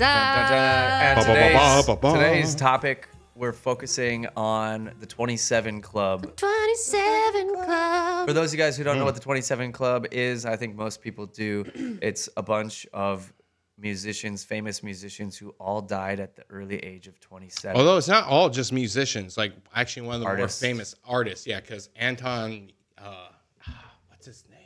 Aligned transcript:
Dun, 0.00 0.08
dun, 0.08 0.50
dun. 0.50 1.02
And 1.02 1.16
Ba, 1.20 1.24
ba, 1.26 1.26
ba, 1.26 1.32
today's, 1.34 1.86
ba, 1.86 1.96
ba. 1.96 2.12
today's 2.14 2.54
topic, 2.54 3.08
we're 3.34 3.52
focusing 3.52 4.26
on 4.34 4.92
the 4.98 5.04
27 5.06 5.82
Club. 5.82 6.34
27 6.36 7.54
Club. 7.64 8.26
For 8.26 8.32
those 8.32 8.48
of 8.48 8.58
you 8.58 8.64
guys 8.64 8.78
who 8.78 8.84
don't 8.84 8.96
know 8.96 9.02
Hmm. 9.02 9.06
what 9.06 9.14
the 9.14 9.20
27 9.20 9.72
Club 9.72 10.06
is, 10.10 10.46
I 10.46 10.56
think 10.56 10.74
most 10.74 11.02
people 11.02 11.26
do. 11.26 11.64
It's 12.02 12.30
a 12.38 12.42
bunch 12.42 12.86
of 12.94 13.30
musicians, 13.76 14.42
famous 14.42 14.82
musicians 14.82 15.36
who 15.36 15.50
all 15.60 15.82
died 15.82 16.18
at 16.18 16.34
the 16.34 16.44
early 16.48 16.78
age 16.78 17.06
of 17.06 17.20
27. 17.20 17.76
Although 17.78 17.98
it's 17.98 18.08
not 18.08 18.24
all 18.26 18.48
just 18.48 18.72
musicians, 18.72 19.36
like 19.36 19.52
actually 19.74 20.06
one 20.06 20.14
of 20.16 20.20
the 20.22 20.26
Artists. 20.28 20.62
more 20.62 20.68
famous 20.70 20.94
artists, 21.04 21.46
yeah, 21.46 21.60
because 21.60 21.90
Anton, 21.96 22.72
uh, 22.96 23.28
what's 24.08 24.24
his 24.24 24.44
name? 24.50 24.56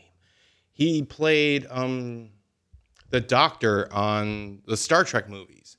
He 0.73 1.03
played 1.03 1.67
um, 1.71 2.31
the 3.15 3.21
Doctor 3.21 3.89
on 3.93 4.61
the 4.67 4.77
Star 4.77 5.05
Trek 5.05 5.29
movies. 5.29 5.77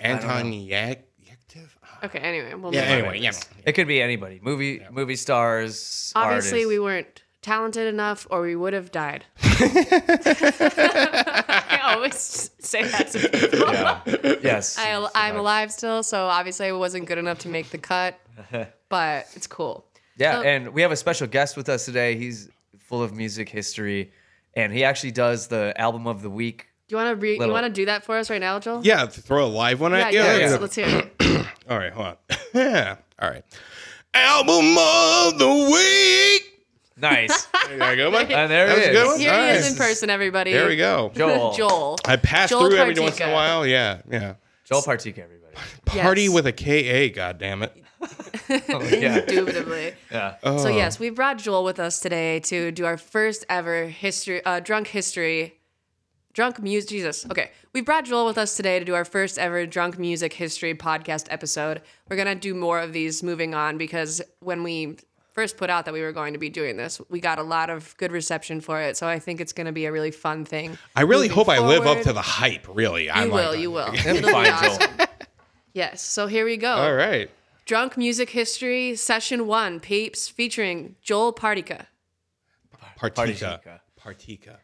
Anton 0.00 0.52
Yak- 0.52 1.04
ah. 1.84 1.98
Okay, 2.06 2.18
anyway. 2.18 2.52
We'll 2.54 2.74
Yeah, 2.74 2.80
move 2.80 2.90
on. 2.90 2.98
anyway, 2.98 3.20
yeah. 3.20 3.30
It 3.64 3.74
could 3.74 3.86
be 3.86 4.02
anybody. 4.02 4.40
Movie 4.42 4.82
movie 4.90 5.14
stars. 5.14 6.12
Obviously, 6.16 6.58
artists. 6.64 6.68
we 6.68 6.80
weren't 6.80 7.22
talented 7.40 7.86
enough 7.86 8.26
or 8.30 8.40
we 8.42 8.56
would 8.56 8.72
have 8.72 8.90
died. 8.90 9.24
I 9.42 9.52
always 11.84 12.50
say 12.58 12.82
that 12.82 13.12
to 13.12 13.28
people. 13.28 13.72
Yeah. 13.72 14.00
Yes. 14.42 14.76
I, 14.78 15.08
I'm 15.14 15.36
alive 15.36 15.70
still, 15.70 16.02
so 16.02 16.26
obviously 16.26 16.66
I 16.66 16.72
wasn't 16.72 17.06
good 17.06 17.18
enough 17.18 17.38
to 17.40 17.48
make 17.48 17.70
the 17.70 17.78
cut, 17.78 18.18
but 18.88 19.28
it's 19.34 19.46
cool. 19.46 19.86
Yeah, 20.18 20.40
So- 20.40 20.48
and 20.48 20.74
we 20.74 20.82
have 20.82 20.90
a 20.90 20.96
special 20.96 21.28
guest 21.28 21.56
with 21.56 21.68
us 21.68 21.84
today. 21.84 22.16
He's 22.16 22.48
full 22.80 23.04
of 23.04 23.14
music 23.14 23.48
history, 23.48 24.10
and 24.56 24.72
he 24.72 24.82
actually 24.82 25.12
does 25.12 25.46
the 25.46 25.72
album 25.76 26.08
of 26.08 26.22
the 26.22 26.30
week. 26.30 26.66
Do 26.88 26.94
you 26.94 27.02
want 27.02 27.10
to 27.10 27.16
re- 27.20 27.38
you 27.38 27.48
want 27.52 27.66
to 27.66 27.72
do 27.72 27.86
that 27.86 28.04
for 28.04 28.16
us 28.16 28.30
right 28.30 28.40
now, 28.40 28.58
Joel? 28.58 28.84
Yeah, 28.84 29.06
to 29.06 29.20
throw 29.20 29.44
a 29.44 29.46
live 29.46 29.80
one 29.80 29.92
yeah, 29.92 29.98
at 29.98 30.12
you. 30.12 30.18
yeah, 30.20 30.36
yeah. 30.38 30.48
so 30.48 30.58
let's 30.60 30.74
hear 30.74 30.86
it. 30.88 31.46
All 31.70 31.78
right, 31.78 31.92
hold 31.92 32.06
on. 32.06 32.16
yeah. 32.54 32.96
All 33.20 33.28
right. 33.30 33.44
Album 34.14 34.76
of 34.78 35.38
the 35.38 35.70
week. 35.72 36.64
Nice. 36.96 37.46
There 37.66 37.90
you 37.90 37.96
go, 37.96 38.10
man. 38.12 38.30
And 38.30 38.48
there 38.48 38.68
That 38.68 38.78
it 38.78 38.78
was 38.78 38.86
is. 38.86 38.92
good 38.92 39.06
one. 39.08 39.18
Here 39.18 39.42
he 39.42 39.58
is 39.58 39.72
in 39.72 39.76
person, 39.76 40.08
everybody. 40.08 40.52
There 40.52 40.68
we 40.68 40.76
go. 40.76 41.10
Joel. 41.16 41.52
Joel. 41.52 41.96
I 42.04 42.14
pass 42.14 42.48
Joel 42.50 42.68
through 42.70 42.76
every 42.78 42.94
once 43.00 43.18
in 43.18 43.28
a 43.28 43.32
while. 43.32 43.66
Yeah, 43.66 44.02
yeah. 44.08 44.34
Joel 44.64 44.82
Partika, 44.82 45.18
everybody. 45.18 45.56
Party 45.84 46.22
Yes. 46.22 46.30
with 46.32 46.46
a 46.46 46.52
K 46.52 46.86
A. 46.86 47.10
God 47.10 47.38
damn 47.38 47.64
it. 47.64 47.76
Oh, 48.00 48.82
yeah. 48.90 49.18
Indubitably. 49.20 49.94
yeah. 50.10 50.36
Oh. 50.42 50.58
So 50.58 50.68
yes, 50.68 50.98
we 50.98 51.10
brought 51.10 51.38
Joel 51.38 51.64
with 51.64 51.80
us 51.80 51.98
today 52.00 52.40
to 52.40 52.70
do 52.70 52.84
our 52.84 52.96
first 52.96 53.44
ever 53.48 53.86
history, 53.86 54.44
uh, 54.44 54.60
drunk 54.60 54.88
history, 54.88 55.58
drunk 56.32 56.60
music. 56.62 56.90
Jesus. 56.90 57.26
Okay, 57.30 57.50
we 57.72 57.80
brought 57.80 58.04
Joel 58.04 58.26
with 58.26 58.38
us 58.38 58.54
today 58.56 58.78
to 58.78 58.84
do 58.84 58.94
our 58.94 59.04
first 59.04 59.38
ever 59.38 59.66
drunk 59.66 59.98
music 59.98 60.32
history 60.34 60.74
podcast 60.74 61.26
episode. 61.30 61.82
We're 62.08 62.16
gonna 62.16 62.34
do 62.34 62.54
more 62.54 62.80
of 62.80 62.92
these 62.92 63.22
moving 63.22 63.54
on 63.54 63.78
because 63.78 64.20
when 64.40 64.62
we 64.62 64.98
first 65.32 65.56
put 65.58 65.68
out 65.68 65.84
that 65.84 65.92
we 65.92 66.00
were 66.00 66.12
going 66.12 66.32
to 66.32 66.38
be 66.38 66.48
doing 66.48 66.76
this, 66.78 66.98
we 67.10 67.20
got 67.20 67.38
a 67.38 67.42
lot 67.42 67.68
of 67.68 67.94
good 67.98 68.10
reception 68.10 68.58
for 68.60 68.80
it. 68.80 68.96
So 68.96 69.06
I 69.06 69.18
think 69.18 69.40
it's 69.40 69.52
gonna 69.52 69.72
be 69.72 69.86
a 69.86 69.92
really 69.92 70.10
fun 70.10 70.44
thing. 70.44 70.78
I 70.94 71.02
really 71.02 71.28
moving 71.28 71.34
hope 71.34 71.48
I 71.48 71.58
live 71.58 71.86
up 71.86 72.02
to 72.02 72.12
the 72.12 72.22
hype. 72.22 72.66
Really, 72.74 73.04
You 73.04 73.10
I'm 73.12 73.30
will. 73.30 73.50
like, 73.50 73.58
You 73.58 73.70
will. 73.70 73.88
It'll 73.94 74.12
be 74.12 74.18
It'll 74.18 74.26
be 74.28 74.32
fine, 74.32 74.78
Joel. 74.78 75.06
Yes. 75.72 76.00
So 76.02 76.26
here 76.26 76.44
we 76.46 76.56
go. 76.56 76.72
All 76.72 76.94
right. 76.94 77.30
Drunk 77.66 77.96
Music 77.96 78.30
History 78.30 78.94
Session 78.94 79.48
1, 79.48 79.80
Peeps, 79.80 80.28
featuring 80.28 80.94
Joel 81.02 81.32
Partika. 81.32 81.86
Partika. 82.96 83.60
Partika. 84.00 84.58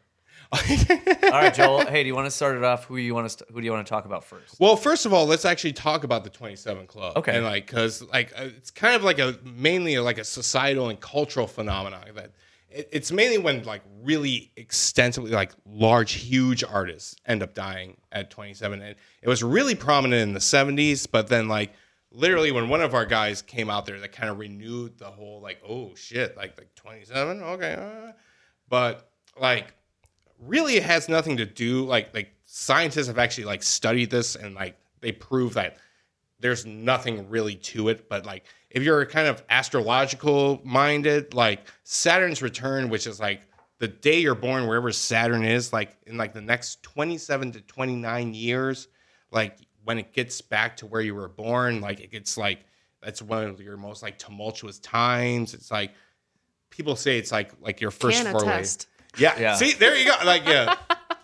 Partika. 0.53 1.23
All 1.25 1.31
right, 1.31 1.53
Joel. 1.53 1.85
Hey, 1.85 2.03
do 2.03 2.07
you 2.07 2.15
want 2.15 2.27
to 2.27 2.31
start 2.31 2.55
it 2.55 2.63
off? 2.63 2.85
Who 2.85 2.95
you 2.95 3.13
want 3.13 3.25
to? 3.25 3.29
St- 3.29 3.49
who 3.51 3.59
do 3.59 3.65
you 3.65 3.73
want 3.73 3.85
to 3.85 3.89
talk 3.89 4.05
about 4.05 4.23
first? 4.23 4.57
Well, 4.57 4.77
first 4.77 5.05
of 5.05 5.11
all, 5.11 5.25
let's 5.25 5.43
actually 5.43 5.73
talk 5.73 6.05
about 6.05 6.23
the 6.23 6.29
27 6.29 6.87
Club. 6.87 7.17
Okay. 7.17 7.35
And 7.35 7.43
like, 7.43 7.67
cause 7.67 8.01
like 8.03 8.31
uh, 8.37 8.45
it's 8.55 8.71
kind 8.71 8.95
of 8.95 9.03
like 9.03 9.19
a 9.19 9.37
mainly 9.43 9.97
like 9.99 10.17
a 10.17 10.23
societal 10.23 10.87
and 10.89 10.99
cultural 10.99 11.47
phenomenon 11.47 12.05
that 12.15 12.31
it, 12.69 12.87
it's 12.91 13.11
mainly 13.11 13.37
when 13.37 13.63
like 13.63 13.81
really 14.01 14.51
extensively 14.55 15.31
like 15.31 15.51
large, 15.65 16.13
huge 16.13 16.63
artists 16.63 17.17
end 17.25 17.43
up 17.43 17.53
dying 17.53 17.97
at 18.13 18.29
27. 18.29 18.81
And 18.81 18.95
it 19.21 19.27
was 19.27 19.43
really 19.43 19.75
prominent 19.75 20.21
in 20.21 20.33
the 20.33 20.39
70s, 20.39 21.05
but 21.11 21.27
then 21.27 21.49
like 21.49 21.73
literally 22.13 22.51
when 22.51 22.69
one 22.69 22.81
of 22.81 22.93
our 22.93 23.05
guys 23.05 23.41
came 23.41 23.69
out 23.69 23.85
there, 23.85 23.99
that 23.99 24.11
kind 24.11 24.29
of 24.29 24.37
renewed 24.37 24.97
the 24.97 25.05
whole 25.05 25.41
like, 25.41 25.61
oh 25.67 25.93
shit, 25.95 26.37
like 26.37 26.57
like 26.57 26.73
27, 26.75 27.41
okay, 27.41 27.73
uh, 27.73 28.11
but 28.69 29.09
like 29.39 29.73
really 30.39 30.77
it 30.77 30.83
has 30.83 31.09
nothing 31.09 31.37
to 31.37 31.45
do 31.45 31.85
like 31.85 32.13
like 32.13 32.33
scientists 32.45 33.07
have 33.07 33.17
actually 33.17 33.45
like 33.45 33.63
studied 33.63 34.09
this 34.09 34.35
and 34.35 34.53
like 34.55 34.77
they 35.01 35.11
prove 35.11 35.55
that 35.55 35.77
there's 36.39 36.65
nothing 36.65 37.29
really 37.29 37.55
to 37.55 37.89
it. 37.89 38.07
But 38.09 38.25
like 38.25 38.45
if 38.69 38.83
you're 38.83 39.05
kind 39.05 39.27
of 39.27 39.43
astrological 39.49 40.61
minded 40.63 41.33
like 41.33 41.61
saturn's 41.83 42.41
return 42.41 42.89
which 42.89 43.07
is 43.07 43.19
like 43.19 43.41
the 43.79 43.87
day 43.87 44.19
you're 44.19 44.35
born 44.35 44.67
wherever 44.67 44.91
saturn 44.91 45.43
is 45.43 45.71
like 45.71 45.95
in 46.07 46.17
like 46.17 46.33
the 46.33 46.41
next 46.41 46.81
27 46.83 47.53
to 47.53 47.61
29 47.61 48.33
years 48.33 48.87
like 49.31 49.57
when 49.83 49.99
it 49.99 50.13
gets 50.13 50.41
back 50.41 50.77
to 50.77 50.85
where 50.85 51.01
you 51.01 51.13
were 51.15 51.27
born 51.29 51.81
like 51.81 51.99
it 51.99 52.11
gets 52.11 52.37
like 52.37 52.59
that's 53.01 53.21
one 53.21 53.43
of 53.43 53.59
your 53.61 53.77
most 53.77 54.01
like 54.03 54.17
tumultuous 54.17 54.79
times 54.79 55.53
it's 55.53 55.69
like 55.71 55.91
people 56.69 56.95
say 56.95 57.17
it's 57.17 57.31
like 57.31 57.51
like 57.61 57.81
your 57.81 57.91
first 57.91 58.23
Can 58.23 58.31
foray 58.31 58.63
yeah. 59.17 59.39
Yeah. 59.39 59.55
See, 59.55 59.73
there 59.73 59.95
you 59.95 60.05
go. 60.05 60.15
Like, 60.25 60.45
yeah, 60.47 60.75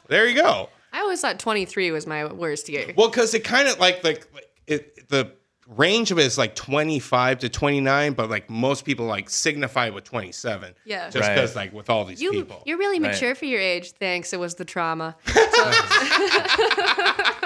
there 0.08 0.28
you 0.28 0.36
go. 0.36 0.70
I 0.94 1.02
always 1.02 1.22
thought 1.22 1.40
23 1.40 1.92
was 1.92 2.08
my 2.08 2.26
worst 2.26 2.68
year. 2.70 2.94
Well, 2.96 3.10
because 3.10 3.34
it 3.34 3.44
kind 3.44 3.68
of 3.68 3.80
like 3.80 4.04
like 4.04 4.28
like, 4.34 4.50
it 4.68 5.08
the 5.10 5.34
range 5.68 6.10
of 6.12 6.18
it 6.18 6.26
is 6.26 6.36
like 6.38 6.56
25 6.56 7.40
to 7.40 7.50
29, 7.50 8.14
but 8.14 8.28
like 8.30 8.50
most 8.50 8.86
people 8.86 9.06
like 9.06 9.30
signify 9.30 9.90
with 9.90 10.04
27. 10.04 10.74
Yeah. 10.86 11.10
Just 11.10 11.28
Right. 11.28 11.36
because 11.36 11.56
like 11.56 11.74
with 11.74 11.90
all 11.92 12.06
these 12.06 12.22
You, 12.22 12.32
people. 12.32 12.64
you're 12.66 12.80
really 12.80 13.00
Right. 13.00 13.12
mature 13.12 13.36
for 13.36 13.46
your 13.46 13.60
age. 13.60 13.92
Thanks. 13.92 14.34
It 14.34 14.40
was 14.40 14.56
the 14.56 14.66
trauma. 14.66 15.16
So, 15.28 15.46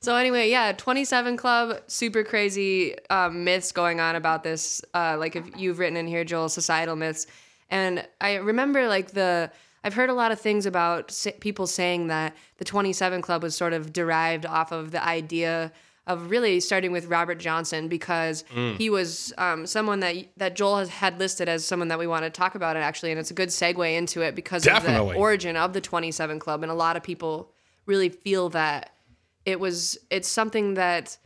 so 0.00 0.16
anyway, 0.16 0.50
yeah, 0.50 0.72
27 0.72 1.36
Club, 1.36 1.80
super 1.86 2.24
crazy 2.24 2.96
um, 3.08 3.44
myths 3.44 3.72
going 3.72 4.00
on 4.00 4.16
about 4.16 4.42
this. 4.42 4.82
Uh, 4.94 5.16
like 5.18 5.36
if 5.36 5.44
you've 5.56 5.78
written 5.78 5.96
in 5.96 6.06
here, 6.06 6.24
Joel, 6.24 6.48
societal 6.48 6.96
myths. 6.96 7.26
And 7.70 8.06
I 8.20 8.36
remember 8.36 8.88
like 8.88 9.12
the, 9.12 9.50
I've 9.84 9.94
heard 9.94 10.10
a 10.10 10.14
lot 10.14 10.32
of 10.32 10.40
things 10.40 10.66
about 10.66 11.16
people 11.40 11.66
saying 11.66 12.08
that 12.08 12.36
the 12.58 12.64
27 12.64 13.22
Club 13.22 13.42
was 13.42 13.54
sort 13.54 13.72
of 13.72 13.92
derived 13.92 14.46
off 14.46 14.72
of 14.72 14.90
the 14.90 15.02
idea 15.04 15.72
of 16.06 16.30
really 16.30 16.58
starting 16.58 16.90
with 16.90 17.06
Robert 17.06 17.38
Johnson 17.38 17.86
because 17.86 18.44
he 18.78 18.90
was 18.90 19.32
um, 19.38 19.64
someone 19.66 20.00
that 20.00 20.16
that 20.38 20.56
Joel 20.56 20.78
has 20.78 20.88
had 20.88 21.18
listed 21.20 21.48
as 21.48 21.64
someone 21.64 21.88
that 21.88 21.98
we 22.00 22.06
want 22.06 22.24
to 22.24 22.30
talk 22.30 22.56
about 22.56 22.74
it 22.76 22.80
actually, 22.80 23.12
and 23.12 23.20
it's 23.20 23.30
a 23.30 23.34
good 23.34 23.50
segue 23.50 23.96
into 23.96 24.20
it 24.22 24.34
because 24.34 24.66
of 24.66 24.82
the 24.82 24.98
origin 25.16 25.56
of 25.56 25.72
the 25.72 25.80
27 25.80 26.38
Club, 26.40 26.62
and 26.62 26.72
a 26.72 26.74
lot 26.74 26.96
of 26.96 27.02
people 27.02 27.52
really 27.90 28.08
feel 28.08 28.48
that 28.50 28.82
it 29.44 29.58
was 29.60 29.98
it's 30.10 30.28
something 30.28 30.74
that 30.74 31.18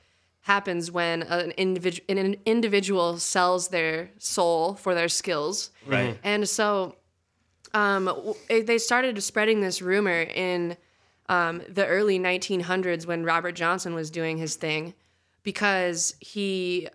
happens 0.43 0.90
when 0.90 1.22
an 1.22 1.50
individual 1.52 2.05
an 2.08 2.37
individual 2.46 3.19
sells 3.19 3.69
their 3.69 4.11
soul 4.19 4.75
for 4.75 4.93
their 4.94 5.08
skills, 5.20 5.70
Right. 5.87 6.19
and 6.25 6.49
so 6.49 6.96
um, 7.72 8.05
w- 8.06 8.34
it- 8.49 8.66
they 8.66 8.78
started 8.78 9.20
spreading 9.22 9.61
this 9.61 9.82
rumor 9.82 10.20
in 10.22 10.76
um, 11.28 11.62
the 11.69 11.87
early 11.87 12.19
1900s 12.19 13.06
when 13.06 13.25
Robert 13.25 13.52
Johnson 13.62 13.94
was 13.94 14.10
doing 14.10 14.37
his 14.38 14.56
thing 14.56 14.94
because 15.43 16.14
he 16.20 16.88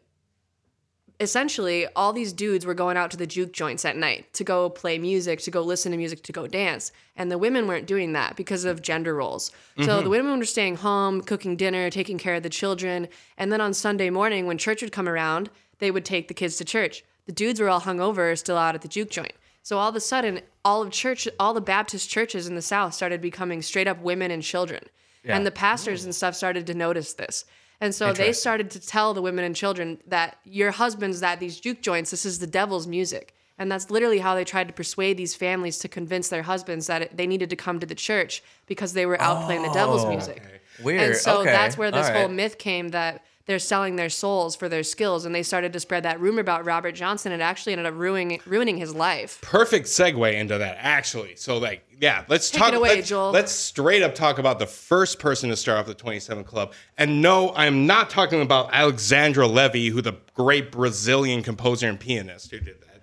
essentially 1.19 1.85
all 1.95 2.13
these 2.13 2.31
dudes 2.31 2.65
were 2.65 2.73
going 2.73 2.97
out 2.97 3.11
to 3.11 3.17
the 3.17 3.27
juke 3.27 3.51
joints 3.51 3.83
at 3.83 3.97
night 3.97 4.31
to 4.33 4.43
go 4.43 4.69
play 4.69 4.97
music, 4.97 5.39
to 5.41 5.51
go 5.51 5.61
listen 5.61 5.91
to 5.91 5.97
music, 5.97 6.23
to 6.23 6.31
go 6.31 6.47
dance. 6.47 6.91
And 7.15 7.29
the 7.29 7.37
women 7.37 7.67
weren't 7.67 7.87
doing 7.87 8.13
that 8.13 8.35
because 8.35 8.63
of 8.63 8.81
gender 8.81 9.13
roles. 9.15 9.51
So 9.77 9.85
the 9.85 10.01
mm-hmm. 10.01 10.09
women 10.09 10.39
were 10.39 10.45
staying 10.45 10.77
home, 10.77 11.21
cooking 11.21 11.55
dinner, 11.55 11.89
taking 11.89 12.17
care 12.17 12.35
of 12.35 12.43
the 12.43 12.49
children. 12.49 13.07
And 13.37 13.51
then 13.51 13.61
on 13.61 13.73
Sunday 13.73 14.09
morning, 14.09 14.45
when 14.45 14.57
church 14.57 14.81
would 14.81 14.91
come 14.91 15.09
around, 15.09 15.49
they 15.79 15.91
would 15.91 16.05
take 16.05 16.27
the 16.27 16.33
kids 16.33 16.57
to 16.57 16.65
church. 16.65 17.03
The 17.25 17.31
dudes 17.33 17.59
were 17.59 17.69
all 17.69 17.81
hungover, 17.81 18.37
still 18.37 18.57
out 18.57 18.75
at 18.75 18.81
the 18.81 18.87
juke 18.87 19.09
joint. 19.09 19.33
So 19.61 19.77
all 19.77 19.89
of 19.89 19.95
a 19.95 19.99
sudden, 19.99 20.41
all 20.63 20.81
of 20.81 20.91
church, 20.91 21.27
all 21.39 21.53
the 21.53 21.61
Baptist 21.61 22.09
churches 22.09 22.47
in 22.47 22.55
the 22.55 22.61
South 22.61 22.93
started 22.93 23.21
becoming 23.21 23.61
straight 23.61 23.87
up 23.87 24.01
women 24.01 24.31
and 24.31 24.41
children. 24.41 24.83
And 25.25 25.45
the 25.45 25.51
pastors 25.51 26.05
and 26.05 26.15
stuff 26.15 26.33
started 26.33 26.65
to 26.67 26.73
notice 26.73 27.13
this. 27.13 27.45
And 27.81 27.95
so 27.95 28.11
they 28.11 28.33
started 28.33 28.71
to 28.71 28.79
tell 28.79 29.13
the 29.13 29.21
women 29.21 29.45
and 29.45 29.55
children 29.55 29.99
that 30.07 30.37
your 30.43 30.71
husbands 30.71 31.23
at 31.23 31.39
these 31.39 31.59
juke 31.59 31.81
joints, 31.81 32.11
this 32.11 32.25
is 32.25 32.39
the 32.39 32.47
devil's 32.47 32.87
music. 32.87 33.33
And 33.57 33.71
that's 33.71 33.89
literally 33.89 34.19
how 34.19 34.35
they 34.35 34.45
tried 34.45 34.67
to 34.67 34.73
persuade 34.73 35.17
these 35.17 35.35
families 35.35 35.79
to 35.79 35.87
convince 35.87 36.29
their 36.29 36.43
husbands 36.43 36.87
that 36.87 37.01
it, 37.01 37.17
they 37.17 37.27
needed 37.27 37.49
to 37.49 37.55
come 37.55 37.79
to 37.79 37.85
the 37.85 37.95
church 37.95 38.41
because 38.67 38.93
they 38.93 39.05
were 39.05 39.21
out 39.21 39.45
playing 39.45 39.63
the 39.63 39.71
devil's 39.73 40.05
oh. 40.05 40.09
music. 40.09 40.61
Weird. 40.81 41.01
And 41.01 41.15
so 41.15 41.41
Okay. 41.41 41.51
that's 41.51 41.77
where 41.77 41.91
this 41.91 42.07
All 42.07 42.13
whole 42.13 42.27
right. 42.27 42.31
myth 42.31 42.57
came 42.57 42.89
that 42.89 43.23
they're 43.49 43.57
selling 43.57 43.95
their 43.95 44.09
souls 44.09 44.55
for 44.55 44.69
their 44.69 44.83
skills, 44.83 45.25
and 45.25 45.33
they 45.33 45.41
started 45.41 45.73
to 45.73 45.79
spread 45.79 46.03
that 46.03 46.19
rumor 46.19 46.39
about 46.39 46.65
Robert 46.65 46.91
Johnson. 46.91 47.31
It 47.31 47.41
actually 47.41 47.73
ended 47.73 47.87
up 47.87 47.95
ruining 47.95 48.39
ruining 48.45 48.77
his 48.77 48.93
life. 48.93 49.39
perfect 49.41 49.87
segue 49.87 50.31
into 50.33 50.59
that 50.59 50.77
actually 50.79 51.35
so 51.35 51.57
like 51.57 51.83
yeah 51.99 52.23
let's 52.27 52.51
Take 52.51 52.59
talk 52.59 52.67
it 52.73 52.75
away, 52.75 52.95
let's, 52.97 53.09
Joel. 53.09 53.31
let's 53.31 53.51
straight 53.51 54.03
up 54.03 54.13
talk 54.13 54.37
about 54.37 54.59
the 54.59 54.67
first 54.67 55.17
person 55.17 55.49
to 55.49 55.55
start 55.55 55.79
off 55.79 55.87
the 55.87 55.95
27 55.95 56.43
club 56.43 56.73
and 56.97 57.21
no 57.23 57.51
i'm 57.55 57.87
not 57.87 58.09
talking 58.11 58.41
about 58.41 58.69
alexandre 58.71 59.47
levy 59.47 59.87
who 59.89 60.01
the 60.01 60.13
great 60.35 60.71
brazilian 60.71 61.41
composer 61.41 61.87
and 61.87 61.99
pianist 61.99 62.51
who 62.51 62.59
did 62.59 62.79
that 62.81 63.01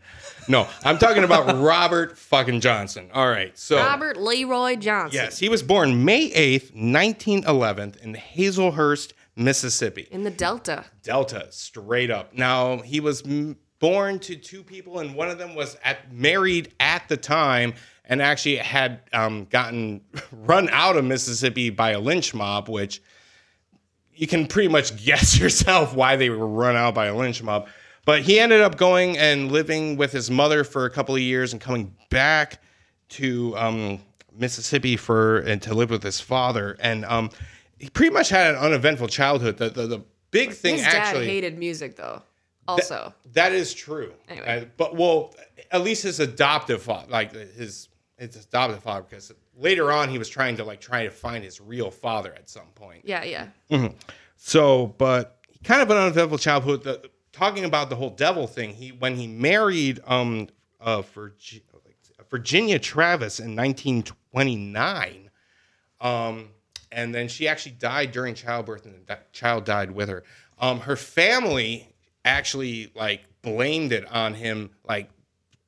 no 0.48 0.66
i'm 0.84 0.96
talking 0.98 1.24
about 1.24 1.56
robert 1.60 2.16
fucking 2.16 2.60
johnson 2.60 3.10
all 3.12 3.28
right 3.28 3.58
so 3.58 3.76
Robert 3.76 4.16
Leroy 4.16 4.76
Johnson. 4.76 5.20
yes 5.20 5.38
he 5.38 5.48
was 5.48 5.62
born 5.62 6.04
may 6.04 6.30
8th 6.30 6.72
1911 6.74 7.94
in 8.02 8.14
hazlehurst 8.14 9.12
mississippi 9.36 10.08
In 10.10 10.24
the 10.24 10.30
Delta. 10.30 10.84
Delta, 11.02 11.46
straight 11.50 12.10
up. 12.10 12.32
Now 12.32 12.78
he 12.78 13.00
was 13.00 13.22
m- 13.22 13.56
born 13.78 14.18
to 14.20 14.36
two 14.36 14.62
people, 14.62 14.98
and 15.00 15.14
one 15.14 15.28
of 15.28 15.38
them 15.38 15.54
was 15.54 15.76
at 15.84 16.12
married 16.12 16.72
at 16.80 17.08
the 17.08 17.16
time, 17.16 17.74
and 18.04 18.22
actually 18.22 18.56
had 18.56 19.00
um, 19.12 19.44
gotten 19.46 20.00
run 20.32 20.68
out 20.70 20.96
of 20.96 21.04
Mississippi 21.04 21.70
by 21.70 21.90
a 21.90 22.00
lynch 22.00 22.34
mob, 22.34 22.68
which 22.68 23.02
you 24.14 24.26
can 24.26 24.46
pretty 24.46 24.68
much 24.68 24.96
guess 25.04 25.38
yourself 25.38 25.94
why 25.94 26.16
they 26.16 26.30
were 26.30 26.46
run 26.46 26.76
out 26.76 26.94
by 26.94 27.06
a 27.06 27.14
lynch 27.14 27.42
mob. 27.42 27.68
But 28.04 28.22
he 28.22 28.38
ended 28.38 28.60
up 28.60 28.76
going 28.76 29.18
and 29.18 29.50
living 29.50 29.96
with 29.96 30.12
his 30.12 30.30
mother 30.30 30.62
for 30.62 30.84
a 30.84 30.90
couple 30.90 31.14
of 31.14 31.20
years, 31.20 31.52
and 31.52 31.60
coming 31.60 31.94
back 32.08 32.62
to 33.08 33.56
um, 33.56 34.00
Mississippi 34.32 34.96
for 34.96 35.38
and 35.40 35.60
to 35.62 35.74
live 35.74 35.90
with 35.90 36.02
his 36.02 36.20
father, 36.20 36.76
and 36.80 37.04
um, 37.04 37.30
he 37.78 37.88
pretty 37.90 38.12
much 38.12 38.28
had 38.28 38.54
an 38.54 38.60
uneventful 38.60 39.08
childhood. 39.08 39.56
The 39.56 39.70
the, 39.70 39.86
the 39.86 40.04
big 40.30 40.52
thing 40.52 40.74
His 40.76 40.84
dad 40.84 40.94
actually 40.94 41.26
hated 41.26 41.58
music 41.58 41.96
though. 41.96 42.22
Also. 42.68 43.14
that 43.32 43.52
is 43.52 43.72
true. 43.72 44.12
Anyway. 44.28 44.62
Uh, 44.62 44.64
but 44.76 44.96
well, 44.96 45.34
at 45.70 45.82
least 45.82 46.02
his 46.02 46.18
adoptive 46.18 46.82
father, 46.82 47.06
like 47.08 47.32
his 47.32 47.88
his 48.18 48.34
adoptive 48.44 48.82
father, 48.82 49.06
because 49.08 49.32
later 49.56 49.92
on 49.92 50.08
he 50.08 50.18
was 50.18 50.28
trying 50.28 50.56
to 50.56 50.64
like 50.64 50.80
try 50.80 51.04
to 51.04 51.10
find 51.10 51.44
his 51.44 51.60
real 51.60 51.90
father 51.90 52.34
at 52.34 52.48
some 52.50 52.66
point. 52.74 53.02
yeah, 53.04 53.22
yeah. 53.68 53.88
So, 54.36 54.88
but 54.98 55.38
kind 55.64 55.80
of 55.80 55.90
an 55.90 55.96
uneventful 55.96 56.38
childhood. 56.38 56.82
The, 56.82 57.08
talking 57.32 57.64
about 57.64 57.88
the 57.88 57.96
whole 57.96 58.10
devil 58.10 58.46
thing, 58.46 58.74
he 58.74 58.88
when 58.88 59.16
he 59.16 59.26
married 59.28 60.00
um 60.04 60.48
uh 60.80 61.02
Virgi- 61.02 61.62
Virginia 62.30 62.78
Travis 62.78 63.38
in 63.38 63.54
1929, 63.54 65.30
um, 66.00 66.48
and 66.92 67.14
then 67.14 67.28
she 67.28 67.48
actually 67.48 67.72
died 67.72 68.12
during 68.12 68.34
childbirth, 68.34 68.86
and 68.86 69.06
the 69.06 69.18
child 69.32 69.64
died 69.64 69.90
with 69.90 70.08
her. 70.08 70.24
Um, 70.58 70.80
her 70.80 70.96
family 70.96 71.88
actually 72.24 72.92
like 72.94 73.24
blamed 73.42 73.92
it 73.92 74.10
on 74.10 74.34
him, 74.34 74.70
like 74.88 75.10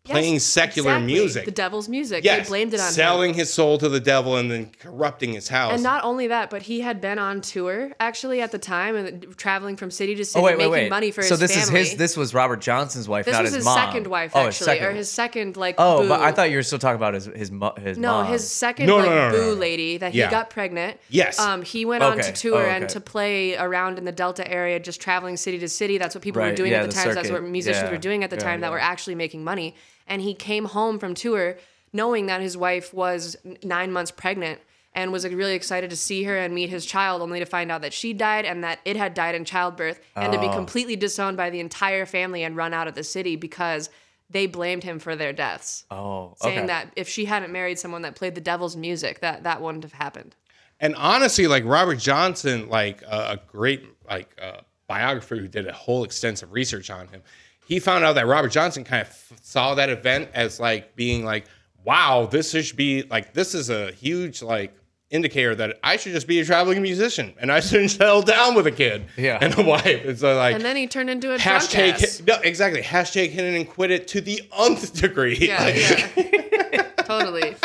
playing 0.08 0.34
Yes, 0.34 0.44
secular 0.44 0.90
exactly. 0.92 1.12
music. 1.12 1.44
The 1.44 1.50
devil's 1.50 1.88
music. 1.88 2.24
yes, 2.24 2.46
They 2.46 2.48
blamed 2.50 2.74
it 2.74 2.80
on 2.80 2.86
him. 2.86 2.92
selling 2.92 3.34
his 3.34 3.52
soul 3.52 3.78
to 3.78 3.88
the 3.88 4.00
devil 4.00 4.36
and 4.36 4.50
then 4.50 4.70
corrupting 4.80 5.32
his 5.34 5.48
house. 5.48 5.72
And 5.74 5.82
not 5.82 6.04
only 6.04 6.26
that, 6.28 6.50
but 6.50 6.62
he 6.62 6.80
had 6.80 7.00
been 7.00 7.18
on 7.18 7.40
tour 7.40 7.92
actually 8.00 8.40
at 8.40 8.50
the 8.52 8.58
time 8.58 8.96
and 8.96 9.36
traveling 9.36 9.76
from 9.76 9.90
city 9.90 10.14
to 10.16 10.24
city, 10.24 10.40
Oh 10.40 10.44
wait, 10.44 10.52
wait, 10.58 10.58
making 10.58 10.70
wait. 10.72 10.90
money 10.90 11.10
for 11.10 11.22
so 11.22 11.34
his 11.36 11.40
this 11.40 11.64
family. 11.64 11.80
is 11.80 11.88
his. 11.90 11.98
This 11.98 12.16
was 12.16 12.34
Robert 12.34 12.60
Johnson's 12.60 13.08
wife, 13.08 13.24
This 13.24 13.32
not 13.32 13.42
was 13.42 13.50
his, 13.50 13.56
his 13.56 13.64
mom. 13.64 13.76
second 13.78 14.06
wife, 14.06 14.32
oh, 14.34 14.46
actually, 14.46 14.64
second 14.64 14.84
or 14.86 14.92
his 14.92 15.10
second 15.10 15.56
like. 15.56 15.74
Oh, 15.78 16.02
boo. 16.02 16.08
but 16.08 16.20
I 16.20 16.32
thought 16.32 16.50
you 16.50 16.56
were 16.56 16.62
still 16.62 16.78
talking 16.78 16.96
about 16.96 17.14
his 17.14 17.26
his 17.26 17.50
mo- 17.50 17.74
his 17.80 17.98
No, 17.98 18.22
mom. 18.22 18.26
his 18.32 18.48
second 18.48 18.86
No, 18.86 18.96
like 18.96 19.06
no, 19.06 19.14
no, 19.14 19.28
no, 19.30 19.36
boo 19.36 19.54
no. 19.54 19.60
lady 19.60 19.96
that 19.98 20.14
Yeah. 20.14 20.26
he 20.26 20.30
got 20.30 20.50
pregnant. 20.50 20.98
Yes. 21.08 21.38
Um, 21.38 21.62
he 21.62 21.84
went 21.84 22.02
on 22.02 22.18
to 22.18 22.32
tour 22.32 22.66
Oh, 22.66 22.70
and 22.70 22.88
to 22.88 23.00
play 23.00 23.56
around 23.56 23.98
in 23.98 24.04
the 24.04 24.12
Delta 24.12 24.48
area, 24.50 24.78
just 24.80 25.00
traveling 25.00 25.36
city 25.36 25.58
to 25.58 25.68
city. 25.68 25.98
That's 25.98 26.14
what 26.14 26.22
people 26.22 26.42
were 26.42 26.54
doing 26.54 26.72
yeah, 26.72 26.78
at 26.78 26.82
the 26.82 26.88
the 26.88 27.02
time. 27.02 27.14
That's 27.14 27.30
what 27.30 27.42
musicians 27.42 27.90
were 27.90 27.98
doing 27.98 28.24
at 28.24 28.30
the 28.30 28.36
time 28.36 28.60
that 28.60 28.70
were 28.70 28.78
actually 28.80 29.14
making 29.14 29.44
money. 29.44 29.74
And 30.08 30.22
he 30.22 30.34
came 30.34 30.66
home 30.66 30.98
from 30.98 31.14
tour 31.14 31.56
knowing 31.92 32.26
that 32.26 32.40
his 32.40 32.56
wife 32.56 32.92
was 32.92 33.36
nine 33.62 33.92
months 33.92 34.10
pregnant 34.10 34.60
and 34.94 35.12
was 35.12 35.26
really 35.28 35.54
excited 35.54 35.90
to 35.90 35.96
see 35.96 36.24
her 36.24 36.36
and 36.36 36.54
meet 36.54 36.70
his 36.70 36.84
child, 36.84 37.22
only 37.22 37.38
to 37.38 37.46
find 37.46 37.70
out 37.70 37.82
that 37.82 37.92
she 37.92 38.12
died 38.12 38.44
and 38.44 38.64
that 38.64 38.80
it 38.84 38.96
had 38.96 39.14
died 39.14 39.34
in 39.34 39.44
childbirth, 39.44 40.00
and 40.16 40.32
to 40.32 40.40
be 40.40 40.46
Oh. 40.48 40.52
completely 40.52 40.96
disowned 40.96 41.36
by 41.36 41.50
the 41.50 41.60
entire 41.60 42.04
family 42.04 42.42
and 42.42 42.56
run 42.56 42.74
out 42.74 42.88
of 42.88 42.94
the 42.94 43.04
city 43.04 43.36
because 43.36 43.90
they 44.30 44.46
blamed 44.46 44.82
him 44.82 44.98
for 44.98 45.16
their 45.16 45.32
deaths 45.32 45.84
oh, 45.90 46.34
saying 46.42 46.58
okay. 46.58 46.66
that 46.66 46.92
if 46.96 47.08
she 47.08 47.24
hadn't 47.26 47.52
married 47.52 47.78
someone 47.78 48.02
that 48.02 48.14
played 48.14 48.34
the 48.34 48.40
devil's 48.40 48.76
music, 48.76 49.20
that 49.20 49.44
that 49.44 49.62
wouldn't 49.62 49.84
have 49.84 49.94
happened. 49.94 50.34
And 50.80 50.94
honestly, 50.96 51.46
like 51.46 51.64
Robert 51.64 51.98
Johnson, 51.98 52.68
like 52.68 53.02
uh, 53.06 53.36
a 53.38 53.46
great 53.50 53.84
like 54.08 54.28
uh, 54.40 54.60
biographer 54.86 55.36
who 55.36 55.48
did 55.48 55.66
a 55.66 55.72
whole 55.72 56.04
extensive 56.04 56.52
research 56.52 56.90
on 56.90 57.08
him, 57.08 57.22
he 57.68 57.78
found 57.78 58.02
out 58.04 58.14
that 58.14 58.26
Robert 58.26 58.48
Johnson 58.48 58.82
kind 58.82 59.02
of 59.02 59.08
f- 59.08 59.32
saw 59.42 59.74
that 59.76 59.90
event 59.90 60.30
as 60.34 60.58
like 60.58 60.96
being 60.96 61.24
like, 61.24 61.44
wow, 61.84 62.26
this 62.30 62.50
should 62.52 62.76
be 62.76 63.02
like 63.04 63.34
this 63.34 63.54
is 63.54 63.70
a 63.70 63.92
huge 63.92 64.42
like 64.42 64.74
indicator 65.10 65.54
that 65.54 65.78
I 65.82 65.96
should 65.96 66.12
just 66.12 66.26
be 66.26 66.40
a 66.40 66.44
traveling 66.44 66.82
musician 66.82 67.34
and 67.38 67.50
I 67.52 67.60
shouldn't 67.68 67.92
settle 67.92 68.20
down 68.22 68.54
with 68.54 68.66
a 68.66 68.70
kid 68.72 69.04
Yeah. 69.16 69.38
and 69.40 69.56
a 69.58 69.62
wife. 69.62 69.86
It's 69.86 70.22
uh, 70.22 70.36
like 70.36 70.54
And 70.54 70.64
then 70.64 70.76
he 70.76 70.86
turned 70.86 71.08
into 71.10 71.32
a 71.34 71.38
hashtag 71.38 71.92
ass. 72.02 72.22
no, 72.26 72.34
exactly 72.42 72.82
hashtag 72.82 73.30
hit 73.30 73.44
it 73.44 73.54
and 73.56 73.68
quit 73.68 73.90
it 73.90 74.08
to 74.08 74.20
the 74.20 74.42
nth 74.58 75.00
degree. 75.00 75.36
Yeah, 75.38 75.62
Like, 75.64 76.16
yeah. 76.72 76.82
totally. 77.04 77.56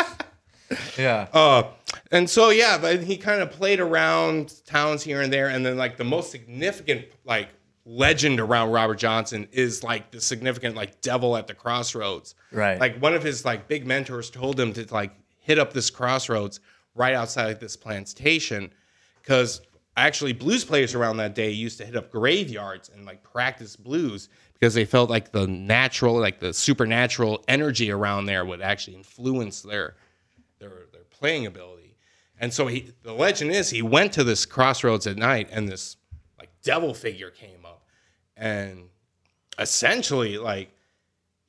yeah. 0.98 1.28
Uh, 1.32 1.64
and 2.10 2.28
so 2.28 2.50
yeah, 2.50 2.78
but 2.78 3.02
he 3.02 3.16
kind 3.16 3.42
of 3.42 3.50
played 3.50 3.80
around 3.80 4.54
towns 4.66 5.02
here 5.02 5.20
and 5.20 5.32
there, 5.32 5.48
and 5.48 5.64
then 5.64 5.76
like 5.76 5.96
the 5.96 6.04
most 6.04 6.30
significant 6.30 7.06
like 7.24 7.48
legend 7.84 8.40
around 8.40 8.70
Robert 8.70 8.96
Johnson 8.96 9.46
is 9.52 9.82
like 9.82 10.10
the 10.10 10.20
significant 10.20 10.74
like 10.74 11.00
devil 11.00 11.36
at 11.36 11.46
the 11.46 11.54
crossroads. 11.54 12.34
Right. 12.50 12.80
Like 12.80 12.98
one 13.00 13.14
of 13.14 13.22
his 13.22 13.44
like 13.44 13.68
big 13.68 13.86
mentors 13.86 14.30
told 14.30 14.58
him 14.58 14.72
to 14.74 14.86
like 14.92 15.12
hit 15.38 15.58
up 15.58 15.72
this 15.72 15.90
crossroads 15.90 16.60
right 16.94 17.14
outside 17.14 17.50
of 17.50 17.60
this 17.60 17.76
plantation, 17.76 18.72
because 19.20 19.60
actually 19.96 20.32
blues 20.32 20.64
players 20.64 20.94
around 20.94 21.18
that 21.18 21.34
day 21.34 21.50
used 21.50 21.78
to 21.78 21.84
hit 21.84 21.96
up 21.96 22.10
graveyards 22.10 22.90
and 22.94 23.04
like 23.04 23.22
practice 23.22 23.76
blues 23.76 24.28
because 24.54 24.74
they 24.74 24.84
felt 24.84 25.08
like 25.10 25.30
the 25.30 25.46
natural 25.46 26.18
like 26.18 26.40
the 26.40 26.52
supernatural 26.52 27.44
energy 27.48 27.90
around 27.90 28.26
there 28.26 28.44
would 28.44 28.60
actually 28.60 28.96
influence 28.96 29.62
their 29.62 29.94
their 30.58 30.86
their 30.92 31.04
playing 31.10 31.46
ability. 31.46 31.96
And 32.40 32.52
so 32.52 32.66
he 32.66 32.92
the 33.02 33.12
legend 33.12 33.52
is 33.52 33.70
he 33.70 33.82
went 33.82 34.12
to 34.14 34.24
this 34.24 34.46
crossroads 34.46 35.06
at 35.06 35.16
night 35.16 35.48
and 35.52 35.68
this 35.68 35.96
like 36.38 36.50
devil 36.62 36.94
figure 36.94 37.30
came 37.30 37.63
and 38.36 38.88
essentially 39.58 40.38
like 40.38 40.70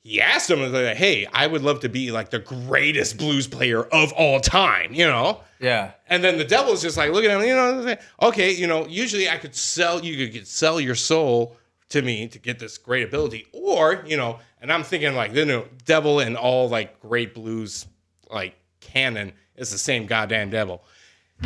he 0.06 0.20
asked 0.20 0.48
him 0.48 0.60
like, 0.72 0.96
hey, 0.96 1.26
I 1.32 1.48
would 1.48 1.62
love 1.62 1.80
to 1.80 1.88
be 1.88 2.12
like 2.12 2.30
the 2.30 2.38
greatest 2.38 3.18
blues 3.18 3.48
player 3.48 3.82
of 3.82 4.12
all 4.12 4.38
time, 4.38 4.94
you 4.94 5.04
know? 5.04 5.40
Yeah. 5.58 5.92
And 6.08 6.22
then 6.22 6.38
the 6.38 6.44
devil's 6.44 6.80
just 6.80 6.96
like 6.96 7.10
"Look 7.10 7.24
at 7.24 7.30
him, 7.32 7.44
you 7.44 7.56
know, 7.56 7.96
okay, 8.22 8.52
you 8.52 8.68
know, 8.68 8.86
usually 8.86 9.28
I 9.28 9.36
could 9.36 9.56
sell 9.56 10.04
you 10.04 10.28
could 10.28 10.46
sell 10.46 10.80
your 10.80 10.94
soul 10.94 11.56
to 11.88 12.02
me 12.02 12.28
to 12.28 12.38
get 12.38 12.60
this 12.60 12.78
great 12.78 13.02
ability. 13.02 13.46
Or, 13.52 14.04
you 14.06 14.16
know, 14.16 14.38
and 14.60 14.72
I'm 14.72 14.84
thinking 14.84 15.12
like, 15.16 15.34
you 15.34 15.44
know, 15.44 15.64
devil 15.84 16.20
and 16.20 16.36
all 16.36 16.68
like 16.68 17.00
great 17.00 17.34
blues 17.34 17.86
like 18.30 18.54
canon 18.78 19.32
is 19.56 19.72
the 19.72 19.78
same 19.78 20.06
goddamn 20.06 20.50
devil. 20.50 20.84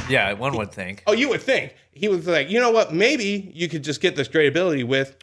Yeah. 0.06 0.30
One 0.34 0.54
would 0.58 0.70
think. 0.70 1.02
Oh, 1.06 1.12
you 1.12 1.30
would 1.30 1.40
think. 1.40 1.74
He 1.92 2.08
was 2.08 2.26
like, 2.26 2.50
you 2.50 2.60
know 2.60 2.70
what, 2.70 2.92
maybe 2.92 3.50
you 3.54 3.70
could 3.70 3.84
just 3.84 4.02
get 4.02 4.16
this 4.16 4.28
great 4.28 4.48
ability 4.48 4.84
with 4.84 5.16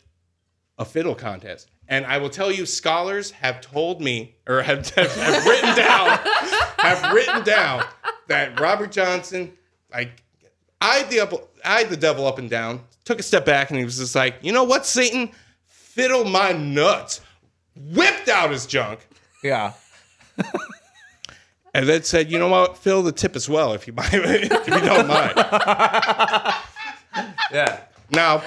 a 0.77 0.85
fiddle 0.85 1.15
contest. 1.15 1.69
And 1.87 2.05
I 2.05 2.17
will 2.17 2.29
tell 2.29 2.51
you, 2.51 2.65
scholars 2.65 3.31
have 3.31 3.61
told 3.61 4.01
me 4.01 4.35
or 4.47 4.61
have, 4.61 4.89
have, 4.95 5.15
have 5.15 5.45
written 5.45 5.75
down 5.75 6.19
have 6.79 7.13
written 7.13 7.43
down 7.43 7.83
that 8.27 8.59
Robert 8.59 8.91
Johnson, 8.91 9.53
like, 9.91 10.23
eyed 10.81 11.09
the 11.09 11.19
up, 11.21 11.33
eyed 11.65 11.89
the 11.89 11.97
devil 11.97 12.25
up 12.27 12.37
and 12.39 12.49
down, 12.49 12.81
took 13.05 13.19
a 13.19 13.23
step 13.23 13.45
back, 13.45 13.69
and 13.69 13.79
he 13.79 13.85
was 13.85 13.97
just 13.97 14.15
like, 14.15 14.35
you 14.41 14.51
know 14.51 14.63
what, 14.63 14.85
Satan, 14.85 15.31
fiddle 15.65 16.23
my 16.25 16.51
nuts, 16.51 17.21
whipped 17.75 18.29
out 18.29 18.51
his 18.51 18.65
junk, 18.65 19.07
Yeah. 19.43 19.73
and 21.73 21.87
then 21.87 22.03
said, 22.03 22.31
you 22.31 22.37
know 22.37 22.49
what, 22.49 22.77
fill 22.77 23.01
the 23.03 23.11
tip 23.11 23.35
as 23.35 23.49
well, 23.49 23.73
if 23.73 23.87
you 23.87 23.93
if 23.97 24.67
you 24.67 24.79
don't 24.79 25.07
mind. 25.07 25.33
Yeah. 27.51 27.79
Now, 28.11 28.43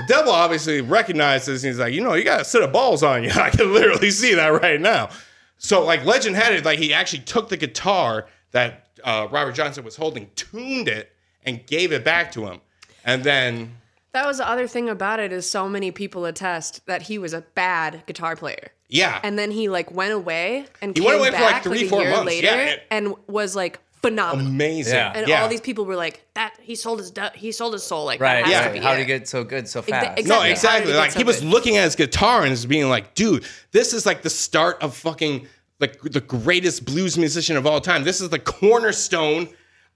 the 0.00 0.04
devil 0.08 0.32
obviously 0.32 0.80
recognizes 0.80 1.64
and 1.64 1.70
he's 1.72 1.78
like, 1.78 1.92
you 1.92 2.00
know, 2.00 2.14
you 2.14 2.24
got 2.24 2.40
a 2.42 2.44
set 2.44 2.62
of 2.62 2.72
balls 2.72 3.02
on 3.02 3.24
you. 3.24 3.30
I 3.34 3.50
can 3.50 3.72
literally 3.72 4.10
see 4.10 4.34
that 4.34 4.48
right 4.48 4.80
now. 4.80 5.10
So, 5.58 5.84
like, 5.84 6.04
legend 6.04 6.36
had 6.36 6.52
it, 6.52 6.64
like, 6.64 6.78
he 6.78 6.92
actually 6.92 7.20
took 7.20 7.48
the 7.48 7.56
guitar 7.56 8.26
that 8.52 8.88
uh, 9.04 9.26
Robert 9.30 9.52
Johnson 9.54 9.84
was 9.84 9.96
holding, 9.96 10.30
tuned 10.36 10.86
it, 10.88 11.12
and 11.44 11.66
gave 11.66 11.92
it 11.92 12.04
back 12.04 12.30
to 12.32 12.46
him. 12.46 12.60
And 13.04 13.24
then, 13.24 13.76
That 14.12 14.26
was 14.26 14.38
the 14.38 14.48
other 14.48 14.66
thing 14.68 14.88
about 14.88 15.18
it 15.20 15.32
is 15.32 15.48
so 15.48 15.68
many 15.68 15.90
people 15.90 16.24
attest 16.26 16.84
that 16.86 17.02
he 17.02 17.18
was 17.18 17.32
a 17.32 17.40
bad 17.54 18.02
guitar 18.06 18.36
player. 18.36 18.70
yeah. 18.88 19.20
And 19.22 19.38
then 19.38 19.50
he 19.50 19.68
like 19.68 19.90
went 19.90 20.12
away 20.12 20.66
and 20.82 20.96
He 20.96 21.02
came 21.02 21.08
went 21.18 21.20
away 21.20 21.30
for, 21.30 21.42
like, 21.42 21.62
three, 21.62 21.86
a 21.86 21.88
four 21.88 22.04
months. 22.04 22.26
later 22.26 22.46
Yeah, 22.48 22.76
and 22.90 23.14
was 23.26 23.56
like 23.56 23.80
phenomenal. 24.10 24.46
amazing. 24.46 24.94
Yeah. 24.94 25.12
And 25.14 25.28
yeah. 25.28 25.42
all 25.42 25.48
these 25.48 25.60
people 25.60 25.84
were 25.84 25.96
like, 25.96 26.24
"That 26.34 26.54
he 26.60 26.74
sold 26.74 26.98
his 27.00 27.10
du- 27.10 27.32
he 27.34 27.52
sold 27.52 27.72
his 27.74 27.82
soul 27.82 28.04
like 28.04 28.20
Right. 28.20 28.36
That 28.36 28.44
has 28.44 28.52
Yeah. 28.52 28.68
to 28.68 28.72
be 28.72 28.78
How 28.80 28.92
did 28.92 29.00
he 29.00 29.04
get 29.06 29.28
so 29.28 29.44
good 29.44 29.68
so 29.68 29.82
fast? 29.82 30.18
exactly. 30.18 30.24
No, 30.24 30.42
exactly. 30.42 30.92
he 30.92 30.98
Like 30.98 31.12
so 31.12 31.18
he 31.18 31.24
was 31.24 31.40
good? 31.40 31.48
looking 31.48 31.76
at 31.76 31.84
his 31.84 31.96
guitar 31.96 32.42
and 32.42 32.50
was 32.50 32.66
being 32.66 32.88
like, 32.88 33.14
"Dude, 33.14 33.44
this 33.72 33.92
is 33.92 34.06
like 34.06 34.22
the 34.22 34.30
start 34.30 34.82
of 34.82 34.96
fucking 34.96 35.46
like 35.80 36.00
the 36.02 36.20
greatest 36.20 36.84
blues 36.86 37.18
musician 37.18 37.56
of 37.56 37.66
all 37.66 37.80
time. 37.80 38.02
This 38.04 38.20
is 38.22 38.30
the 38.30 38.38
cornerstone 38.38 39.48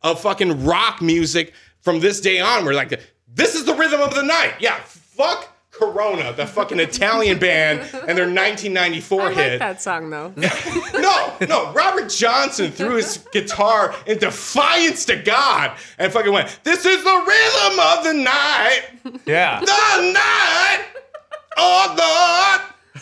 of 0.02 0.20
fucking 0.20 0.64
rock 0.64 1.00
music 1.00 1.52
from 1.80 2.00
this 2.00 2.20
day 2.20 2.38
on. 2.40 2.64
We're 2.66 2.74
like, 2.74 3.00
this 3.32 3.54
is 3.54 3.64
the 3.64 3.74
rhythm 3.74 4.00
of 4.00 4.14
the 4.14 4.22
night. 4.22 4.54
Yeah, 4.60 4.78
fuck 4.84 5.49
Corona, 5.70 6.32
the 6.32 6.46
fucking 6.46 6.80
Italian 6.80 7.38
band, 7.38 7.80
and 7.80 8.18
their 8.18 8.26
1994 8.26 9.20
I 9.20 9.24
like 9.26 9.34
hit. 9.36 9.58
that 9.60 9.80
song 9.80 10.10
though. 10.10 10.32
No, 11.00 11.34
no. 11.48 11.72
Robert 11.72 12.10
Johnson 12.10 12.70
threw 12.70 12.96
his 12.96 13.18
guitar 13.32 13.94
in 14.06 14.18
defiance 14.18 15.04
to 15.06 15.16
God 15.16 15.76
and 15.98 16.12
fucking 16.12 16.32
went, 16.32 16.58
This 16.64 16.84
is 16.84 17.02
the 17.02 17.24
rhythm 17.26 17.78
of 17.80 18.04
the 18.04 18.12
night. 18.14 18.82
Yeah. 19.26 19.60
The 19.60 20.12
night. 20.12 20.84
Oh, 21.56 22.60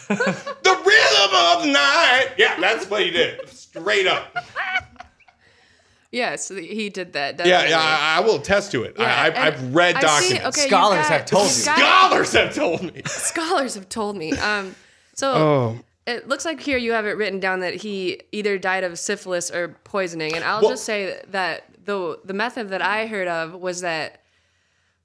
Lord. 0.09 0.19
The 0.63 0.71
rhythm 0.71 1.35
of 1.35 1.63
the 1.65 1.73
night. 1.73 2.29
Yeah, 2.39 2.61
that's 2.61 2.89
what 2.89 3.03
he 3.03 3.11
did. 3.11 3.49
Straight 3.49 4.07
up. 4.07 4.35
Yes, 6.11 6.49
he 6.49 6.89
did 6.89 7.13
that. 7.15 7.39
Yeah, 7.39 7.45
definitely. 7.45 7.71
yeah 7.71 7.79
I, 7.81 8.17
I 8.19 8.21
will 8.21 8.37
attest 8.37 8.73
to 8.73 8.83
it. 8.85 8.95
Yeah, 8.99 9.05
I, 9.05 9.27
I've, 9.27 9.35
and 9.35 9.45
I've 9.45 9.75
read 9.75 9.97
I 9.97 10.21
see- 10.21 10.35
documents. 10.35 10.59
okay, 10.59 10.69
Scholars 10.69 11.09
got- 11.09 11.11
have 11.13 11.25
told 11.27 11.49
you've 11.49 11.59
you. 11.59 11.65
got- 11.67 11.77
Scholars 11.79 12.33
have 12.33 12.55
told 12.55 12.83
me. 12.95 13.03
Scholars 13.07 13.75
have 13.75 13.89
told 13.89 14.17
me. 14.17 14.33
Um, 14.33 14.75
so 15.15 15.33
Oh. 15.37 15.79
it 16.07 16.29
looks 16.29 16.45
like 16.45 16.61
here 16.61 16.79
you 16.79 16.93
have 16.93 17.07
it 17.07 17.13
written 17.17 17.41
down 17.41 17.61
that 17.61 17.75
he 17.75 18.21
either 18.33 18.59
died 18.59 18.85
of 18.85 18.99
syphilis 18.99 19.51
or 19.51 19.69
poisoning, 19.85 20.35
and 20.35 20.45
I'll 20.45 20.61
Well- 20.63 20.71
just 20.71 20.85
say 20.85 21.21
that 21.29 21.65
the 21.85 22.19
the 22.25 22.35
method 22.35 22.69
that 22.71 22.83
I 22.83 23.07
heard 23.07 23.29
of 23.29 23.55
was 23.55 23.81
that 23.81 24.21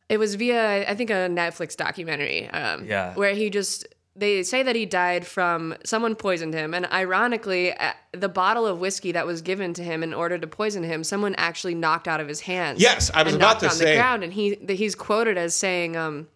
it 0.10 0.18
was 0.18 0.36
via 0.36 0.88
I 0.90 0.96
think 0.96 1.10
a 1.10 1.28
Netflix 1.30 1.76
documentary. 1.78 2.50
Um, 2.50 2.86
Yeah. 2.86 3.14
where 3.16 3.34
he 3.34 3.50
just 3.50 3.88
they 4.16 4.44
say 4.44 4.62
that 4.64 4.76
he 4.76 4.86
died 4.86 5.26
from 5.26 5.76
someone 5.84 6.16
poisoned 6.16 6.54
him, 6.54 6.74
and 6.74 6.86
ironically, 6.92 7.74
uh, 7.74 7.94
the 8.12 8.30
bottle 8.30 8.66
of 8.68 8.80
whiskey 8.80 9.12
that 9.14 9.26
was 9.26 9.42
given 9.42 9.74
to 9.74 9.84
him 9.84 10.04
in 10.04 10.14
order 10.14 10.38
to 10.38 10.46
poison 10.48 10.84
him, 10.84 11.04
someone 11.04 11.34
actually 11.36 11.74
knocked 11.74 12.08
out 12.08 12.20
of 12.20 12.28
his 12.28 12.42
hands. 12.42 12.80
Yes, 12.82 13.10
I 13.14 13.24
was 13.24 13.34
and 13.34 13.42
about 13.42 13.48
knocked 13.54 13.60
to 13.62 13.66
on 13.70 13.72
say- 13.76 13.86
the 13.86 13.96
ground, 13.96 14.24
and 14.24 14.32
he 14.34 14.56
he's 14.70 14.94
quoted 14.94 15.36
as 15.38 15.56
saying, 15.56 15.98
um, 15.98 16.28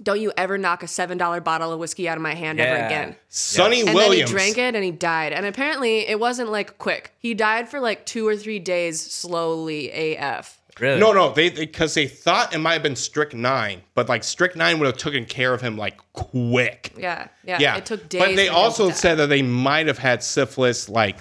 "Don't 0.00 0.20
you 0.20 0.32
ever 0.36 0.56
knock 0.56 0.84
a 0.84 0.86
seven 0.86 1.18
dollar 1.18 1.40
bottle 1.40 1.72
of 1.72 1.80
whiskey 1.80 2.08
out 2.08 2.16
of 2.16 2.22
my 2.22 2.34
hand 2.34 2.60
ever 2.60 2.86
again." 2.86 3.16
Sonny 3.28 3.80
And 3.80 3.92
Williams. 3.94 4.30
then 4.30 4.38
he 4.38 4.52
drank 4.52 4.58
it 4.58 4.74
and 4.76 4.84
he 4.84 4.92
died. 4.92 5.32
And 5.32 5.46
apparently, 5.46 6.06
it 6.06 6.20
wasn't 6.20 6.50
like 6.52 6.78
quick. 6.78 7.12
He 7.18 7.34
died 7.34 7.68
for 7.68 7.80
like 7.80 8.06
two 8.06 8.26
or 8.28 8.36
three 8.36 8.60
days, 8.60 9.00
slowly 9.00 9.90
AF. 9.90 10.59
Really? 10.78 11.00
No, 11.00 11.12
no, 11.12 11.32
they 11.32 11.50
because 11.50 11.94
they, 11.94 12.06
thought 12.06 12.54
it 12.54 12.58
might 12.58 12.74
have 12.74 12.82
been 12.82 12.96
strychnine, 12.96 13.82
but 13.94 14.08
like 14.08 14.22
strychnine 14.24 14.78
would 14.78 14.86
have 14.86 14.96
taken 14.96 15.24
care 15.24 15.52
of 15.52 15.60
him 15.60 15.76
like 15.76 15.98
quick. 16.12 16.92
Yeah, 16.96 17.28
yeah. 17.44 17.58
Yeah, 17.58 17.76
It 17.76 17.86
took 17.86 18.08
days. 18.08 18.20
But 18.20 18.28
they 18.28 18.36
for 18.36 18.42
him 18.42 18.48
to 18.48 18.54
also 18.54 18.90
said 18.90 19.14
that 19.16 19.28
they 19.28 19.42
might 19.42 19.86
have 19.86 19.98
had 19.98 20.22
syphilis, 20.22 20.88
like 20.88 21.18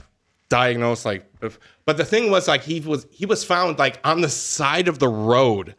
diagnosed, 0.49 1.05
like. 1.05 1.25
bef- 1.39 1.57
But 1.85 1.97
the 1.97 2.05
thing 2.05 2.29
was, 2.29 2.47
like, 2.47 2.61
he 2.63 2.79
was 2.81 3.07
he 3.11 3.25
was 3.25 3.43
found 3.43 3.79
like 3.79 3.99
on 4.03 4.21
the 4.21 4.29
side 4.29 4.87
of 4.87 4.99
the 4.99 5.07
road 5.07 5.75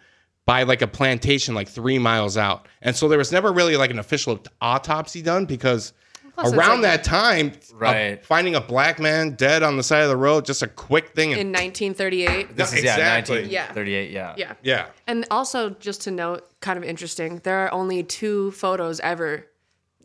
by 0.47 0.63
like 0.65 0.83
a 0.83 0.87
plantation, 0.89 1.55
like 1.55 1.69
three 1.69 1.99
miles 1.99 2.37
out, 2.37 2.67
and 2.83 2.97
so 2.97 3.09
there 3.09 3.19
was 3.19 3.31
never 3.31 3.53
really 3.53 3.77
like 3.77 3.91
an 3.91 3.99
official 3.99 4.43
autopsy 4.61 5.23
done 5.23 5.45
because 5.45 5.93
Plus, 6.41 6.53
it's 6.53 6.59
around 6.59 6.83
like- 6.83 6.83
that 6.83 7.05
time, 7.05 7.53
uh, 7.73 7.77
Right. 7.77 8.25
finding 8.25 8.55
a 8.55 8.61
black 8.61 8.99
man 8.99 9.31
dead 9.37 9.63
on 9.63 9.77
the 9.77 9.83
side 9.83 10.03
of 10.03 10.09
the 10.09 10.17
road, 10.17 10.45
just 10.45 10.63
a 10.63 10.67
quick 10.67 11.11
thing. 11.15 11.33
And, 11.33 11.41
in 11.41 11.53
1938. 11.53 12.57
This 12.57 12.73
is 12.73 12.81
Exactly. 12.81 13.45
yeah, 13.45 13.67
1938. 13.73 14.11
Yeah. 14.11 14.35
Yeah. 14.37 14.53
yeah, 14.63 14.87
And 15.07 15.27
also, 15.31 15.71
just 15.71 16.03
to 16.03 16.11
note, 16.11 16.47
kind 16.61 16.77
of 16.77 16.85
interesting, 16.85 17.41
there 17.45 17.59
are 17.67 17.73
only 17.73 18.03
two 18.03 18.51
photos 18.53 19.01
ever 19.01 19.47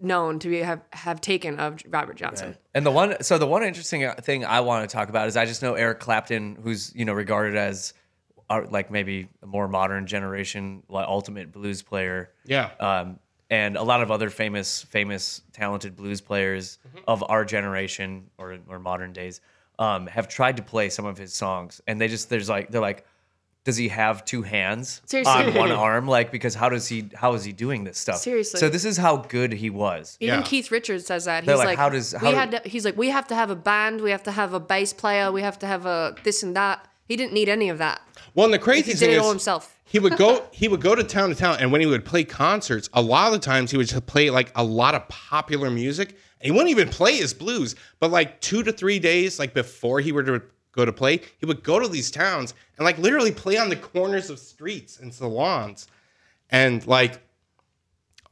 known 0.02 0.40
to 0.40 0.50
be 0.50 0.60
have, 0.60 0.82
have 0.92 1.22
taken 1.22 1.58
of 1.60 1.82
Robert 1.88 2.18
Johnson. 2.18 2.58
And 2.74 2.86
the 2.86 2.92
one, 2.92 3.22
so 3.24 3.38
the 3.38 3.48
one 3.48 3.64
interesting 3.64 4.10
thing 4.22 4.44
I 4.44 4.60
want 4.60 4.88
to 4.90 4.94
talk 4.94 5.08
about 5.10 5.28
is 5.28 5.38
I 5.38 5.46
just 5.46 5.62
know 5.62 5.76
Eric 5.76 6.00
Clapton, 6.02 6.58
who's 6.62 6.92
you 6.94 7.06
know 7.06 7.14
regarded 7.14 7.56
as 7.56 7.94
uh, 8.50 8.62
like 8.70 8.92
maybe 8.92 9.30
a 9.42 9.46
more 9.48 9.68
modern 9.70 10.06
generation, 10.06 10.84
like 10.90 11.08
ultimate 11.08 11.52
blues 11.52 11.82
player. 11.82 12.32
yeah. 12.46 12.70
um, 12.80 13.20
and 13.50 13.78
a 13.78 13.84
lot 13.84 14.02
of 14.02 14.10
other 14.12 14.30
famous, 14.30 14.84
famous, 14.84 15.42
talented 15.54 15.96
blues 15.96 16.22
players 16.22 16.80
of 17.08 17.24
our 17.30 17.46
generation 17.46 18.30
or, 18.38 18.58
or 18.68 18.80
modern 18.80 19.14
days 19.14 19.42
um, 19.80 20.08
have 20.08 20.28
tried 20.28 20.58
to 20.58 20.64
play 20.64 20.90
some 20.90 21.06
of 21.06 21.18
his 21.18 21.34
songs, 21.34 21.82
and 21.88 22.00
they 22.02 22.08
just 22.08 22.30
there's 22.30 22.50
like 22.50 22.70
they're 22.72 22.82
like, 22.82 23.06
does 23.66 23.76
he 23.78 23.88
have 23.90 24.24
two 24.26 24.42
hands 24.42 25.02
Seriously. 25.06 25.32
on 25.34 25.54
one 25.54 25.72
arm? 25.88 26.08
Like 26.08 26.32
because 26.32 26.56
how 26.56 26.70
does 26.70 26.88
he 26.88 27.10
how 27.14 27.34
is 27.34 27.44
he 27.44 27.52
doing 27.52 27.84
this 27.84 27.98
stuff? 27.98 28.18
Seriously. 28.18 28.60
So 28.60 28.70
this 28.70 28.86
is 28.86 28.96
how 28.98 29.18
good 29.18 29.52
he 29.54 29.70
was. 29.70 30.18
Even 30.20 30.40
Yeah. 30.40 30.46
Keith 30.46 30.72
Richards 30.72 31.06
says 31.06 31.26
that. 31.26 31.44
He's 31.44 31.48
They're 31.48 31.58
like, 31.58 31.68
like, 31.68 31.78
how 31.78 31.90
does- 31.90 32.14
how 32.14 32.26
we 32.26 32.32
do- 32.32 32.38
had 32.38 32.52
to, 32.52 32.62
he's 32.70 32.86
like, 32.86 32.96
we 32.98 33.10
have 33.10 33.28
to 33.28 33.36
have 33.36 33.50
a 33.50 33.56
band, 33.56 34.02
we 34.02 34.12
have 34.12 34.24
to 34.24 34.32
have 34.32 34.54
a 34.54 34.60
bass 34.60 34.94
player, 34.94 35.32
we 35.32 35.42
have 35.42 35.60
to 35.60 35.68
have 35.68 35.86
a 35.86 36.16
this 36.24 36.42
and 36.44 36.56
that. 36.56 36.88
He 37.08 37.16
didn't 37.16 37.34
need 37.34 37.50
any 37.50 37.70
of 37.70 37.78
that. 37.80 38.02
Well, 38.34 38.46
and 38.46 38.54
the 38.54 38.60
crazy 38.60 38.92
He 38.92 38.98
thing 38.98 39.10
did 39.10 39.14
it 39.16 39.18
is, 39.20 39.24
all 39.24 39.30
himself. 39.30 39.75
He 39.86 40.00
would 40.00 40.18
go 40.18 40.46
he 40.52 40.68
would 40.68 40.82
go 40.82 40.96
to 40.96 41.04
town 41.04 41.30
to 41.30 41.36
town 41.36 41.58
and 41.60 41.72
when 41.72 41.82
he 41.82 41.88
would 41.88 42.06
play 42.06 42.24
concerts 42.24 42.90
a 42.94 43.02
lot 43.02 43.28
of 43.28 43.34
the 43.34 43.40
times 43.40 43.72
he 43.72 43.78
would 43.78 43.88
just 43.88 44.06
play 44.06 44.30
like 44.30 44.52
a 44.56 44.64
lot 44.64 44.96
of 44.96 45.08
popular 45.08 45.70
music. 45.70 46.18
He 46.42 46.52
wouldn't 46.52 46.70
even 46.70 46.90
play 46.90 47.18
his 47.18 47.34
blues 47.34 47.76
but 48.00 48.12
like 48.12 48.40
two 48.42 48.62
to 48.64 48.72
three 48.72 49.00
days 49.00 49.40
like 49.40 49.54
before 49.54 50.00
he 50.00 50.12
were 50.12 50.24
to 50.24 50.44
go 50.74 50.86
to 50.86 50.94
play 50.94 51.22
he 51.40 51.46
would 51.46 51.64
go 51.64 51.80
to 51.80 51.88
these 51.88 52.12
towns 52.12 52.54
and 52.78 52.86
like 52.86 52.98
literally 53.00 53.32
play 53.32 53.58
on 53.58 53.70
the 53.70 53.76
corners 53.76 54.30
of 54.30 54.38
streets 54.38 55.00
and 55.00 55.14
salons 55.14 55.88
and 56.52 56.86
like 56.86 57.20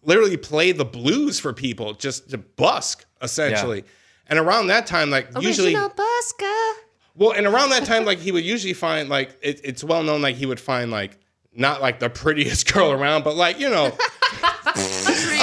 literally 0.04 0.38
play 0.38 0.72
the 0.72 0.86
blues 0.86 1.40
for 1.40 1.54
people 1.54 1.94
just 1.94 2.30
to 2.30 2.38
busk 2.38 3.06
essentially. 3.22 3.84
And 4.28 4.40
around 4.40 4.68
that 4.68 4.86
time 4.86 5.10
like 5.10 5.30
usually 5.40 5.74
busker. 5.74 6.74
well, 7.16 7.32
and 7.32 7.46
around 7.46 7.70
that 7.70 7.86
time, 7.86 8.06
like 8.06 8.20
he 8.20 8.32
would 8.32 8.44
usually 8.44 8.74
find 8.74 9.10
like 9.10 9.38
it, 9.42 9.62
it's 9.64 9.84
well 9.84 10.04
known 10.04 10.22
like 10.22 10.36
he 10.36 10.46
would 10.46 10.60
find 10.60 10.92
like 10.92 11.18
not 11.56 11.82
like 11.82 12.00
the 12.00 12.10
prettiest 12.10 12.72
girl 12.74 12.92
around, 12.92 13.24
but 13.24 13.36
like 13.36 13.60
you 13.60 13.70
know, 13.70 13.92
Three 14.76 15.38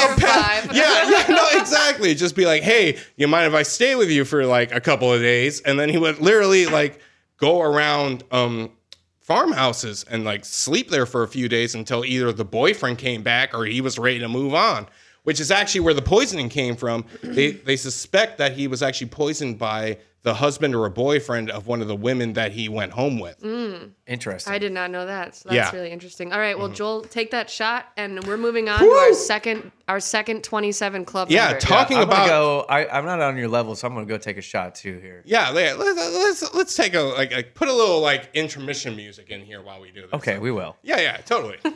yeah, 0.73 1.09
yeah, 1.09 1.25
no, 1.29 1.47
exactly. 1.53 2.15
Just 2.15 2.35
be 2.35 2.47
like, 2.47 2.63
hey, 2.63 2.99
you 3.17 3.29
mind 3.29 3.47
if 3.47 3.55
I 3.55 3.63
stay 3.63 3.95
with 3.95 4.11
you 4.11 4.25
for 4.25 4.45
like 4.45 4.75
a 4.75 4.81
couple 4.81 5.13
of 5.13 5.21
days? 5.21 5.61
And 5.61 5.79
then 5.79 5.89
he 5.89 5.99
would 5.99 6.19
literally 6.21 6.67
like 6.67 7.01
go 7.37 7.61
around 7.61 8.25
um 8.31 8.71
farmhouses 9.21 10.05
and 10.11 10.25
like 10.25 10.45
sleep 10.45 10.91
there 10.91 11.07
for 11.07 11.23
a 11.23 11.29
few 11.29 11.49
days 11.49 11.75
until 11.75 12.05
either 12.05 12.33
the 12.33 12.45
boyfriend 12.45 12.99
came 12.99 13.23
back 13.23 13.55
or 13.55 13.65
he 13.65 13.81
was 13.81 13.99
ready 13.99 14.19
to 14.19 14.29
move 14.29 14.55
on. 14.55 14.87
Which 15.23 15.39
is 15.39 15.51
actually 15.51 15.83
where 15.83 15.95
the 15.95 16.03
poisoning 16.03 16.49
came 16.49 16.75
from. 16.77 17.05
They 17.23 17.53
they 17.53 17.77
suspect 17.77 18.39
that 18.39 18.53
he 18.53 18.67
was 18.67 18.83
actually 18.83 19.09
poisoned 19.09 19.59
by 19.59 19.99
the 20.23 20.35
husband 20.35 20.75
or 20.75 20.85
a 20.85 20.91
boyfriend 20.91 21.51
of 21.51 21.67
one 21.67 21.81
of 21.81 21.89
the 21.89 21.97
women 21.97 22.35
that 22.35 22.53
he 22.53 22.69
went 22.69 22.93
home 22.93 23.19
with. 23.19 23.43
Interesting. 24.07 24.53
I 24.53 24.59
did 24.59 24.73
not 24.73 24.91
know 24.91 25.07
that. 25.07 25.35
So 25.37 25.49
that's 25.49 25.73
Yeah. 25.73 25.77
really 25.79 25.91
interesting. 25.91 26.33
All 26.33 26.39
right, 26.39 26.53
Mm-hmm. 26.55 26.61
well, 26.63 26.73
Joel, 26.73 27.03
take 27.03 27.31
that 27.31 27.49
shot, 27.49 27.87
and 27.97 28.23
we're 28.25 28.37
moving 28.37 28.69
on 28.69 28.81
to 28.81 28.85
our 28.91 29.15
second, 29.15 29.71
our 29.89 29.99
second 30.01 30.45
twenty-seven 30.45 31.05
club. 31.07 31.31
Yeah, 31.31 31.47
member. 31.47 31.61
talking 31.61 31.97
I'm 31.97 32.03
about 32.03 32.27
go. 32.27 32.67
I, 32.69 32.87
I'm 32.89 33.07
not 33.07 33.21
on 33.21 33.37
your 33.39 33.49
level, 33.49 33.75
so 33.77 33.87
I'm 33.89 33.95
gonna 33.95 34.07
go 34.07 34.19
take 34.19 34.37
a 34.37 34.43
shot 34.43 34.75
too 34.75 34.99
here. 34.99 35.23
Yeah, 35.25 35.51
let- 35.51 35.79
let's 35.79 35.97
let's 35.99 36.55
let's 36.55 36.77
take 36.77 36.95
a 36.95 37.01
like, 37.01 37.33
like 37.33 37.55
put 37.55 37.69
a 37.69 37.73
little 37.73 38.01
like 38.01 38.29
intermission 38.35 38.97
music 38.97 39.31
in 39.31 39.41
here 39.43 39.63
while 39.63 39.81
we 39.81 39.91
do 39.91 40.03
this. 40.03 40.13
Okay, 40.13 40.39
we 40.39 40.51
will. 40.51 40.77
Yeah, 40.83 41.01
yeah, 41.01 41.17
totally. 41.19 41.57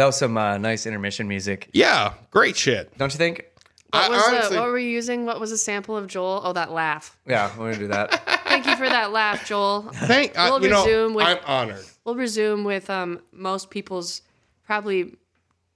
That 0.00 0.06
was 0.06 0.16
some 0.16 0.38
uh, 0.38 0.56
nice 0.56 0.86
intermission 0.86 1.28
music, 1.28 1.68
Yeah, 1.74 2.14
great 2.30 2.56
shit. 2.56 2.96
don't 2.96 3.12
you 3.12 3.18
think? 3.18 3.44
I 3.92 4.08
What, 4.08 4.10
was 4.12 4.28
honestly- 4.28 4.56
the, 4.56 4.62
what 4.62 4.70
were 4.70 4.78
you 4.78 4.88
using? 4.88 5.26
What 5.26 5.38
was 5.38 5.52
a 5.52 5.58
sample 5.58 5.94
of 5.94 6.06
Joel? 6.06 6.40
Oh, 6.42 6.54
that 6.54 6.72
laugh. 6.72 7.18
Yeah, 7.26 7.50
we're 7.58 7.72
gonna 7.72 7.78
do 7.84 7.88
that. 7.88 8.26
Thank 8.48 8.64
you 8.64 8.76
for 8.76 8.88
that 8.88 9.12
laugh, 9.12 9.46
Joel. 9.46 9.90
Thank 9.92 10.38
uh, 10.38 10.48
We'll 10.52 10.62
you 10.62 10.70
know, 10.70 10.86
resume 10.86 11.12
with- 11.16 11.26
I'm 11.26 11.38
honored. 11.44 11.84
We'll 12.06 12.14
resume 12.14 12.64
with 12.64 12.88
um, 12.88 13.20
most 13.30 13.68
people's 13.68 14.22
probably 14.64 15.16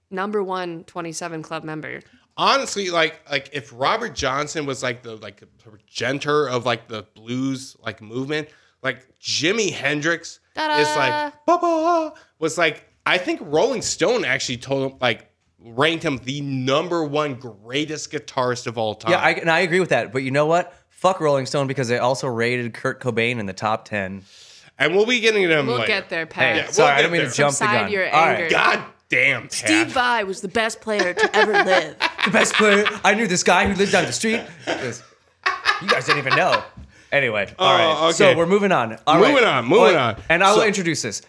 number 0.09 0.41
one 0.43 0.85
27 0.85 1.43
club 1.43 1.63
member. 1.63 1.99
honestly, 2.35 2.89
like 2.89 3.19
like 3.29 3.51
if 3.53 3.69
Robert 3.75 4.15
Johnson 4.15 4.65
was 4.65 4.81
like 4.81 5.03
the 5.03 5.17
like 5.17 5.43
progenitor 5.63 6.49
of 6.49 6.65
like 6.65 6.87
the 6.87 7.03
blues 7.13 7.75
like 7.85 8.01
movement, 8.01 8.47
like 8.81 9.05
Jimi 9.21 9.71
Hendrix 9.71 10.39
Ta-da. 10.55 10.77
is 10.79 10.87
like 10.97 11.45
Ba-ba, 11.45 12.13
was 12.39 12.57
like 12.57 12.89
I 13.05 13.17
think 13.17 13.39
Rolling 13.43 13.81
Stone 13.81 14.25
actually 14.25 14.57
told 14.57 14.91
him 14.91 14.97
like 14.99 15.29
ranked 15.59 16.03
him 16.03 16.17
the 16.23 16.41
number 16.41 17.03
one 17.03 17.35
greatest 17.35 18.11
guitarist 18.11 18.67
of 18.67 18.77
all 18.77 18.95
time. 18.95 19.11
Yeah, 19.11 19.19
I, 19.19 19.31
and 19.31 19.49
I 19.49 19.59
agree 19.61 19.79
with 19.79 19.89
that. 19.89 20.11
But 20.11 20.23
you 20.23 20.31
know 20.31 20.45
what? 20.45 20.73
Fuck 20.89 21.19
Rolling 21.19 21.45
Stone 21.45 21.67
because 21.67 21.87
they 21.87 21.97
also 21.99 22.27
rated 22.27 22.73
Kurt 22.73 23.01
Cobain 23.01 23.39
in 23.39 23.45
the 23.45 23.53
top 23.53 23.85
ten. 23.85 24.23
and 24.79 24.95
we'll 24.95 25.05
be 25.05 25.19
getting 25.19 25.47
to 25.47 25.57
him 25.59 25.67
We'll 25.67 25.77
later. 25.77 25.87
get 25.87 26.09
there, 26.09 26.25
Hey, 26.25 26.31
Pat. 26.31 26.55
we'll 26.65 26.73
sorry, 26.73 26.91
I 26.95 27.01
don't 27.01 27.11
mean 27.11 27.21
there. 27.21 27.29
to 27.29 27.35
jump 27.35 27.55
the 27.57 27.65
gun. 27.65 27.91
your 27.91 28.09
All 28.09 28.25
right. 28.25 28.35
anger. 28.43 28.49
God 28.49 28.83
damn, 29.09 29.41
Pat. 29.43 29.51
Steve 29.53 29.87
Vai 29.87 30.23
was 30.23 30.41
the 30.41 30.47
best 30.47 30.81
player 30.81 31.13
to 31.13 31.35
ever 31.35 31.51
live. 31.63 31.95
the 32.25 32.31
best 32.31 32.53
player. 32.55 32.85
I 33.03 33.13
knew 33.13 33.27
this 33.27 33.43
guy 33.43 33.67
who 33.67 33.75
lived 33.75 33.91
down 33.91 34.05
the 34.05 34.13
street. 34.13 34.41
This- 34.65 35.03
You 35.81 35.87
guys 35.89 36.05
didn't 36.05 36.19
even 36.19 36.35
know. 36.35 36.63
Anyway, 37.11 37.53
all 37.59 37.69
oh, 37.69 37.73
right. 37.77 37.95
Oh, 38.07 38.11
So 38.11 38.27
okay. 38.29 38.35
we're 38.35 38.45
moving 38.47 38.71
on. 38.71 38.97
All 39.05 39.19
Moving 39.19 39.35
right. 39.35 39.43
on, 39.43 39.65
moving 39.65 39.83
Wait, 39.87 39.95
on. 39.95 40.21
And 40.29 40.43
I 40.43 40.51
will 40.51 40.59
So- 40.61 40.65
introduce 40.67 41.01
this. 41.01 41.21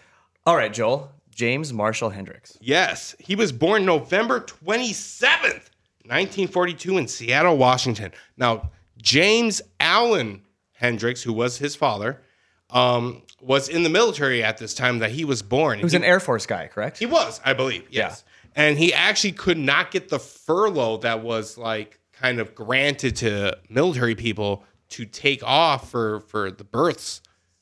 All 0.45 0.55
right, 0.55 0.73
Joel. 0.73 1.11
James 1.37 1.71
Marshall 1.71 2.09
Hendrix. 2.09 2.57
Yes, 2.59 3.15
he 3.19 3.35
was 3.35 3.51
born 3.51 3.85
November 3.85 4.39
27th, 4.39 5.69
1942 6.03 6.97
in 6.97 7.07
Seattle, 7.07 7.57
Washington. 7.57 8.11
Now, 8.37 8.71
James 8.99 9.61
Allen 9.79 10.41
Hendrix, 10.73 11.21
who 11.21 11.31
was 11.31 11.59
his 11.59 11.75
father, 11.75 12.23
um, 12.71 13.21
was 13.39 13.69
in 13.69 13.83
the 13.83 13.89
military 13.89 14.43
at 14.43 14.57
this 14.57 14.73
time 14.73 14.97
that 14.97 15.11
he 15.11 15.25
was 15.25 15.43
born. 15.43 15.77
He 15.77 15.83
was 15.83 15.93
an 15.93 16.03
Air 16.03 16.19
Force 16.19 16.47
guy, 16.47 16.65
correct? 16.65 16.97
He 16.97 17.05
was, 17.05 17.39
I 17.45 17.53
believe, 17.53 17.87
yes. 17.91 18.23
And 18.55 18.75
he 18.75 18.91
actually 18.91 19.33
could 19.33 19.59
not 19.59 19.91
get 19.91 20.09
the 20.09 20.17
furlough 20.17 20.97
that 20.97 21.21
was 21.21 21.55
like 21.55 21.99
kind 22.13 22.39
of 22.39 22.55
granted 22.55 23.15
to 23.17 23.55
military 23.69 24.15
people 24.15 24.63
to 24.89 25.05
take 25.05 25.43
off 25.43 25.91
for 25.91 26.21
for 26.21 26.49
the 26.49 26.63
births 26.63 27.21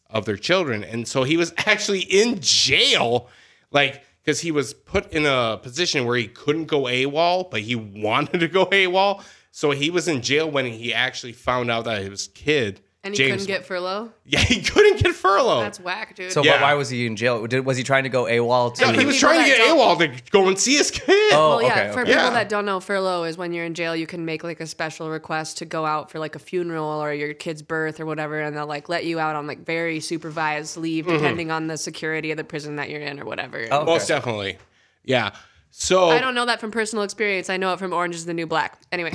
of 0.10 0.24
their 0.24 0.38
children. 0.38 0.82
And 0.82 1.05
so 1.05 1.24
he 1.24 1.36
was 1.36 1.53
actually 1.65 2.01
in 2.01 2.39
jail, 2.39 3.27
like 3.75 4.03
because 4.24 4.41
he 4.41 4.51
was 4.51 4.74
put 4.74 5.12
in 5.12 5.27
a 5.27 5.60
position 5.62 6.05
where 6.05 6.17
he 6.17 6.27
couldn't 6.27 6.65
go 6.65 6.84
AWOL, 6.84 7.51
but 7.51 7.62
he 7.62 7.75
wanted 8.03 8.39
to 8.39 8.48
go 8.48 8.65
AWOL. 8.65 9.24
So 9.51 9.70
he 9.72 9.91
was 9.91 10.08
in 10.08 10.24
jail 10.24 10.50
when 10.50 10.65
he 10.65 10.94
actually 10.94 11.34
found 11.34 11.70
out 11.70 11.86
that 11.86 12.01
his 12.01 12.27
kid 12.29 12.82
And 13.06 13.14
he 13.14 13.20
James, 13.20 13.44
couldn't 13.44 13.48
get 13.48 13.66
furlough. 13.68 14.12
yeah, 14.26 14.40
he 14.40 14.62
couldn't 14.62 15.00
get 15.02 15.14
furlough. 15.14 15.62
That's 15.62 15.80
whack, 15.80 16.16
dude. 16.16 16.32
So 16.32 16.44
Yeah. 16.44 16.56
why, 16.56 16.62
why 16.64 16.74
was 16.74 16.90
he 16.90 17.06
in 17.06 17.16
jail? 17.16 17.46
Did, 17.46 17.64
was 17.64 17.78
he 17.78 17.84
trying 17.84 18.04
to 18.04 18.10
go 18.10 18.24
AWOL 18.24 18.74
to? 18.74 18.82
no, 18.82 18.92
he 18.94 19.06
was 19.06 19.16
people 19.16 19.30
trying 19.30 19.44
to 19.46 19.50
that 19.52 19.58
get 19.58 19.68
don't- 19.68 19.78
AWOL 19.78 20.16
to 20.26 20.32
go 20.32 20.48
and 20.48 20.58
see 20.58 20.76
his 20.78 20.90
kid. 20.90 21.04
Oh, 21.34 21.50
well, 21.58 21.62
yeah, 21.62 21.68
okay, 21.70 21.92
for 21.94 22.00
okay. 22.02 22.12
people 22.12 22.24
Yeah. 22.26 22.30
that 22.32 22.50
don't 22.50 22.66
know, 22.66 22.80
furlough 22.80 23.26
is 23.26 23.38
when 23.38 23.54
you're 23.54 23.64
in 23.66 23.76
jail, 23.76 23.96
you 23.96 24.08
can 24.08 24.26
make 24.26 24.44
like 24.44 24.60
a 24.60 24.66
special 24.66 25.10
request 25.12 25.60
to 25.60 25.66
go 25.66 25.86
out 25.86 26.10
for 26.10 26.18
like 26.18 26.36
a 26.36 26.40
funeral 26.40 26.88
or 27.02 27.14
your 27.14 27.36
kid's 27.36 27.62
birth 27.62 28.00
or 28.00 28.08
whatever, 28.08 28.42
and 28.42 28.58
they'll 28.58 28.66
like 28.66 28.90
let 28.90 29.06
you 29.06 29.20
out 29.20 29.36
on 29.36 29.46
like 29.46 29.64
very 29.64 30.00
supervised 30.00 30.76
leave, 30.76 31.06
Mm-hmm. 31.06 31.14
depending 31.18 31.52
on 31.52 31.68
the 31.68 31.78
security 31.78 32.32
of 32.32 32.38
the 32.38 32.44
prison 32.44 32.78
that 32.78 32.90
you're 32.90 33.02
in 33.02 33.20
or 33.20 33.26
whatever. 33.26 33.68
Oh. 33.70 33.86
Most 33.86 34.08
definitely. 34.08 34.58
Yeah. 35.04 35.32
So 35.70 36.10
I 36.10 36.20
don't 36.20 36.34
know 36.34 36.46
that 36.48 36.60
from 36.60 36.72
personal 36.72 37.04
experience. 37.04 37.50
I 37.52 37.58
know 37.58 37.72
it 37.74 37.78
from 37.80 37.94
Orange 37.94 38.16
is 38.16 38.26
the 38.26 38.34
New 38.34 38.48
Black. 38.48 38.80
Anyway, 38.91 39.12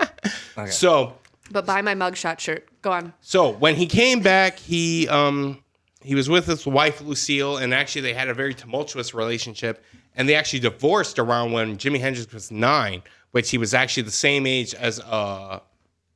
so 0.70 1.14
but 1.50 1.66
buy 1.66 1.82
my 1.82 1.94
mugshot 1.94 2.38
shirt. 2.38 2.68
Go 2.82 2.92
on. 2.92 3.12
so 3.20 3.50
when 3.50 3.74
he 3.74 3.86
came 3.86 4.20
back, 4.20 4.58
he 4.58 5.08
um 5.08 5.62
he 6.02 6.14
was 6.14 6.28
with 6.28 6.46
his 6.46 6.66
wife 6.66 7.00
Lucille, 7.00 7.58
and 7.58 7.74
actually 7.74 8.02
they 8.02 8.14
had 8.14 8.28
a 8.28 8.34
very 8.34 8.54
tumultuous 8.54 9.12
relationship, 9.14 9.84
and 10.14 10.28
they 10.28 10.34
actually 10.34 10.60
divorced 10.60 11.18
around 11.18 11.52
when 11.52 11.76
Jimi 11.76 12.00
Hendrix 12.00 12.32
was 12.32 12.50
nine, 12.50 13.02
which 13.32 13.50
he 13.50 13.58
was 13.58 13.74
actually 13.74 14.04
the 14.04 14.10
same 14.10 14.46
age 14.46 14.74
as 14.74 14.98
a 15.00 15.60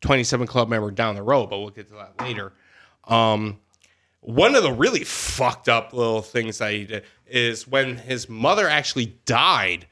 27 0.01 0.47
Club 0.47 0.69
member 0.69 0.91
down 0.91 1.15
the 1.15 1.23
road, 1.23 1.51
but 1.51 1.59
we'll 1.59 1.71
get 1.71 1.89
to 1.89 1.95
that 1.95 2.21
later. 2.21 2.53
Um, 3.07 3.59
one 4.21 4.55
of 4.55 4.63
the 4.63 4.73
really 4.73 5.05
fucked 5.05 5.69
up 5.69 5.93
little 5.93 6.23
things 6.23 6.59
that 6.59 6.73
he 6.73 6.85
did 6.85 7.05
is 7.27 7.69
when 7.69 7.97
his 7.97 8.29
mother 8.29 8.69
actually 8.69 9.17
died, 9.27 9.87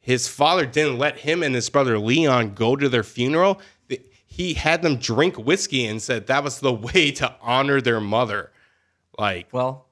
his 0.00 0.26
father 0.26 0.64
didn't 0.64 0.98
let 0.98 1.18
him 1.18 1.42
and 1.42 1.54
his 1.54 1.68
brother 1.68 1.98
Leon 1.98 2.54
go 2.54 2.76
to 2.76 2.88
their 2.88 3.02
funeral. 3.02 3.60
Th- 4.36 4.36
He 4.36 4.54
had 4.54 4.82
them 4.82 4.96
drink 4.96 5.36
whiskey 5.36 5.86
and 5.86 6.00
said 6.02 6.26
that 6.26 6.42
was 6.44 6.60
the 6.60 6.72
way 6.94 7.10
to 7.12 7.34
honor 7.40 7.80
their 7.80 8.00
mother. 8.00 8.50
Like, 9.18 9.48
Well, 9.52 9.86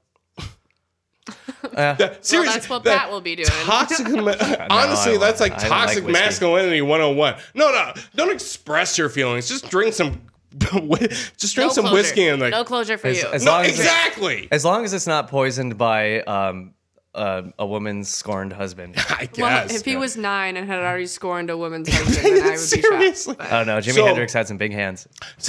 seriously, 1.30 2.38
well, 2.38 2.44
that's 2.44 2.68
what 2.68 2.84
that 2.84 2.98
Pat 3.02 3.10
will 3.10 3.20
be 3.20 3.36
doing. 3.36 3.48
Toxic, 3.48 4.08
ma- 4.08 4.34
honestly, 4.70 5.14
I 5.14 5.18
that's 5.18 5.40
like 5.40 5.58
don't- 5.58 5.70
I 5.72 5.86
don't 5.94 6.04
like 6.04 6.12
masculinity 6.12 6.82
101. 6.82 7.36
No, 7.54 7.70
no, 7.70 7.92
don't 8.16 8.32
express 8.32 8.98
your 8.98 9.08
feelings. 9.08 9.48
Just 9.48 9.70
drink 9.70 9.94
some, 9.94 10.20
just 10.58 11.54
drink 11.54 11.68
No 11.68 11.72
some 11.72 11.84
closure. 11.84 11.94
whiskey 11.94 12.26
and 12.28 12.40
like, 12.42 12.50
no 12.50 12.64
closure 12.64 12.98
for 12.98 13.06
As- 13.08 13.22
you. 13.22 13.28
as- 13.28 13.44
no, 13.44 13.52
long 13.52 13.64
as 13.64 13.68
it- 13.78 13.82
exactly. 13.82 14.48
as 14.50 14.64
long 14.64 14.84
as 14.84 14.92
it's 14.92 15.06
not 15.06 15.28
poisoned 15.28 15.78
by 15.78 16.20
um, 16.22 16.74
uh, 17.14 17.42
a 17.58 17.66
woman's 17.66 18.08
scorned 18.08 18.52
husband. 18.52 18.94
I 19.10 19.26
guess. 19.26 19.38
well, 19.38 19.70
if 19.70 19.84
he 19.84 19.96
was 19.96 20.16
nine 20.16 20.56
and 20.56 20.66
had 20.66 20.80
already 20.80 21.06
scorned 21.06 21.50
a 21.50 21.56
woman's 21.56 21.88
husband, 21.92 22.36
then 22.36 22.42
I 22.42 22.50
would 22.50 22.52
be 22.52 22.56
Seriously. 22.58 23.34
shocked. 23.34 23.52
I 23.52 23.58
don't 23.58 23.66
know. 23.66 23.78
Jimi 23.78 23.94
So- 23.94 24.06
Hendrix 24.06 24.32
had 24.32 24.48
some 24.48 24.56
big 24.58 24.72
hands. 24.72 25.06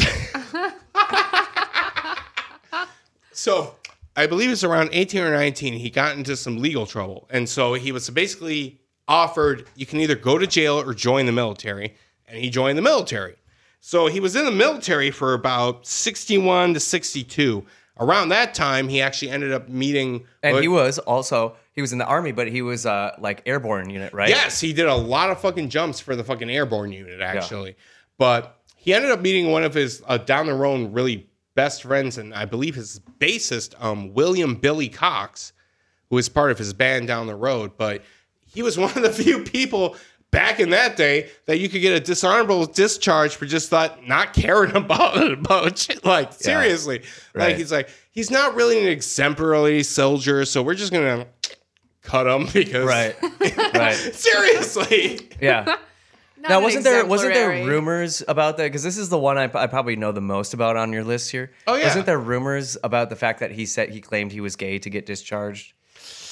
So 3.35 3.75
I 4.15 4.27
believe 4.27 4.51
it's 4.51 4.63
around 4.63 4.89
18 4.93 5.21
or 5.21 5.31
19, 5.31 5.73
he 5.73 5.89
got 5.89 6.15
into 6.15 6.37
some 6.37 6.57
legal 6.59 6.85
trouble. 6.85 7.27
And 7.31 7.49
so 7.49 7.73
he 7.73 7.91
was 7.91 8.09
basically 8.09 8.79
offered 9.07 9.67
you 9.75 9.85
can 9.85 9.99
either 9.99 10.15
go 10.15 10.37
to 10.37 10.47
jail 10.47 10.79
or 10.79 10.93
join 10.93 11.25
the 11.25 11.31
military. 11.31 11.95
And 12.27 12.37
he 12.37 12.49
joined 12.49 12.77
the 12.77 12.81
military. 12.83 13.35
So 13.81 14.07
he 14.07 14.19
was 14.19 14.35
in 14.35 14.45
the 14.45 14.51
military 14.51 15.11
for 15.11 15.33
about 15.33 15.85
61 15.85 16.75
to 16.75 16.79
62. 16.79 17.65
Around 17.99 18.29
that 18.29 18.55
time, 18.55 18.87
he 18.87 19.01
actually 19.01 19.29
ended 19.29 19.51
up 19.51 19.69
meeting. 19.69 20.25
And 20.41 20.57
he 20.57 20.67
was 20.67 20.97
also 20.99 21.55
he 21.73 21.81
was 21.81 21.91
in 21.91 21.99
the 21.99 22.05
army, 22.05 22.31
but 22.31 22.47
he 22.47 22.61
was 22.61 22.85
uh, 22.85 23.15
like 23.19 23.43
airborne 23.45 23.89
unit, 23.89 24.13
right? 24.13 24.29
Yes, 24.29 24.59
he 24.59 24.73
did 24.73 24.87
a 24.87 24.95
lot 24.95 25.29
of 25.29 25.39
fucking 25.39 25.69
jumps 25.69 25.99
for 25.99 26.15
the 26.15 26.23
fucking 26.23 26.49
airborne 26.49 26.91
unit, 26.91 27.21
actually. 27.21 27.75
But 28.17 28.59
he 28.75 28.93
ended 28.93 29.11
up 29.11 29.21
meeting 29.21 29.51
one 29.51 29.63
of 29.63 29.73
his 29.73 30.03
uh, 30.07 30.17
down 30.17 30.47
the 30.47 30.53
road 30.55 30.93
really 30.93 31.29
best 31.55 31.83
friends, 31.83 32.17
and 32.17 32.33
I 32.33 32.45
believe 32.45 32.75
his 32.75 32.99
bassist, 33.19 33.75
um, 33.83 34.13
William 34.13 34.55
Billy 34.55 34.89
Cox, 34.89 35.53
who 36.09 36.15
was 36.15 36.29
part 36.29 36.51
of 36.51 36.57
his 36.57 36.73
band 36.73 37.07
down 37.07 37.27
the 37.27 37.35
road. 37.35 37.73
But 37.77 38.01
he 38.45 38.61
was 38.63 38.77
one 38.79 38.95
of 38.95 39.03
the 39.03 39.11
few 39.11 39.43
people 39.43 39.95
back 40.33 40.59
in 40.59 40.71
that 40.71 40.97
day 40.97 41.29
that 41.45 41.59
you 41.59 41.69
could 41.69 41.79
get 41.79 41.95
a 41.95 41.99
dishonorable 42.01 42.65
discharge 42.65 43.35
for 43.37 43.45
just 43.45 43.71
not 43.71 44.05
not 44.05 44.33
caring 44.33 44.75
about 44.75 45.31
about 45.31 45.77
shit. 45.77 46.03
Like 46.03 46.33
seriously, 46.33 47.03
Right. 47.33 47.49
like 47.49 47.55
he's 47.55 47.71
like 47.71 47.87
he's 48.11 48.29
not 48.29 48.55
really 48.55 48.81
an 48.81 48.87
exemplary 48.89 49.83
soldier, 49.83 50.43
so 50.43 50.61
we're 50.61 50.75
just 50.75 50.91
gonna 50.91 51.27
cut 52.01 52.27
him 52.27 52.47
because 52.53 52.85
Right. 52.85 53.15
right. 53.73 53.95
seriously. 53.95 55.29
Yeah. 55.41 55.77
Not 56.37 56.49
Now 56.49 56.59
wasn't 56.61 56.83
there 56.83 57.05
wasn't 57.05 57.33
there 57.35 57.65
rumors 57.65 58.21
about 58.27 58.57
that? 58.57 58.63
Because 58.65 58.83
this 58.83 58.97
is 58.97 59.07
the 59.07 59.17
one 59.17 59.37
I, 59.37 59.43
I 59.45 59.67
probably 59.67 59.95
know 59.95 60.11
the 60.11 60.19
most 60.19 60.53
about 60.53 60.75
on 60.75 60.91
your 60.91 61.05
list 61.05 61.31
here. 61.31 61.51
Oh, 61.67 61.75
yeah. 61.75 61.85
Wasn't 61.85 62.05
there 62.05 62.19
rumors 62.19 62.75
about 62.83 63.09
the 63.09 63.15
fact 63.15 63.39
that 63.39 63.51
he 63.51 63.65
said 63.65 63.91
he 63.91 64.01
claimed 64.01 64.33
he 64.33 64.41
was 64.41 64.57
gay 64.57 64.77
to 64.79 64.89
get 64.89 65.05
discharged? 65.05 65.71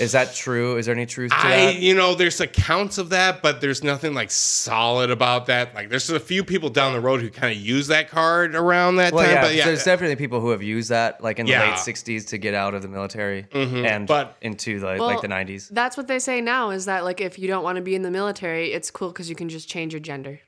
Is 0.02 0.14
that 0.14 0.34
true? 0.34 0.78
Is 0.78 0.88
there 0.88 0.96
any 0.96 1.06
truth 1.06 1.32
to 1.32 1.38
I, 1.38 1.50
that? 1.74 1.76
you 1.76 1.94
know, 1.94 2.16
there's 2.16 2.42
accounts 2.42 2.98
of 2.98 3.10
that, 3.10 3.42
but 3.42 3.62
there's 3.62 3.84
nothing 3.84 4.14
like 4.16 4.32
solid 4.32 5.12
about 5.12 5.46
that. 5.46 5.76
Like, 5.76 5.90
there's 5.90 6.10
a 6.10 6.20
few 6.20 6.44
people 6.44 6.70
down 6.70 6.94
the 6.94 7.00
road 7.00 7.22
who 7.22 7.30
kind 7.30 7.54
of 7.56 7.60
use 7.62 7.88
that 7.88 8.10
card 8.10 8.56
around 8.56 8.96
that 8.96 9.14
Well, 9.14 9.24
time. 9.24 9.36
yeah, 9.36 9.42
but 9.42 9.56
yeah, 9.56 9.66
there's 9.66 9.84
definitely 9.84 10.16
people 10.16 10.42
who 10.42 10.50
have 10.50 10.64
used 10.64 10.90
that, 10.90 11.22
like 11.24 11.38
in 11.40 11.46
the 11.46 11.52
Yeah. 11.52 11.70
late 11.70 11.78
'60s, 11.80 12.26
to 12.30 12.38
get 12.40 12.54
out 12.56 12.74
of 12.74 12.82
the 12.82 12.88
military 12.88 13.44
mm-hmm, 13.44 13.86
and 13.86 14.08
but- 14.08 14.36
into 14.42 14.80
the, 14.80 14.88
Well, 14.88 15.06
like 15.06 15.22
the 15.22 15.28
'90s. 15.28 15.70
That's 15.70 15.96
what 15.96 16.08
they 16.08 16.20
say 16.20 16.42
now 16.42 16.72
is 16.72 16.86
that 16.86 17.04
like 17.04 17.22
if 17.22 17.38
you 17.38 17.48
don't 17.48 17.64
want 17.64 17.76
to 17.76 17.82
be 17.82 17.94
in 17.94 18.02
the 18.02 18.12
military, 18.12 18.74
it's 18.74 18.90
cool 18.90 19.10
because 19.10 19.30
you 19.30 19.36
can 19.36 19.50
just 19.50 19.70
change 19.70 19.94
your 19.94 20.00
gender. 20.00 20.40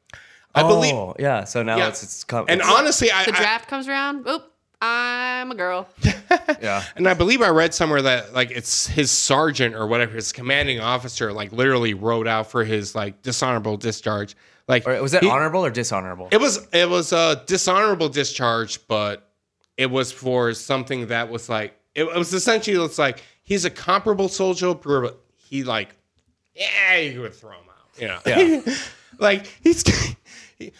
I 0.56 0.62
believe. 0.64 0.94
Oh, 0.94 1.16
yeah. 1.18 1.46
So 1.46 1.64
now 1.64 1.78
Yeah. 1.78 1.88
it's 1.90 2.04
it's 2.04 2.24
come. 2.24 2.46
And 2.48 2.60
it's- 2.62 2.76
honestly, 2.76 3.12
I, 3.12 3.24
The 3.26 3.34
I 3.34 3.38
draft 3.38 3.68
comes 3.68 3.88
around. 3.88 4.28
Oop, 4.28 4.52
I'm 4.86 5.50
a 5.52 5.56
girl. 5.56 5.88
yeah. 6.62 6.84
and 6.98 7.08
I 7.08 7.14
believe 7.14 7.42
I 7.42 7.50
read 7.50 7.74
somewhere 7.74 8.02
that 8.02 8.34
like 8.34 8.52
it's 8.52 8.86
his 8.88 9.10
sergeant 9.12 9.76
or 9.76 9.88
whatever, 9.88 10.14
his 10.14 10.32
commanding 10.34 10.80
officer, 10.82 11.32
like 11.32 11.52
literally 11.54 11.94
wrote 11.94 12.28
out 12.28 12.52
for 12.52 12.64
his 12.66 12.94
like 12.94 13.22
dishonorable 13.22 13.78
discharge. 13.78 14.36
Like, 14.68 14.88
Or 14.88 15.02
was 15.02 15.14
that 15.14 15.24
he- 15.24 15.30
honorable 15.30 15.66
or 15.66 15.70
dishonorable? 15.70 16.28
It 16.32 16.40
was 16.42 16.68
it 16.74 16.90
was 16.90 17.14
a 17.14 17.44
dishonorable 17.46 18.10
discharge, 18.10 18.86
but 18.88 19.30
it 19.78 19.90
was 19.90 20.12
for 20.12 20.54
something 20.54 21.08
that 21.08 21.30
was 21.30 21.48
like 21.50 21.78
it, 21.96 22.04
it 22.04 22.16
was 22.18 22.34
essentially 22.34 22.84
it's 22.84 23.00
like 23.00 23.24
he's 23.44 23.64
a 23.66 23.70
comparable 23.70 24.28
soldier, 24.30 24.74
but 24.74 25.18
he 25.38 25.64
like 25.64 25.96
yeah 26.56 26.98
you 26.98 27.22
would 27.22 27.34
throw 27.34 27.52
him 27.52 27.66
out, 27.70 28.02
you 28.02 28.08
know. 28.08 28.20
Yeah. 28.26 28.76
like 29.20 29.48
he's 29.64 29.84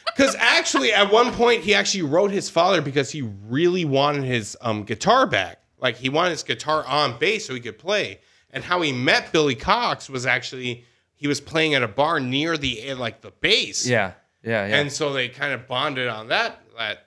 because 0.06 0.36
actually 0.40 0.94
at 0.94 1.12
one 1.12 1.32
point 1.34 1.64
he 1.64 1.74
actually 1.74 2.04
wrote 2.04 2.32
his 2.32 2.50
father 2.50 2.82
because 2.82 3.12
he 3.12 3.22
really 3.22 3.86
wanted 3.86 4.24
his 4.24 4.56
um 4.62 4.84
guitar 4.84 5.26
back. 5.28 5.60
Like 5.80 5.98
he 5.98 6.10
wanted 6.10 6.32
his 6.32 6.44
guitar 6.44 6.86
on 6.86 7.18
bass 7.20 7.46
so 7.46 7.54
he 7.54 7.60
could 7.60 7.78
play. 7.78 8.20
And 8.52 8.64
how 8.64 8.82
he 8.82 8.92
met 8.92 9.32
Billy 9.32 9.56
Cox 9.56 10.10
was 10.10 10.26
actually 10.26 10.86
he 11.16 11.28
was 11.28 11.42
playing 11.42 11.74
at 11.74 11.84
a 11.84 11.88
bar 11.88 12.20
near 12.20 12.58
the 12.58 12.94
like 12.94 13.22
the 13.22 13.32
base. 13.32 13.88
Yeah. 13.88 14.14
Yeah. 14.44 14.68
Yeah. 14.68 14.78
And 14.78 14.92
so 14.92 15.14
they 15.14 15.30
kind 15.30 15.54
of 15.54 15.68
bonded 15.68 16.08
on 16.08 16.28
that 16.28 16.62
that 16.78 17.06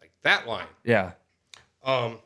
like 0.00 0.12
that 0.22 0.46
line. 0.46 0.66
yeah. 0.84 1.12
Um, 1.84 2.18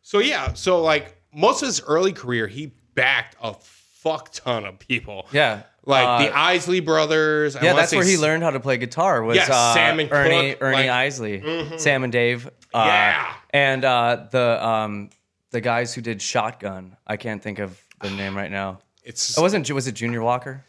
so 0.00 0.18
yeah, 0.20 0.54
so 0.54 0.80
like 0.80 1.20
most 1.34 1.62
of 1.62 1.66
his 1.66 1.82
early 1.82 2.12
career, 2.12 2.46
he 2.46 2.72
backed 2.94 3.36
a 3.42 3.52
fuck 3.54 4.32
ton 4.32 4.64
of 4.64 4.78
people. 4.78 5.26
Yeah. 5.32 5.62
Like 5.84 6.06
Uh, 6.06 6.18
the 6.26 6.36
Isley 6.36 6.80
brothers. 6.80 7.56
I 7.56 7.62
Yeah, 7.64 7.72
that's 7.74 7.92
where 7.94 8.04
he 8.04 8.14
S- 8.14 8.20
learned 8.20 8.42
how 8.42 8.50
to 8.50 8.60
play 8.60 8.76
guitar. 8.76 9.22
Was 9.22 9.36
Yeah, 9.36 9.48
uh, 9.50 9.74
Sam 9.74 10.00
and 10.00 10.12
Ernie 10.12 10.52
Cook, 10.52 10.62
Ernie 10.62 10.76
like- 10.76 10.86
mm-hmm. 10.86 11.70
Isley, 11.72 11.78
Sam 11.78 12.04
and 12.04 12.12
Dave. 12.12 12.46
Uh, 12.74 12.84
Yeah. 12.86 13.32
and 13.50 13.84
uh, 13.84 14.26
the 14.30 14.64
um, 14.66 15.10
the 15.50 15.60
guys 15.60 15.94
who 15.94 16.02
did 16.02 16.20
Shotgun. 16.20 16.96
I 17.06 17.16
can't 17.16 17.42
think 17.42 17.58
of 17.58 17.80
the 18.02 18.10
name 18.10 18.36
right 18.36 18.50
now. 18.50 18.80
It's 19.04 19.38
It 19.38 19.40
wasn't. 19.40 19.70
Was 19.70 19.86
it 19.86 19.92
Junior 19.92 20.20
Walker? 20.22 20.64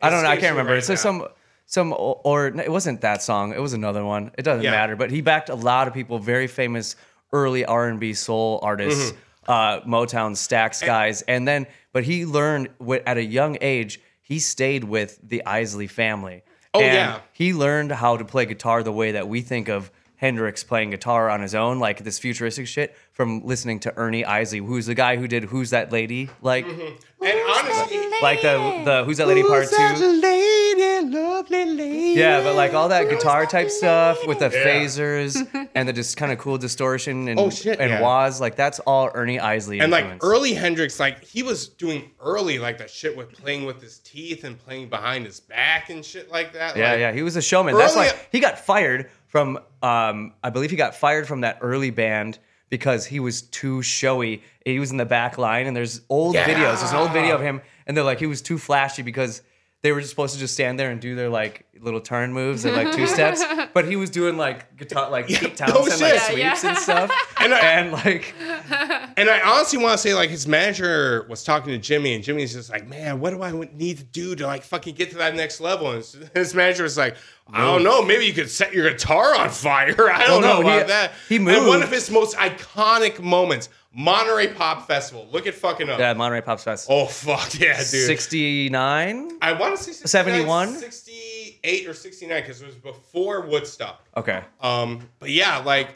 I 0.00 0.08
don't 0.10 0.22
know. 0.22 0.28
I 0.30 0.36
can't 0.36 0.52
remember. 0.52 0.72
right 0.72 0.78
it's 0.78 0.88
now. 0.88 0.94
some 0.96 1.28
some 1.66 1.92
or, 1.92 2.20
or 2.24 2.46
it 2.48 2.70
wasn't 2.72 3.00
that 3.02 3.22
song. 3.22 3.52
It 3.52 3.60
was 3.60 3.72
another 3.74 4.04
one. 4.04 4.30
It 4.38 4.42
doesn't 4.42 4.64
Yeah. 4.64 4.70
matter. 4.70 4.96
But 4.96 5.10
he 5.10 5.20
backed 5.20 5.48
a 5.50 5.54
lot 5.54 5.88
of 5.88 5.94
people, 5.94 6.18
very 6.18 6.46
famous 6.46 6.96
early 7.32 7.64
R 7.64 7.88
and 7.88 7.98
B 8.00 8.14
soul 8.14 8.60
artists, 8.62 9.12
Mm-hmm. 9.12 9.50
uh, 9.50 9.80
Motown, 9.80 10.32
Stax 10.32 10.84
guys, 10.84 11.22
and 11.22 11.46
then 11.46 11.66
but 11.92 12.04
he 12.04 12.24
learned 12.24 12.70
at 13.06 13.18
a 13.18 13.24
young 13.24 13.58
age. 13.60 14.00
He 14.24 14.38
stayed 14.40 14.84
with 14.84 15.20
the 15.22 15.44
Isley 15.44 15.86
family. 15.86 16.42
Oh, 16.72 16.80
And 16.80 16.94
yeah. 16.94 17.20
He 17.32 17.52
learned 17.52 17.92
how 17.92 18.16
to 18.16 18.24
play 18.24 18.46
guitar 18.46 18.82
the 18.82 18.90
way 18.90 19.12
that 19.12 19.28
we 19.28 19.42
think 19.42 19.68
of 19.68 19.92
Hendrix 20.24 20.64
playing 20.64 20.88
guitar 20.88 21.28
on 21.28 21.42
his 21.42 21.54
own, 21.54 21.78
like 21.78 22.02
this 22.02 22.18
futuristic 22.18 22.66
shit, 22.66 22.96
from 23.12 23.44
listening 23.44 23.78
to 23.80 23.94
Ernie 23.94 24.24
Isley, 24.24 24.58
who's 24.60 24.86
the 24.86 24.94
guy 24.94 25.16
who 25.16 25.28
did 25.28 25.44
"Who's 25.44 25.68
That 25.70 25.92
Lady?" 25.92 26.30
Like, 26.40 26.64
Mm-hmm. 26.64 27.24
and 27.26 27.38
honestly, 27.50 27.98
like 28.22 28.40
the 28.40 28.82
the 28.86 29.04
"Who's 29.04 29.18
That 29.18 29.28
Lady" 29.28 29.42
part 29.42 29.68
two. 29.68 30.20
lady, 30.22 31.08
lovely 31.10 31.64
lady. 31.66 32.18
Yeah, 32.20 32.42
but 32.42 32.54
like 32.56 32.72
all 32.72 32.88
that 32.88 33.10
guitar 33.10 33.44
type 33.44 33.68
stuff 33.70 34.26
with 34.26 34.38
the 34.38 34.48
phasers 34.48 35.36
and 35.74 35.88
the 35.88 35.92
just 35.92 36.16
kind 36.16 36.32
of 36.32 36.38
cool 36.38 36.56
distortion 36.58 37.28
and 37.28 37.38
Oh, 37.38 37.50
shit, 37.50 37.78
and 37.80 37.90
yeah. 37.90 38.00
waz, 38.00 38.40
like 38.40 38.56
that's 38.56 38.78
all 38.80 39.10
Ernie 39.14 39.38
Isley 39.38 39.80
And 39.80 39.92
like 39.92 40.06
early 40.22 40.54
Hendrix, 40.54 40.98
like 40.98 41.22
he 41.22 41.42
was 41.42 41.68
doing 41.68 42.10
early 42.20 42.58
like 42.58 42.78
that 42.78 42.90
shit 42.90 43.14
with 43.16 43.30
playing 43.32 43.66
with 43.66 43.82
his 43.82 43.98
teeth 43.98 44.44
and 44.44 44.58
playing 44.58 44.88
behind 44.88 45.26
his 45.26 45.40
back 45.40 45.90
and 45.90 46.02
shit 46.04 46.30
like 46.30 46.52
that. 46.54 46.76
yeah, 46.76 46.90
like, 46.92 47.00
yeah, 47.00 47.12
he 47.12 47.22
was 47.22 47.36
a 47.36 47.42
showman. 47.42 47.76
That's 47.76 47.96
like 47.96 48.28
he 48.32 48.40
got 48.40 48.58
fired 48.58 49.10
from. 49.34 49.58
Um, 49.82 50.32
I 50.44 50.50
believe 50.50 50.70
he 50.70 50.76
got 50.76 50.94
fired 50.94 51.26
from 51.26 51.40
that 51.40 51.58
early 51.60 51.90
band 51.90 52.38
because 52.70 53.04
he 53.04 53.18
was 53.18 53.42
too 53.42 53.82
showy. 53.82 54.44
He 54.64 54.78
was 54.78 54.92
in 54.92 54.96
the 54.96 55.04
back 55.04 55.38
line, 55.38 55.66
and 55.66 55.76
there's 55.76 56.02
old 56.08 56.36
videos. 56.36 56.78
There's 56.78 56.92
an 56.92 56.98
old 56.98 57.12
video 57.12 57.34
of 57.34 57.40
him, 57.40 57.60
and 57.84 57.96
they're 57.96 58.04
like 58.04 58.20
he 58.20 58.26
was 58.26 58.40
too 58.40 58.58
flashy 58.58 59.02
because. 59.02 59.42
They 59.84 59.92
were 59.92 60.00
just 60.00 60.10
supposed 60.10 60.32
to 60.34 60.40
just 60.40 60.54
stand 60.54 60.80
there 60.80 60.90
and 60.90 60.98
do 60.98 61.14
their 61.14 61.28
like 61.28 61.66
little 61.78 62.00
turn 62.00 62.32
moves 62.32 62.64
and 62.64 62.74
like 62.74 62.90
two 62.92 63.06
steps, 63.06 63.44
but 63.74 63.86
he 63.86 63.96
was 63.96 64.08
doing 64.08 64.38
like 64.38 64.76
guitar, 64.78 65.10
like 65.10 65.26
Pete 65.26 65.42
no 65.42 65.48
Townshend, 65.50 66.00
like 66.00 66.12
shit. 66.14 66.22
sweeps 66.22 66.38
Yeah, 66.38 66.38
yeah. 66.62 66.68
and 66.70 66.78
stuff, 66.78 67.34
And 67.40 67.52
I- 67.54 67.58
and 67.60 67.92
like 67.92 68.34
And 69.18 69.28
I 69.30 69.40
honestly 69.44 69.78
want 69.78 69.92
to 69.92 69.98
say, 69.98 70.12
like, 70.14 70.30
his 70.30 70.48
manager 70.48 71.24
was 71.28 71.44
talking 71.44 71.78
to 71.78 71.92
Jimi, 71.92 72.16
and 72.16 72.24
Jimi's 72.24 72.52
just 72.54 72.68
like, 72.70 72.88
"Man, 72.88 73.20
what 73.20 73.30
do 73.30 73.42
I 73.42 73.52
need 73.74 73.98
to 73.98 74.04
do 74.04 74.34
to 74.34 74.46
like 74.46 74.62
fucking 74.64 74.94
get 74.96 75.10
to 75.10 75.18
that 75.18 75.36
next 75.36 75.60
level?" 75.60 75.88
And 75.90 75.98
his- 75.98 76.16
his 76.34 76.54
manager 76.54 76.82
was 76.82 76.96
like, 76.98 77.16
"I 77.52 77.60
don't 77.60 77.84
know. 77.84 78.02
Maybe 78.02 78.24
you 78.24 78.32
could 78.32 78.50
set 78.50 78.72
your 78.72 78.90
guitar 78.90 79.36
on 79.36 79.50
fire. 79.50 80.10
I 80.10 80.26
don't 80.26 80.40
Well, 80.40 80.40
no, 80.40 80.54
know 80.54 80.60
about 80.62 80.82
he- 80.82 80.88
that." 80.88 81.12
he 81.28 81.38
moved. 81.38 81.58
And 81.58 81.66
one 81.68 81.82
of 81.82 81.90
his 81.92 82.10
most 82.10 82.34
iconic 82.38 83.20
moments, 83.20 83.68
Monterey 83.94 84.48
Pop 84.48 84.86
Festival. 84.86 85.28
Look 85.30 85.46
it 85.46 85.54
fucking 85.54 85.88
up. 85.88 85.98
Yeah, 85.98 86.12
Monterey 86.14 86.40
Pop 86.40 86.60
Fest. 86.60 86.88
Oh 86.90 87.06
fuck 87.06 87.58
yeah, 87.58 87.76
dude. 87.78 88.06
69? 88.06 89.38
I 89.40 89.52
want 89.52 89.76
to 89.76 89.82
69, 89.82 90.08
71? 90.08 90.68
68 90.74 91.88
or 91.88 91.94
69 91.94 92.42
because 92.42 92.60
it 92.60 92.66
was 92.66 92.74
before 92.74 93.42
Woodstock. 93.42 94.04
Okay. 94.16 94.42
Um, 94.60 95.08
but 95.20 95.30
yeah, 95.30 95.58
like 95.58 95.94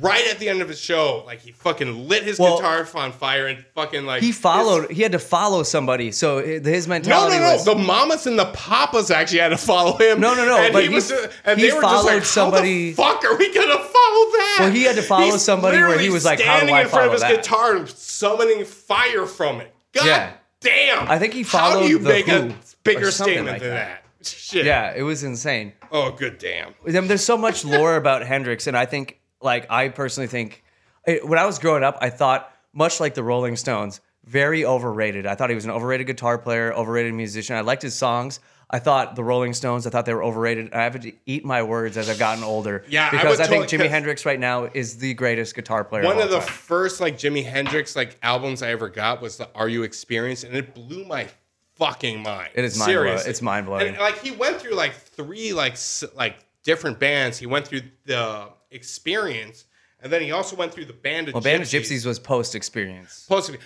right 0.00 0.28
at 0.30 0.38
the 0.38 0.48
end 0.48 0.62
of 0.62 0.68
his 0.68 0.78
show, 0.80 1.24
like 1.26 1.40
he 1.40 1.50
fucking 1.50 2.08
lit 2.08 2.22
his 2.22 2.38
Well- 2.38 2.56
guitar 2.58 2.86
on 2.94 3.10
fire 3.12 3.46
and 3.48 3.64
fucking 3.74 4.06
like 4.06 4.20
He 4.20 4.28
his- 4.28 4.38
followed, 4.38 4.90
he 4.92 5.02
had 5.02 5.12
to 5.12 5.18
follow 5.18 5.62
somebody. 5.64 6.12
So 6.12 6.40
his 6.40 6.86
mentality 6.86 7.36
no, 7.38 7.42
no. 7.42 7.52
was. 7.54 7.64
The 7.64 7.74
mamas 7.74 8.26
and 8.26 8.38
the 8.38 8.46
papas 8.46 9.10
actually 9.10 9.40
had 9.40 9.48
to 9.48 9.56
follow 9.56 9.96
him. 9.96 10.20
No, 10.20 10.34
no, 10.34 10.44
no, 10.44 10.56
And 10.58 10.72
but 10.72 10.84
he 10.84 10.88
was, 10.88 11.10
and 11.44 11.58
he 11.60 11.66
they 11.68 11.72
were 11.74 11.80
followed 11.82 12.04
just 12.04 12.06
like, 12.06 12.24
somebody- 12.24 12.92
How 12.92 13.14
the 13.14 13.20
fuck 13.20 13.24
are 13.24 13.36
we 13.36 13.52
gonna 13.52 13.74
follow 13.74 13.82
that? 13.82 14.56
Well, 14.60 14.70
he 14.70 14.84
had 14.84 14.96
to 14.96 15.02
follow 15.02 15.24
He's 15.32 15.42
somebody 15.42 15.78
where 15.78 15.98
he 15.98 16.10
was 16.10 16.24
like, 16.24 16.40
how 16.40 16.54
do 16.54 16.66
standing 16.66 16.76
I 16.76 16.82
in 16.82 16.88
front 16.88 17.06
of 17.06 17.12
his 17.12 17.22
that? 17.22 17.36
guitar 17.36 17.76
and 17.76 17.88
summoning 17.88 18.64
fire 18.64 19.26
from 19.26 19.60
it. 19.60 19.74
God 19.92 20.06
Yeah. 20.06 20.30
damn! 20.60 21.10
I 21.10 21.18
think 21.18 21.32
he 21.32 21.42
followed. 21.42 21.74
How 21.74 21.82
do 21.82 21.88
you 21.88 21.98
the 21.98 22.08
make 22.08 22.28
a 22.28 22.54
bigger 22.84 23.10
statement 23.10 23.46
like 23.48 23.60
than 23.62 23.70
that. 23.70 24.02
that? 24.20 24.26
Shit. 24.26 24.66
yeah, 24.66 24.92
it 24.94 25.02
was 25.02 25.22
insane. 25.24 25.72
Oh, 25.92 26.10
good 26.10 26.38
damn. 26.38 26.74
There's 26.84 27.24
so 27.24 27.36
much 27.38 27.64
lore 27.64 27.96
about 27.96 28.22
Hendrix, 28.26 28.66
and 28.66 28.76
I 28.76 28.84
think, 28.84 29.17
like, 29.40 29.70
I 29.70 29.88
personally 29.88 30.26
think, 30.28 30.62
it, 31.06 31.26
when 31.26 31.38
I 31.38 31.46
was 31.46 31.58
growing 31.58 31.82
up, 31.84 31.98
I 32.00 32.10
thought, 32.10 32.52
much 32.72 33.00
like 33.00 33.14
the 33.14 33.22
Rolling 33.22 33.56
Stones, 33.56 34.00
very 34.24 34.64
overrated. 34.64 35.26
I 35.26 35.34
thought 35.34 35.48
he 35.48 35.54
was 35.54 35.64
an 35.64 35.70
overrated 35.70 36.06
guitar 36.06 36.38
player, 36.38 36.72
overrated 36.74 37.14
musician. 37.14 37.56
I 37.56 37.60
liked 37.62 37.82
his 37.82 37.94
songs. 37.94 38.40
I 38.70 38.78
thought 38.78 39.16
the 39.16 39.24
Rolling 39.24 39.54
Stones, 39.54 39.86
I 39.86 39.90
thought 39.90 40.04
they 40.04 40.12
were 40.12 40.22
overrated. 40.22 40.74
I 40.74 40.82
have 40.82 41.00
to 41.00 41.12
eat 41.24 41.42
my 41.46 41.62
words 41.62 41.96
as 41.96 42.10
I've 42.10 42.18
gotten 42.18 42.44
older. 42.44 42.84
Yeah, 42.86 43.10
because 43.10 43.38
would 43.38 43.40
I, 43.40 43.48
think 43.48 43.68
totally- 43.68 43.88
Jimi 43.88 43.90
Hendrix 43.90 44.26
right 44.26 44.38
now 44.38 44.64
is 44.64 44.98
the 44.98 45.14
greatest 45.14 45.54
guitar 45.54 45.84
player. 45.84 46.04
One 46.04 46.18
of, 46.18 46.24
of 46.24 46.30
the 46.30 46.40
time. 46.40 46.48
first 46.48 47.00
like 47.00 47.16
Jimi 47.16 47.42
Hendrix 47.44 47.96
like 47.96 48.18
albums 48.22 48.62
I 48.62 48.70
ever 48.72 48.90
got 48.90 49.22
was 49.22 49.38
the 49.38 49.48
Are 49.54 49.70
You 49.70 49.84
Experience, 49.84 50.44
and 50.44 50.54
it 50.54 50.74
blew 50.74 51.06
my 51.06 51.28
fucking 51.76 52.22
mind. 52.22 52.50
It 52.54 52.64
is 52.66 52.78
mind 52.78 52.92
blowing. 52.92 53.18
It's 53.24 53.40
mind 53.40 53.64
blowing. 53.64 53.88
And 53.88 53.96
like 53.98 54.18
he 54.20 54.32
went 54.32 54.60
through 54.60 54.74
like 54.74 54.92
three 54.92 55.54
like 55.54 55.72
s- 55.72 56.04
like 56.14 56.36
different 56.62 56.98
bands. 56.98 57.38
He 57.38 57.46
went 57.46 57.66
through 57.66 57.82
the 58.04 58.50
Experience, 58.70 59.64
and 60.00 60.12
then 60.12 60.20
he 60.22 60.30
also 60.32 60.54
went 60.56 60.72
through 60.72 60.84
the 60.84 60.92
Band 60.92 61.28
of 61.28 61.34
Well, 61.34 61.42
Gypsies. 61.42 61.44
Band 61.44 61.62
of 61.62 61.68
Gypsys 61.68 62.06
was 62.06 62.18
post 62.18 62.54
experience. 62.54 63.12
Supposed 63.12 63.46
to 63.46 63.52
be. 63.52 63.58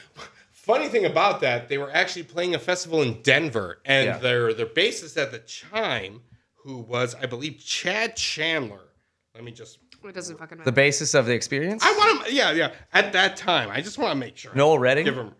Funny 0.52 0.88
thing 0.88 1.04
about 1.06 1.40
that, 1.40 1.68
they 1.68 1.76
were 1.76 1.90
actually 1.92 2.22
playing 2.22 2.54
a 2.54 2.58
festival 2.58 3.02
in 3.02 3.20
Denver, 3.22 3.80
and 3.84 4.06
Yeah. 4.06 4.18
their 4.18 4.54
their 4.54 4.66
bassist 4.66 5.20
at 5.20 5.32
the 5.32 5.40
time, 5.40 6.20
who 6.54 6.78
was 6.78 7.14
I 7.16 7.26
believe 7.26 7.58
Chad 7.58 8.16
Chandler. 8.16 8.80
Let 9.34 9.42
me 9.44 9.50
just. 9.52 9.78
It 10.04 10.14
doesn't 10.14 10.36
fucking 10.38 10.58
matter. 10.58 10.64
The 10.70 10.72
basis 10.74 11.14
of 11.14 11.26
the 11.26 11.32
experience? 11.32 11.82
I 11.84 11.92
want 11.92 12.26
to. 12.26 12.32
Yeah, 12.32 12.50
yeah. 12.52 12.72
At 12.92 13.12
that 13.12 13.36
time, 13.36 13.70
I 13.70 13.80
just 13.80 13.98
want 13.98 14.12
to 14.12 14.16
make 14.16 14.36
sure. 14.36 14.52
Noel 14.54 14.78
Redding? 14.78 15.04
Give 15.04 15.16
him. 15.16 15.34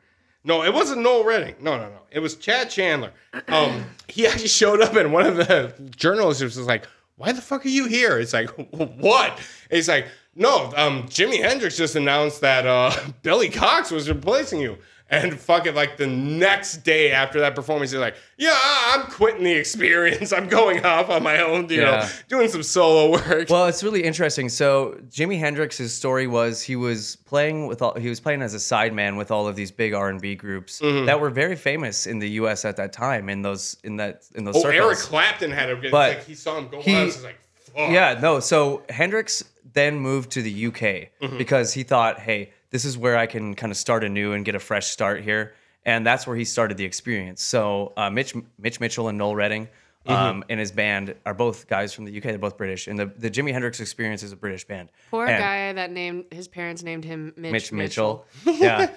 No, 0.45 0.65
it 0.65 0.73
wasn't 0.75 1.03
Noel 1.03 1.25
Redding. 1.25 1.55
No, 1.61 1.77
no, 1.79 1.89
no. 1.89 1.99
It 2.11 2.19
was 2.21 2.35
Chad 2.37 2.69
Chandler. 2.71 3.13
Um, 3.49 3.85
he 4.09 4.27
actually 4.27 4.49
showed 4.49 4.81
up, 4.81 4.95
and 4.97 5.13
one 5.13 5.27
of 5.27 5.37
the 5.37 5.73
journalists 5.97 6.43
was 6.43 6.59
like, 6.59 6.87
"Why 7.23 7.31
the 7.31 7.41
fuck 7.41 7.65
are 7.65 7.69
you 7.69 7.87
here?" 7.87 8.19
It's 8.19 8.33
like, 8.33 8.51
"What?" 8.71 9.39
He's 9.71 9.89
like, 9.89 10.09
"No, 10.35 10.73
um, 10.77 11.05
Jimi 11.05 11.41
Hendrix 11.41 11.77
just 11.77 11.95
announced 11.95 12.41
that 12.41 12.67
uh, 12.67 12.93
Billy 13.23 13.49
Cox 13.49 13.93
was 13.93 14.09
replacing 14.09 14.61
you." 14.61 14.77
And 15.13 15.39
fucking 15.39 15.75
like 15.75 15.99
the 15.99 16.07
next 16.07 16.79
day 16.79 17.13
after 17.13 17.41
that 17.41 17.55
performance, 17.55 17.91
he's 17.91 18.01
like, 18.01 18.15
"Yeah, 18.39 18.57
I'm 18.59 19.03
quitting 19.11 19.45
the 19.45 19.53
experience. 19.53 20.33
I'm 20.33 20.49
going 20.49 20.85
off 20.87 21.11
on 21.11 21.23
my 21.23 21.41
own. 21.41 21.69
You 21.69 21.83
know, 21.83 21.91
Yeah. 21.93 22.09
doing 22.29 22.49
some 22.49 22.63
solo 22.63 23.11
work." 23.13 23.51
Well, 23.51 23.67
it's 23.67 23.83
really 23.85 24.03
interesting. 24.05 24.49
So 24.49 24.99
Jimi 25.11 25.39
Hendrix's 25.39 25.93
story 25.95 26.27
was 26.27 26.63
he 26.63 26.77
was 26.77 27.17
playing 27.27 27.67
with 27.67 27.83
all 27.83 27.95
he 27.95 28.09
was 28.09 28.21
playing 28.21 28.41
as 28.43 28.55
a 28.55 28.59
sideman 28.59 29.19
with 29.19 29.31
all 29.31 29.47
of 29.47 29.55
these 29.55 29.71
big 29.71 29.93
R 29.93 30.09
and 30.09 30.21
B 30.21 30.35
groups 30.35 30.81
Mm-hmm. 30.81 31.05
that 31.07 31.21
were 31.21 31.31
very 31.31 31.57
famous 31.57 32.07
in 32.07 32.19
the 32.19 32.31
U.S. 32.41 32.65
at 32.65 32.77
that 32.79 32.93
time 32.95 33.29
in 33.29 33.43
those 33.43 33.77
in 33.85 33.97
that 33.97 34.23
in 34.35 34.45
those 34.45 34.57
oh, 34.57 34.63
circles. 34.63 34.83
Eric 34.87 34.99
Clapton 34.99 35.51
had 35.51 35.69
a. 35.69 35.79
It's 35.79 35.91
But 35.91 36.17
like 36.17 36.25
he 36.27 36.35
saw 36.35 36.57
him 36.57 36.69
go 36.69 36.81
he- 36.81 36.95
on. 36.97 37.09
Like, 37.23 37.39
fuck. 37.75 37.91
Yeah, 37.91 38.19
no. 38.21 38.41
So 38.41 38.83
Hendrix 38.89 39.45
then 39.75 39.99
moved 39.99 40.31
to 40.33 40.43
the 40.43 40.67
UK 40.69 41.11
Mm-hmm. 41.21 41.37
because 41.39 41.73
he 41.75 41.83
thought, 41.83 42.19
hey, 42.19 42.51
this 42.73 42.85
is 42.85 42.99
where 42.99 43.17
I 43.17 43.27
can 43.27 43.55
kind 43.55 43.71
of 43.71 43.77
start 43.77 44.03
anew 44.03 44.33
and 44.33 44.45
get 44.45 44.57
a 44.57 44.59
fresh 44.61 44.89
start 44.89 45.23
here. 45.23 45.55
And 45.85 46.05
that's 46.05 46.27
where 46.27 46.37
he 46.37 46.45
started 46.45 46.77
the 46.77 46.85
experience. 46.85 47.43
So 47.43 47.93
uh, 47.97 48.11
Mitch 48.11 48.35
Mitch 48.59 48.81
Mitchell 48.81 49.07
and 49.09 49.17
Noel 49.19 49.37
Redding 49.37 49.69
Mm-hmm. 50.05 50.13
um, 50.21 50.45
and 50.49 50.59
his 50.59 50.73
band 50.73 51.15
are 51.25 51.33
both 51.33 51.69
guys 51.69 51.93
from 51.95 52.07
the 52.07 52.17
UK. 52.17 52.25
They're 52.25 52.37
both 52.39 52.57
British. 52.57 52.89
And 52.89 52.99
the, 52.99 53.07
the 53.07 53.31
Jimi 53.31 53.53
Hendrix 53.53 53.79
experience 53.79 54.25
is 54.25 54.33
a 54.33 54.37
British 54.37 54.65
band. 54.67 54.89
Poor 55.13 55.27
And- 55.29 55.39
guy 55.41 55.73
that 55.75 55.93
named 55.93 56.25
his 56.33 56.49
parents 56.49 56.83
named 56.83 57.05
him 57.05 57.33
Mitch, 57.37 57.53
Mitch 57.53 57.71
Mitchell. 57.73 58.27
yeah. 58.45 58.91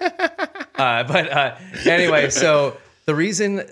Uh, 0.74 1.04
but 1.04 1.30
uh, 1.30 1.54
anyway, 1.84 2.28
so 2.28 2.76
the 3.04 3.14
reason 3.14 3.62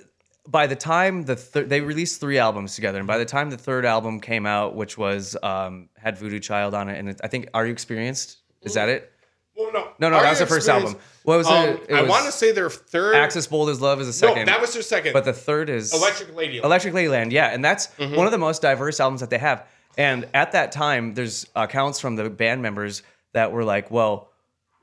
by 0.47 0.69
the 0.69 0.77
time 0.77 1.25
the 1.25 1.35
thir- 1.35 1.64
they 1.64 1.81
released 1.81 2.21
three 2.21 2.38
albums 2.38 2.77
together, 2.77 2.99
and 2.99 3.07
by 3.09 3.19
the 3.19 3.25
time 3.25 3.51
the 3.51 3.59
third 3.59 3.85
album 3.85 4.21
came 4.21 4.47
out, 4.47 4.77
which 4.77 4.97
was 4.97 5.37
um, 5.43 5.88
had 5.99 6.17
Voodoo 6.17 6.38
Child 6.38 6.73
on 6.73 6.88
it, 6.88 6.99
and 7.01 7.09
it, 7.09 7.21
I 7.25 7.27
think 7.27 7.49
Are 7.53 7.67
You 7.67 7.73
Experienced? 7.73 8.38
Is 8.62 8.75
that 8.75 8.88
it? 8.88 9.12
Well, 9.57 9.73
no, 9.73 9.88
No, 10.01 10.11
no, 10.11 10.21
that 10.21 10.31
was 10.31 10.40
You 10.40 10.47
the 10.47 10.49
first 10.55 10.69
album. 10.69 10.97
What 11.23 11.38
was 11.38 11.47
Um, 11.47 11.69
it? 11.69 11.87
It 11.88 11.95
I 11.95 12.01
was 12.03 12.11
want 12.11 12.27
to 12.27 12.33
say 12.33 12.51
their 12.53 12.69
third. 12.69 13.14
Axis 13.14 13.47
Bold 13.47 13.71
as 13.71 13.81
Love 13.81 14.01
is 14.01 14.07
the 14.09 14.12
second. 14.12 14.47
no, 14.47 14.53
that 14.53 14.61
was 14.61 14.73
their 14.73 14.83
second. 14.83 15.12
but 15.12 15.25
the 15.25 15.33
third 15.33 15.71
is 15.71 15.95
Electric 15.95 16.35
Lady. 16.35 16.59
Electric 16.59 16.93
Ladyland, 16.95 17.31
yeah, 17.31 17.47
and 17.49 17.64
that's 17.64 17.87
Mm-hmm. 17.99 18.17
one 18.17 18.27
of 18.27 18.33
the 18.33 18.38
most 18.38 18.62
diverse 18.62 18.99
albums 19.01 19.21
that 19.21 19.31
they 19.31 19.38
have. 19.38 19.64
And 19.97 20.27
at 20.35 20.53
that 20.53 20.73
time, 20.73 21.14
there's 21.14 21.47
accounts 21.55 22.01
from 22.01 22.17
the 22.17 22.29
band 22.29 22.62
members 22.62 23.03
that 23.33 23.53
were 23.53 23.64
like, 23.64 23.90
"Well, 23.93 24.29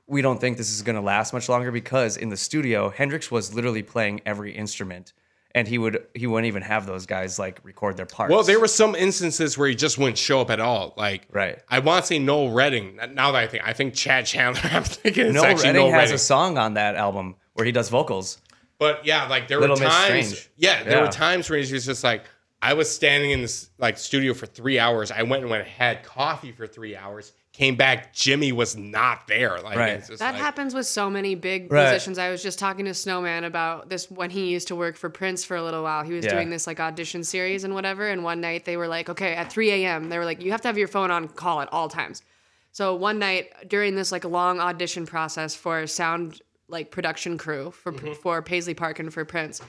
we 0.06 0.22
don't 0.22 0.40
think 0.40 0.56
this 0.56 0.70
is 0.70 0.80
going 0.82 0.96
to 0.96 1.02
last 1.02 1.32
much 1.34 1.48
longer 1.50 1.70
because 1.70 2.16
in 2.16 2.30
the 2.30 2.36
studio, 2.36 2.88
Hendrix 2.88 3.30
was 3.30 3.52
literally 3.54 3.82
playing 3.82 4.22
every 4.24 4.52
instrument, 4.52 5.12
and 5.54 5.68
he 5.68 5.78
would 5.78 6.04
he 6.14 6.26
wouldn't 6.26 6.46
even 6.46 6.62
have 6.62 6.86
those 6.86 7.06
guys 7.06 7.38
like 7.38 7.60
record 7.62 7.96
their 7.96 8.06
parts. 8.06 8.30
Well, 8.32 8.42
there 8.42 8.58
were 8.60 8.68
some 8.68 8.94
instances 8.94 9.56
where 9.58 9.68
he 9.68 9.74
just 9.74 9.98
wouldn't 9.98 10.18
show 10.18 10.40
up 10.40 10.50
at 10.50 10.60
all. 10.60 10.94
Like, 10.96 11.26
Right. 11.30 11.58
I 11.68 11.78
want 11.80 12.02
to 12.04 12.06
say 12.06 12.18
Noel 12.18 12.50
Redding. 12.50 12.96
Now 13.12 13.32
that 13.32 13.38
I 13.38 13.46
think, 13.46 13.66
I 13.66 13.72
think 13.72 13.94
Chad 13.94 14.26
Chandler. 14.26 14.62
I'm 14.72 14.84
thinking 14.84 15.26
it's 15.26 15.34
Noel 15.34 15.44
actually 15.44 15.68
Redding 15.68 15.82
Noel 15.82 15.90
has 15.92 16.00
Redding. 16.00 16.14
a 16.14 16.18
song 16.18 16.58
on 16.58 16.74
that 16.74 16.94
album 16.96 17.36
where 17.54 17.66
he 17.66 17.72
does 17.72 17.88
vocals. 17.88 18.38
But 18.78 19.04
yeah, 19.06 19.28
like 19.28 19.46
there 19.48 19.60
Little 19.60 19.76
were 19.76 19.82
Miss 19.84 19.92
times. 19.94 20.48
Yeah, 20.56 20.82
there 20.82 20.96
Yeah. 20.98 21.02
were 21.02 21.08
times 21.12 21.48
where 21.48 21.58
he 21.60 21.72
was 21.72 21.84
just 21.84 22.02
like, 22.02 22.24
I 22.60 22.74
was 22.74 22.88
standing 22.92 23.30
in 23.32 23.42
this 23.42 23.70
like 23.78 23.98
studio 23.98 24.34
for 24.34 24.46
three 24.46 24.78
hours. 24.78 25.10
I 25.10 25.22
went 25.22 25.42
and 25.42 25.50
went 25.50 25.62
and 25.64 25.70
had 25.70 26.02
coffee 26.02 26.52
for 26.52 26.66
three 26.66 26.96
hours. 26.96 27.32
Came 27.52 27.76
back, 27.76 28.14
Jimi 28.14 28.50
was 28.50 28.76
not 28.76 29.26
there. 29.26 29.60
Like 29.60 29.76
Right. 29.76 29.90
it's 29.90 30.08
just 30.08 30.20
That 30.20 30.32
like, 30.32 30.40
happens 30.40 30.72
with 30.72 30.86
so 30.86 31.10
many 31.10 31.34
big 31.34 31.70
Right. 31.70 31.82
musicians. 31.90 32.16
I 32.16 32.30
was 32.30 32.42
just 32.42 32.58
talking 32.58 32.86
to 32.86 32.94
Snowman 32.94 33.44
about 33.44 33.90
this 33.90 34.10
when 34.10 34.30
he 34.30 34.48
used 34.48 34.68
to 34.68 34.76
work 34.76 34.96
for 34.96 35.10
Prince 35.10 35.44
for 35.44 35.54
a 35.56 35.62
little 35.62 35.82
while. 35.82 36.02
He 36.02 36.14
was 36.14 36.24
Yeah. 36.24 36.32
doing 36.32 36.48
this 36.48 36.66
like 36.66 36.80
audition 36.80 37.22
series 37.24 37.64
and 37.64 37.74
whatever. 37.74 38.08
And 38.08 38.24
one 38.24 38.40
night 38.40 38.64
they 38.64 38.78
were 38.78 38.88
like, 38.88 39.10
okay, 39.10 39.34
at 39.34 39.52
3 39.52 39.70
a.m., 39.70 40.08
they 40.08 40.16
were 40.16 40.24
like, 40.24 40.42
you 40.42 40.50
have 40.50 40.62
to 40.62 40.68
have 40.68 40.78
your 40.78 40.88
phone 40.88 41.10
on 41.10 41.28
call 41.28 41.60
at 41.60 41.68
all 41.72 41.90
times. 41.90 42.22
So 42.72 42.94
one 42.94 43.18
night 43.18 43.68
during 43.68 43.96
this 43.96 44.12
like 44.12 44.24
long 44.24 44.58
audition 44.58 45.04
process 45.04 45.54
for 45.54 45.86
sound 45.86 46.40
like 46.68 46.90
production 46.90 47.36
crew 47.36 47.70
for 47.70 47.92
for 48.14 48.40
Paisley 48.40 48.72
Park 48.72 48.98
and 48.98 49.12
for 49.12 49.26
Prince, 49.26 49.60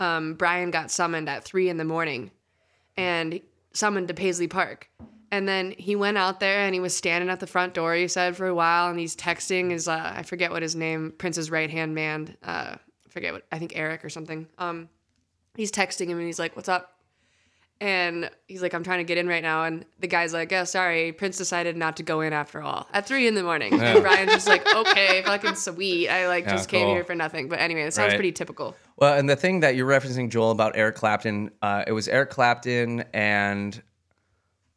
um, 0.00 0.32
Brian 0.32 0.70
got 0.70 0.90
summoned 0.90 1.28
at 1.28 1.44
three 1.44 1.68
in 1.68 1.76
the 1.76 1.84
morning 1.84 2.30
and 2.96 3.38
summoned 3.74 4.08
to 4.08 4.14
Paisley 4.14 4.48
Park. 4.48 4.88
And 5.30 5.46
then 5.46 5.72
he 5.76 5.94
went 5.94 6.16
out 6.16 6.40
there 6.40 6.60
and 6.60 6.74
he 6.74 6.80
was 6.80 6.96
standing 6.96 7.28
at 7.28 7.38
the 7.40 7.46
front 7.46 7.74
door, 7.74 7.94
he 7.94 8.08
said, 8.08 8.36
for 8.36 8.46
a 8.46 8.54
while. 8.54 8.88
And 8.90 8.98
he's 8.98 9.14
texting 9.14 9.70
his, 9.70 9.86
uh, 9.86 10.12
I 10.16 10.22
forget 10.22 10.50
what 10.50 10.62
his 10.62 10.74
name, 10.74 11.12
Prince's 11.18 11.50
right 11.50 11.68
hand 11.70 11.94
man, 11.94 12.36
uh, 12.42 12.76
I 12.76 13.08
forget 13.10 13.34
what, 13.34 13.44
I 13.52 13.58
think 13.58 13.72
Eric 13.76 14.04
or 14.04 14.08
something. 14.08 14.46
Um, 14.58 14.88
he's 15.54 15.70
texting 15.70 16.06
him 16.08 16.16
and 16.18 16.26
he's 16.26 16.38
like, 16.38 16.56
What's 16.56 16.68
up? 16.68 16.94
And 17.80 18.28
he's 18.48 18.60
like, 18.60 18.74
I'm 18.74 18.82
trying 18.82 18.98
to 18.98 19.04
get 19.04 19.18
in 19.18 19.28
right 19.28 19.42
now. 19.42 19.62
And 19.64 19.84
the 20.00 20.08
guy's 20.08 20.32
like, 20.32 20.52
Oh, 20.52 20.64
sorry, 20.64 21.12
Prince 21.12 21.36
decided 21.38 21.76
not 21.76 21.98
to 21.98 22.02
go 22.02 22.22
in 22.22 22.32
after 22.32 22.60
all 22.60 22.88
at 22.92 23.06
three 23.06 23.26
in 23.28 23.34
the 23.34 23.42
morning. 23.44 23.78
And 23.78 24.02
Brian's 24.02 24.32
just 24.32 24.48
like, 24.48 24.66
Okay, 24.66 25.22
fucking 25.24 25.54
sweet. 25.54 26.08
I 26.08 26.26
like 26.26 26.44
Yeah, 26.44 26.52
just 26.52 26.68
came 26.68 26.86
cool. 26.86 26.94
here 26.94 27.04
for 27.04 27.14
nothing. 27.14 27.48
But 27.48 27.60
anyway, 27.60 27.82
it 27.82 27.92
sounds 27.94 28.12
Right. 28.12 28.16
pretty 28.16 28.32
typical. 28.32 28.74
Well, 28.96 29.16
and 29.16 29.28
the 29.28 29.36
thing 29.36 29.60
that 29.60 29.76
you're 29.76 29.86
referencing, 29.88 30.28
Joel, 30.30 30.50
about 30.50 30.72
Eric 30.74 30.96
Clapton, 30.96 31.50
uh, 31.62 31.84
it 31.86 31.92
was 31.92 32.08
Eric 32.08 32.30
Clapton 32.30 33.04
and 33.12 33.80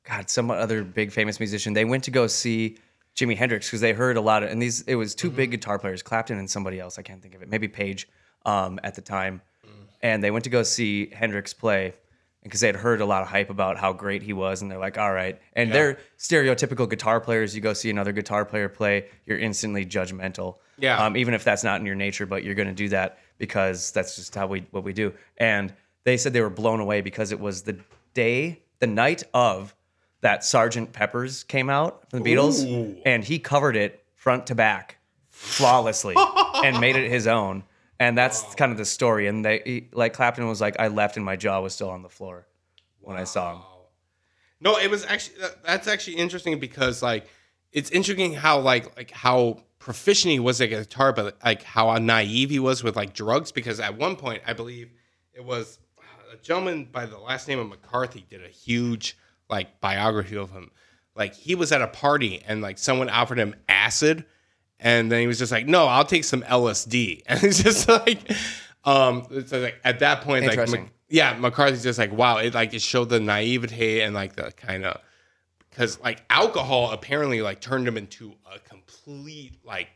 God, 0.03 0.29
some 0.29 0.49
other 0.51 0.83
big 0.83 1.11
famous 1.11 1.39
musician. 1.39 1.73
They 1.73 1.85
went 1.85 2.03
to 2.05 2.11
go 2.11 2.27
see 2.27 2.77
Jimi 3.15 3.35
Hendrix 3.37 3.67
because 3.67 3.81
they 3.81 3.93
heard 3.93 4.17
a 4.17 4.21
lot 4.21 4.41
of, 4.43 4.49
and 4.49 4.61
these 4.61 4.81
it 4.83 4.95
was 4.95 5.13
2 5.15 5.27
Mm-hmm. 5.27 5.37
big 5.37 5.51
guitar 5.51 5.77
players, 5.79 6.01
Clapton 6.01 6.37
and 6.39 6.49
somebody 6.49 6.79
else. 6.79 6.97
I 6.97 7.01
can't 7.01 7.21
think 7.21 7.35
of 7.35 7.41
it, 7.41 7.49
maybe 7.49 7.67
Page, 7.67 8.07
um, 8.45 8.79
at 8.83 8.95
the 8.95 9.01
time, 9.01 9.41
Mm. 9.65 9.69
and 10.01 10.23
they 10.23 10.31
went 10.31 10.43
to 10.45 10.49
go 10.49 10.63
see 10.63 11.11
Hendrix 11.13 11.53
play 11.53 11.93
because 12.41 12.61
they 12.61 12.67
had 12.67 12.75
heard 12.77 13.01
a 13.01 13.05
lot 13.05 13.21
of 13.21 13.27
hype 13.27 13.51
about 13.51 13.77
how 13.77 13.93
great 13.93 14.23
he 14.23 14.33
was, 14.33 14.63
and 14.63 14.71
they're 14.71 14.79
like, 14.79 14.97
all 14.97 15.13
right, 15.13 15.39
and 15.53 15.71
they're 15.71 15.99
stereotypical 16.17 16.89
guitar 16.89 17.21
players. 17.21 17.53
You 17.53 17.61
go 17.61 17.73
see 17.73 17.91
another 17.91 18.11
guitar 18.11 18.43
player 18.45 18.67
play, 18.69 19.05
you're 19.27 19.37
instantly 19.37 19.85
judgmental. 19.85 20.55
Yeah. 20.79 20.97
Um, 21.05 21.15
even 21.15 21.35
if 21.35 21.43
that's 21.43 21.63
not 21.63 21.79
in 21.79 21.85
your 21.85 21.93
nature, 21.93 22.25
but 22.25 22.43
you're 22.43 22.55
going 22.55 22.67
to 22.69 22.73
do 22.73 22.89
that 22.89 23.19
because 23.37 23.91
that's 23.91 24.15
just 24.15 24.33
how 24.33 24.47
we 24.47 24.65
what 24.71 24.83
we 24.83 24.93
do. 24.93 25.13
And 25.37 25.71
they 26.05 26.17
said 26.17 26.33
they 26.33 26.41
were 26.41 26.49
blown 26.49 26.79
away 26.79 27.01
because 27.01 27.31
it 27.31 27.39
was 27.39 27.61
the 27.61 27.77
day, 28.15 28.63
the 28.79 28.87
night 28.87 29.21
of 29.35 29.75
that 30.21 30.43
Sergeant 30.43 30.93
Pepper's 30.93 31.43
came 31.43 31.69
out 31.69 32.09
from 32.09 32.21
the 32.23 32.33
Beatles, 32.33 32.65
Ooh. 32.65 33.01
and 33.05 33.23
he 33.23 33.39
covered 33.39 33.75
it 33.75 34.03
front 34.15 34.47
to 34.47 34.55
back 34.55 34.97
flawlessly 35.29 36.15
and 36.63 36.79
made 36.79 36.95
it 36.95 37.09
his 37.09 37.27
own. 37.27 37.63
And 37.99 38.17
that's 38.17 38.55
kind 38.55 38.71
of 38.71 38.77
the 38.77 38.85
story. 38.85 39.27
And 39.27 39.43
they 39.45 39.61
he- 39.65 39.89
like 39.93 40.13
Clapton 40.13 40.47
was 40.47 40.61
like, 40.61 40.75
I 40.79 40.87
left 40.87 41.17
and 41.17 41.25
my 41.25 41.35
jaw 41.35 41.59
was 41.61 41.73
still 41.73 41.89
on 41.89 42.01
the 42.01 42.09
floor 42.09 42.47
when 42.99 43.17
I 43.17 43.23
saw 43.25 43.55
him. 43.55 43.61
No, 44.59 44.77
it 44.77 44.89
was 44.89 45.05
actually 45.05 45.39
that- 45.41 45.63
that's 45.63 45.87
actually 45.87 46.17
interesting 46.17 46.59
because 46.59 47.01
like 47.01 47.27
it's 47.71 47.89
interesting 47.91 48.33
how 48.33 48.59
like 48.59 48.95
like 48.95 49.11
how 49.11 49.63
proficient 49.79 50.31
he 50.31 50.39
was 50.39 50.61
at 50.61 50.67
guitar, 50.69 51.13
but 51.13 51.37
like 51.43 51.63
how 51.63 51.95
naive 51.97 52.49
he 52.51 52.59
was 52.59 52.83
with 52.83 52.95
like 52.95 53.13
drugs. 53.13 53.51
Because 53.51 53.79
at 53.79 53.97
one 53.97 54.15
point, 54.15 54.43
I 54.45 54.53
believe 54.53 54.91
it 55.33 55.43
was 55.43 55.79
uh, 55.97 56.33
a 56.35 56.37
gentleman 56.37 56.85
by 56.91 57.05
the 57.07 57.17
last 57.17 57.47
name 57.47 57.57
of 57.59 57.67
McCarthy 57.69 58.25
did 58.29 58.43
a 58.43 58.49
huge 58.49 59.17
like 59.51 59.79
biography 59.81 60.37
of 60.37 60.49
him. 60.51 60.71
Like 61.15 61.35
he 61.35 61.53
was 61.53 61.71
at 61.71 61.81
a 61.81 61.87
party 61.87 62.41
and 62.47 62.61
like 62.61 62.77
someone 62.79 63.09
offered 63.09 63.37
him 63.37 63.55
acid, 63.69 64.25
and 64.79 65.11
then 65.11 65.21
he 65.21 65.27
was 65.27 65.37
just 65.37 65.51
like, 65.51 65.67
"No, 65.67 65.85
I'll 65.85 66.05
take 66.05 66.23
some 66.23 66.41
LSD," 66.41 67.21
and 67.27 67.43
it's 67.43 67.61
just 67.61 67.87
like, 67.87 68.19
um, 68.85 69.27
it's 69.29 69.51
like 69.51 69.79
at 69.83 69.99
that 69.99 70.21
point, 70.21 70.45
like. 70.45 70.69
Mc- 70.69 70.89
yeah, 71.11 71.35
McCarthy's 71.37 71.83
just 71.83 71.99
like, 71.99 72.13
wow, 72.13 72.37
it 72.37 72.53
like 72.53 72.73
it 72.73 72.81
showed 72.81 73.09
the 73.09 73.19
naivete 73.19 73.99
and 73.99 74.15
like 74.15 74.37
the 74.37 74.51
kind 74.53 74.85
of 74.85 75.01
because 75.69 75.99
like 75.99 76.23
alcohol 76.29 76.91
apparently 76.91 77.41
like 77.41 77.59
turned 77.59 77.85
him 77.85 77.97
into 77.97 78.33
a 78.51 78.59
complete 78.59 79.57
like 79.65 79.89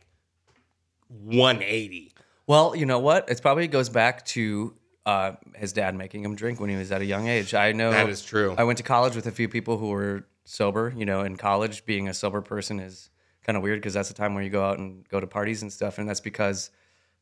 180. 1.08 2.12
Well, 2.46 2.76
you 2.76 2.84
know 2.84 2.98
what? 2.98 3.30
It 3.30 3.40
probably 3.40 3.66
goes 3.66 3.88
back 3.88 4.26
to 4.26 4.74
uh, 5.06 5.32
his 5.54 5.72
dad 5.72 5.94
making 5.94 6.22
him 6.24 6.34
drink 6.34 6.60
when 6.60 6.68
he 6.68 6.76
was 6.76 6.92
at 6.92 7.00
a 7.00 7.04
young 7.04 7.28
age. 7.28 7.54
I 7.54 7.72
know 7.72 7.90
That 7.92 8.08
is 8.10 8.22
true. 8.22 8.54
I 8.58 8.64
went 8.64 8.76
to 8.78 8.82
college 8.84 9.14
with 9.16 9.26
a 9.26 9.32
few 9.32 9.48
people 9.48 9.78
who 9.78 9.88
were 9.88 10.26
sober. 10.44 10.92
You 10.96 11.06
know, 11.06 11.22
in 11.22 11.36
college, 11.36 11.84
being 11.86 12.08
a 12.08 12.14
sober 12.14 12.42
person 12.42 12.80
is 12.80 13.08
kind 13.44 13.56
of 13.56 13.62
weird 13.62 13.78
because 13.80 13.94
that's 13.94 14.08
the 14.08 14.14
time 14.14 14.34
where 14.34 14.42
you 14.42 14.50
go 14.50 14.64
out 14.64 14.78
and 14.78 15.08
go 15.08 15.20
to 15.20 15.26
parties 15.26 15.62
and 15.62 15.72
stuff, 15.72 15.98
and 15.98 16.08
that's 16.08 16.20
because 16.20 16.70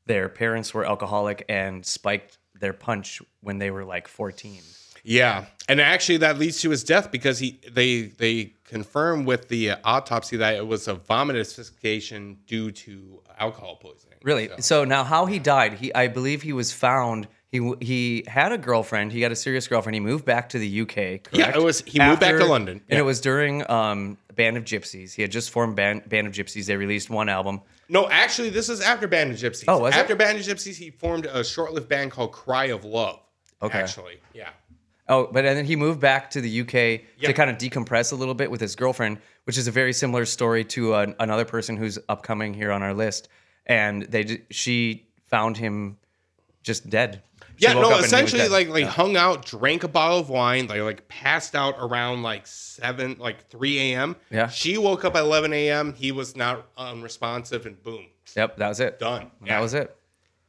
their 0.06 0.28
parents 0.28 0.72
were 0.74 0.84
alcoholic 0.84 1.44
and 1.48 1.84
spiked 1.86 2.38
their 2.58 2.72
punch 2.72 3.20
when 3.42 3.58
they 3.58 3.70
were 3.70 3.84
like 3.84 4.08
14. 4.08 4.60
Yeah, 5.06 5.44
and 5.68 5.82
actually 5.82 6.16
that 6.18 6.38
leads 6.38 6.62
to 6.62 6.70
his 6.70 6.82
death 6.82 7.10
because 7.10 7.38
he 7.38 7.60
they 7.70 8.02
they 8.02 8.54
confirmed 8.64 9.26
with 9.26 9.48
the 9.48 9.72
autopsy 9.84 10.38
that 10.38 10.54
it 10.54 10.66
was 10.66 10.88
a 10.88 10.94
vomit 10.94 11.36
asphyxiation 11.36 12.38
due 12.46 12.70
to 12.70 13.20
alcohol 13.38 13.76
poisoning. 13.76 14.18
Really? 14.22 14.48
So- 14.48 14.54
So 14.60 14.84
now, 14.84 15.04
how 15.04 15.26
he 15.26 15.38
died? 15.38 15.74
He, 15.74 15.94
I 15.94 16.06
believe, 16.08 16.40
he 16.42 16.54
was 16.54 16.72
found. 16.72 17.28
He 17.54 17.72
he 17.80 18.24
had 18.26 18.50
a 18.50 18.58
girlfriend. 18.58 19.12
He 19.12 19.20
got 19.20 19.30
a 19.30 19.36
serious 19.36 19.68
girlfriend. 19.68 19.94
He 19.94 20.00
moved 20.00 20.24
back 20.24 20.48
to 20.48 20.58
the 20.58 20.80
UK. 20.80 20.94
Correct? 21.22 21.28
Yeah, 21.32 21.54
it 21.56 21.62
was- 21.62 21.82
he 21.86 22.00
moved 22.00 22.20
back 22.20 22.36
to 22.36 22.44
London. 22.44 22.78
and 22.78 22.82
Yeah. 22.88 22.98
it 22.98 23.02
was 23.02 23.20
during 23.20 23.68
um, 23.70 24.18
Band 24.34 24.56
of 24.56 24.64
Gypsys. 24.64 25.14
He 25.14 25.22
had 25.22 25.30
just 25.30 25.50
formed 25.50 25.76
Band, 25.76 26.08
Band 26.08 26.26
of 26.26 26.32
Gypsys. 26.32 26.66
They 26.66 26.76
released 26.76 27.10
one 27.10 27.28
album. 27.28 27.60
No, 27.88 28.08
actually, 28.10 28.50
this 28.50 28.68
is 28.68 28.80
after 28.80 29.06
Band 29.06 29.30
of 29.30 29.36
Gypsys. 29.36 29.66
Oh, 29.68 29.78
was 29.78 29.94
it? 29.94 29.98
after 30.00 30.16
Band 30.16 30.36
of 30.38 30.44
Gypsys, 30.44 30.74
he 30.76 30.90
formed 30.90 31.26
a 31.26 31.44
short-lived 31.44 31.88
band 31.88 32.10
called 32.10 32.32
Cry 32.32 32.64
of 32.66 32.84
Love. 32.84 33.20
Okay. 33.62 33.78
actually, 33.78 34.18
yeah. 34.34 34.48
Oh, 35.08 35.28
but 35.30 35.44
and 35.44 35.56
then 35.56 35.64
he 35.64 35.76
moved 35.76 36.00
back 36.00 36.30
to 36.30 36.40
the 36.40 36.60
UK 36.62 37.02
Yeah. 37.18 37.28
to 37.28 37.32
kind 37.34 37.50
of 37.50 37.56
decompress 37.58 38.10
a 38.10 38.16
little 38.16 38.34
bit 38.34 38.50
with 38.50 38.60
his 38.60 38.74
girlfriend, 38.74 39.18
which 39.44 39.56
is 39.58 39.68
a 39.68 39.70
very 39.70 39.92
similar 39.92 40.24
story 40.24 40.64
to 40.64 40.94
an, 40.96 41.14
another 41.20 41.44
person 41.44 41.76
who's 41.76 42.00
upcoming 42.08 42.52
here 42.52 42.72
on 42.72 42.82
our 42.82 42.94
list. 42.94 43.28
And 43.66 44.02
they 44.02 44.42
she 44.50 45.06
found 45.28 45.56
him 45.56 45.98
just 46.64 46.88
dead. 46.90 47.22
She 47.56 47.66
Yeah, 47.66 47.74
no, 47.74 47.80
up 47.80 47.84
and 47.86 47.94
he 47.94 47.96
was 47.98 48.06
essentially 48.06 48.42
dead. 48.42 48.50
like 48.50 48.68
like 48.68 48.84
hung 48.86 49.16
out, 49.16 49.44
drank 49.46 49.84
a 49.84 49.88
bottle 49.88 50.18
of 50.18 50.28
wine, 50.28 50.66
like 50.66 50.80
like 50.80 51.08
passed 51.08 51.54
out 51.54 51.76
around 51.78 52.22
like 52.22 52.46
seven, 52.46 53.16
like 53.18 53.48
three 53.48 53.78
a.m. 53.92 54.16
Yeah. 54.30 54.48
She 54.48 54.76
woke 54.78 55.04
up 55.04 55.14
at 55.16 55.22
eleven 55.22 55.52
a.m. 55.52 55.92
He 55.94 56.12
was 56.12 56.34
not 56.36 56.66
unresponsive, 56.76 57.66
and 57.66 57.80
boom, 57.82 58.06
Yep, 58.36 58.56
that 58.56 58.68
was 58.68 58.80
it. 58.80 58.98
done. 58.98 59.30
Yeah. 59.44 59.56
That 59.56 59.62
was 59.62 59.74
it. 59.74 59.96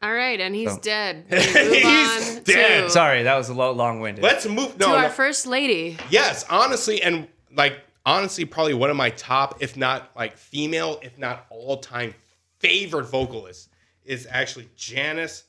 All 0.01 0.13
right, 0.13 0.39
and 0.39 0.53
he's 0.53 0.71
So- 0.71 0.79
dead. 0.79 1.25
He's 1.29 2.39
dead. 2.41 2.83
To, 2.83 2.89
Sorry, 2.89 3.23
that 3.23 3.35
was 3.35 3.49
a 3.49 3.53
lo- 3.55 3.71
long-winded. 3.71 4.23
Let's 4.23 4.45
move. 4.45 4.77
to 4.77 4.87
our 4.87 5.03
no. 5.03 5.09
first 5.09 5.47
lady. 5.47 5.97
yes, 6.11 6.45
honestly, 6.49 7.01
and 7.01 7.27
like 7.55 7.79
honestly, 8.05 8.45
probably 8.45 8.73
one 8.75 8.89
of 8.91 8.95
my 8.97 9.09
top, 9.11 9.63
if 9.63 9.75
not 9.77 10.11
like 10.15 10.37
female, 10.37 10.99
if 11.01 11.17
not 11.17 11.45
all-time 11.49 12.13
favorite 12.59 13.05
vocalists 13.05 13.69
is 14.03 14.27
actually 14.29 14.69
Janis 14.75 15.45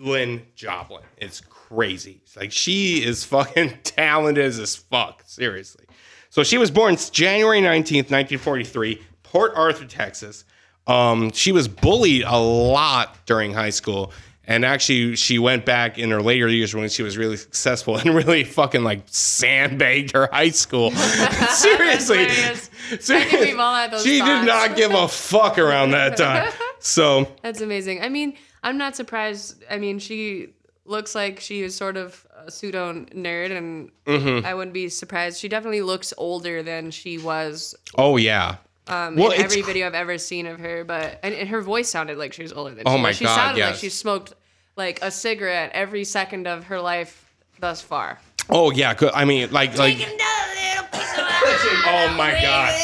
Lynn 0.00 0.42
Joplin. 0.54 1.02
It's 1.16 1.40
crazy. 1.40 2.20
It's 2.24 2.36
like 2.36 2.52
she 2.52 3.04
is 3.04 3.24
fucking 3.24 3.78
talented 3.84 4.44
as 4.44 4.76
fuck. 4.76 5.22
Seriously. 5.26 5.84
So 6.30 6.42
she 6.42 6.58
was 6.58 6.70
born 6.70 6.96
January 7.10 7.60
19th, 7.60 8.10
1943, 8.10 9.02
Port 9.22 9.52
Arthur, 9.56 9.84
Texas. 9.84 10.44
Um, 10.86 11.30
she 11.32 11.52
was 11.52 11.68
bullied 11.68 12.22
a 12.24 12.38
lot 12.38 13.24
during 13.26 13.52
high 13.52 13.70
school. 13.70 14.12
And 14.44 14.64
actually, 14.64 15.14
she 15.14 15.38
went 15.38 15.64
back 15.64 15.96
in 15.98 16.10
her 16.10 16.20
later 16.20 16.48
years 16.48 16.74
when 16.74 16.88
she 16.88 17.04
was 17.04 17.16
really 17.16 17.36
successful 17.36 17.96
and 17.98 18.14
really 18.14 18.42
fucking 18.42 18.82
like 18.82 19.02
sandbagged 19.06 20.12
her 20.12 20.28
high 20.32 20.50
school. 20.50 20.90
Seriously. 21.50 22.28
Seriously. 22.28 23.40
we've 23.40 23.58
all 23.58 23.74
had 23.74 23.92
those 23.92 24.02
she 24.02 24.20
did 24.20 24.44
not 24.44 24.74
give 24.74 24.92
a 24.92 25.06
fuck 25.06 25.58
around 25.58 25.92
that 25.92 26.16
time. 26.16 26.50
So 26.80 27.28
That's 27.42 27.60
amazing. 27.60 28.02
I 28.02 28.08
mean, 28.08 28.36
I'm 28.62 28.76
not 28.78 28.96
surprised. 28.96 29.62
I 29.70 29.78
mean, 29.78 29.98
she 29.98 30.50
looks 30.84 31.14
like 31.14 31.40
she 31.40 31.62
is 31.62 31.74
sort 31.74 31.96
of 31.96 32.26
a 32.44 32.50
pseudo 32.50 32.92
nerd, 32.92 33.50
and 33.56 33.90
Mm-hmm. 34.06 34.44
I 34.44 34.54
wouldn't 34.54 34.74
be 34.74 34.88
surprised. 34.88 35.38
She 35.38 35.48
definitely 35.48 35.82
looks 35.82 36.12
older 36.18 36.62
than 36.62 36.90
she 36.90 37.16
was 37.18 37.74
Oh 37.96 38.16
yeah. 38.16 38.56
um, 38.88 39.14
Well, 39.16 39.30
in 39.30 39.40
every 39.40 39.62
video 39.62 39.86
I've 39.86 39.94
ever 39.94 40.18
seen 40.18 40.46
of 40.46 40.58
her. 40.58 40.82
But 40.84 41.20
and, 41.22 41.32
and 41.34 41.48
her 41.48 41.60
voice 41.60 41.88
sounded 41.88 42.18
like 42.18 42.32
she 42.32 42.42
was 42.42 42.52
older 42.52 42.74
than 42.74 42.84
Oh 42.86 42.96
she 42.96 43.02
my 43.02 43.08
was. 43.10 43.16
She 43.16 43.24
God, 43.24 43.34
sounded 43.36 43.60
like 43.64 43.74
she 43.76 43.88
smoked 43.88 44.34
like 44.76 44.98
a 45.02 45.10
cigarette 45.10 45.70
every 45.74 46.04
second 46.04 46.46
of 46.48 46.64
her 46.64 46.80
life 46.80 47.24
thus 47.60 47.80
far. 47.80 48.18
Oh 48.48 48.70
yeah. 48.72 48.94
I 49.14 49.24
mean, 49.24 49.50
like 49.52 49.78
like. 49.78 49.96
Oh 50.92 52.14
my 52.16 52.32
god. 52.42 52.74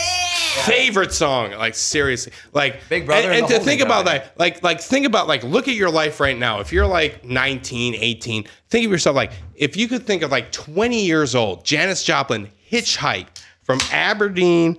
Favorite 0.64 1.12
song, 1.12 1.52
like 1.52 1.74
seriously, 1.74 2.32
like 2.52 2.80
Big 2.88 3.06
Brother 3.06 3.30
And, 3.30 3.32
and 3.32 3.40
and 3.44 3.48
to 3.48 3.54
think 3.60 3.80
Holding 3.80 3.82
about 3.82 4.04
Guy. 4.06 4.18
that, 4.18 4.38
like 4.38 4.62
like 4.62 4.80
think 4.80 5.06
about 5.06 5.28
like 5.28 5.42
look 5.44 5.68
at 5.68 5.74
your 5.74 5.90
life 5.90 6.18
right 6.20 6.36
now. 6.36 6.60
If 6.60 6.72
you're 6.72 6.86
like 6.86 7.24
19, 7.24 7.94
18, 7.94 8.44
think 8.70 8.84
of 8.86 8.90
yourself 8.90 9.14
like 9.16 9.32
if 9.54 9.76
you 9.76 9.86
could 9.88 10.06
think 10.06 10.22
of 10.22 10.30
like 10.30 10.50
20 10.52 11.04
years 11.04 11.34
old, 11.34 11.64
Janis 11.64 12.02
Joplin 12.02 12.48
hitchhiked 12.70 13.42
from 13.62 13.78
Aberdeen, 13.92 14.78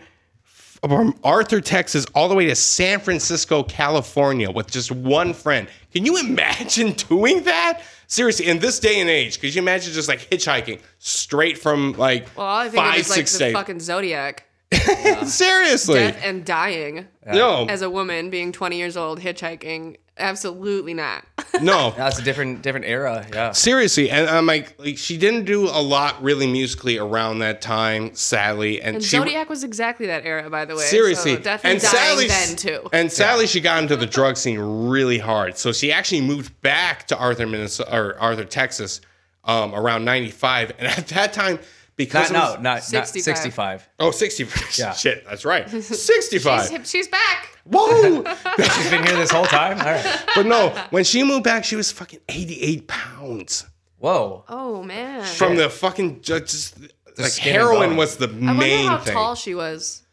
from 0.86 1.18
Arthur, 1.24 1.62
Texas, 1.62 2.06
all 2.16 2.28
the 2.30 2.36
way 2.36 2.46
to 2.48 2.56
San 2.56 3.00
Francisco, 3.00 3.63
California, 3.63 4.50
with 4.52 4.70
just 4.72 4.92
one 4.92 5.34
friend. 5.34 5.68
Can 5.94 6.06
you 6.06 6.18
imagine 6.18 6.92
doing 7.10 7.44
that? 7.44 7.82
Seriously, 8.10 8.48
in 8.48 8.60
this 8.60 8.80
day 8.80 9.02
and 9.02 9.10
age, 9.10 9.42
could 9.42 9.54
you 9.54 9.62
imagine 9.62 9.92
just 9.94 10.08
like 10.08 10.30
hitchhiking 10.30 10.80
straight 11.00 11.58
from 11.58 11.92
like 11.94 12.28
Well, 12.38 12.46
all 12.48 12.60
I 12.60 12.70
think 12.70 12.76
five, 12.82 12.94
of 12.96 13.00
is 13.02 13.10
like 13.10 13.18
six 13.18 13.32
the 13.32 13.36
states? 13.38 13.54
fucking 13.58 13.80
Zodiac. 13.82 14.46
Seriously, 15.26 16.00
Death 16.00 16.20
and 16.24 16.46
dying 16.46 17.08
no, 17.26 17.66
as 17.68 17.82
a 17.82 17.90
woman 17.90 18.30
being 18.30 18.52
20 18.52 18.78
years 18.78 18.98
old 18.98 19.20
hitchhiking. 19.20 19.98
Absolutely 20.20 20.96
not. 20.96 21.24
no. 21.62 21.94
That's 21.96 22.18
a 22.18 22.24
different 22.24 22.64
different 22.64 22.86
era. 22.86 23.26
Yeah. 23.32 23.52
Seriously, 23.52 24.10
and 24.10 24.28
I'm 24.28 24.46
like, 24.46 24.78
like, 24.80 24.98
she 24.98 25.16
didn't 25.18 25.46
do 25.46 25.66
a 25.66 25.82
lot 25.82 26.22
really 26.24 26.48
musically 26.48 26.98
around 26.98 27.40
that 27.40 27.62
time, 27.62 28.16
sadly, 28.16 28.82
and, 28.82 28.96
And 28.96 29.04
she 29.04 29.18
Zodiac 29.18 29.48
was 29.50 29.64
exactly 29.64 30.08
that 30.08 30.26
era, 30.26 30.50
by 30.50 30.66
the 30.66 30.76
way. 30.76 30.84
seriously, 30.84 31.36
so 31.36 31.42
definitely 31.42 31.72
and 31.72 31.82
dying 31.82 31.94
sadly, 31.94 32.28
then 32.28 32.56
too. 32.56 32.90
and 32.92 33.12
sadly, 33.12 33.48
she 33.48 33.62
got 33.62 33.82
into 33.82 33.96
the 33.96 34.08
drug 34.08 34.38
scene 34.38 34.60
really 34.60 35.20
hard. 35.20 35.58
So 35.58 35.72
she 35.72 35.92
actually 35.92 36.22
moved 36.22 36.60
back 36.62 37.08
to 37.08 37.18
Arthur, 37.18 37.46
Minnesota, 37.46 37.96
or 37.96 38.20
Arthur, 38.20 38.46
Texas, 38.46 39.02
um, 39.44 39.74
around 39.76 40.04
~95, 40.04 40.72
and 40.80 40.88
at 40.88 41.08
that 41.10 41.32
time, 41.32 41.60
because 41.98 42.32
Not, 42.32 42.60
no, 42.60 42.62
not, 42.62 42.64
not 42.94 43.08
65. 43.08 43.24
65. 43.38 43.90
oh, 44.00 44.12
60, 44.12 44.48
Yeah. 44.82 44.94
shit, 44.94 45.26
that's 45.28 45.44
right, 45.44 45.70
65. 45.70 46.70
she's, 46.70 46.90
she's 46.90 47.08
back. 47.10 47.58
Whoa! 47.70 48.24
She's 48.78 48.90
been 48.90 49.04
here 49.04 49.18
this 49.18 49.30
whole 49.30 49.44
time. 49.44 49.78
All 49.80 49.86
right. 49.86 50.24
but 50.36 50.46
no, 50.46 50.70
when 50.90 51.04
she 51.04 51.22
moved 51.26 51.44
back, 51.44 51.66
she 51.66 51.76
was 51.76 51.92
fucking 51.92 52.22
88 52.30 52.88
pounds. 52.88 53.66
Whoa. 53.98 54.46
Oh 54.48 54.84
man. 54.84 55.26
from 55.26 55.58
the 55.58 55.70
fucking 55.70 56.22
ju- 56.22 56.40
just 56.40 56.80
like 57.18 57.28
skin 57.32 57.56
and 57.56 57.62
heroin 57.64 57.90
bone. 57.90 57.98
was 57.98 58.16
the 58.16 58.28
I 58.30 58.32
wonder 58.32 58.54
main 58.54 58.88
how 58.88 59.00
thing. 59.00 59.14
tall 59.14 59.36
she 59.36 59.54
was 59.54 60.04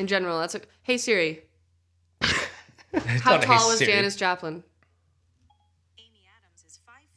in 0.00 0.08
general. 0.08 0.40
That's 0.40 0.56
a, 0.56 0.62
hey 0.82 0.98
Siri. 0.98 1.42
How 2.22 3.32
not 3.32 3.44
a 3.44 3.46
tall 3.46 3.68
was 3.68 3.78
Siri. 3.78 3.92
Janis 3.92 4.16
Joplin? 4.16 4.64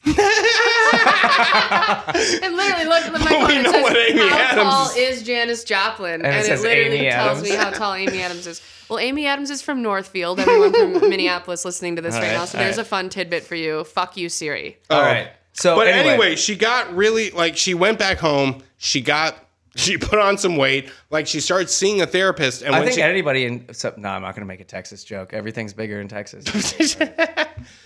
Amy 0.06 0.16
Adams 0.18 0.54
is 0.54 1.60
five. 1.70 2.42
And 2.42 2.56
literally 2.56 2.84
look 2.84 3.02
at 3.04 3.12
the 3.12 3.18
microphone. 3.18 3.48
We 3.48 3.62
know 3.62 3.82
what 3.82 3.96
Amy 3.96 4.28
how 4.28 4.38
Adams 4.38 4.62
tall 4.62 4.90
is." 4.90 4.96
is 4.96 5.22
Janis 5.22 5.64
Joplin? 5.64 6.24
And 6.24 6.34
it 6.34 6.46
says 6.46 6.62
literally 6.62 6.98
Amy 6.98 7.10
tells 7.10 7.38
Adams. 7.38 7.50
me 7.50 7.56
how 7.56 7.70
tall 7.70 7.94
Amy 7.94 8.20
Adams 8.22 8.46
is. 8.46 8.62
Well, 8.88 8.98
Amy 8.98 9.26
Adams 9.26 9.50
is 9.50 9.62
from 9.62 9.82
Northfield. 9.82 10.40
Everyone 10.40 10.72
from 10.72 10.92
Minneapolis 11.10 11.64
listening 11.64 11.96
to 11.96 12.02
this 12.02 12.14
All 12.14 12.20
right, 12.20 12.28
right, 12.28 12.34
now. 12.34 12.44
So 12.44 12.58
there's 12.58 12.76
right. 12.76 12.86
a 12.86 12.88
fun 12.88 13.08
tidbit 13.08 13.44
for 13.44 13.54
you. 13.54 13.84
Fuck 13.84 14.16
you, 14.16 14.28
Siri. 14.28 14.78
All 14.90 15.00
oh. 15.00 15.02
right. 15.02 15.30
So, 15.52 15.76
But 15.76 15.88
anyway, 15.88 16.10
anyway, 16.10 16.36
she 16.36 16.56
got 16.56 16.94
really 16.94 17.30
like 17.30 17.56
she 17.56 17.74
went 17.74 17.98
back 17.98 18.18
home. 18.18 18.62
She 18.78 19.00
got 19.00 19.36
she 19.76 19.96
put 19.98 20.18
on 20.18 20.38
some 20.38 20.56
weight. 20.56 20.90
Like 21.10 21.26
she 21.26 21.40
started 21.40 21.70
seeing 21.70 22.00
a 22.00 22.06
therapist. 22.06 22.62
And 22.62 22.74
I 22.74 22.80
when 22.80 22.88
think 22.88 22.96
she, 22.96 23.02
anybody 23.02 23.44
in. 23.44 23.72
So, 23.72 23.94
no, 23.96 24.08
I'm 24.08 24.22
not 24.22 24.34
going 24.34 24.42
to 24.42 24.48
make 24.48 24.60
a 24.60 24.64
Texas 24.64 25.04
joke. 25.04 25.32
Everything's 25.32 25.72
bigger 25.72 26.00
in 26.00 26.08
Texas. 26.08 26.44
they 26.94 27.06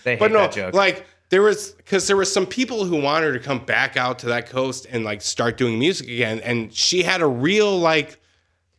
hate 0.05 0.18
but 0.18 0.33
no, 0.33 0.40
that 0.40 0.53
joke. 0.53 0.74
like 0.74 1.07
there 1.30 1.42
was 1.42 1.72
because 1.72 2.06
there 2.06 2.16
were 2.16 2.24
some 2.24 2.46
people 2.46 2.84
who 2.84 3.00
wanted 3.00 3.26
her 3.26 3.32
to 3.32 3.40
come 3.44 3.58
back 3.64 3.96
out 3.96 4.18
to 4.20 4.26
that 4.26 4.48
coast 4.48 4.87
and 4.90 5.04
like 5.04 5.22
start 5.22 5.56
doing 5.56 5.78
music 5.78 6.08
again, 6.08 6.40
and 6.40 6.72
she 6.72 7.02
had 7.02 7.20
a 7.22 7.26
real 7.26 7.78
like 7.78 8.20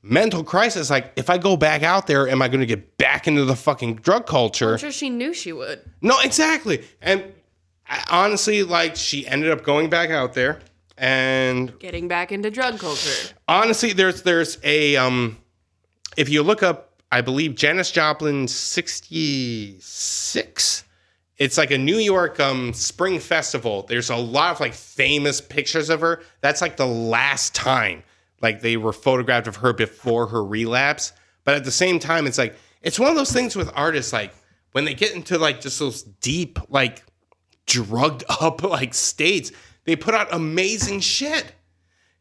mental 0.02 0.44
crisis. 0.44 0.90
Like, 0.90 1.12
if 1.16 1.30
I 1.30 1.38
go 1.38 1.58
back 1.58 1.82
out 1.84 2.08
there, 2.08 2.28
am 2.30 2.42
I 2.42 2.48
going 2.48 2.60
to 2.60 2.66
get 2.66 2.98
back 2.98 3.28
into 3.28 3.44
the 3.46 3.56
fucking 3.56 3.96
drug 3.96 4.28
culture? 4.28 4.74
I'm 4.74 4.78
sure 4.78 4.92
she 4.92 5.10
knew 5.10 5.34
she 5.34 5.52
would. 5.52 5.82
No, 6.02 6.20
exactly. 6.24 6.86
And 7.02 7.24
I- 7.90 8.04
honestly, 8.10 8.64
like 8.64 8.96
she 8.96 9.26
ended 9.28 9.52
up 9.52 9.64
going 9.64 9.90
back 9.90 10.12
out 10.12 10.34
there, 10.34 10.60
and 10.98 11.78
Getting 11.80 12.08
back 12.08 12.32
into 12.32 12.50
drug 12.52 12.80
culture. 12.80 13.34
honestly, 13.48 13.92
there's 13.94 14.22
there's 14.22 14.60
a 14.64 14.96
um, 14.96 15.38
if 16.16 16.30
you 16.30 16.42
look 16.44 16.64
up, 16.64 17.02
I 17.12 17.22
believe 17.22 17.56
Janis 17.56 17.92
Joplin 17.92 18.48
sixty 18.48 19.78
six. 19.80 20.84
It's 21.38 21.58
like 21.58 21.72
a 21.72 21.78
New 21.78 21.98
York 21.98 22.40
um 22.40 22.74
spring 22.74 23.20
festival. 23.20 23.84
There's 23.84 24.10
a 24.10 24.16
lot 24.16 24.52
of 24.54 24.60
like 24.60 24.74
famous 24.74 25.42
pictures 25.42 25.90
of 25.90 26.02
her. 26.02 26.22
That's 26.42 26.62
like 26.62 26.78
the 26.78 26.88
last 26.88 27.54
time 27.54 28.04
like 28.42 28.62
they 28.62 28.78
were 28.78 28.94
photographed 28.94 29.48
of 29.48 29.58
her 29.58 29.74
before 29.74 30.28
her 30.28 30.44
relapse. 30.44 31.14
But 31.44 31.56
at 31.56 31.64
the 31.64 31.72
same 31.72 32.00
time, 32.00 32.28
it's 32.28 32.38
like 32.38 32.56
it's 32.82 33.00
one 33.00 33.10
of 33.10 33.16
those 33.16 33.32
things 33.32 33.56
with 33.56 33.72
artists 33.76 34.14
like 34.14 34.34
when 34.72 34.86
they 34.86 34.94
get 34.94 35.16
into 35.16 35.38
like 35.38 35.62
just 35.62 35.80
those 35.80 36.04
deep 36.04 36.60
like 36.70 37.04
drugged 37.66 38.24
up 38.42 38.64
like 38.64 38.94
states, 38.94 39.52
they 39.86 39.96
put 39.96 40.14
out 40.14 40.28
amazing 40.32 41.00
shit. 41.00 41.54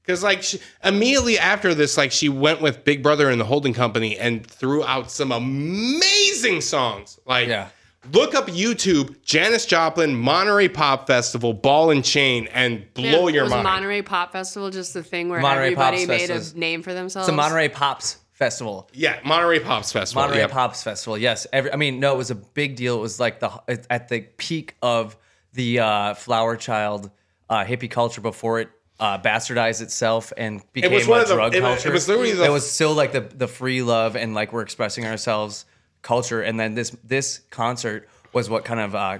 Because 0.02 0.22
like 0.22 0.42
she, 0.42 0.60
immediately 0.82 1.38
after 1.38 1.74
this, 1.74 1.96
like 1.96 2.12
she 2.12 2.28
went 2.28 2.60
with 2.60 2.84
Big 2.84 3.02
Brother 3.02 3.30
and 3.30 3.40
the 3.40 3.44
Holding 3.46 3.72
Company 3.72 4.18
and 4.18 4.46
threw 4.46 4.84
out 4.84 5.10
some 5.10 5.32
amazing 5.32 6.60
songs. 6.60 7.18
Like 7.26 7.48
Yeah. 7.48 7.68
Look 8.12 8.34
up 8.34 8.46
YouTube, 8.48 9.22
Janis 9.24 9.66
Joplin, 9.66 10.14
Monterey 10.14 10.68
Pop 10.68 11.06
Festival, 11.06 11.52
Ball 11.54 11.90
and 11.90 12.04
Chain, 12.04 12.48
and 12.52 12.84
blow 12.94 13.28
Yeah, 13.28 13.34
your 13.34 13.42
was 13.44 13.50
mind. 13.52 13.64
Monterey 13.64 14.02
Pop 14.02 14.32
Festival 14.32 14.70
just 14.70 14.94
the 14.94 15.02
thing 15.02 15.28
where 15.28 15.40
Monterey 15.40 15.66
everybody 15.72 15.98
Pops 15.98 16.08
made 16.08 16.18
Festival 16.18 16.40
is- 16.42 16.52
a 16.52 16.58
name 16.58 16.82
for 16.82 16.92
themselves? 16.94 17.28
it's 17.28 17.32
a 17.32 17.36
Monterey 17.36 17.68
Pops 17.68 18.18
Festival. 18.32 18.88
yeah, 18.92 19.18
Monterey 19.24 19.60
Pops 19.60 19.92
Festival. 19.92 20.22
Monterey 20.22 20.40
yep. 20.42 20.50
Pops 20.50 20.82
Festival. 20.82 21.16
Yes. 21.16 21.46
Every, 21.52 21.72
I 21.72 21.76
mean, 21.76 22.00
no, 22.00 22.14
it 22.14 22.18
was 22.18 22.30
a 22.30 22.34
big 22.34 22.76
deal. 22.76 22.96
It 22.98 23.00
was 23.00 23.20
like 23.20 23.40
the 23.40 23.50
at 23.90 24.08
the 24.08 24.22
peak 24.36 24.74
of 24.82 25.16
the 25.52 25.78
uh, 25.80 26.14
flower 26.14 26.56
child 26.56 27.10
uh, 27.48 27.64
hippie 27.64 27.90
culture 27.90 28.20
before 28.20 28.58
it 28.60 28.68
uh, 28.98 29.18
bastardized 29.18 29.82
itself 29.82 30.32
and 30.36 30.62
became 30.72 30.92
was 30.92 31.06
one 31.06 31.20
a 31.20 31.22
of 31.22 31.28
the- 31.28 31.34
drug 31.34 31.54
it 31.54 31.62
was- 31.62 31.74
culture. 31.74 31.88
it 31.90 31.92
was 31.92 32.08
literally 32.08 32.32
the- 32.32 32.44
it 32.44 32.50
was 32.50 32.68
still 32.68 32.92
like 32.94 33.12
the 33.12 33.20
the 33.20 33.46
free 33.48 33.82
love 33.82 34.16
and 34.16 34.34
like 34.34 34.52
we're 34.52 34.62
expressing 34.62 35.04
ourselves 35.06 35.64
culture. 36.04 36.40
And 36.40 36.60
then 36.60 36.76
this 36.76 36.90
this 37.02 37.40
concert 37.50 38.08
was 38.32 38.48
what 38.48 38.64
kind 38.64 38.78
of 38.78 38.94
uh, 38.94 39.18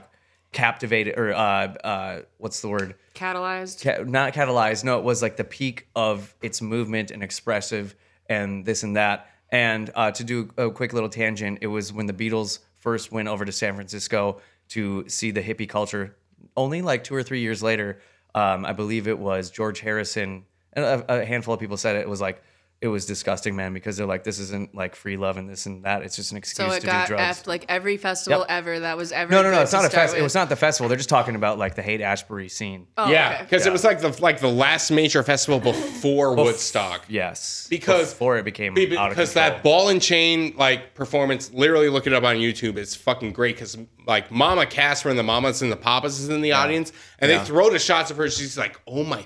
captivated 0.52 1.18
or 1.18 1.34
uh, 1.34 1.38
uh, 1.38 2.20
what's 2.38 2.60
the 2.60 2.68
word? 2.68 2.94
Catalyzed. 3.14 3.82
ca- 3.82 4.04
not 4.04 4.32
catalyzed. 4.32 4.84
No, 4.84 4.98
it 4.98 5.04
was 5.04 5.20
like 5.20 5.36
the 5.36 5.44
peak 5.44 5.88
of 5.96 6.32
its 6.40 6.62
movement 6.62 7.10
and 7.10 7.22
expressive 7.22 7.96
and 8.28 8.64
this 8.64 8.84
and 8.84 8.96
that. 8.96 9.26
And 9.50 9.90
uh, 9.94 10.12
to 10.12 10.24
do 10.24 10.50
a 10.56 10.70
quick 10.70 10.92
little 10.92 11.08
tangent, 11.08 11.58
it 11.60 11.66
was 11.66 11.92
when 11.92 12.06
the 12.06 12.12
Beatles 12.12 12.60
first 12.78 13.10
went 13.10 13.28
over 13.28 13.44
to 13.44 13.52
San 13.52 13.74
Francisco 13.74 14.40
to 14.68 15.08
see 15.08 15.30
the 15.30 15.42
hippie 15.42 15.68
culture. 15.68 16.16
Only 16.56 16.82
like 16.82 17.04
two 17.04 17.14
or 17.14 17.22
three 17.22 17.40
years 17.40 17.62
later, 17.62 18.00
um, 18.34 18.64
I 18.64 18.72
believe 18.72 19.08
it 19.08 19.18
was 19.18 19.50
George 19.50 19.80
Harrison 19.80 20.44
and 20.72 20.84
a, 20.84 21.20
a 21.20 21.24
handful 21.24 21.54
of 21.54 21.60
people 21.60 21.76
said 21.76 21.96
it, 21.96 22.00
it 22.00 22.08
was 22.08 22.20
like 22.20 22.42
it 22.84 22.88
was 22.88 23.06
disgusting, 23.06 23.56
man, 23.56 23.72
because 23.72 23.96
they're 23.96 24.06
like 24.06 24.24
this 24.24 24.38
isn't 24.38 24.74
like 24.74 24.94
free 24.94 25.16
love 25.16 25.38
and 25.38 25.48
this 25.48 25.64
and 25.64 25.84
that. 25.84 26.02
It's 26.02 26.16
just 26.16 26.32
an 26.32 26.36
excuse 26.36 26.68
so 26.68 26.74
it 26.76 26.80
to 26.80 26.86
got 26.86 27.06
do 27.08 27.14
drugs. 27.14 27.40
effed 27.40 27.46
like 27.46 27.64
every 27.68 27.96
festival 27.96 28.40
Yep. 28.40 28.46
ever 28.50 28.80
that 28.80 28.96
was 28.96 29.10
ever. 29.10 29.30
no, 29.32 29.42
no, 29.42 29.50
no, 29.50 29.62
it's 29.62 29.72
not 29.72 29.84
a 29.86 29.90
festival. 29.90 30.20
It 30.20 30.22
was 30.22 30.34
not 30.34 30.48
the 30.50 30.56
festival. 30.56 30.88
They're 30.88 30.98
just 30.98 31.08
talking 31.08 31.34
about 31.34 31.58
like 31.58 31.76
the 31.76 31.82
Haight-Ashbury 31.82 32.48
scene. 32.50 32.86
Oh, 32.98 33.08
Yeah, 33.10 33.34
okay. 33.36 33.42
because 33.44 33.66
it 33.66 33.72
was 33.72 33.84
like 33.84 34.00
the 34.00 34.14
like 34.22 34.40
the 34.40 34.50
last 34.50 34.90
major 34.90 35.22
festival 35.22 35.60
before 35.60 36.34
Woodstock. 36.36 37.04
Yes, 37.08 37.66
Because- 37.70 38.12
before 38.12 38.36
it 38.36 38.44
became 38.44 38.74
Be- 38.74 38.96
out 38.98 39.08
because 39.10 39.32
control. 39.32 39.50
that 39.50 39.62
ball 39.62 39.88
and 39.88 40.02
chain 40.02 40.54
like 40.56 40.94
performance 40.94 41.50
literally 41.52 41.88
look 41.88 42.06
it 42.06 42.12
up 42.12 42.22
on 42.24 42.36
youtube 42.36 42.76
it's 42.76 42.94
fucking 42.94 43.32
great 43.32 43.56
because 43.56 43.76
like 44.06 44.30
mama 44.30 44.66
casper 44.66 45.08
and 45.08 45.18
the 45.18 45.22
mamas 45.22 45.62
and 45.62 45.72
the 45.72 45.76
papas 45.76 46.20
is 46.20 46.28
in 46.28 46.40
the 46.42 46.52
audience 46.52 46.92
and 47.18 47.30
Yeah. 47.30 47.38
they 47.38 47.44
throw 47.44 47.70
the 47.70 47.78
shots 47.78 48.10
of 48.10 48.16
her 48.18 48.28
she's 48.28 48.58
like 48.58 48.78
oh 48.86 49.04
my 49.04 49.24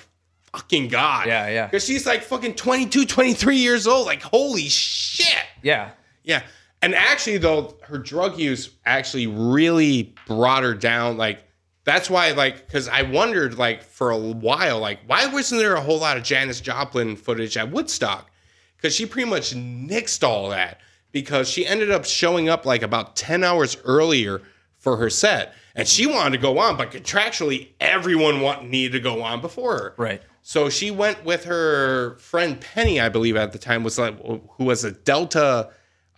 fucking 0.52 0.88
god. 0.88 1.26
Yeah, 1.26 1.48
yeah. 1.48 1.66
because 1.66 1.84
she's 1.84 2.06
like 2.06 2.22
fucking 2.22 2.54
22 2.54 3.06
23 3.06 3.56
years 3.56 3.86
old. 3.86 4.06
Like 4.06 4.22
holy 4.22 4.68
shit. 4.68 5.44
Yeah, 5.62 5.90
yeah. 6.24 6.42
And 6.80 6.94
actually 6.94 7.38
though 7.38 7.76
her 7.82 7.98
drug 7.98 8.38
use 8.38 8.70
actually 8.86 9.26
really 9.26 10.14
brought 10.26 10.62
her 10.62 10.74
down. 10.74 11.16
Like 11.16 11.44
that's 11.88 12.10
why 12.10 12.32
like 12.32 12.66
because 12.66 12.86
i 12.86 13.00
wondered 13.00 13.56
like 13.56 13.82
for 13.82 14.10
a 14.10 14.18
while 14.18 14.78
like 14.78 15.00
why 15.06 15.24
wasn't 15.26 15.58
there 15.58 15.74
a 15.74 15.80
whole 15.80 15.98
lot 15.98 16.18
of 16.18 16.22
janis 16.22 16.60
joplin 16.60 17.16
footage 17.16 17.56
at 17.56 17.70
woodstock? 17.70 18.30
Because 18.76 18.94
she 18.94 19.06
pretty 19.06 19.28
much 19.28 19.54
nixed 19.54 20.22
all 20.22 20.50
that 20.50 20.80
because 21.12 21.48
she 21.48 21.66
ended 21.66 21.90
up 21.90 22.04
showing 22.04 22.48
up 22.48 22.66
like 22.66 22.82
about 22.82 23.16
10 23.16 23.42
hours 23.42 23.76
earlier 23.84 24.42
for 24.76 24.98
her 24.98 25.08
set. 25.08 25.54
And 25.74 25.88
she 25.88 26.06
wanted 26.06 26.36
to 26.36 26.42
go 26.42 26.58
on 26.58 26.76
but 26.76 26.90
contractually 26.90 27.68
everyone 27.80 28.40
want, 28.40 28.68
needed 28.68 28.92
to 28.92 29.00
go 29.00 29.22
on 29.22 29.40
before 29.40 29.78
her. 29.78 29.94
Right. 29.96 30.22
So 30.42 30.68
she 30.68 30.90
went 30.90 31.24
with 31.24 31.44
her 31.44 32.16
friend 32.18 32.60
Penny, 32.60 33.00
I 33.00 33.08
believe 33.08 33.36
at 33.36 33.52
the 33.52 33.58
time 33.58 33.82
was 33.82 33.98
like 33.98 34.18
who 34.24 34.64
was 34.64 34.84
a 34.84 34.92
Delta 34.92 35.70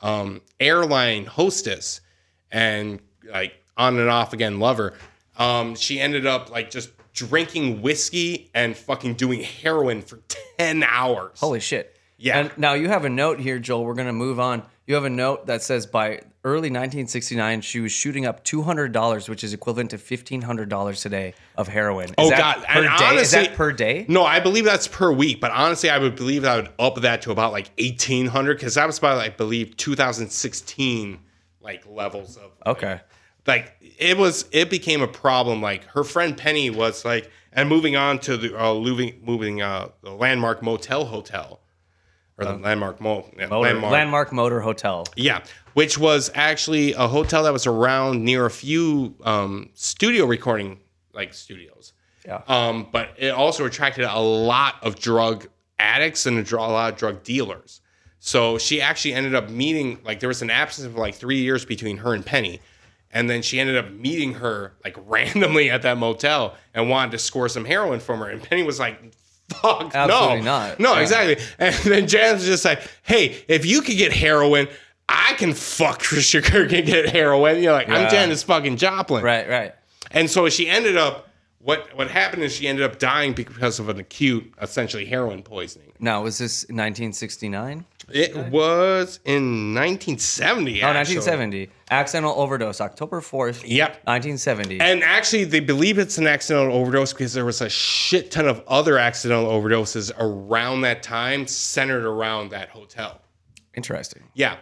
um, 0.03 0.41
airline 0.59 1.27
hostess 1.27 2.01
and 2.51 3.01
like 3.33 3.55
on 3.77 3.99
and 3.99 4.09
off 4.09 4.33
again 4.33 4.59
lover. 4.59 4.95
Um, 5.39 5.75
she 5.75 6.01
ended 6.01 6.27
up 6.27 6.51
like 6.51 6.71
just 6.71 6.91
drinking 7.13 7.83
whiskey 7.83 8.51
and 8.55 8.77
fucking 8.77 9.15
doing 9.15 9.43
heroin 9.43 10.03
for 10.03 10.21
10 10.59 10.83
hours. 10.83 11.39
Holy 11.41 11.61
shit. 11.61 11.97
Yeah. 12.17 12.39
And 12.39 12.59
now 12.59 12.75
you 12.75 12.89
have 12.89 13.05
a 13.05 13.09
note 13.09 13.41
here, 13.41 13.59
Joel. 13.59 13.85
We're 13.85 13.95
gonna 13.95 14.13
move 14.13 14.39
on. 14.39 14.63
You 14.87 14.95
have 14.95 15.05
a 15.05 15.11
note 15.11 15.47
that 15.47 15.63
says 15.63 15.87
by 15.87 16.21
early 16.45 16.69
1969, 16.71 17.61
she 17.61 17.81
was 17.81 17.93
shooting 17.93 18.25
up 18.27 18.45
$200, 18.45 19.29
which 19.29 19.45
is 19.45 19.53
equivalent 19.53 19.91
to 19.91 19.99
$1,500 19.99 21.03
today 21.03 21.35
of 21.57 21.69
heroin. 21.69 22.09
Is 22.09 22.15
Oh, 22.19 22.31
that 22.31 22.39
God. 22.39 22.65
Per 22.67 22.85
And 22.87 22.99
day? 22.99 23.17
is 23.23 23.31
that 23.33 23.55
per 23.55 23.73
day? 23.73 24.07
No, 24.09 24.25
I 24.25 24.41
believe 24.41 24.65
that's 24.65 24.89
per 24.89 25.13
week, 25.13 25.41
but 25.41 25.51
honestly, 25.51 25.91
I 25.91 25.99
would 25.99 26.17
believe 26.17 26.43
that 26.43 26.53
I 26.53 26.57
would 26.57 26.71
up 26.79 26.97
that 27.03 27.23
to 27.23 27.31
about 27.31 27.53
like 27.53 27.71
1800 27.79 28.55
because 28.57 28.75
that 28.75 28.87
was 28.87 28.99
about, 28.99 29.19
I 29.19 29.29
believe, 29.29 29.77
2016 29.77 31.19
like 31.63 31.85
levels 31.87 32.39
of 32.39 32.53
Okay. 32.67 33.01
like 33.47 33.75
it 33.99 34.17
was 34.17 34.47
it 34.51 34.71
became 34.71 35.03
a 35.03 35.07
problem 35.09 35.61
like 35.61 35.85
her 35.89 36.05
friend 36.05 36.35
penny 36.37 36.71
was 36.71 37.05
like 37.05 37.31
and 37.53 37.69
moving 37.69 37.97
on 37.97 38.19
to 38.21 38.39
the 38.39 38.59
uh 38.59 38.73
moving 38.75 39.21
moving 39.23 39.61
uh 39.61 39.89
the 40.03 40.11
landmark 40.11 40.63
motel 40.63 41.05
hotel 41.05 41.61
or 42.39 42.47
the 42.47 42.55
landmark 42.55 42.99
mo 42.99 43.29
yeah, 43.37 43.47
Motor, 43.47 43.61
landmark, 43.61 43.93
Landmark 43.93 44.33
Motor 44.33 44.61
Hotel. 44.61 45.05
yeah 45.17 45.43
which 45.75 45.99
was 45.99 46.31
actually 46.35 46.93
a 46.95 47.07
hotel 47.09 47.43
that 47.45 47.53
was 47.53 47.67
around 47.67 48.25
near 48.25 48.47
a 48.47 48.51
few 48.51 49.15
um 49.25 49.71
studio 49.75 50.25
recording 50.27 50.79
like 51.13 51.35
studios 51.35 51.93
Yeah. 52.27 52.43
um 52.49 52.89
but 52.93 53.11
it 53.19 53.31
also 53.31 53.65
attracted 53.67 54.05
a 54.05 54.19
lot 54.21 54.77
of 54.83 54.97
drug 54.99 55.47
addicts 55.79 56.27
and 56.27 56.39
a, 56.39 56.57
a 56.57 56.59
lot 56.59 56.93
of 56.93 56.99
drug 56.99 57.23
dealers 57.23 57.81
so 58.19 58.59
she 58.59 58.81
actually 58.83 59.15
ended 59.15 59.35
up 59.35 59.49
meeting 59.49 59.99
like 60.05 60.21
there 60.21 60.29
was 60.29 60.43
an 60.43 60.51
absence 60.51 60.87
of 60.87 60.95
like 60.97 61.15
three 61.15 61.39
years 61.41 61.65
between 61.65 61.97
her 61.99 62.13
and 62.13 62.25
Penny, 62.27 62.61
and 63.11 63.31
then 63.31 63.41
she 63.41 63.59
ended 63.59 63.79
up 63.79 63.91
meeting 63.91 64.35
her 64.35 64.75
like 64.85 64.95
randomly 65.07 65.71
at 65.71 65.81
that 65.83 65.97
motel 65.97 66.55
and 66.75 66.91
wanted 66.91 67.13
to 67.13 67.19
score 67.19 67.49
some 67.49 67.65
heroin 67.65 67.99
from 67.99 68.19
her, 68.21 68.29
and 68.29 68.43
Penny 68.43 68.63
was 68.63 68.79
like. 68.79 69.01
Fuck 69.63 69.93
Absolutely 69.97 70.37
no, 70.43 70.45
not. 70.45 70.79
no, 70.79 70.93
Yeah. 70.95 71.01
exactly. 71.01 71.45
And 71.59 71.75
then 71.77 72.03
was 72.35 72.45
just 72.47 72.65
like, 72.65 72.83
"Hey, 73.03 73.43
if 73.49 73.67
you 73.67 73.81
could 73.83 73.97
get 73.97 74.13
heroin, 74.13 74.69
I 75.13 75.35
can 75.35 75.53
fuck 75.55 76.03
Trisha 76.03 76.43
Kirk 76.43 76.73
and 76.73 76.87
get 76.87 77.11
heroin." 77.11 77.63
You're 77.63 77.73
like, 77.73 77.89
Yeah. 77.89 77.97
"I'm 77.97 78.11
Janis 78.11 78.43
fucking 78.45 78.77
Joplin," 78.77 79.25
Right, 79.25 79.49
right. 79.49 79.75
and 80.11 80.31
so 80.31 80.49
she 80.49 80.69
ended 80.69 80.97
up. 80.97 81.27
What 81.63 81.95
what 81.95 82.09
happened 82.11 82.43
is 82.43 82.55
she 82.55 82.67
ended 82.69 82.87
up 82.87 82.99
dying 82.99 83.35
because 83.35 83.79
of 83.79 83.91
an 83.91 83.99
acute, 83.99 84.51
essentially 84.63 85.05
heroin 85.05 85.43
poisoning. 85.43 85.93
Now, 85.99 86.23
was 86.23 86.39
this 86.39 86.63
1969? 86.71 87.85
It 88.11 88.35
was 88.35 89.21
in 89.27 89.75
1970. 89.75 90.83
Oh, 90.83 90.87
actually. 90.87 91.17
1970. 91.17 91.71
Accidental 91.91 92.33
overdose, 92.33 92.81
October 92.81 93.21
4th. 93.21 93.63
Yep. 93.67 93.91
1970. 94.07 94.81
And 94.81 95.03
actually, 95.05 95.45
they 95.45 95.61
believe 95.61 95.99
it's 95.99 96.17
an 96.17 96.27
accidental 96.27 96.73
overdose 96.75 97.13
because 97.13 97.35
there 97.35 97.45
was 97.45 97.61
a 97.61 97.69
shit 97.69 98.31
ton 98.31 98.49
of 98.49 98.63
other 98.67 98.97
accidental 98.99 99.47
overdoses 99.51 100.11
around 100.19 100.81
that 100.81 101.03
time, 101.03 101.47
centered 101.47 102.07
around 102.07 102.53
that 102.53 102.71
hotel. 102.71 103.21
Interesting. 103.75 104.23
Yeah. 104.33 104.57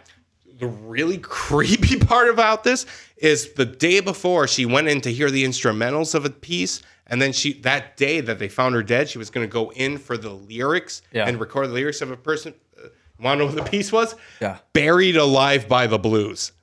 The 0.59 0.67
really 0.67 1.17
creepy 1.21 1.97
part 1.99 2.29
about 2.29 2.63
this 2.63 2.85
is 3.17 3.53
the 3.53 3.65
day 3.65 3.99
before 3.99 4.47
she 4.47 4.65
went 4.65 4.87
in 4.87 5.01
to 5.01 5.11
hear 5.11 5.29
the 5.31 5.43
instrumentals 5.45 6.13
of 6.15 6.25
a 6.25 6.29
piece, 6.29 6.81
and 7.07 7.21
then 7.21 7.31
she 7.33 7.53
that 7.61 7.97
day 7.97 8.21
that 8.21 8.39
they 8.39 8.49
found 8.49 8.75
her 8.75 8.83
dead, 8.83 9.09
she 9.09 9.17
was 9.17 9.29
going 9.29 9.47
to 9.47 9.51
go 9.51 9.71
in 9.71 9.97
for 9.97 10.17
the 10.17 10.29
lyrics 10.29 11.01
Yeah. 11.11 11.27
and 11.27 11.39
record 11.39 11.69
the 11.69 11.73
lyrics 11.73 12.01
of 12.01 12.11
a 12.11 12.17
person. 12.17 12.53
Uh, 12.77 12.87
Want 13.21 13.39
to 13.39 13.45
know 13.47 13.53
what 13.53 13.63
the 13.65 13.69
piece 13.69 13.91
was? 13.91 14.15
Yeah. 14.39 14.59
Buried 14.71 15.17
Alive 15.17 15.67
by 15.67 15.87
the 15.87 15.97
Blues. 15.99 16.53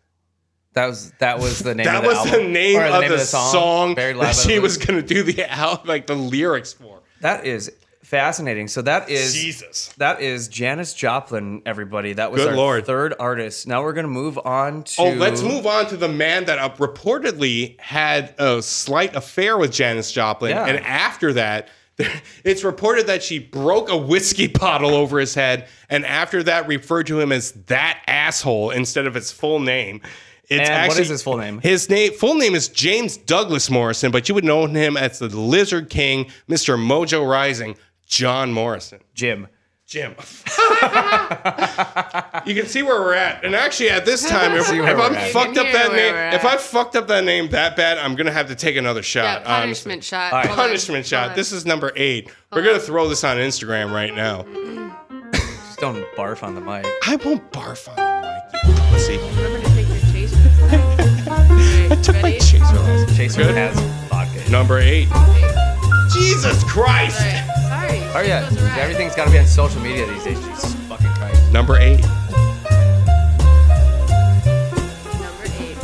That 0.72 0.86
was 0.86 1.10
that 1.18 1.38
was 1.38 1.58
the 1.60 1.74
name 1.74 1.84
That 1.86 1.96
of 1.96 2.02
the 2.02 2.08
was 2.08 2.16
album. 2.18 2.32
the 2.32 2.48
name, 2.50 2.78
Or 2.78 2.84
of, 2.84 3.08
the 3.10 3.18
song, 3.18 3.94
Buried 3.94 4.16
Alive 4.16 4.34
that 4.36 4.42
by 4.42 4.46
the 4.48 4.54
she 4.54 4.58
was 4.58 4.76
going 4.78 5.00
to 5.00 5.06
do 5.06 5.22
the 5.22 5.44
al- 5.50 5.82
like 5.86 6.06
the 6.06 6.14
lyrics 6.14 6.72
for. 6.74 7.02
That 7.22 7.46
is 7.46 7.72
fascinating. 8.06 8.68
So 8.68 8.82
that 8.82 9.10
is 9.10 9.34
Jesus. 9.34 9.92
That 9.98 10.20
is 10.20 10.48
Janis 10.48 10.94
Joplin, 10.94 11.62
everybody. 11.66 12.12
That 12.12 12.30
was 12.30 12.40
Good 12.42 12.50
our 12.50 12.56
Lord. 12.56 12.86
third 12.86 13.14
artist. 13.18 13.66
Now 13.66 13.82
we're 13.82 13.92
gonna 13.92 14.08
move 14.08 14.38
on 14.44 14.84
to 14.84 15.02
Oh, 15.02 15.10
let's 15.10 15.42
move 15.42 15.66
on 15.66 15.86
to 15.88 15.96
the 15.96 16.08
man 16.08 16.44
that 16.44 16.58
uh, 16.58 16.70
reportedly 16.76 17.78
had 17.80 18.34
a 18.38 18.62
slight 18.62 19.14
affair 19.16 19.58
with 19.58 19.72
Janis 19.72 20.12
Joplin, 20.12 20.50
Yeah. 20.52 20.66
and 20.66 20.78
after 20.86 21.32
that, 21.32 21.68
it's 22.44 22.62
reported 22.62 23.06
that 23.08 23.22
she 23.22 23.38
broke 23.38 23.88
a 23.90 23.96
whiskey 23.96 24.46
bottle 24.60 24.94
over 24.94 25.18
his 25.18 25.34
head, 25.34 25.66
and 25.90 26.04
after 26.06 26.42
that, 26.44 26.68
referred 26.68 27.06
to 27.08 27.18
him 27.20 27.32
as 27.32 27.52
that 27.66 28.02
asshole 28.06 28.70
instead 28.70 29.06
of 29.06 29.14
his 29.14 29.32
full 29.32 29.58
name. 29.58 30.00
It's 30.48 30.68
And 30.70 30.86
what 30.88 30.98
is 31.00 31.08
his 31.08 31.24
full 31.24 31.38
name? 31.38 31.60
His 31.60 31.90
name, 31.90 32.12
full 32.12 32.36
name 32.36 32.54
is 32.54 32.68
James 32.68 33.16
Douglas 33.16 33.68
Morrison, 33.68 34.12
but 34.12 34.28
you 34.28 34.34
would 34.36 34.44
know 34.44 34.66
him 34.66 34.96
as 34.96 35.18
the 35.18 35.26
Lizard 35.26 35.90
King, 35.90 36.30
Mr. 36.48 36.78
Mojo 36.78 37.28
Rising, 37.28 37.76
John 38.06 38.52
Morrison. 38.52 39.00
Jim. 39.14 39.48
Jim. 39.86 40.16
you 42.44 42.54
can 42.56 42.66
see 42.66 42.82
where 42.82 43.00
we're 43.00 43.14
at. 43.14 43.44
And 43.44 43.54
actually, 43.54 43.90
at 43.90 44.04
this 44.04 44.28
time, 44.28 44.52
if, 44.56 44.68
if 44.68 44.98
I'm 44.98 45.14
at. 45.14 45.30
fucked 45.30 45.56
up 45.58 45.66
that 45.72 45.92
name, 45.92 46.14
if. 46.34 46.44
I 46.44 46.56
fucked 46.56 46.96
up 46.96 47.06
that 47.06 47.22
name 47.22 47.50
that 47.50 47.76
bad, 47.76 47.96
I'm 47.98 48.16
gonna 48.16 48.32
have 48.32 48.48
to 48.48 48.56
take 48.56 48.76
another 48.76 48.98
Yeah, 49.00 49.02
shot. 49.02 49.46
honestly. 49.46 49.90
punishment 49.90 50.02
shot. 50.04 50.32
All 50.32 50.38
right. 50.40 50.46
Hold 50.48 50.58
on. 50.58 50.66
Punishment 50.66 51.04
Hold 51.04 51.06
shot. 51.06 51.30
on. 51.30 51.36
This 51.36 51.52
is 51.52 51.64
number 51.64 51.92
eight. 51.94 52.30
We're 52.52 52.64
gonna 52.64 52.80
throw 52.80 53.08
this 53.08 53.22
on 53.22 53.36
Instagram 53.36 53.92
right 53.92 54.12
now. 54.12 54.42
Just 55.32 55.78
don't 55.78 56.04
barf 56.16 56.42
on 56.42 56.56
the 56.56 56.60
mic. 56.60 56.84
I 57.06 57.14
won't 57.24 57.52
barf 57.52 57.88
on 57.88 57.94
the 57.96 58.02
mic, 58.26 58.66
you 58.66 58.74
pussy. 58.90 59.18
Remember 59.18 59.60
to 59.60 59.74
take 59.74 59.86
your 59.88 59.98
chaser. 60.12 60.36
Okay, 62.08 62.22
ready? 62.22 62.38
Chaser. 62.38 63.06
Chaser 63.14 63.42
Good. 63.44 63.54
has 63.56 63.78
vodka. 64.08 64.50
Number 64.50 64.78
eight. 64.78 65.08
Jesus 66.12 66.62
Christ. 66.64 67.20
Right. 68.16 68.26
Sorry. 68.26 68.32
Oh 68.50 68.64
yeah, 68.64 68.70
right. 68.70 68.78
everything's 68.78 69.14
got 69.14 69.26
to 69.26 69.30
be 69.30 69.38
on 69.38 69.46
social 69.46 69.82
media 69.82 70.06
these 70.06 70.24
days. 70.24 70.38
Jesus 70.38 70.74
fucking 70.88 71.06
Christ. 71.06 71.52
Number 71.52 71.76
eight. 71.76 72.00
Number 72.00 72.08
eight. 75.44 75.76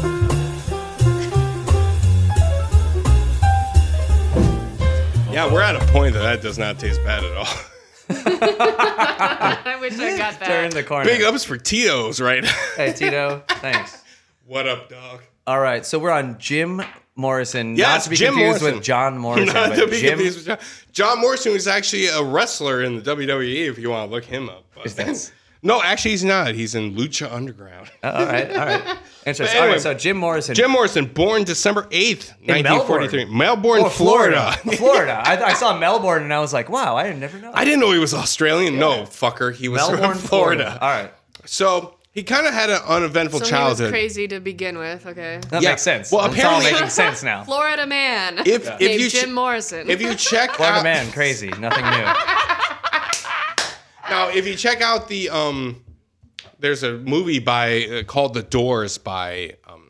Yeah, 5.30 5.52
we're 5.52 5.60
at 5.60 5.76
a 5.76 5.86
point 5.92 6.14
that 6.14 6.22
that 6.22 6.40
does 6.40 6.58
not 6.58 6.78
taste 6.78 7.04
bad 7.04 7.22
at 7.22 7.36
all. 7.36 7.44
I 8.08 9.76
wish 9.78 9.98
I 9.98 10.16
got 10.16 10.40
that. 10.40 10.46
Turn 10.46 10.70
the 10.70 10.82
corner. 10.82 11.04
Big 11.04 11.22
ups 11.22 11.44
for 11.44 11.58
Tito's, 11.58 12.18
right? 12.18 12.46
Hey 12.76 12.94
Tito, 12.94 13.42
thanks. 13.46 14.02
what 14.46 14.66
up, 14.66 14.88
dog? 14.88 15.20
All 15.46 15.60
right, 15.60 15.84
so 15.84 15.98
we're 15.98 16.10
on 16.10 16.38
Jim 16.38 16.82
Morrison. 17.16 17.76
Yeah, 17.76 17.86
not 17.88 17.92
Yes, 17.94 18.04
to 18.04 18.10
be 18.10 18.16
Jim 18.16 18.34
confused 18.34 18.60
Morrison. 18.62 18.74
with 18.76 18.84
John 18.84 19.18
Morrison. 19.18 19.46
Not 19.54 19.70
but 19.70 19.76
to 19.76 19.86
be 19.88 20.00
Jim, 20.00 20.10
confused 20.10 20.36
with 20.38 20.46
John. 20.46 20.58
John 20.92 21.20
Morrison 21.20 21.52
was 21.52 21.66
actually 21.66 22.06
a 22.06 22.22
wrestler 22.22 22.82
in 22.82 22.96
the 22.96 23.02
WWE. 23.16 23.68
If 23.68 23.78
you 23.78 23.90
want 23.90 24.08
to 24.08 24.14
look 24.14 24.24
him 24.24 24.48
up, 24.48 24.64
Is 24.84 24.94
that- 24.94 25.32
no, 25.62 25.82
actually, 25.82 26.12
he's 26.12 26.24
not. 26.24 26.54
He's 26.54 26.74
in 26.76 26.94
Lucha 26.94 27.30
Underground. 27.32 27.90
Uh, 28.04 28.06
all 28.14 28.26
right, 28.26 28.50
all 28.50 28.66
right. 28.66 28.98
Interesting. 29.26 29.56
Anyway, 29.58 29.72
right, 29.74 29.80
so 29.80 29.94
Jim 29.94 30.16
Morrison. 30.16 30.54
Jim 30.54 30.70
Morrison, 30.70 31.04
born 31.06 31.44
December 31.44 31.86
eighth, 31.92 32.34
nineteen 32.42 32.80
forty-three, 32.86 33.24
Melbourne, 33.26 33.82
Oh, 33.84 33.88
Florida. 33.88 34.52
Florida. 34.76 35.22
I, 35.24 35.42
I 35.44 35.52
saw 35.54 35.76
Melbourne 35.78 36.22
and 36.24 36.32
I 36.34 36.40
was 36.40 36.52
like, 36.52 36.68
wow, 36.68 36.96
I 36.96 37.12
never 37.12 37.38
know. 37.38 37.50
I 37.54 37.64
didn't 37.64 37.78
know 37.80 37.92
he 37.92 37.98
was 38.00 38.14
Australian. 38.14 38.78
No, 38.78 39.02
fucker, 39.02 39.54
he 39.54 39.68
was 39.68 39.80
Melbourne, 39.80 40.10
from 40.12 40.18
Florida. 40.18 40.78
All 40.80 40.88
right, 40.90 41.12
So 41.44 41.94
he 42.12 42.22
kind 42.22 42.46
of 42.46 42.52
had 42.54 42.68
an 42.70 42.80
uneventful 42.86 43.38
So 43.40 43.44
he 43.46 43.50
was 43.52 43.58
childhood. 43.58 43.90
crazy 43.90 44.28
to 44.28 44.38
begin 44.40 44.76
with. 44.78 45.06
Okay. 45.06 45.40
that 45.50 45.62
Yeah. 45.62 45.70
makes 45.70 45.82
sense. 45.82 46.12
Well, 46.12 46.26
it's 46.26 46.34
all 46.34 46.40
apparently- 46.58 46.72
making 46.72 46.88
sense 47.02 47.22
now. 47.22 47.44
Florida 47.44 47.86
man. 47.86 48.38
If 48.40 48.68
if 48.68 48.80
named 48.80 49.00
you 49.00 49.08
Jim 49.10 49.30
ch- 49.30 49.32
Morrison. 49.32 49.90
if 49.90 50.00
you 50.02 50.14
check 50.30 50.50
Florida 50.52 50.78
out, 50.78 50.84
man, 50.84 51.10
crazy, 51.12 51.48
nothing 51.58 51.84
new. 51.84 52.06
now 54.10 54.28
if 54.28 54.46
you 54.46 54.54
check 54.54 54.80
out 54.82 55.08
the 55.08 55.30
um, 55.30 55.82
there's 56.58 56.82
a 56.82 56.92
movie 56.98 57.38
by 57.38 57.84
uh, 57.86 58.02
called 58.04 58.34
The 58.34 58.42
Doors 58.42 58.98
by 58.98 59.56
um, 59.66 59.82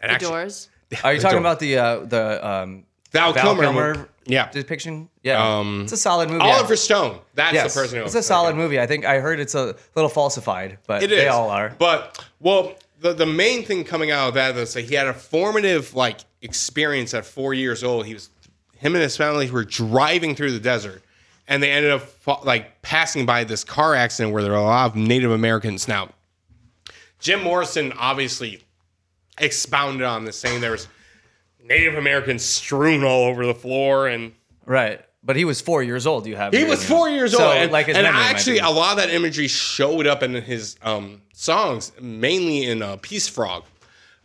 and 0.00 0.10
the 0.10 0.14
actually- 0.14 0.28
doors. 0.30 0.68
Are 1.04 1.12
you 1.12 1.18
The 1.18 1.22
talking 1.22 1.42
Doors. 1.42 1.52
about 1.52 1.60
the 1.60 1.76
uh, 1.78 1.98
the 2.06 2.48
um, 2.48 2.84
Val, 3.12 3.32
Val 3.32 3.42
Kilmer, 3.44 3.62
Kilmer, 3.62 3.94
movie. 3.94 4.08
Yeah, 4.28 4.50
depiction? 4.50 5.08
Yeah, 5.24 5.58
Um, 5.58 5.82
it's 5.82 5.92
a 5.92 5.96
solid 5.96 6.28
movie. 6.30 6.42
Oliver 6.42 6.76
Stone. 6.76 7.18
That's 7.34 7.54
yes, 7.54 7.74
the 7.74 7.80
person 7.80 7.98
who 7.98 8.04
it's 8.04 8.14
a 8.14 8.22
solid 8.22 8.54
movie. 8.54 8.78
I 8.78 8.86
think 8.86 9.04
I 9.04 9.18
heard 9.18 9.40
it's 9.40 9.54
a 9.56 9.74
little 9.96 10.08
falsified, 10.08 10.78
but 10.86 11.02
It 11.02 11.10
is. 11.10 11.18
they 11.18 11.28
all 11.28 11.50
are. 11.50 11.74
But 11.78 12.24
well, 12.38 12.74
the 13.00 13.12
the 13.14 13.26
main 13.26 13.64
thing 13.64 13.84
coming 13.84 14.10
out 14.10 14.28
of 14.28 14.34
that 14.34 14.56
is 14.56 14.74
that 14.74 14.82
he 14.82 14.94
had 14.94 15.06
a 15.08 15.14
formative 15.14 15.94
like 15.94 16.20
experience 16.42 17.14
at 17.14 17.24
four 17.26 17.54
years 17.54 17.82
old. 17.82 18.06
He 18.06 18.14
was 18.14 18.30
him 18.76 18.94
and 18.94 19.02
his 19.02 19.16
family 19.16 19.50
were 19.50 19.64
driving 19.64 20.34
through 20.36 20.52
the 20.52 20.60
desert, 20.60 21.02
and 21.48 21.62
they 21.62 21.70
ended 21.72 21.90
up 21.90 22.44
like 22.44 22.80
passing 22.82 23.26
by 23.26 23.44
this 23.44 23.64
car 23.64 23.94
accident 23.94 24.32
where 24.32 24.42
there 24.42 24.52
were 24.52 24.58
a 24.58 24.62
lot 24.62 24.90
of 24.90 24.96
Native 24.96 25.30
Americans. 25.32 25.88
Now, 25.88 26.10
Jim 27.18 27.42
Morrison 27.42 27.92
obviously 27.98 28.62
expounded 29.38 30.06
on 30.06 30.24
this, 30.24 30.36
saying 30.36 30.60
there 30.60 30.72
was 30.72 30.88
Native 31.68 31.94
Americans 31.94 32.44
strewn 32.44 33.04
all 33.04 33.24
over 33.24 33.46
the 33.46 33.54
floor 33.54 34.08
and. 34.08 34.32
Right, 34.66 35.00
but 35.22 35.36
he 35.36 35.44
was 35.44 35.60
four 35.60 35.82
years 35.82 36.06
old. 36.06 36.26
You 36.26 36.36
have 36.36 36.52
He 36.52 36.64
was 36.64 36.84
four 36.84 37.08
years 37.08 37.32
So, 37.32 37.44
old, 37.44 37.56
and, 37.56 37.72
like 37.72 37.88
and 37.88 38.06
actually, 38.06 38.58
a 38.58 38.68
lot 38.70 38.92
of 38.92 38.98
that 38.98 39.10
imagery 39.10 39.48
showed 39.48 40.06
up 40.06 40.22
in 40.22 40.34
his 40.34 40.76
um, 40.82 41.22
songs, 41.32 41.92
mainly 42.00 42.64
in 42.64 42.82
uh, 42.82 42.96
Peace 43.00 43.28
Frog. 43.28 43.64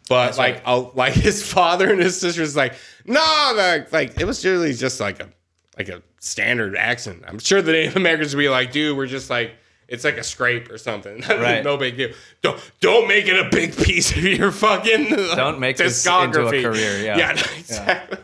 But 0.10 0.38
like, 0.38 0.62
uh, 0.66 0.90
like 0.94 1.14
his 1.14 1.50
father 1.50 1.90
and 1.90 2.00
his 2.00 2.20
sister 2.20 2.42
was 2.42 2.56
like, 2.56 2.74
no, 3.06 3.54
like, 3.56 3.92
like 3.94 4.20
it 4.20 4.26
was 4.26 4.44
really 4.46 4.74
just 4.74 5.00
like 5.00 5.22
a 5.22 5.30
like 5.78 5.90
a 5.90 6.02
standard 6.20 6.76
accent. 6.76 7.24
I'm 7.28 7.40
sure 7.40 7.62
the 7.62 7.72
Native 7.72 7.96
Americans 7.96 8.36
would 8.36 8.42
be 8.42 8.50
like, 8.50 8.72
dude, 8.72 8.98
we're 8.98 9.08
just 9.08 9.30
like. 9.30 9.56
It's 9.94 10.04
like 10.04 10.18
a 10.18 10.24
scrape 10.24 10.72
or 10.72 10.78
something. 10.78 11.22
Right. 11.30 11.64
no 11.64 11.78
big 11.78 11.98
deal. 11.98 12.10
Don't 12.42 12.60
don't 12.80 13.08
make 13.08 13.28
it 13.28 13.38
a 13.38 13.50
big 13.50 13.76
piece 13.86 14.12
of 14.12 14.24
your 14.24 14.52
fucking 14.52 15.10
Don't 15.36 15.60
make 15.60 15.78
this 15.78 16.06
into 16.06 16.48
a 16.48 16.62
career, 16.64 16.98
yeah. 17.04 17.18
yeah, 17.18 17.32
exactly. 17.32 18.18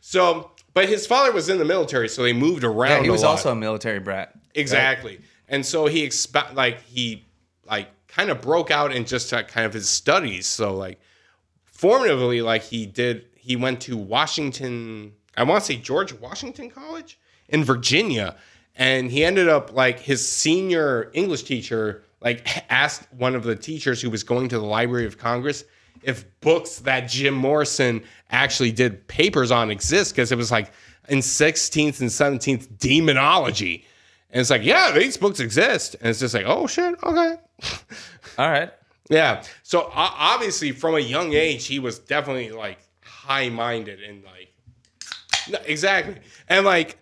So, 0.00 0.50
but 0.74 0.88
his 0.88 1.06
father 1.06 1.32
was 1.32 1.48
in 1.48 1.58
the 1.58 1.64
military, 1.64 2.08
so 2.08 2.22
they 2.22 2.32
moved 2.32 2.64
around. 2.64 2.98
Yeah, 2.98 3.02
he 3.02 3.08
a 3.08 3.12
was 3.12 3.22
lot. 3.22 3.30
also 3.30 3.50
a 3.52 3.54
military 3.56 3.98
brat. 3.98 4.34
Exactly. 4.54 5.20
And 5.48 5.64
so 5.64 5.86
he 5.86 6.06
exp- 6.06 6.54
like 6.54 6.82
he 6.82 7.24
like 7.66 7.88
kind 8.08 8.30
of 8.30 8.40
broke 8.42 8.70
out 8.70 8.94
in 8.94 9.04
just 9.04 9.32
uh, 9.32 9.42
kind 9.44 9.64
of 9.66 9.72
his 9.72 9.88
studies. 9.88 10.46
So 10.46 10.74
like 10.74 11.00
formatively, 11.72 12.44
like 12.44 12.62
he 12.62 12.84
did, 12.86 13.24
he 13.36 13.56
went 13.56 13.80
to 13.82 13.96
Washington. 13.96 15.12
I 15.36 15.44
want 15.44 15.62
to 15.64 15.66
say 15.66 15.76
George 15.78 16.12
Washington 16.12 16.70
College 16.70 17.18
in 17.48 17.64
Virginia, 17.64 18.36
and 18.76 19.10
he 19.10 19.24
ended 19.24 19.48
up 19.48 19.72
like 19.72 19.98
his 19.98 20.26
senior 20.26 21.10
English 21.14 21.44
teacher 21.44 22.04
like 22.20 22.64
asked 22.70 23.12
one 23.12 23.34
of 23.34 23.42
the 23.42 23.56
teachers 23.56 24.00
who 24.00 24.10
was 24.10 24.22
going 24.22 24.48
to 24.48 24.58
the 24.58 24.64
Library 24.64 25.06
of 25.06 25.18
Congress 25.18 25.64
if 26.02 26.24
books 26.40 26.78
that 26.80 27.08
Jim 27.08 27.34
Morrison 27.34 28.02
actually 28.30 28.72
did 28.72 29.06
papers 29.08 29.50
on 29.50 29.70
exist 29.70 30.14
because 30.14 30.30
it 30.32 30.36
was 30.36 30.50
like 30.50 30.72
in 31.08 31.18
16th 31.18 32.00
and 32.00 32.10
17th 32.10 32.78
demonology. 32.78 33.84
And 34.30 34.40
it's 34.40 34.50
like, 34.50 34.62
yeah, 34.62 34.92
these 34.92 35.16
books 35.16 35.40
exist. 35.40 35.96
And 36.00 36.08
it's 36.08 36.20
just 36.20 36.34
like, 36.34 36.44
oh 36.46 36.66
shit, 36.66 36.94
okay. 37.02 37.36
All 38.38 38.50
right. 38.50 38.72
Yeah. 39.08 39.42
So 39.62 39.90
obviously, 39.94 40.72
from 40.72 40.94
a 40.94 41.00
young 41.00 41.32
age, 41.32 41.66
he 41.66 41.78
was 41.78 41.98
definitely 41.98 42.50
like 42.50 42.78
high 43.02 43.48
minded 43.48 44.02
and 44.02 44.22
like, 44.24 45.62
exactly. 45.64 46.16
And 46.48 46.66
like 46.66 46.98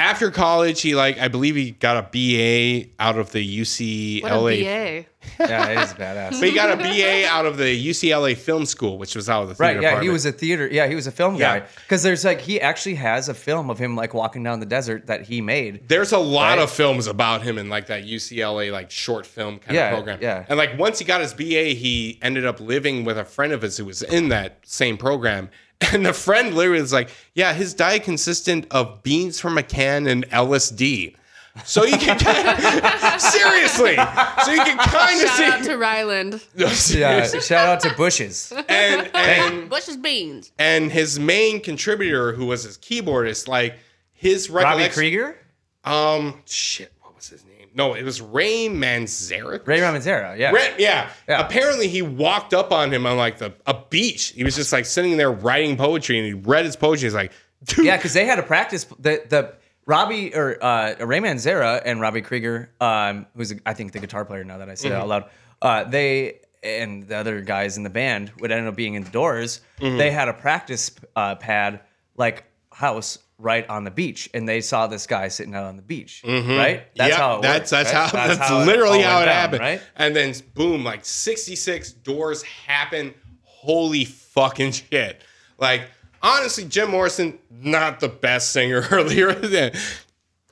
after 0.00 0.30
college, 0.30 0.80
he 0.80 0.94
like, 0.94 1.18
I 1.18 1.28
believe 1.28 1.54
he 1.56 1.72
got 1.72 1.96
a 1.98 2.02
BA 2.10 2.90
out 2.98 3.18
of 3.18 3.32
the 3.32 3.60
UCLA. 3.60 4.22
What 4.22 4.32
a 4.32 5.02
BA. 5.02 5.06
Yeah, 5.38 5.68
it 5.68 5.78
is 5.84 5.92
badass. 5.94 6.30
But 6.40 6.48
he 6.48 6.54
got 6.54 6.70
a 6.72 6.76
BA 6.76 7.26
out 7.28 7.44
of 7.44 7.58
the 7.58 7.88
UCLA 7.88 8.34
Film 8.36 8.64
School, 8.64 8.96
which 8.96 9.14
was 9.14 9.28
out 9.28 9.42
of 9.42 9.48
the 9.50 9.54
theater 9.54 9.74
Right, 9.80 9.82
yeah, 9.82 10.00
he 10.02 10.08
was 10.08 10.24
a 10.24 10.32
theater. 10.32 10.66
Yeah, 10.66 10.86
he 10.86 10.94
was 10.94 11.06
a 11.06 11.10
film 11.12 11.36
Yeah. 11.36 11.60
guy. 11.60 11.66
Because 11.82 12.02
there's 12.02 12.24
like 12.24 12.40
he 12.40 12.58
actually 12.60 12.94
has 12.96 13.28
a 13.28 13.34
film 13.34 13.68
of 13.68 13.78
him 13.78 13.96
like 13.96 14.14
walking 14.14 14.42
down 14.42 14.60
the 14.60 14.66
desert 14.66 15.06
that 15.08 15.22
he 15.26 15.42
made. 15.42 15.88
There's 15.88 16.12
a 16.12 16.18
lot 16.18 16.56
Right. 16.56 16.58
of 16.60 16.70
films 16.70 17.06
about 17.06 17.42
him 17.42 17.58
in 17.58 17.68
like 17.68 17.86
that 17.88 18.04
UCLA 18.04 18.70
like 18.72 18.90
short 18.90 19.26
film 19.26 19.58
kind 19.58 19.74
Yeah, 19.76 19.88
of 19.90 19.94
program. 19.96 20.18
yeah. 20.22 20.46
And 20.48 20.56
like 20.56 20.78
once 20.78 20.98
he 20.98 21.04
got 21.04 21.20
his 21.20 21.34
BA, 21.34 21.74
he 21.74 22.18
ended 22.22 22.46
up 22.46 22.58
living 22.58 23.04
with 23.04 23.18
a 23.18 23.24
friend 23.24 23.52
of 23.52 23.60
his 23.62 23.76
who 23.76 23.84
was 23.84 24.02
in 24.02 24.30
that 24.30 24.58
same 24.64 24.96
program. 24.96 25.50
And 25.92 26.04
the 26.04 26.12
friend 26.12 26.54
literally 26.54 26.80
was 26.82 26.92
like, 26.92 27.08
"Yeah, 27.34 27.52
his 27.54 27.72
diet 27.74 28.02
consisted 28.04 28.66
of 28.70 29.02
beans 29.02 29.40
from 29.40 29.56
a 29.58 29.62
can 29.62 30.06
and 30.06 30.28
LSD." 30.30 31.16
So 31.64 31.84
you 31.84 31.96
can 31.96 32.16
seriously, 33.18 33.96
so 34.44 34.52
you 34.52 34.62
can 34.62 34.78
kind 34.78 35.20
of 35.22 35.28
see. 35.30 35.42
Shout 35.42 35.60
out 35.60 35.64
to 35.64 35.76
Ryland. 35.76 36.42
No, 36.54 36.70
Yeah, 36.90 37.26
shout 37.26 37.66
out 37.66 37.80
to 37.80 37.94
Bushes. 37.96 38.52
and 38.68 39.10
and 39.14 39.68
Bush's 39.68 39.96
beans. 39.96 40.52
and 40.58 40.92
his 40.92 41.18
main 41.18 41.60
contributor, 41.60 42.32
who 42.32 42.46
was 42.46 42.62
his 42.64 42.78
keyboardist, 42.78 43.48
like 43.48 43.76
his 44.12 44.48
Robbie. 44.48 44.88
Krieger, 44.90 45.36
Um, 45.84 46.40
shit, 46.46 46.92
what 47.00 47.16
was 47.16 47.28
his 47.28 47.44
name? 47.44 47.49
No, 47.74 47.94
it 47.94 48.02
was 48.02 48.20
Ray 48.20 48.68
Manzarek. 48.68 49.66
Ray 49.66 49.78
Ramanzera. 49.80 50.36
Yeah, 50.38 50.50
Ray- 50.50 50.74
yeah. 50.78 51.10
Yeah. 51.28 51.40
Apparently, 51.44 51.88
he 51.88 52.02
walked 52.02 52.52
up 52.54 52.72
on 52.72 52.92
him 52.92 53.06
on 53.06 53.16
like 53.16 53.38
the 53.38 53.52
a 53.66 53.74
beach. 53.90 54.28
He 54.30 54.44
was 54.44 54.56
just 54.56 54.72
like 54.72 54.86
sitting 54.86 55.16
there 55.16 55.30
writing 55.30 55.76
poetry, 55.76 56.18
and 56.18 56.26
he 56.26 56.34
read 56.34 56.64
his 56.64 56.76
poetry. 56.76 57.06
He's 57.06 57.14
like, 57.14 57.32
dude, 57.64 57.84
yeah, 57.86 57.96
because 57.96 58.12
they 58.14 58.24
had 58.26 58.38
a 58.38 58.42
practice. 58.42 58.84
The 58.98 59.22
the 59.28 59.54
Robbie 59.86 60.34
or 60.34 60.62
uh, 60.62 60.94
Ray 61.04 61.20
Manzera 61.20 61.80
and 61.84 62.00
Robbie 62.00 62.22
Krieger, 62.22 62.70
um, 62.80 63.26
who's 63.36 63.54
I 63.66 63.74
think 63.74 63.92
the 63.92 63.98
guitar 64.00 64.24
player 64.24 64.44
now 64.44 64.58
that 64.58 64.68
I 64.68 64.74
say 64.74 64.88
Mm-hmm. 64.88 64.96
it 64.96 65.00
out 65.00 65.08
loud, 65.08 65.30
uh, 65.62 65.84
they 65.84 66.40
and 66.62 67.08
the 67.08 67.16
other 67.16 67.40
guys 67.40 67.76
in 67.78 67.84
the 67.84 67.90
band 67.90 68.32
would 68.40 68.50
end 68.52 68.66
up 68.68 68.76
being 68.76 68.94
in 68.94 69.04
Doors. 69.04 69.60
Mm-hmm. 69.80 69.96
They 69.96 70.10
had 70.10 70.28
a 70.28 70.34
practice 70.34 70.90
uh, 71.16 71.36
pad 71.36 71.80
like 72.16 72.44
house 72.72 73.18
right 73.40 73.68
on 73.68 73.84
the 73.84 73.90
beach, 73.90 74.28
and 74.34 74.48
they 74.48 74.60
saw 74.60 74.86
this 74.86 75.06
guy 75.06 75.28
sitting 75.28 75.54
out 75.54 75.64
on 75.64 75.76
the 75.76 75.82
beach. 75.82 76.22
Mm-hmm. 76.26 76.56
Right, 76.56 76.96
that's 76.96 77.10
yeah, 77.10 77.16
how 77.16 77.38
it 77.38 77.42
that's 77.42 77.72
worked, 77.72 77.90
that's 77.90 78.12
right? 78.14 78.20
how 78.20 78.34
that's, 78.34 78.50
it 78.50 78.66
literally 78.66 79.02
all 79.02 79.10
how 79.10 79.22
it 79.22 79.26
down, 79.26 79.34
happened. 79.34 79.60
right? 79.60 79.82
And 79.96 80.14
then 80.14 80.34
boom, 80.54 80.84
like 80.84 81.04
sixty 81.04 81.56
six 81.56 81.92
doors 81.92 82.42
happen. 82.42 83.14
Holy 83.42 84.04
fucking 84.04 84.72
shit! 84.72 85.22
Like 85.58 85.82
honestly, 86.22 86.64
Jim 86.64 86.90
Morrison 86.90 87.38
not 87.50 88.00
the 88.00 88.08
best 88.08 88.52
singer 88.52 88.86
earlier 88.90 89.32
than 89.32 89.72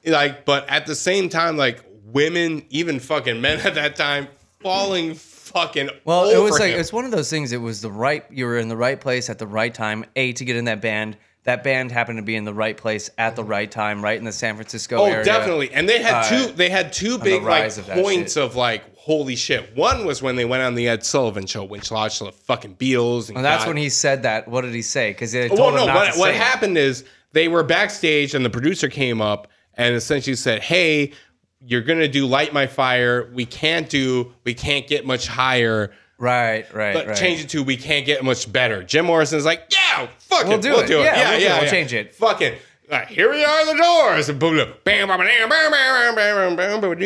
like, 0.05 0.45
but 0.45 0.69
at 0.69 0.87
the 0.87 0.95
same 0.95 1.29
time, 1.29 1.57
like 1.57 1.85
women, 2.05 2.65
even 2.71 3.01
fucking 3.01 3.41
men 3.41 3.61
at 3.61 3.75
that 3.75 3.97
time, 3.97 4.29
falling 4.61 5.15
fucking. 5.15 5.91
Well, 6.05 6.25
it 6.25 6.39
was 6.39 6.53
over 6.53 6.61
like 6.61 6.75
him. 6.75 6.81
it's 6.81 6.93
one 6.93 7.05
of 7.05 7.11
those 7.11 7.31
things. 7.31 7.53
It 7.53 7.61
was 7.61 7.81
the 7.81 7.93
right. 7.93 8.25
You 8.31 8.47
were 8.47 8.59
in 8.59 8.69
the 8.69 8.77
right 8.77 9.01
place 9.01 9.31
at 9.31 9.39
the 9.39 9.47
right 9.47 9.73
time. 9.73 10.05
A 10.17 10.33
to 10.35 10.45
get 10.45 10.57
in 10.57 10.67
that 10.67 10.81
band. 10.81 11.17
That 11.49 11.65
band 11.65 11.91
happened 11.91 12.19
to 12.19 12.23
be 12.23 12.37
in 12.37 12.45
the 12.45 12.53
right 12.53 12.77
place 12.77 13.09
at 13.17 13.35
the 13.35 13.43
right 13.43 13.71
time, 13.71 14.05
right 14.05 14.19
in 14.19 14.25
the 14.27 14.33
San 14.33 14.55
Francisco 14.57 14.99
Oh, 14.99 15.07
area. 15.07 15.25
definitely. 15.25 15.71
And 15.73 15.89
they 15.89 16.03
had 16.03 16.13
Uh, 16.13 16.29
two. 16.29 16.53
They 16.53 16.69
had 16.69 16.93
two 16.93 17.17
big 17.17 17.43
like 17.43 17.75
of 17.79 17.89
points 17.89 18.37
of 18.37 18.55
like 18.55 18.83
holy 18.99 19.35
shit. 19.35 19.75
One 19.75 20.05
was 20.05 20.21
when 20.21 20.37
they 20.37 20.45
went 20.45 20.63
on 20.63 20.75
the 20.75 20.87
Ed 20.89 21.07
Sullivan 21.07 21.47
show, 21.47 21.65
which 21.65 21.91
launched 21.91 22.19
the 22.19 22.33
fucking 22.33 22.75
Beatles. 22.75 23.31
And 23.35 23.43
that's 23.43 23.65
when 23.65 23.79
he 23.79 23.89
said 23.89 24.25
that. 24.25 24.47
What 24.47 24.61
did 24.61 24.75
he 24.75 24.83
say? 24.83 25.09
Because 25.13 25.33
they 25.33 25.49
Well, 25.49 25.57
told 25.57 25.71
him 25.73 25.81
no. 25.81 25.87
not 25.87 25.95
What, 25.97 26.13
to 26.13 26.19
what 26.21 26.31
it. 26.33 26.37
happened 26.37 26.77
is 26.77 27.05
they 27.33 27.49
were 27.49 27.63
backstage, 27.63 28.35
and 28.35 28.45
the 28.45 28.51
producer 28.51 28.89
came 28.89 29.23
up 29.23 29.49
and 29.73 29.95
essentially 29.95 30.37
said, 30.37 30.63
"Hey, 30.63 31.13
you're 31.67 31.81
gonna 31.81 32.09
do 32.09 32.27
Light 32.27 32.53
My 32.53 32.67
Fire. 32.67 33.31
We 33.33 33.47
can't 33.47 33.89
do. 33.89 34.35
We 34.45 34.53
can't 34.53 34.87
get 34.87 35.07
much 35.07 35.27
higher." 35.27 35.93
Right, 36.19 36.73
right, 36.75 36.95
But 36.95 37.07
right. 37.07 37.17
change 37.17 37.41
it 37.41 37.49
to 37.51 37.63
we 37.63 37.77
can't 37.77 38.05
get 38.05 38.25
much 38.25 38.51
better. 38.53 38.83
Jim 38.83 39.07
Morrison's 39.07 39.45
like, 39.45 39.71
yeah, 39.71 40.09
fuck 40.19 40.45
We'll 40.47 40.55
it, 40.59 40.63
do 40.63 40.71
we'll 40.71 40.81
it. 40.81 40.87
do 40.89 41.01
it. 41.01 41.05
Yeah, 41.05 41.15
Yeah, 41.17 41.31
we'll 41.31 41.39
do 41.39 41.45
yeah, 41.45 41.51
it. 41.51 41.55
We'll 41.57 41.65
yeah. 41.65 41.71
change 41.71 41.93
it. 41.95 42.15
Fuck 42.15 42.43
it. 42.43 42.59
Like, 42.91 43.09
here 43.09 43.31
we 43.31 43.45
are, 43.45 43.67
the 43.67 43.75
doors. 43.77 44.31
And 44.31 44.39
boom, 44.39 44.57
bam, 44.57 45.09
bam, 45.09 45.19
bam, 45.19 45.19
bam, 45.19 45.49
bam, 45.49 45.71
bam, 45.71 46.15
bam, 46.15 46.15
bam, 46.15 46.57
bam, 46.57 46.57
bam, 46.57 46.81
bam, 46.81 46.81
bam, 46.81 46.81
bam, 46.81 46.99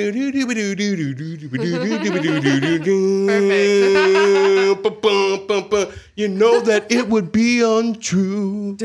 You 6.15 6.29
know 6.29 6.61
that 6.61 6.87
it 6.93 7.09
would 7.09 7.33
be 7.33 7.63
untrue. 7.63 8.77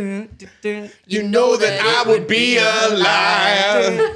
You 1.05 1.23
know 1.23 1.55
that 1.57 1.79
I 1.81 2.09
would 2.09 2.25
be 2.25 2.57
a 2.57 2.89
liar 2.89 4.11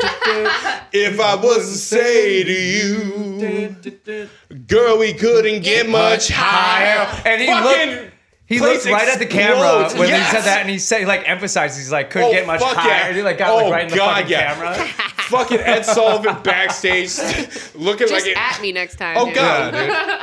if 0.91 1.19
I 1.19 1.35
wasn't 1.35 1.77
say 1.77 2.43
to 2.43 2.51
you, 2.51 4.25
girl, 4.65 4.97
we 4.97 5.13
couldn't 5.13 5.61
get 5.61 5.87
much 5.87 6.29
higher. 6.29 7.07
And 7.25 7.41
he 7.41 7.47
fucking. 7.47 7.89
Looked- 7.89 8.15
he 8.51 8.59
place 8.59 8.85
looked 8.85 8.93
right 8.97 9.07
at 9.07 9.19
the 9.19 9.25
camera 9.25 9.83
explodes. 9.83 9.95
when 9.95 10.09
he 10.09 10.25
said 10.29 10.41
that, 10.41 10.57
and 10.61 10.69
he 10.69 10.77
said, 10.79 11.07
like, 11.07 11.27
emphasized, 11.27 11.77
he's 11.77 11.91
like, 11.91 12.09
couldn't 12.09 12.29
Oh, 12.29 12.31
get 12.31 12.45
much 12.47 12.59
fuck 12.59 12.75
higher. 12.75 12.89
yeah. 12.91 13.07
And 13.07 13.15
he 13.15 13.23
like 13.23 13.37
got 13.37 13.49
Oh, 13.51 13.55
like 13.65 13.71
right 13.71 13.83
in 13.85 13.89
the 13.89 13.95
God, 13.95 14.15
fucking 14.15 14.29
yeah. 14.31 14.53
camera. 14.53 14.87
fucking 15.31 15.59
Ed 15.59 15.83
Sullivan 15.83 16.41
backstage 16.43 17.17
looking 17.75 18.07
Just 18.07 18.13
like 18.25 18.25
it. 18.27 18.37
at 18.37 18.61
me 18.61 18.71
next 18.73 18.95
time. 18.97 19.15
Oh 19.17 19.25
dude. 19.27 19.35
god, 19.35 19.73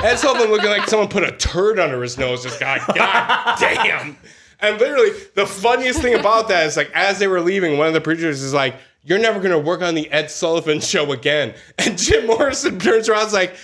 Ed 0.03 0.15
Sullivan 0.17 0.51
looking 0.51 0.69
like 0.69 0.87
someone 0.87 1.07
put 1.09 1.23
a 1.23 1.31
turd 1.37 1.79
under 1.79 2.01
his 2.01 2.17
nose. 2.17 2.43
Just 2.43 2.59
god, 2.59 2.81
god 2.95 3.57
damn. 3.59 4.15
And 4.61 4.77
literally, 4.77 5.11
the 5.35 5.47
funniest 5.47 6.01
thing 6.01 6.13
about 6.15 6.49
that 6.49 6.67
is 6.67 6.77
like 6.77 6.91
as 6.93 7.17
they 7.17 7.27
were 7.27 7.41
leaving, 7.41 7.77
one 7.77 7.87
of 7.87 7.93
the 7.93 8.01
producers 8.01 8.43
is 8.43 8.53
like, 8.53 8.75
"You're 9.03 9.17
never 9.17 9.39
gonna 9.39 9.57
work 9.57 9.81
on 9.81 9.95
the 9.95 10.11
Ed 10.11 10.29
Sullivan 10.29 10.79
show 10.81 11.11
again." 11.11 11.55
And 11.79 11.97
Jim 11.97 12.27
Morrison 12.27 12.77
turns 12.77 13.09
around, 13.09 13.19
and 13.21 13.27
is 13.29 13.33
like. 13.33 13.55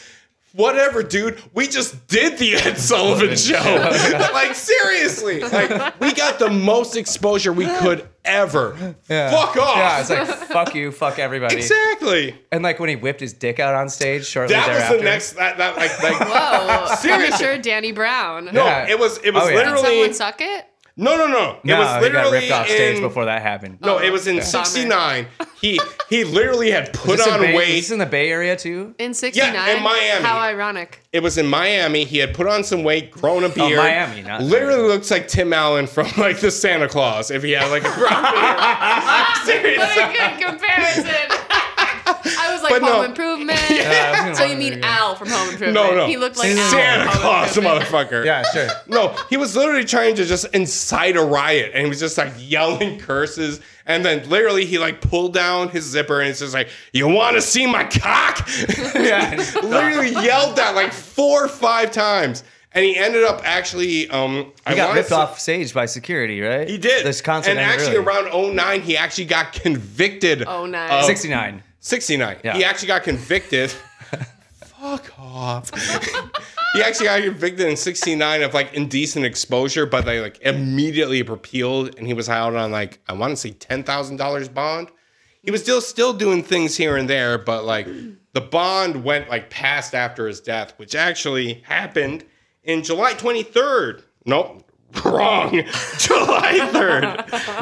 Whatever, 0.55 1.03
dude. 1.03 1.41
We 1.53 1.67
just 1.67 2.07
did 2.07 2.37
the 2.37 2.55
Ed 2.55 2.77
Sullivan 2.77 3.35
show. 3.35 3.55
like 4.33 4.55
seriously, 4.55 5.41
like 5.41 5.99
we 5.99 6.13
got 6.13 6.39
the 6.39 6.49
most 6.49 6.95
exposure 6.95 7.51
we 7.51 7.65
could 7.65 8.07
ever. 8.23 8.95
Yeah. 9.09 9.31
Fuck 9.31 9.57
off. 9.57 9.75
Yeah, 9.77 9.99
it's 10.01 10.09
like 10.09 10.27
fuck 10.27 10.73
you, 10.75 10.91
fuck 10.91 11.19
everybody. 11.19 11.57
exactly. 11.57 12.35
And 12.51 12.63
like 12.63 12.79
when 12.79 12.89
he 12.89 12.95
whipped 12.95 13.19
his 13.19 13.33
dick 13.33 13.59
out 13.59 13.75
on 13.75 13.89
stage 13.89 14.25
shortly 14.25 14.55
That 14.55 14.67
thereafter. 14.67 14.93
was 14.95 15.01
the 15.03 15.09
next. 15.09 15.31
That, 15.33 15.57
that 15.57 15.75
like 15.77 16.01
like. 16.01 16.19
Whoa. 16.29 16.95
Seriously. 16.95 17.27
Premature 17.37 17.57
Danny 17.61 17.91
Brown. 17.91 18.45
No, 18.45 18.65
Yeah. 18.65 18.87
it 18.89 18.97
was 18.97 19.17
it 19.23 19.33
was 19.33 19.43
Oh, 19.43 19.47
yeah. 19.47 19.51
Did 19.51 19.57
literally 19.71 19.83
someone 19.95 20.13
suck 20.13 20.41
it? 20.41 20.65
No 20.97 21.17
no 21.17 21.27
no. 21.27 21.59
no 21.63 21.75
It 21.75 21.77
was 21.79 21.87
he 21.87 21.93
got 21.93 22.01
literally 22.01 22.31
ripped 22.39 22.51
off 22.51 22.67
stage 22.67 22.95
in, 22.97 23.01
before 23.01 23.25
that 23.25 23.41
happened. 23.41 23.79
No, 23.81 23.97
it 23.99 24.11
was 24.11 24.27
in 24.27 24.35
Yeah. 24.37 24.41
'69. 24.43 25.27
He 25.59 25.79
he 26.09 26.23
literally 26.23 26.71
had 26.71 26.93
put 26.93 27.11
Is 27.11 27.17
this 27.17 27.27
in 27.27 27.33
on 27.33 27.39
Bay- 27.41 27.49
Is 27.51 27.57
weight. 27.57 27.75
this 27.75 27.91
in 27.91 27.99
the 27.99 28.05
Bay 28.05 28.29
Area 28.31 28.55
too? 28.55 28.95
In 28.99 29.13
69? 29.13 29.53
yeah, 29.53 29.75
in 29.77 29.83
Miami. 29.83 30.23
How 30.25 30.37
ironic. 30.39 31.01
It 31.11 31.21
was 31.23 31.37
in 31.37 31.47
Miami. 31.47 32.05
He 32.05 32.17
had 32.19 32.33
put 32.33 32.47
on 32.47 32.63
some 32.63 32.83
weight, 32.83 33.11
grown 33.11 33.43
a 33.43 33.47
oh, 33.47 33.49
beard. 33.49 33.79
Oh, 33.79 33.83
Miami, 33.83 34.21
not 34.21 34.41
literally 34.43 34.87
looks 34.87 35.09
like 35.11 35.27
Tim 35.27 35.51
Allen 35.53 35.87
from 35.87 36.07
like 36.17 36.39
the 36.39 36.51
Santa 36.51 36.87
Claus 36.87 37.31
if 37.31 37.43
he 37.43 37.51
had 37.51 37.69
like 37.71 37.83
a 37.83 37.93
grown 37.93 38.21
beard. 38.21 39.35
Seriously. 39.45 39.75
What 39.85 39.97
a 39.97 40.37
good 40.37 40.45
comparison. 40.47 41.41
I 42.07 42.51
was 42.53 42.61
like, 42.63 42.71
But 42.71 42.81
no. 42.81 42.93
home 42.93 43.05
improvement. 43.05 43.59
Yeah, 43.69 44.14
I 44.45 44.53
was 44.55 44.63
you 44.65 44.69
wonder. 44.71 44.75
mean 44.77 44.83
Al 44.83 45.15
from 45.15 45.29
Home 45.29 45.49
Improvement. 45.49 45.73
No, 45.73 45.95
no. 45.95 46.07
He 46.07 46.17
looked 46.17 46.37
like 46.37 46.47
Santa 46.51 47.03
Al 47.03 47.11
from 47.11 47.21
Claus, 47.21 47.57
Improvement. 47.57 47.83
motherfucker. 47.85 48.25
Yeah, 48.25 48.43
sure. 48.51 48.67
No, 48.87 49.15
he 49.29 49.37
was 49.37 49.55
literally 49.55 49.85
trying 49.85 50.15
to 50.15 50.25
just 50.25 50.45
incite 50.53 51.15
a 51.17 51.23
riot, 51.23 51.71
and 51.73 51.83
he 51.83 51.89
was 51.89 51.99
just 51.99 52.17
like 52.17 52.33
yelling 52.37 52.99
curses. 52.99 53.59
And 53.87 54.03
then 54.03 54.27
literally, 54.29 54.65
he 54.65 54.79
like 54.79 54.99
pulled 55.01 55.33
down 55.33 55.69
his 55.69 55.83
zipper, 55.83 56.19
and 56.19 56.29
it's 56.29 56.39
just 56.39 56.53
like, 56.53 56.69
"You 56.93 57.07
want 57.07 57.35
to 57.35 57.41
see 57.41 57.65
my 57.67 57.83
cock?" 57.83 58.47
Yeah. 58.95 59.35
literally 59.63 60.09
yelled 60.11 60.55
that 60.55 60.73
like 60.75 60.91
four 60.91 61.45
or 61.45 61.47
five 61.47 61.91
times, 61.91 62.43
and 62.71 62.83
he 62.83 62.97
ended 62.97 63.23
up 63.23 63.41
actually. 63.45 64.09
Um, 64.09 64.51
I 64.65 64.71
He 64.71 64.75
got 64.77 64.87
wanna 64.89 65.01
ripped 65.01 65.11
off 65.11 65.39
stage 65.39 65.71
by 65.73 65.85
security, 65.85 66.41
right? 66.41 66.67
He 66.67 66.77
did. 66.79 67.05
This 67.05 67.21
concert 67.21 67.51
and 67.51 67.59
actually, 67.59 67.97
early. 67.97 68.05
around 68.05 68.55
09, 68.55 68.81
he 68.81 68.97
actually 68.97 69.25
got 69.25 69.53
convicted. 69.53 70.43
Oh, 70.47 70.65
nice. 70.65 70.91
of- 71.01 71.05
69. 71.05 71.61
69. 71.81 72.37
Yeah. 72.43 72.55
He 72.57 72.63
actually 72.63 72.87
got 72.87 73.03
convicted. 73.03 73.71
Fuck 74.85 75.19
off. 75.19 75.71
he 76.73 76.81
actually 76.83 77.07
got 77.07 77.19
convicted 77.23 77.67
in 77.67 77.75
69 77.75 78.43
of 78.43 78.53
like 78.53 78.71
indecent 78.75 79.25
exposure, 79.25 79.87
but 79.87 80.05
they 80.05 80.21
like 80.21 80.39
immediately 80.41 81.23
repealed 81.23 81.95
and 81.97 82.05
he 82.05 82.13
was 82.13 82.29
out 82.29 82.55
on 82.55 82.71
like, 82.71 82.99
I 83.09 83.13
want 83.13 83.31
to 83.31 83.35
say 83.35 83.49
$10,000 83.49 84.53
bond. 84.53 84.89
He 85.41 85.49
was 85.49 85.63
still 85.63 85.81
still 85.81 86.13
doing 86.13 86.43
things 86.43 86.77
here 86.77 86.97
and 86.97 87.09
there, 87.09 87.39
but 87.39 87.65
like 87.65 87.87
the 88.33 88.41
bond 88.41 89.03
went 89.03 89.27
like 89.27 89.49
past 89.49 89.95
after 89.95 90.27
his 90.27 90.39
death, 90.39 90.75
which 90.77 90.93
actually 90.93 91.63
happened 91.65 92.23
in 92.63 92.83
July 92.83 93.13
23rd. 93.15 94.03
Nope. 94.23 94.64
Wrong. 95.03 95.51
July 95.97 96.59
3rd. 96.71 97.03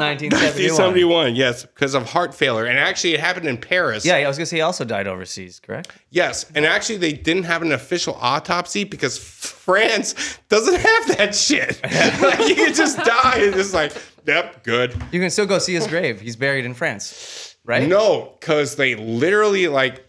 1971, 0.00 1.34
yes, 1.34 1.64
because 1.64 1.94
of 1.94 2.08
heart 2.08 2.34
failure. 2.34 2.66
And 2.66 2.78
actually, 2.78 3.14
it 3.14 3.20
happened 3.20 3.46
in 3.46 3.56
Paris. 3.56 4.04
Yeah, 4.04 4.16
I 4.16 4.28
was 4.28 4.36
gonna 4.36 4.46
say 4.46 4.56
he 4.56 4.62
also 4.62 4.84
died 4.84 5.06
overseas, 5.06 5.60
correct? 5.60 5.92
Yes, 6.10 6.50
and 6.54 6.64
actually, 6.64 6.98
they 6.98 7.12
didn't 7.12 7.44
have 7.44 7.62
an 7.62 7.72
official 7.72 8.16
autopsy 8.20 8.84
because 8.84 9.18
France 9.18 10.38
doesn't 10.48 10.80
have 10.80 11.16
that 11.16 11.34
shit. 11.34 11.80
like, 12.22 12.48
you 12.48 12.54
can 12.54 12.74
just 12.74 12.98
die 12.98 13.38
and 13.38 13.54
just 13.54 13.74
like, 13.74 13.92
yep, 14.26 14.62
good. 14.62 14.92
You 15.12 15.20
can 15.20 15.30
still 15.30 15.46
go 15.46 15.58
see 15.58 15.74
his 15.74 15.86
grave. 15.86 16.20
He's 16.20 16.36
buried 16.36 16.64
in 16.64 16.74
France, 16.74 17.56
right? 17.64 17.88
No, 17.88 18.36
because 18.38 18.76
they 18.76 18.94
literally 18.94 19.68
like, 19.68 20.03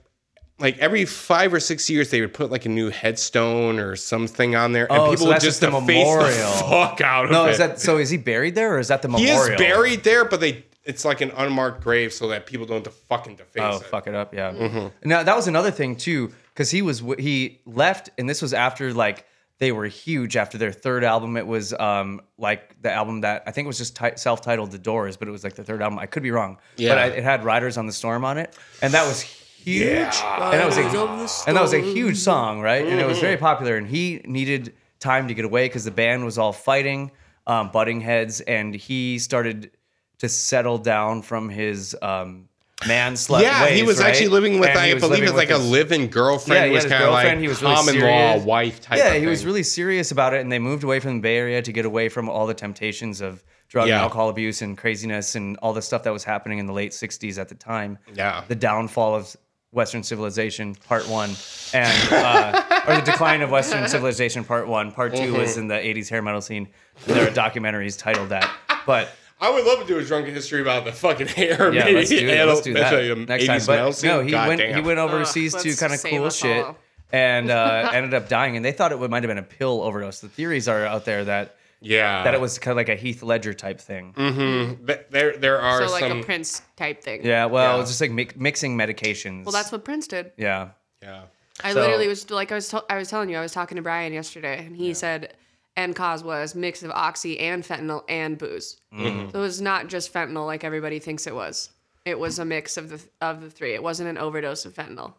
like 0.59 0.77
every 0.77 1.05
five 1.05 1.53
or 1.53 1.59
six 1.59 1.89
years 1.89 2.09
they 2.11 2.21
would 2.21 2.33
put 2.33 2.49
like 2.51 2.65
a 2.65 2.69
new 2.69 2.89
headstone 2.89 3.79
or 3.79 3.95
something 3.95 4.55
on 4.55 4.71
there, 4.71 4.85
and 4.91 5.01
Oh, 5.01 5.09
people 5.11 5.25
so 5.25 5.27
would 5.27 5.41
just 5.41 5.61
just 5.61 5.63
a 5.63 5.65
deface 5.67 5.81
the 5.85 5.93
memorial. 5.93 6.51
fuck 6.69 7.01
out 7.01 7.25
of 7.25 7.31
it. 7.31 7.33
No, 7.33 7.45
is 7.47 7.57
that 7.57 7.79
so? 7.79 7.97
Is 7.97 8.09
he 8.09 8.17
buried 8.17 8.55
there, 8.55 8.75
or 8.75 8.79
is 8.79 8.87
that 8.87 9.01
the 9.01 9.07
memorial? 9.09 9.45
he 9.45 9.51
is 9.53 9.57
buried 9.57 10.03
there, 10.03 10.23
but 10.25 10.39
they 10.39 10.65
it's 10.83 11.03
like 11.03 11.19
an 11.21 11.31
unmarked 11.35 11.83
grave 11.83 12.13
so 12.13 12.27
that 12.27 12.45
people 12.45 12.65
don't 12.67 12.87
fucking 12.87 13.35
deface 13.35 13.63
Oh, 13.63 13.77
it. 13.77 13.83
fuck 13.87 14.05
it 14.07 14.13
up, 14.15 14.33
yeah. 14.35 14.51
Mm-hmm. 14.53 15.09
Now 15.09 15.23
that 15.23 15.35
was 15.35 15.47
another 15.47 15.71
thing 15.71 15.95
too, 15.95 16.31
because 16.53 16.69
he 16.71 16.81
was 16.81 16.99
he 17.19 17.59
left, 17.65 18.09
and 18.17 18.29
this 18.29 18.41
was 18.41 18.53
after 18.53 18.93
like 18.93 19.25
they 19.57 19.71
were 19.71 19.85
huge 19.85 20.35
after 20.37 20.57
their 20.57 20.71
third 20.71 21.03
album. 21.03 21.35
It 21.37 21.47
was 21.47 21.73
um 21.73 22.21
like 22.37 22.81
the 22.81 22.91
album 22.91 23.21
that 23.21 23.43
I 23.47 23.51
think 23.51 23.67
was 23.67 23.77
just 23.77 23.95
ti- 23.97 24.15
self-titled 24.15 24.71
The 24.71 24.77
Doors, 24.77 25.17
but 25.17 25.27
it 25.27 25.31
was 25.31 25.43
like 25.43 25.55
the 25.55 25.63
third 25.63 25.81
album. 25.81 25.97
I 25.99 26.05
could 26.05 26.23
be 26.23 26.31
wrong, 26.31 26.59
Yeah. 26.77 26.89
but 26.89 26.97
I, 26.99 27.05
it 27.07 27.23
had 27.23 27.43
Riders 27.43 27.77
on 27.77 27.87
the 27.87 27.93
Storm 27.93 28.23
on 28.23 28.37
it, 28.37 28.55
and 28.81 28.93
that 28.93 29.05
was 29.07 29.23
huge. 29.65 29.87
And 29.87 30.53
that 30.53 30.65
was 30.65 30.77
a 30.77 31.47
and 31.47 31.57
that 31.57 31.61
was 31.61 31.73
a 31.73 31.79
huge 31.81 32.17
song, 32.17 32.61
right? 32.61 32.85
And 32.85 32.99
it 32.99 33.05
was 33.05 33.17
Mm-hmm. 33.17 33.25
very 33.25 33.37
popular. 33.37 33.75
And 33.77 33.87
he 33.87 34.21
needed 34.25 34.73
time 34.99 35.27
to 35.27 35.33
get 35.33 35.45
away 35.45 35.65
because 35.65 35.83
the 35.85 35.91
band 35.91 36.23
was 36.25 36.37
all 36.37 36.53
fighting, 36.53 37.11
um, 37.47 37.71
butting 37.71 38.01
heads, 38.01 38.41
and 38.41 38.73
he 38.73 39.19
started 39.19 39.71
to 40.19 40.29
settle 40.29 40.77
down 40.77 41.21
from 41.21 41.49
his 41.49 41.95
um, 42.01 42.47
manslut 42.83 43.41
Yeah, 43.41 43.67
he 43.67 43.83
was 43.83 43.99
right? 43.99 44.07
actually 44.09 44.29
living 44.29 44.59
with, 44.59 44.69
And 44.69 44.79
I 44.79 44.93
believe 44.93 45.09
living 45.11 45.23
it's 45.25 45.33
like 45.33 45.49
with 45.49 45.57
a 45.57 45.61
his- 45.61 45.69
live-in 45.71 46.07
girlfriend. 46.07 46.59
Yeah, 46.61 46.65
he 46.67 46.71
was 46.73 46.83
his 46.83 46.91
kind 46.91 47.03
of 47.03 47.11
like. 47.11 47.37
He 47.39 47.47
was 47.47 47.61
really 47.61 47.75
common 47.75 47.93
serious. 47.95 48.39
law 48.41 48.45
wife 48.45 48.81
type. 48.81 48.97
Yeah, 48.97 49.13
he 49.15 49.25
was 49.27 49.45
really 49.45 49.63
serious 49.63 50.11
about 50.11 50.33
it, 50.33 50.41
and 50.41 50.51
they 50.51 50.59
moved 50.59 50.83
away 50.83 50.99
from 50.99 51.15
the 51.15 51.21
Bay 51.21 51.37
Area 51.37 51.61
to 51.61 51.71
get 51.71 51.85
away 51.85 52.09
from 52.09 52.29
all 52.29 52.47
the 52.47 52.53
temptations 52.53 53.21
of 53.21 53.43
drug 53.67 53.87
Yeah. 53.87 53.95
and 53.95 54.03
alcohol 54.03 54.29
abuse 54.29 54.61
and 54.61 54.77
craziness 54.77 55.35
and 55.35 55.57
all 55.57 55.73
the 55.73 55.81
stuff 55.81 56.03
that 56.03 56.13
was 56.13 56.23
happening 56.23 56.59
in 56.59 56.65
the 56.67 56.73
late 56.73 56.91
'60s 56.93 57.37
at 57.37 57.49
the 57.49 57.55
time. 57.55 57.97
Yeah. 58.13 58.43
the 58.47 58.55
downfall 58.55 59.15
of 59.15 59.35
Western 59.75 60.01
civilization, 60.03 60.73
Part 60.73 61.07
One, 61.07 61.31
and 61.73 62.11
uh, 62.13 62.63
or 62.87 62.95
the 62.95 63.01
decline 63.01 63.41
of 63.41 63.51
Western 63.51 63.87
civilization, 63.87 64.43
Part 64.43 64.67
One. 64.67 64.91
Part 64.91 65.13
2 65.15 65.21
Mm-hmm. 65.21 65.37
was 65.37 65.57
in 65.57 65.67
the 65.67 65.75
'80s 65.75 66.09
hair 66.09 66.21
metal 66.21 66.41
scene. 66.41 66.69
And 67.07 67.15
there 67.15 67.27
are 67.27 67.31
documentaries 67.31 67.99
titled 67.99 68.29
that, 68.29 68.49
but. 68.85 69.09
I 69.37 69.49
would 69.51 69.65
love 69.65 69.79
to 69.81 69.85
do 69.85 69.99
a 69.99 70.03
drunken 70.03 70.33
history 70.33 70.61
about 70.61 70.85
the 70.85 70.93
fucking 70.93 71.27
hair. 71.27 71.73
Yeah, 71.73 71.87
let's 71.87 72.09
do, 72.09 72.15
it. 72.25 72.45
let's 72.47 72.61
do 72.61 72.73
that 72.75 73.11
um, 73.11 73.25
next 73.25 73.45
time. 73.47 73.59
But 73.67 74.01
no, 74.01 74.21
he 74.21 74.33
went 74.33 74.61
he 74.61 74.79
went 74.79 74.97
Ugh, 74.97 75.09
overseas 75.11 75.53
to 75.53 75.75
kind 75.75 75.93
of 75.93 76.01
cool 76.01 76.29
shit 76.29 76.63
all. 76.65 76.77
and 77.11 77.49
uh, 77.51 77.89
ended 77.93 78.13
up 78.13 78.29
dying. 78.29 78.55
And 78.55 78.63
they 78.63 78.71
thought 78.71 78.93
it 78.93 79.09
might 79.09 79.23
have 79.23 79.27
been 79.29 79.37
a 79.37 79.43
pill 79.43 79.81
overdose. 79.81 80.21
The 80.21 80.29
theories 80.29 80.69
are 80.69 80.85
out 80.85 81.03
there 81.03 81.25
that 81.25 81.57
Yeah, 81.81 82.23
that 82.23 82.33
it 82.33 82.41
was 82.41 82.57
kind 82.57 82.71
of 82.71 82.77
like 82.77 82.89
a 82.89 82.95
Heath 82.95 83.21
Ledger 83.21 83.53
type 83.53 83.79
thing. 83.79 84.13
Th- 84.15 84.99
There, 85.09 85.37
there 85.37 85.59
are 85.61 85.85
So 85.87 85.91
like 85.91 86.01
some. 86.01 86.19
a 86.19 86.23
Prince 86.23 86.61
type 86.75 87.01
thing. 87.03 87.25
Yeah, 87.25 87.45
well, 87.45 87.75
Yeah. 87.75 87.81
it's 87.81 87.89
just 87.91 88.01
like 88.01 88.11
mi- 88.11 88.29
mixing 88.35 88.77
medications. 88.77 89.45
Well, 89.45 89.51
that's 89.51 89.71
what 89.71 89.83
Prince 89.85 90.07
did. 90.07 90.31
yeah. 90.37 90.69
yeah, 91.01 91.23
I 91.63 91.73
So- 91.73 91.81
literally 91.81 92.07
was 92.07 92.29
like 92.31 92.51
I 92.51 92.55
was 92.55 92.69
to- 92.69 92.83
I 92.89 92.97
was 92.97 93.09
telling 93.09 93.29
you 93.29 93.37
I 93.37 93.41
was 93.41 93.51
talking 93.51 93.75
to 93.75 93.81
Brian 93.81 94.13
yesterday 94.13 94.65
and 94.65 94.75
he 94.75 94.93
said 94.93 95.35
NCOS 95.77 96.23
was 96.23 96.55
mix 96.55 96.81
of 96.83 96.91
oxy 96.91 97.37
and 97.39 97.63
fentanyl 97.63 98.03
and 98.09 98.37
booze. 98.37 98.77
Mm-hmm. 98.93 99.29
So 99.31 99.37
it 99.39 99.41
was 99.41 99.61
not 99.61 99.87
just 99.87 100.11
fentanyl 100.13 100.45
like 100.45 100.63
everybody 100.63 100.99
thinks 100.99 101.27
it 101.27 101.35
was. 101.35 101.69
It 102.05 102.17
was 102.17 102.39
a 102.39 102.45
mix 102.45 102.77
of 102.77 102.89
the 102.89 103.01
of 103.21 103.41
the 103.41 103.49
three. 103.49 103.73
It 103.73 103.83
wasn't 103.83 104.09
an 104.09 104.17
overdose 104.17 104.65
of 104.65 104.73
fentanyl. 104.73 105.13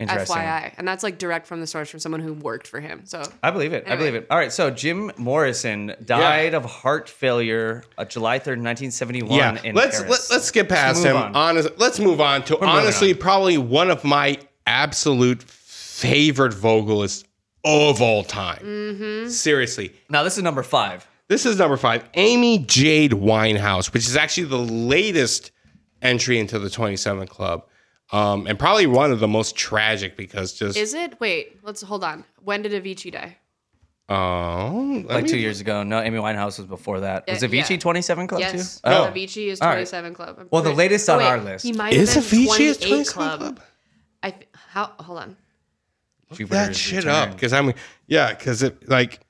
Interesting. 0.00 0.36
FYI, 0.36 0.74
and 0.78 0.88
that's 0.88 1.02
like 1.02 1.18
direct 1.18 1.46
from 1.46 1.60
the 1.60 1.66
source 1.66 1.90
from 1.90 2.00
someone 2.00 2.22
who 2.22 2.32
worked 2.32 2.66
for 2.66 2.80
him. 2.80 3.02
So 3.04 3.22
I 3.42 3.50
believe 3.50 3.74
it. 3.74 3.84
I 3.86 3.96
believe 3.96 4.14
it. 4.14 4.26
All 4.30 4.38
right. 4.38 4.50
So 4.50 4.70
Jim 4.70 5.12
Morrison 5.18 5.94
died 6.04 6.54
of 6.54 6.64
heart 6.64 7.08
failure 7.08 7.84
uh, 7.98 8.06
July 8.06 8.38
3rd, 8.38 8.62
1971 8.62 9.30
yeah. 9.30 9.58
in 9.62 9.74
Let's 9.74 10.00
Paris. 10.00 10.30
let, 10.30 10.36
let's 10.36 10.46
skip 10.46 10.70
past 10.70 11.04
move 11.04 11.12
him. 11.12 11.16
on. 11.16 11.36
Honest, 11.36 11.68
let's 11.76 11.98
move 12.00 12.20
on 12.20 12.42
to 12.44 12.54
moving 12.54 12.68
honestly 12.68 13.12
on. 13.12 13.18
probably 13.18 13.58
one 13.58 13.90
of 13.90 14.02
my 14.02 14.38
absolute 14.66 15.42
favorite 15.42 16.54
vocalists 16.54 17.24
of 17.64 18.00
all 18.00 18.24
time. 18.24 18.62
Mm-hmm. 18.62 19.28
Seriously, 19.28 19.92
now, 20.08 20.22
this 20.22 20.38
is 20.38 20.42
number 20.42 20.62
five. 20.62 21.06
This 21.28 21.46
is 21.46 21.58
number 21.58 21.76
five, 21.76 22.08
Amy 22.14 22.58
Jade 22.58 23.12
Winehouse, 23.12 23.92
which 23.92 24.08
is 24.08 24.16
actually 24.16 24.46
the 24.46 24.58
latest 24.58 25.52
entry 26.02 26.38
into 26.38 26.58
the 26.58 26.70
27 26.70 27.28
Club. 27.28 27.66
Um, 28.12 28.46
and 28.48 28.58
probably 28.58 28.86
one 28.88 29.12
of 29.12 29.20
the 29.20 29.28
most 29.28 29.54
tragic 29.56 30.16
because 30.16 30.52
just 30.52 30.76
is 30.76 30.94
it? 30.94 31.20
Wait, 31.20 31.58
let's 31.62 31.80
hold 31.82 32.02
on. 32.04 32.24
When 32.42 32.62
did 32.62 32.72
Avicii 32.72 33.12
die? 33.12 33.36
oh, 34.08 35.04
let 35.06 35.14
Like 35.14 35.24
me- 35.24 35.30
two 35.30 35.38
years 35.38 35.60
ago. 35.60 35.82
No, 35.84 36.00
Amy 36.00 36.18
Winehouse 36.18 36.58
was 36.58 36.66
before 36.66 37.00
that. 37.00 37.24
Was 37.28 37.42
Uh, 37.44 37.46
Avicii 37.46 37.70
yeah. 37.70 37.76
27 37.78 38.26
Club 38.26 38.40
Yes, 38.40 38.74
too? 38.76 38.80
Oh. 38.84 39.10
Avicii 39.14 39.46
is 39.48 39.60
All 39.60 39.68
right. 39.68 39.74
27 39.74 40.14
Club. 40.14 40.36
I'm 40.40 40.48
Well, 40.50 40.62
the 40.62 40.70
pretty- 40.70 40.78
latest 40.78 41.08
on 41.08 41.18
wait, 41.18 41.26
our 41.26 41.38
list. 41.40 41.64
He 41.64 41.72
might 41.72 41.92
Is 41.92 42.14
have 42.14 42.28
been 42.28 42.40
Avicii 42.40 42.60
is 42.60 42.76
28 42.78 42.88
27 42.88 43.04
Club. 43.14 43.38
Club? 43.38 43.60
I 44.22 44.30
th- 44.32 44.48
how 44.72 44.92
hold 44.98 45.18
on. 45.20 45.36
Jupiter 46.32 46.54
that 46.54 46.70
is 46.72 46.76
shit 46.78 46.96
Return. 47.04 47.28
up 47.28 47.32
because 47.34 47.52
I'm 47.52 47.72
yeah 48.06 48.32
because 48.34 48.62
it 48.62 48.88
like 48.88 49.20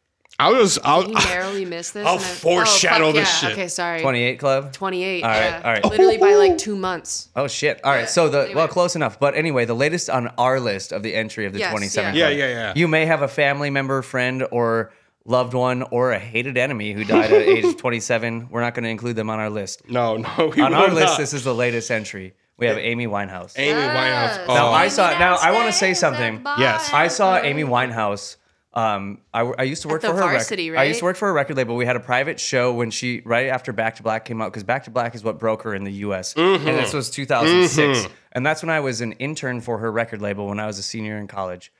I 0.41 0.51
was 0.51 0.78
I'll, 0.82 1.03
He 1.07 1.12
narrowly 1.12 1.64
missed 1.64 1.95
this. 1.95 2.07
I'll 2.07 2.14
and 2.14 2.22
I- 2.22 2.26
foreshadow 2.26 3.05
oh, 3.09 3.12
fuck 3.12 3.14
this 3.16 3.43
yeah. 3.43 3.49
shit. 3.49 3.59
Okay, 3.59 3.68
sorry. 3.68 4.01
28 4.01 4.38
Club? 4.38 4.72
28. 4.72 5.22
All 5.22 5.28
right, 5.28 5.36
yeah. 5.38 5.61
all 5.64 5.72
right. 5.72 5.84
Literally 5.84 6.18
by 6.18 6.34
like 6.34 6.57
two 6.59 6.76
months. 6.76 7.28
Oh 7.36 7.47
shit! 7.49 7.80
All 7.84 7.93
right, 7.93 8.09
so 8.09 8.28
the 8.28 8.53
well, 8.55 8.68
close 8.68 8.97
enough. 8.97 9.20
But 9.20 9.34
anyway, 9.34 9.64
the 9.64 9.74
latest 9.74 10.09
on 10.11 10.28
our 10.38 10.59
list 10.59 10.93
of 10.93 11.03
the 11.03 11.14
entry 11.14 11.47
of 11.47 11.53
the 11.53 11.59
Yes, 11.61 11.70
27 11.70 12.14
yeah. 12.14 12.28
Yeah, 12.28 12.36
yeah, 12.36 12.49
yeah. 12.49 12.72
You 12.74 12.88
may 12.88 13.07
have 13.07 13.22
a 13.22 13.28
family 13.28 13.70
member, 13.70 14.03
friend, 14.03 14.47
or 14.51 14.93
loved 15.26 15.53
one, 15.55 15.82
or 15.82 16.12
a 16.12 16.18
hated 16.18 16.57
enemy 16.57 16.93
who 16.93 17.05
died 17.05 17.30
at 17.30 17.43
age 17.43 17.76
27. 17.78 18.49
We're 18.51 18.62
not 18.62 18.74
going 18.74 18.84
to 18.84 18.91
include 18.91 19.16
them 19.16 19.28
on 19.30 19.38
our 19.38 19.51
list. 19.51 19.88
no 19.88 20.16
no 20.16 20.53
we 20.57 20.62
On 20.62 20.70
will 20.72 20.78
our 20.78 20.91
list, 20.91 21.18
this 21.18 21.34
is 21.34 21.45
the 21.45 21.55
latest 21.55 21.91
entry. 21.91 22.34
We 22.57 22.66
have 22.66 22.76
Amy 22.76 23.07
Winehouse. 23.07 23.55
Amy 23.57 23.80
Winehouse. 23.80 24.47
Now, 24.47 24.68
Oh, 24.68 24.72
I 24.72 24.88
saw- 24.88 25.18
now, 25.18 25.36
I 25.36 25.51
wanna 25.53 25.72
say 25.72 25.95
something. 25.95 26.43
Yes. 26.59 26.91
I 26.93 27.09
saw 27.09 27.38
Amy 27.38 27.64
Winehouse. 27.64 28.36
Um, 28.73 29.18
I, 29.35 29.41
I 29.41 29.62
used 29.64 29.83
to 29.83 29.89
work 29.89 30.01
for 30.03 30.09
her. 30.09 30.21
rec- 30.21 30.31
Varsity, 30.31 30.77
I 30.77 30.85
used 30.85 31.01
to 31.01 31.05
work 31.05 31.16
for 31.16 31.29
a 31.29 31.33
record 31.33 31.57
label. 31.57 31.75
We 31.75 31.87
had 31.87 31.97
a 31.97 32.01
private 32.01 32.39
show 32.39 32.73
when 32.73 32.93
she 32.93 33.21
right 33.25 33.49
after 33.49 33.73
Back 33.73 33.97
to 33.97 34.03
Black 34.05 34.25
came 34.25 34.41
out 34.41 34.53
because 34.53 34.62
Back 34.62 34.85
to 34.85 34.91
Black 34.91 35.14
is 35.16 35.25
what 35.25 35.41
broke 35.41 35.62
her 35.62 35.75
in 35.75 35.83
the 35.83 35.93
U.S. 35.93 36.35
Mm-hmm. 36.35 36.68
and 36.68 36.79
this 36.79 36.93
was 36.93 37.11
2006, 37.11 38.07
and 38.33 38.47
that's 38.47 38.62
when 38.62 38.71
I 38.71 38.79
was 38.79 39.01
an 39.01 39.12
intern 39.12 39.61
for 39.61 39.79
her 39.79 39.91
record 39.91 40.23
label 40.23 40.47
when 40.47 40.61
I 40.61 40.66
was 40.66 40.79
a 40.79 40.85
senior 40.85 41.16
in 41.18 41.27
college, 41.27 41.73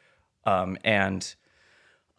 um, 0.45 0.77
and 0.83 1.33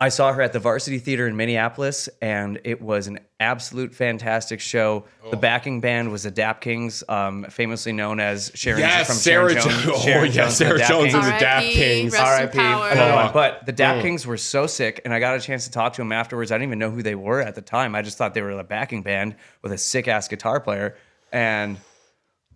I 0.02 0.10
saw 0.10 0.34
her 0.34 0.42
at 0.42 0.52
the 0.52 0.58
Varsity 0.58 0.98
Theater 0.98 1.28
in 1.28 1.38
Minneapolis, 1.38 2.10
and 2.24 2.60
it 2.64 2.82
was 2.82 3.06
an 3.06 3.20
absolute 3.40 3.94
fantastic 3.94 4.60
show. 4.60 5.06
Oh. 5.24 5.30
The 5.30 5.38
backing 5.38 5.80
band 5.80 6.12
was 6.12 6.24
the 6.24 6.32
Dap 6.32 6.60
Kings, 6.60 7.04
um, 7.08 7.46
famously 7.52 7.94
known 7.94 8.20
as 8.20 8.52
Sharon 8.56 8.80
Yes, 8.80 9.06
from 9.06 9.18
Sarah 9.18 9.52
Sharon 9.52 9.64
Jones. 9.64 9.84
Jo- 9.84 9.92
oh, 9.96 10.00
Sharon 10.00 10.26
yeah, 10.26 10.32
Jones 10.32 10.48
and 10.48 10.54
Sarah 10.54 10.78
the 10.80 10.84
Jones 10.86 11.04
Kings. 11.04 11.14
and 11.14 11.24
the 11.26 11.40
Dap 11.40 11.58
R.I.P., 11.58 11.74
Kings. 11.76 12.14
Rest 12.14 12.26
R.I.P. 12.26 12.58
Another. 12.58 13.30
Oh. 13.30 13.32
But 13.32 13.68
the 13.68 13.72
Dap 13.72 14.02
Kings 14.02 14.26
were 14.26 14.38
so 14.38 14.66
sick, 14.66 15.02
and 15.06 15.14
I 15.14 15.20
got 15.20 15.38
a 15.38 15.40
chance 15.40 15.66
to 15.66 15.72
talk 15.72 15.94
to 15.94 16.02
them 16.02 16.12
afterwards. 16.12 16.52
I 16.52 16.56
didn't 16.56 16.70
even 16.70 16.80
know 16.80 16.90
who 16.90 17.04
they 17.04 17.16
were 17.16 17.40
at 17.40 17.54
the 17.54 17.62
time. 17.62 17.94
I 17.94 18.02
just 18.02 18.18
thought 18.18 18.34
they 18.34 18.42
were 18.42 18.52
a 18.52 18.64
backing 18.64 19.04
band 19.04 19.36
with 19.62 19.72
a 19.72 19.78
sick 19.78 20.08
ass 20.08 20.28
guitar 20.28 20.60
player. 20.60 20.98
And 21.32 21.78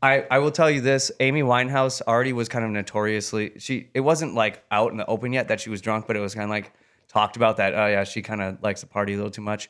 I, 0.02 0.26
I 0.32 0.40
will 0.40 0.52
tell 0.52 0.72
you 0.72 0.82
this 0.82 1.12
Amy 1.20 1.44
Winehouse 1.44 2.02
already 2.02 2.34
was 2.34 2.50
kind 2.50 2.66
of 2.66 2.72
notoriously 2.72 3.54
she 3.60 3.90
it 3.94 4.02
wasn't 4.02 4.34
like 4.36 4.64
out 4.70 4.92
in 4.92 4.98
the 4.98 5.06
open 5.06 5.32
yet 5.32 5.48
that 5.50 5.62
she 5.62 5.70
was 5.70 5.80
drunk, 5.82 6.08
but 6.08 6.16
it 6.16 6.20
was 6.20 6.34
kind 6.34 6.44
of 6.44 6.50
like 6.50 6.72
talked 7.16 7.36
about 7.38 7.58
that 7.58 7.74
oh 7.74 7.88
yeah, 7.88 8.04
she 8.04 8.22
kind 8.22 8.42
of 8.42 8.62
likes 8.62 8.82
to 8.82 8.88
party 8.88 9.14
a 9.14 9.16
little 9.16 9.32
too 9.32 9.42
much. 9.42 9.70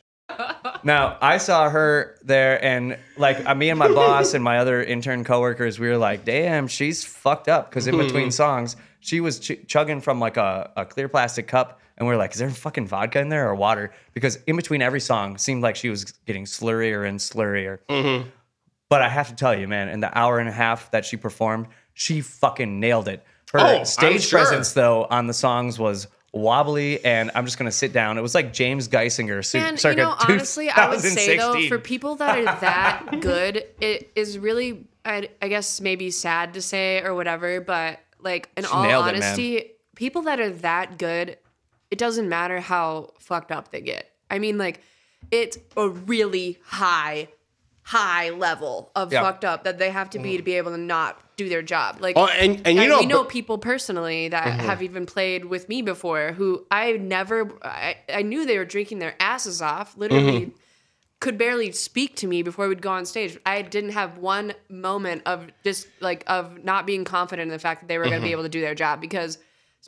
now, 0.84 1.18
I 1.22 1.38
saw 1.38 1.70
her 1.70 2.18
there 2.24 2.64
and 2.66 2.98
like 3.16 3.46
uh, 3.46 3.54
me 3.54 3.70
and 3.70 3.78
my 3.78 3.88
boss 3.88 4.34
and 4.34 4.44
my 4.44 4.58
other 4.58 4.84
intern 4.84 5.24
coworkers, 5.24 5.80
we 5.80 5.88
were 5.88 5.98
like, 5.98 6.26
"Damn, 6.26 6.68
she's 6.68 7.06
fucked 7.06 7.48
up" 7.48 7.70
cuz 7.72 7.86
in 7.88 7.96
between 7.98 8.32
songs, 8.32 8.76
she 9.00 9.22
was 9.22 9.40
ch- 9.40 9.60
chugging 9.68 10.02
from 10.02 10.20
like 10.20 10.38
a, 10.38 10.72
a 10.76 10.84
clear 10.86 11.08
plastic 11.08 11.48
cup 11.48 11.80
and 11.98 12.08
we 12.08 12.14
are 12.14 12.18
like, 12.18 12.34
"Is 12.34 12.40
there 12.40 12.50
fucking 12.50 12.88
vodka 12.88 13.20
in 13.20 13.30
there 13.30 13.48
or 13.48 13.54
water?" 13.56 13.92
Because 14.16 14.38
in 14.48 14.56
between 14.56 14.82
every 14.82 15.00
song 15.00 15.38
seemed 15.38 15.62
like 15.62 15.76
she 15.76 15.90
was 15.90 16.06
getting 16.26 16.46
slurrier 16.46 17.08
and 17.08 17.20
slurrier. 17.20 17.78
But 18.90 19.02
I 19.02 19.10
have 19.10 19.30
to 19.30 19.36
tell 19.36 19.58
you, 19.58 19.68
man, 19.68 19.90
in 19.90 20.00
the 20.00 20.16
hour 20.18 20.40
and 20.40 20.48
a 20.50 20.52
half 20.52 20.90
that 20.92 21.06
she 21.06 21.18
performed, 21.18 21.68
she 21.94 22.22
fucking 22.22 22.80
nailed 22.80 23.08
it. 23.08 23.24
Her 23.54 23.60
Oh, 23.62 23.84
stage 23.84 24.24
sure. 24.24 24.40
presence, 24.40 24.74
though, 24.74 25.06
on 25.10 25.28
the 25.28 25.34
songs 25.34 25.80
was 25.80 26.08
wobbly, 26.36 27.04
and 27.04 27.32
I'm 27.34 27.46
just 27.46 27.58
gonna 27.58 27.72
sit 27.72 27.94
down. 27.94 28.18
It 28.18 28.22
was 28.22 28.36
like 28.36 28.54
James 28.54 28.88
Geisinger, 28.88 29.44
su- 29.44 29.58
And 29.58 29.80
circa 29.80 29.98
you 30.02 30.04
know, 30.04 30.16
honestly, 30.20 30.70
I 30.70 30.90
would 30.90 31.00
say 31.00 31.38
though, 31.38 31.68
for 31.68 31.80
people 31.80 32.16
that 32.16 32.38
are 32.38 32.44
that 32.60 33.20
good, 33.22 33.66
it 33.80 34.12
is 34.16 34.38
really, 34.38 34.86
I, 35.04 35.30
I 35.42 35.48
guess, 35.48 35.82
maybe 35.82 36.12
sad 36.12 36.54
to 36.56 36.62
say 36.62 37.02
or 37.02 37.16
whatever. 37.16 37.62
But 37.62 38.00
like, 38.20 38.50
in 38.58 38.66
all 38.66 38.84
nailed 38.84 39.08
it, 39.08 39.16
honesty, 39.16 39.72
people 39.96 40.24
that 40.24 40.40
are 40.40 40.50
that 40.52 40.98
good, 40.98 41.38
it 41.90 41.98
doesn't 41.98 42.28
matter 42.28 42.60
how 42.60 43.14
fucked 43.20 43.52
up 43.52 43.72
they 43.72 43.82
get. 43.82 44.12
I 44.30 44.40
mean, 44.40 44.58
like, 44.58 44.82
it's 45.32 45.58
a 45.78 45.88
really 45.90 46.60
high, 46.66 47.30
high 47.86 48.32
level 48.32 48.92
of 48.96 49.14
Yeah. 49.14 49.22
fucked 49.22 49.46
up 49.46 49.64
that 49.64 49.78
they 49.78 49.92
have 49.92 50.10
to 50.10 50.20
be 50.20 50.34
mm. 50.34 50.38
to 50.38 50.44
be 50.44 50.56
able 50.56 50.72
to 50.72 50.78
not 50.78 51.22
do 51.38 51.48
their 51.48 51.62
job. 51.62 51.98
Like, 52.02 52.18
Oh, 52.18 52.26
and 52.26 52.60
and 52.66 52.76
you 52.76 52.82
and 52.82 52.90
know, 52.90 53.00
we 53.00 53.06
know 53.06 53.22
but- 53.22 53.30
people 53.30 53.60
personally 53.60 54.28
that 54.30 54.44
mm-hmm. 54.44 54.66
have 54.66 54.82
even 54.82 55.06
played 55.06 55.46
with 55.46 55.70
me 55.70 55.84
before 55.84 56.32
who 56.32 56.66
I 56.72 56.94
never 56.94 57.52
I, 57.64 57.98
I 58.12 58.24
knew 58.24 58.44
they 58.44 58.58
were 58.58 58.66
drinking 58.66 59.00
their 59.00 59.16
asses 59.20 59.62
off 59.62 59.96
literally 59.98 60.48
mm-hmm. 60.48 60.56
could 61.20 61.38
barely 61.38 61.72
speak 61.74 62.16
to 62.18 62.28
me 62.28 62.42
before 62.42 62.68
we'd 62.68 62.82
go 62.82 62.90
on 62.90 63.06
stage. 63.06 63.38
I 63.46 63.62
didn't 63.62 63.92
have 63.92 64.18
one 64.18 64.54
moment 64.68 65.22
of 65.28 65.46
just 65.64 65.88
like 66.00 66.24
of 66.26 66.64
not 66.64 66.88
being 66.88 67.04
confident 67.04 67.50
in 67.50 67.54
the 67.54 67.60
fact 67.60 67.82
that 67.82 67.88
they 67.88 68.00
were 68.00 68.06
going 68.06 68.16
to 68.16 68.22
be 68.22 68.30
mm-hmm. 68.30 68.32
able 68.32 68.44
to 68.44 68.50
do 68.50 68.62
their 68.62 68.76
job 68.76 69.00
because 69.00 69.38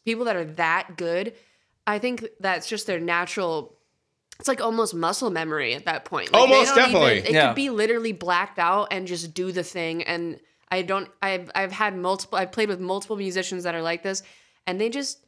people 0.06 0.26
that 0.26 0.36
are 0.36 0.46
that 0.46 0.98
good 0.98 1.34
I 1.88 2.00
think 2.00 2.28
that's 2.40 2.68
just 2.68 2.86
their 2.86 3.00
natural 3.00 3.77
it's 4.40 4.48
like 4.48 4.62
almost 4.62 4.94
muscle 4.94 5.30
memory 5.30 5.74
at 5.74 5.86
that 5.86 6.06
point. 6.06 6.32
Like, 6.32 6.48
they 6.50 6.54
Almost 6.56 6.76
don't 6.76 6.90
even- 6.90 7.02
definitely. 7.02 7.30
it 7.30 7.34
Yeah. 7.34 7.48
could 7.48 7.56
be 7.56 7.70
literally 7.70 8.12
blacked 8.14 8.60
out 8.60 8.88
and 8.92 9.08
just 9.08 9.34
do 9.34 9.52
the 9.52 9.64
thing. 9.64 10.04
And 10.04 10.40
I 10.70 10.82
don't. 10.82 11.10
I've 11.22 11.50
I've 11.56 11.72
had 11.72 11.96
multiple. 11.98 12.38
I've 12.38 12.52
played 12.52 12.70
with 12.70 12.80
multiple 12.80 13.16
musicians 13.16 13.64
that 13.64 13.74
are 13.76 13.82
like 13.82 14.04
this, 14.04 14.22
and 14.66 14.80
they 14.82 14.90
just. 14.90 15.20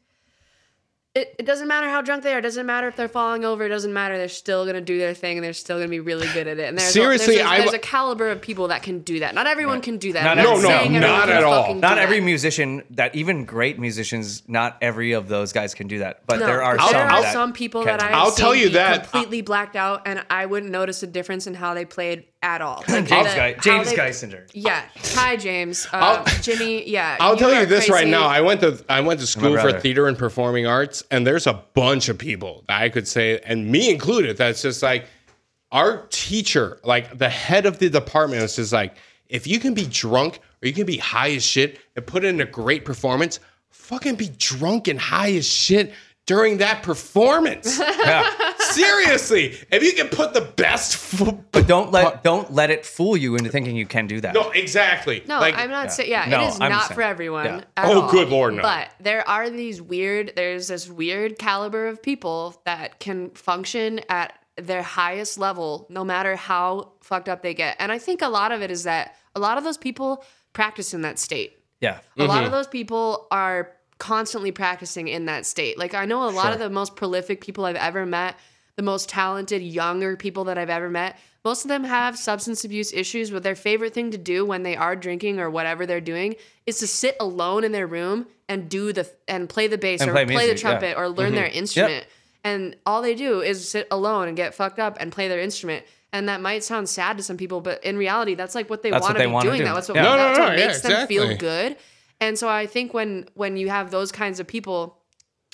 It, 1.16 1.36
it 1.40 1.46
doesn't 1.48 1.68
matter 1.68 1.90
how 1.90 2.04
drunk 2.04 2.22
they 2.22 2.36
are. 2.36 2.38
It 2.38 2.44
doesn't 2.44 2.68
matter 2.68 2.88
if 2.88 2.96
they're 2.96 3.08
falling 3.08 3.44
over. 3.44 3.64
It 3.64 3.70
doesn't 3.70 3.92
matter. 3.92 4.16
They're 4.16 4.28
still 4.28 4.64
gonna 4.68 4.80
do 4.80 5.00
their 5.00 5.16
thing, 5.16 5.40
and 5.40 5.44
they're 5.44 5.54
still 5.54 5.78
gonna 5.78 5.90
be 5.90 6.00
really 6.00 6.28
good 6.36 6.48
at 6.48 6.60
it. 6.60 6.70
And 6.70 6.78
there's 6.78 6.94
Seriously, 6.94 7.36
a, 7.36 7.38
there's, 7.40 7.48
a, 7.48 7.50
I 7.50 7.56
there's 7.58 7.72
w- 7.72 7.80
a 7.80 7.82
caliber 7.84 8.30
of 8.30 8.42
people 8.44 8.68
that 8.68 8.84
can 8.84 9.00
do 9.00 9.20
that. 9.22 9.34
Not 9.34 9.48
everyone 9.48 9.82
can 9.82 9.98
do 9.98 10.14
that. 10.14 10.24
Not 10.24 10.38
I'm 10.38 10.46
every- 10.46 10.54
No, 10.62 10.62
no, 10.62 10.68
saying 10.68 10.94
not 10.94 11.30
at 11.30 11.44
all. 11.44 11.64
fucking 11.64 11.78
do 11.78 11.82
Not 11.82 11.96
that. 11.96 12.04
every 12.04 12.22
musician 12.22 12.84
that 12.92 13.16
even 13.16 13.44
great 13.46 13.80
musicians, 13.80 14.48
not 14.48 14.78
every 14.84 15.14
of 15.14 15.28
those 15.28 15.52
guys 15.52 15.74
can 15.74 15.88
do 15.88 15.98
that. 16.00 16.22
But 16.28 16.42
No, 16.42 16.46
there 16.46 16.62
are 16.64 16.78
but 16.78 16.84
some. 16.84 16.94
there 16.94 17.08
are 17.10 17.22
that 17.24 17.34
some 17.34 17.54
people 17.54 17.84
can. 17.84 17.98
that 17.98 18.04
I 18.04 18.12
I'll 18.12 18.32
tell 18.32 18.54
you 18.54 18.70
that- 18.70 19.10
completely 19.10 19.42
blacked 19.42 19.76
out, 19.76 20.04
and 20.06 20.24
I 20.30 20.46
wouldn't 20.46 20.72
notice 20.72 21.02
a 21.02 21.08
difference 21.08 21.48
in 21.48 21.56
how 21.56 21.74
they 21.74 21.86
played 21.86 22.26
at 22.42 22.62
all. 22.62 22.84
Like 22.90 23.08
James, 23.08 23.30
the- 23.30 23.36
Guy, 23.36 23.54
James 23.54 23.90
they- 23.90 23.96
Geisinger. 23.96 24.50
Yeah. 24.54 24.84
Hi, 25.16 25.36
James. 25.36 25.88
Uh, 25.92 26.24
Jimmy. 26.42 26.88
Yeah. 26.90 27.18
I'll 27.20 27.36
tell 27.36 27.54
you 27.54 27.66
this 27.66 27.90
right 27.90 28.08
now. 28.08 28.28
I 28.28 28.42
went 28.42 28.62
to 28.62 28.84
I 28.90 29.02
went 29.02 29.20
to 29.20 29.28
school 29.28 29.58
for 29.58 29.78
theater 29.80 30.08
and 30.08 30.18
performing 30.18 30.66
arts, 30.68 31.04
and 31.12 31.26
there's 31.26 31.48
a 31.48 31.64
bunch 31.74 32.10
of 32.10 32.18
people 32.18 32.64
that 32.68 32.82
I 32.82 32.90
could 32.90 33.08
say, 33.08 33.40
and 33.40 33.70
me 33.70 33.90
included, 33.90 34.38
that's 34.38 34.62
just 34.62 34.82
like 34.84 35.06
our 35.72 36.08
teacher, 36.10 36.80
like 36.84 37.18
the 37.18 37.30
head 37.30 37.66
of 37.66 37.80
the 37.80 37.90
department, 37.90 38.42
was 38.42 38.56
just 38.56 38.74
like, 38.74 38.96
if 39.28 39.46
you 39.46 39.60
can 39.60 39.74
be 39.74 39.86
drunk 39.86 40.40
or 40.64 40.68
you 40.68 40.74
can 40.74 40.86
be 40.86 40.98
high 40.98 41.32
as 41.32 41.44
shit 41.46 41.80
and 41.96 42.06
put 42.06 42.26
in 42.26 42.42
a 42.42 42.46
great 42.46 42.86
performance, 42.86 43.40
fucking 43.70 44.16
be 44.16 44.30
drunk 44.38 44.88
and 44.88 45.00
high 45.00 45.32
as 45.34 45.48
shit 45.48 45.94
during 46.30 46.58
that 46.60 46.84
performance. 46.84 47.82
Seriously, 48.60 49.58
if 49.72 49.82
you 49.84 49.94
can 49.94 50.08
put 50.10 50.34
the 50.34 50.42
best, 50.42 50.94
f- 51.20 51.34
But 51.52 51.68
don't 51.68 51.92
let 51.92 52.24
don't 52.24 52.54
let 52.54 52.70
it 52.70 52.86
fool 52.86 53.18
you 53.18 53.36
into 53.36 53.50
thinking 53.50 53.76
you 53.76 53.88
can 53.88 54.06
do 54.06 54.22
that. 54.22 54.34
no, 54.36 54.52
exactly. 54.52 55.24
No, 55.28 55.40
Like, 55.40 55.56
I'm 55.58 55.72
not 55.72 55.92
saying. 55.92 56.12
Yeah, 56.12 56.26
No, 56.26 56.44
it 56.44 56.48
is 56.50 56.60
I'm 56.62 56.72
not 56.72 56.88
saying- 56.90 56.96
for 56.96 57.02
everyone. 57.02 57.46
yeah. 57.46 57.62
at 57.78 57.86
Oh, 57.86 58.02
all. 58.04 58.12
good 58.12 58.30
Lord, 58.30 58.54
no. 58.54 58.62
But 58.62 58.90
there 59.00 59.28
are 59.28 59.50
these 59.50 59.82
weird. 59.82 60.34
There's 60.36 60.68
this 60.68 60.88
weird 60.88 61.40
caliber 61.40 61.88
of 61.88 62.02
people 62.04 62.62
that 62.66 63.00
can 63.00 63.32
function 63.32 64.02
at 64.10 64.34
their 64.58 64.84
highest 64.84 65.38
level, 65.40 65.88
no 65.90 66.04
matter 66.04 66.36
how 66.36 66.92
fucked 67.02 67.28
up 67.30 67.42
they 67.42 67.54
get. 67.56 67.76
And 67.80 67.92
I 67.92 67.98
think 67.98 68.22
a 68.22 68.28
lot 68.30 68.52
of 68.52 68.62
it 68.62 68.70
is 68.70 68.84
that 68.84 69.16
a 69.36 69.40
lot 69.40 69.58
of 69.58 69.64
those 69.64 69.78
people 69.78 70.24
practice 70.54 70.94
in 70.94 71.02
that 71.02 71.18
state. 71.18 71.54
Yeah. 71.82 72.00
A 72.18 72.26
lot 72.26 72.38
Mm-hmm. 72.38 72.46
of 72.46 72.52
those 72.52 72.68
people 72.68 73.28
are 73.32 73.72
constantly 74.00 74.52
practicing 74.52 75.08
in 75.08 75.26
that 75.26 75.46
state. 75.46 75.78
Like 75.78 75.94
I 75.94 76.06
know 76.06 76.28
a 76.28 76.32
lot 76.32 76.54
of 76.54 76.60
the 76.60 76.70
most 76.70 76.96
prolific 76.96 77.42
people 77.42 77.66
I've 77.66 77.76
ever 77.76 78.06
met, 78.06 78.36
the 78.76 78.84
most 78.84 79.10
talented 79.10 79.62
younger 79.62 80.18
people 80.18 80.46
that 80.46 80.58
I've 80.58 80.70
ever 80.70 80.90
met, 80.90 81.18
most 81.46 81.64
of 81.64 81.70
them 81.70 81.86
have 81.86 82.18
substance 82.18 82.66
abuse 82.66 82.92
issues, 82.92 83.32
but 83.32 83.44
their 83.44 83.56
favorite 83.56 83.94
thing 83.94 84.12
to 84.12 84.18
do 84.18 84.46
when 84.46 84.64
they 84.64 84.76
are 84.76 84.96
drinking 84.96 85.40
or 85.40 85.50
whatever 85.50 85.86
they're 85.86 86.02
doing 86.02 86.36
is 86.66 86.80
to 86.80 86.88
sit 86.88 87.16
alone 87.20 87.64
in 87.64 87.72
their 87.72 87.88
room 87.88 88.28
and 88.50 88.70
do 88.70 88.92
the 88.92 89.10
and 89.28 89.48
play 89.48 89.68
the 89.68 89.78
bass 89.78 90.02
And 90.02 90.10
or 90.10 90.14
play 90.14 90.26
play, 90.26 90.36
music, 90.36 90.56
the 90.56 90.62
trumpet 90.62 90.86
yeah. 90.88 90.92
Mm-hmm. 90.94 91.02
or 91.02 91.10
learn 91.10 91.36
their 91.36 91.48
instrument. 91.48 92.06
And 92.44 92.76
all 92.86 93.02
they 93.02 93.16
do 93.16 93.42
is 93.42 93.70
sit 93.70 93.88
alone 93.92 94.28
and 94.28 94.36
get 94.36 94.54
fucked 94.54 94.80
up 94.80 94.98
and 95.00 95.12
play 95.12 95.28
their 95.28 95.40
instrument. 95.40 95.86
And 96.12 96.28
that 96.28 96.42
might 96.42 96.64
sound 96.64 96.90
sad 96.90 97.18
to 97.18 97.24
some 97.24 97.38
people, 97.38 97.62
but 97.62 97.84
in 97.84 97.98
reality, 97.98 98.34
that's 98.36 98.56
like 98.56 98.70
what 98.70 98.82
they 98.82 98.92
want 98.92 99.04
to 99.06 99.14
be 99.14 99.42
doing. 99.42 99.60
do. 99.60 99.66
That's 99.66 99.88
what, 99.88 99.96
Yeah. 99.96 100.04
No, 100.04 100.12
no, 100.12 100.18
that's 100.18 100.40
no, 100.40 100.46
what 100.46 100.58
yeah, 100.58 100.66
makes 100.66 100.82
them 100.82 101.08
feel 101.08 101.38
good. 101.38 101.78
And 102.22 102.38
so 102.38 102.50
I 102.50 102.66
think 102.66 102.94
when 102.94 103.28
when 103.34 103.58
you 103.58 103.70
have 103.70 103.92
those 103.92 104.12
kinds 104.12 104.40
of 104.40 104.48
people, 104.48 104.99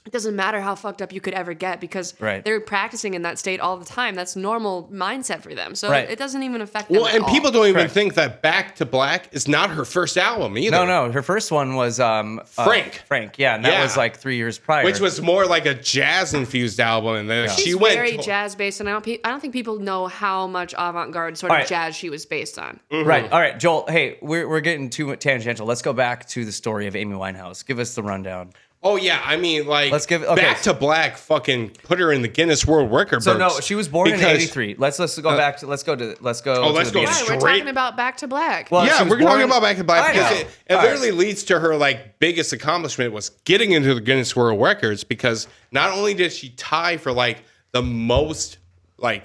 it 0.05 0.11
doesn't 0.11 0.35
matter 0.35 0.61
how 0.61 0.75
fucked 0.75 1.01
up 1.01 1.11
you 1.11 1.19
could 1.19 1.33
ever 1.33 1.53
get 1.55 1.81
because 1.81 2.13
Right. 2.19 2.43
they're 2.45 2.59
practicing 2.59 3.15
in 3.15 3.23
that 3.23 3.39
state 3.39 3.59
all 3.59 3.75
the 3.77 3.85
time. 3.85 4.13
That's 4.13 4.35
normal 4.35 4.87
mindset 4.93 5.41
for 5.41 5.53
them. 5.55 5.73
So 5.73 5.89
Right. 5.89 6.07
it 6.09 6.19
doesn't 6.19 6.43
even 6.43 6.61
affect 6.61 6.89
them. 6.89 6.97
well, 6.97 7.07
at 7.07 7.15
and 7.15 7.23
all. 7.23 7.31
people 7.31 7.49
don't 7.51 7.65
even 7.65 7.73
Correct. 7.81 7.93
think 7.93 8.13
that 8.13 8.41
Back 8.43 8.75
to 8.75 8.85
Black 8.85 9.29
is 9.31 9.47
not 9.47 9.71
her 9.71 9.83
first 9.85 10.17
album 10.17 10.57
either. 10.57 10.71
No, 10.77 10.85
no. 10.85 11.11
Her 11.11 11.23
first 11.23 11.51
one 11.51 11.75
was 11.75 11.99
um, 11.99 12.39
uh, 12.57 12.63
Frank. 12.65 13.01
Frank, 13.07 13.39
yeah, 13.39 13.55
and 13.55 13.65
that 13.65 13.73
Yeah. 13.73 13.83
was 13.83 13.97
like 13.97 14.17
three 14.17 14.35
years 14.37 14.59
prior. 14.59 14.83
which 14.85 14.99
was 14.99 15.21
more 15.21 15.45
like 15.47 15.65
a 15.65 15.73
jazz 15.73 16.33
infused 16.35 16.79
album, 16.79 17.15
and 17.15 17.29
then 17.29 17.49
She's 17.49 17.65
she 17.65 17.73
went. 17.75 17.95
very 17.95 18.17
to- 18.17 18.21
jazz 18.23 18.55
based, 18.55 18.79
and 18.79 18.87
I 18.87 18.91
don't, 18.91 19.03
pe- 19.03 19.19
I 19.23 19.29
don't 19.29 19.39
think 19.39 19.53
people 19.53 19.79
know 19.79 20.05
how 20.07 20.45
much 20.45 20.75
avant 20.77 21.11
garde 21.11 21.37
sort 21.37 21.51
All 21.51 21.55
of 21.57 21.61
right. 21.61 21.67
jazz 21.67 21.95
she 21.95 22.09
was 22.11 22.25
based 22.25 22.59
on. 22.59 22.79
right. 22.91 23.31
All 23.31 23.39
right, 23.39 23.57
Joel. 23.59 23.85
Hey, 23.89 24.17
we're 24.21 24.47
we're 24.47 24.59
getting 24.61 24.89
too 24.91 25.15
tangential. 25.15 25.65
Let's 25.65 25.81
go 25.81 25.93
back 25.93 26.27
to 26.29 26.45
the 26.45 26.51
story 26.51 26.85
of 26.85 26.95
Amy 26.95 27.15
Winehouse. 27.15 27.65
Give 27.65 27.79
us 27.79 27.95
the 27.95 28.03
rundown. 28.03 28.51
Oh 28.87 28.97
yeah, 28.97 29.19
I 29.25 29.35
mean, 29.37 29.65
like, 29.65 29.91
Let's 29.91 30.05
give- 30.05 30.21
okay. 30.21 30.35
Back 30.43 30.61
to 30.61 30.73
Black. 30.75 31.17
Fucking 31.17 31.71
put 31.83 31.97
her 31.99 32.11
in 32.11 32.21
the 32.21 32.27
Guinness 32.27 32.67
World 32.67 32.91
Record 32.93 33.23
So 33.23 33.35
books. 33.35 33.55
no, 33.55 33.59
she 33.59 33.73
was 33.73 33.87
born 33.87 34.09
in 34.09 34.13
because- 34.17 34.35
'83. 34.43 34.75
Let's 34.77 34.99
let's 34.99 35.17
go 35.17 35.29
uh, 35.29 35.35
back 35.37 35.57
to 35.57 35.65
let's 35.67 35.81
go 35.81 35.95
to 35.95 36.15
let's 36.21 36.41
go. 36.41 36.53
Oh, 36.53 36.65
to 36.67 36.69
let's 36.69 36.89
the 36.89 36.93
go 36.93 36.99
beginning. 37.01 37.21
Right, 37.21 37.29
we're 37.33 37.39
Straight- 37.39 37.57
talking 37.57 37.69
about 37.69 37.97
Back 37.97 38.17
to 38.17 38.27
Black. 38.27 38.69
Well, 38.69 38.83
she 38.83 38.89
Yeah, 38.91 39.01
was 39.01 39.09
we're 39.09 39.17
talking 39.21 39.27
born- 39.39 39.41
about 39.49 39.61
Back 39.63 39.77
to 39.77 39.83
Black 39.83 40.13
because 40.13 40.29
know. 40.31 40.37
it, 40.37 40.47
it 40.67 40.73
All 40.73 40.77
right. 40.77 40.85
literally 40.91 41.11
leads 41.11 41.43
to 41.45 41.59
her 41.59 41.75
like 41.75 42.19
biggest 42.19 42.53
accomplishment 42.53 43.11
was 43.11 43.29
getting 43.45 43.71
into 43.71 43.95
the 43.95 44.01
Guinness 44.01 44.35
World 44.35 44.61
Records 44.61 45.03
because 45.03 45.47
not 45.71 45.91
only 45.91 46.13
did 46.13 46.31
she 46.31 46.49
tie 46.49 46.97
for 46.97 47.11
like 47.11 47.43
the 47.71 47.81
most 47.81 48.59
like 48.99 49.23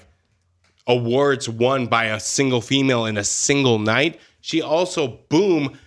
awards 0.87 1.47
won 1.47 1.85
by 1.85 2.05
a 2.05 2.19
single 2.19 2.61
female 2.61 3.05
in 3.05 3.15
a 3.15 3.23
single 3.23 3.77
night, 3.77 4.19
she 4.41 4.59
also 4.61 5.19
boom 5.29 5.77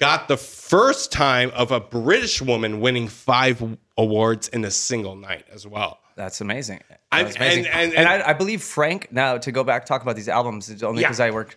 got 0.00 0.26
the 0.28 0.36
first 0.36 1.12
time 1.12 1.50
of 1.54 1.70
a 1.70 1.78
British 1.78 2.40
woman 2.42 2.80
winning 2.80 3.06
five 3.06 3.62
awards 3.96 4.48
in 4.48 4.64
a 4.64 4.70
single 4.70 5.14
night 5.14 5.44
as 5.52 5.66
well. 5.66 6.00
That's 6.16 6.40
amazing. 6.40 6.80
I- 7.12 7.22
That's 7.22 7.36
amazing. 7.36 7.66
and- 7.66 7.92
and- 7.92 7.94
And 7.94 8.08
I, 8.08 8.30
I 8.30 8.32
believe 8.32 8.62
Frank. 8.62 9.12
Now 9.12 9.38
to 9.38 9.52
go 9.52 9.62
back 9.62 9.86
talk 9.86 10.02
about 10.02 10.16
these 10.16 10.28
albums, 10.28 10.68
it's 10.70 10.82
only 10.82 11.02
Yeah. 11.02 11.08
because 11.08 11.20
I 11.20 11.30
worked 11.30 11.56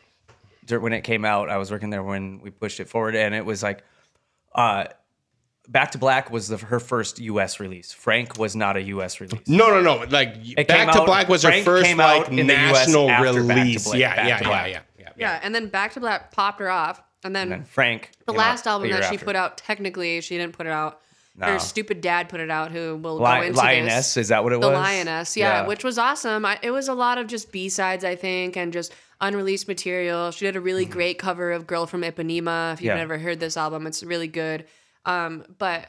when 0.70 0.94
it 0.94 1.02
came 1.02 1.26
out. 1.26 1.50
I 1.50 1.58
was 1.58 1.72
working 1.72 1.90
there 1.90 2.04
when 2.04 2.40
we 2.42 2.50
pushed 2.52 2.80
it 2.80 2.88
forward, 2.90 3.16
and 3.16 3.34
it 3.34 3.46
was 3.46 3.64
like, 3.64 3.84
uh, 4.56 4.86
Back 5.70 5.92
to 5.92 5.98
Black 5.98 6.30
was 6.30 6.50
the, 6.50 6.58
her 6.58 6.82
first 6.82 7.20
U.S. 7.20 7.62
release. 7.62 7.94
Frank 7.94 8.38
was 8.38 8.54
not 8.54 8.76
a 8.76 8.82
U.S. 8.84 9.22
release. 9.22 9.48
No, 9.48 9.70
no, 9.70 9.80
no. 9.82 10.04
Like 10.10 10.36
It 10.58 10.68
Back 10.68 10.92
to 10.92 11.00
out- 11.00 11.06
Black 11.06 11.30
was 11.30 11.44
Frank 11.44 11.66
her 11.66 11.78
first 11.82 11.96
like 11.96 12.28
in 12.28 12.48
the 12.48 12.54
US 12.54 12.88
national 12.88 13.10
after 13.10 13.26
Back 13.44 13.56
to 13.56 13.62
release. 13.62 13.94
Yeah, 13.96 14.16
yeah, 14.28 14.40
yeah, 14.42 14.66
yeah, 14.66 14.80
yeah, 15.00 15.10
yeah, 15.16 15.40
and 15.42 15.56
then 15.56 15.70
Back 15.70 15.94
to 15.94 16.02
Black 16.02 16.32
popped 16.34 16.60
her 16.60 16.70
off, 16.70 17.02
and 17.24 17.36
then 17.36 17.52
And 17.52 17.68
Frank. 17.68 18.12
the 18.26 18.34
last 18.34 18.68
album 18.68 18.90
that 18.92 19.04
she 19.06 19.16
after. 19.16 19.26
put 19.26 19.36
out, 19.36 19.58
technically, 19.58 20.20
she 20.22 20.38
didn't 20.38 20.54
put 20.54 20.66
it 20.66 20.72
out 20.72 21.00
No. 21.36 21.48
Her 21.48 21.60
stupid 21.60 22.00
dad 22.02 22.30
put 22.30 22.40
it 22.42 22.52
out, 22.52 22.72
who 22.72 22.96
will 22.98 23.18
Li- 23.18 23.24
go 23.24 23.42
into 23.42 23.58
Lioness, 23.58 23.94
this. 24.14 24.18
is 24.18 24.28
that 24.28 24.44
what 24.44 24.54
it 24.54 24.62
the 24.62 24.68
was? 24.68 24.76
The 24.78 24.82
Lioness, 24.82 25.36
yeah, 25.36 25.66
which 25.66 25.84
was 25.84 25.98
awesome. 25.98 26.46
I, 26.46 26.60
it 26.62 26.70
was 26.70 26.88
a 26.90 26.94
lot 26.94 27.18
of 27.18 27.26
just 27.26 27.52
B 27.52 27.70
sides, 27.70 28.04
I 28.06 28.16
think, 28.16 28.56
and 28.56 28.72
just 28.72 28.94
unreleased 29.20 29.68
material. 29.68 30.30
She 30.30 30.46
did 30.46 30.56
a 30.56 30.62
really 30.62 30.86
great 30.86 31.18
cover 31.18 31.52
of 31.52 31.66
"Girl 31.66 31.88
from 31.88 32.02
Ipanema." 32.04 32.74
If 32.74 32.82
you've 32.82 32.82
Mm-hmm. 32.82 32.86
Yeah. 32.86 32.96
never 32.96 33.18
heard 33.18 33.40
this 33.40 33.58
album, 33.58 33.88
it's 33.88 34.04
really 34.04 34.28
good. 34.28 34.66
Um, 35.06 35.44
but 35.58 35.88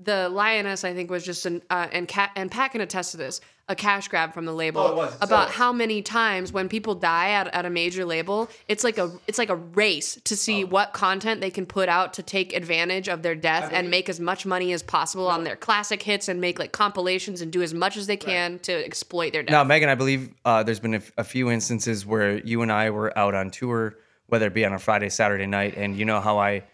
the 0.00 0.28
Lioness, 0.28 0.84
I 0.84 0.94
think, 0.94 1.10
was 1.10 1.24
just 1.24 1.46
an 1.46 1.62
uh, 1.70 1.86
and 1.92 2.06
Cat 2.06 2.30
and 2.36 2.50
Pat 2.50 2.72
can 2.72 2.80
attest 2.80 3.12
to 3.12 3.16
this, 3.16 3.40
a 3.68 3.74
cash 3.74 4.08
grab 4.08 4.34
from 4.34 4.44
the 4.44 4.52
label 4.52 4.80
Oh, 4.82 4.92
it 4.92 4.96
was. 4.96 5.16
about 5.20 5.48
So- 5.48 5.54
how 5.54 5.72
many 5.72 6.02
times 6.02 6.52
when 6.52 6.68
people 6.68 6.94
die 6.94 7.30
at, 7.30 7.48
at 7.54 7.64
a 7.64 7.70
major 7.70 8.04
label, 8.04 8.48
it's 8.68 8.84
like 8.84 8.98
a 8.98 9.10
it's 9.26 9.38
like 9.38 9.48
a 9.48 9.56
race 9.56 10.20
to 10.24 10.36
see 10.36 10.64
Oh. 10.64 10.66
what 10.68 10.92
content 10.92 11.40
they 11.40 11.50
can 11.50 11.66
put 11.66 11.88
out 11.88 12.12
to 12.14 12.22
take 12.22 12.52
advantage 12.54 13.08
of 13.08 13.22
their 13.22 13.34
death 13.34 13.70
and 13.72 13.90
make 13.90 14.08
as 14.08 14.20
much 14.20 14.44
money 14.46 14.72
as 14.72 14.82
possible 14.82 15.28
on 15.28 15.44
their 15.44 15.56
classic 15.56 16.02
hits 16.02 16.28
and 16.28 16.40
make 16.40 16.58
like 16.58 16.72
compilations 16.72 17.40
and 17.40 17.50
do 17.50 17.62
as 17.62 17.72
much 17.72 17.96
as 17.96 18.06
they 18.06 18.16
can 18.18 18.58
to 18.60 18.72
exploit 18.84 19.32
their 19.32 19.42
death. 19.42 19.50
Now, 19.52 19.64
Megan, 19.64 19.88
I 19.88 19.94
believe 19.94 20.30
uh, 20.44 20.62
there's 20.62 20.80
been 20.80 20.94
a, 20.94 20.98
f- 20.98 21.12
a 21.16 21.24
few 21.24 21.50
instances 21.50 22.04
where 22.04 22.38
you 22.38 22.62
and 22.62 22.70
I 22.70 22.90
were 22.90 23.16
out 23.18 23.34
on 23.34 23.50
tour, 23.50 23.96
whether 24.26 24.46
it 24.48 24.54
be 24.54 24.64
on 24.66 24.72
a 24.74 24.78
Friday, 24.78 25.08
Saturday 25.08 25.46
night, 25.46 25.74
and 25.76 25.96
you 25.96 26.04
know 26.04 26.20
how 26.20 26.38
I, 26.38 26.64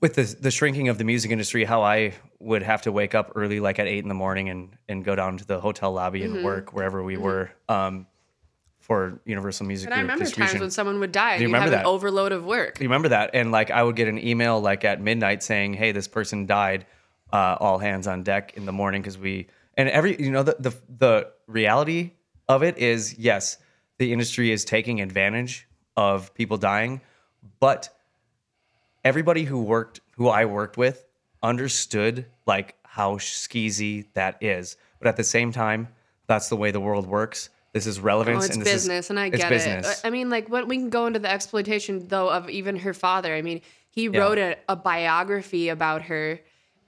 with 0.00 0.14
the 0.14 0.22
the 0.40 0.50
shrinking 0.50 0.88
of 0.88 0.98
the 0.98 1.04
music 1.04 1.30
industry, 1.30 1.64
how 1.64 1.82
I 1.82 2.14
would 2.38 2.62
have 2.62 2.82
to 2.82 2.92
wake 2.92 3.14
up 3.14 3.32
early, 3.34 3.60
like 3.60 3.78
at 3.78 3.86
eight 3.86 4.02
in 4.02 4.08
the 4.08 4.14
morning, 4.14 4.48
and 4.48 4.76
and 4.88 5.04
go 5.04 5.14
down 5.14 5.38
to 5.38 5.44
the 5.46 5.60
hotel 5.60 5.92
lobby 5.92 6.20
Mm-hmm. 6.20 6.36
and 6.36 6.44
work 6.44 6.72
wherever 6.72 7.02
we 7.02 7.16
were 7.16 7.50
um, 7.68 8.06
for 8.78 9.20
Universal 9.24 9.66
Music 9.66 9.86
and 9.86 9.94
I 9.94 10.00
remember 10.00 10.24
times 10.26 10.58
when 10.58 10.70
someone 10.70 10.98
would 11.00 11.12
die 11.12 11.34
and 11.34 11.42
you 11.42 11.48
you'd 11.48 11.54
have 11.54 11.62
remember 11.64 11.76
an 11.76 11.82
that? 11.84 11.88
overload 11.88 12.32
of 12.32 12.44
work. 12.44 12.80
You 12.80 12.84
remember 12.88 13.08
that? 13.08 13.30
And 13.34 13.52
like 13.52 13.70
I 13.70 13.82
would 13.82 13.94
get 13.96 14.08
an 14.08 14.18
email 14.18 14.60
like 14.60 14.84
at 14.84 15.00
midnight 15.00 15.42
saying, 15.42 15.74
"Hey, 15.74 15.92
this 15.92 16.08
person 16.08 16.46
died. 16.46 16.86
Uh, 17.32 17.56
all 17.60 17.78
hands 17.78 18.08
on 18.08 18.22
deck 18.24 18.54
in 18.56 18.64
the 18.66 18.72
morning 18.72 19.02
because 19.02 19.16
we." 19.18 19.46
And 19.76 19.88
every 19.88 20.20
you 20.20 20.30
know 20.30 20.42
the 20.42 20.56
the 20.58 20.72
the 20.98 21.30
reality 21.46 22.12
of 22.48 22.62
it 22.64 22.78
is 22.78 23.16
yes, 23.18 23.58
the 23.98 24.12
industry 24.12 24.50
is 24.50 24.64
taking 24.64 25.00
advantage 25.00 25.68
of 25.96 26.34
people 26.34 26.56
dying, 26.56 27.00
but 27.60 27.90
everybody 29.04 29.44
who 29.44 29.62
worked 29.62 30.00
who 30.12 30.28
I 30.28 30.44
worked 30.44 30.76
with 30.76 31.04
understood 31.42 32.26
like 32.46 32.76
how 32.84 33.16
skeezy 33.16 34.06
that 34.14 34.42
is. 34.42 34.76
But 34.98 35.08
at 35.08 35.16
the 35.16 35.24
same 35.24 35.52
time, 35.52 35.88
that's 36.26 36.48
the 36.48 36.56
way 36.56 36.70
the 36.70 36.80
world 36.80 37.06
works. 37.06 37.50
This 37.72 37.86
is 37.86 38.00
relevance. 38.00 38.42
Oh, 38.42 38.46
it's 38.46 38.56
and 38.56 38.64
this 38.64 38.68
is- 38.68 38.82
business, 38.82 39.10
and 39.10 39.18
I 39.18 39.28
get 39.28 39.48
business. 39.48 40.00
it. 40.00 40.06
I 40.06 40.10
mean, 40.10 40.28
like, 40.28 40.48
what 40.48 40.66
we 40.66 40.76
can 40.76 40.90
go 40.90 41.06
into 41.06 41.20
the 41.20 41.30
exploitation 41.30 42.08
though 42.08 42.28
of 42.28 42.50
even 42.50 42.76
her 42.76 42.92
father. 42.92 43.34
I 43.34 43.42
mean, 43.42 43.60
he 43.90 44.08
wrote 44.08 44.38
a, 44.38 44.56
a 44.68 44.76
biography 44.76 45.68
about 45.68 46.02
her 46.02 46.40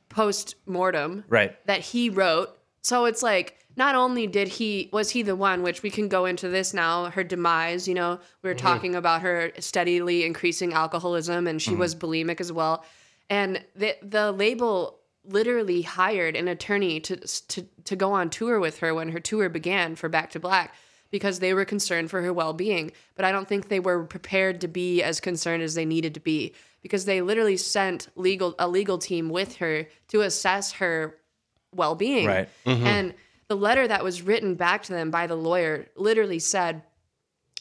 post 0.09 0.57
mortem, 0.67 1.25
Right. 1.29 1.65
That 1.67 1.81
he 1.81 2.11
wrote. 2.11 2.51
So 2.83 3.05
it's 3.07 3.23
like 3.23 3.62
not 3.77 3.95
only 3.95 4.27
did 4.27 4.49
he 4.49 4.89
was 4.93 5.11
he 5.11 5.23
the 5.23 5.37
one, 5.37 5.63
which 5.63 5.83
we 5.83 5.91
can 5.91 6.09
go 6.09 6.25
into 6.25 6.49
this 6.49 6.75
now. 6.75 7.11
Her 7.11 7.25
demise. 7.25 7.89
You 7.89 7.95
know, 7.95 8.21
we 8.43 8.49
were 8.49 8.55
mm-hmm. 8.55 8.67
talking 8.67 8.95
about 8.95 9.23
her 9.23 9.53
steadily 9.59 10.25
increasing 10.25 10.73
alcoholism, 10.73 11.47
and 11.47 11.61
she 11.61 11.71
mm-hmm. 11.71 11.81
was 11.81 11.95
bulimic 11.95 12.41
as 12.41 12.53
well. 12.53 12.85
And 13.31 13.65
the 13.75 13.97
the 14.03 14.33
label 14.33 14.99
literally 15.25 15.83
hired 15.83 16.37
an 16.37 16.49
attorney 16.49 17.01
to 17.01 17.17
to 17.17 17.63
to 17.85 17.97
go 17.97 18.13
on 18.13 18.31
tour 18.31 18.59
with 18.59 18.79
her 18.79 18.95
when 18.95 19.11
her 19.11 19.21
tour 19.21 19.49
began 19.49 19.95
for 19.95 20.09
Back 20.09 20.31
to 20.31 20.41
Black 20.41 20.75
because 21.13 21.39
they 21.39 21.55
were 21.55 21.65
concerned 21.65 22.11
for 22.11 22.23
her 22.23 22.33
well-being 22.33 22.91
but 23.15 23.25
i 23.25 23.31
don't 23.31 23.47
think 23.47 23.69
they 23.69 23.79
were 23.79 24.03
prepared 24.05 24.61
to 24.63 24.67
be 24.67 25.03
as 25.03 25.21
concerned 25.21 25.63
as 25.63 25.75
they 25.75 25.85
needed 25.85 26.15
to 26.15 26.21
be 26.21 26.53
because 26.83 27.05
they 27.05 27.21
literally 27.21 27.57
sent 27.57 28.09
legal 28.17 28.57
a 28.59 28.67
legal 28.67 28.99
team 28.99 29.29
with 29.29 29.57
her 29.57 29.87
to 30.09 30.23
assess 30.23 30.73
her 30.73 31.17
well-being 31.75 32.27
Right. 32.27 32.49
Mm-hmm. 32.67 32.87
and 32.87 33.15
the 33.53 33.57
letter 33.57 33.87
that 33.87 34.03
was 34.03 34.23
written 34.23 34.55
back 34.55 34.83
to 34.83 34.95
them 34.95 35.11
by 35.11 35.27
the 35.27 35.35
lawyer 35.35 35.87
literally 35.95 36.39
said 36.39 36.83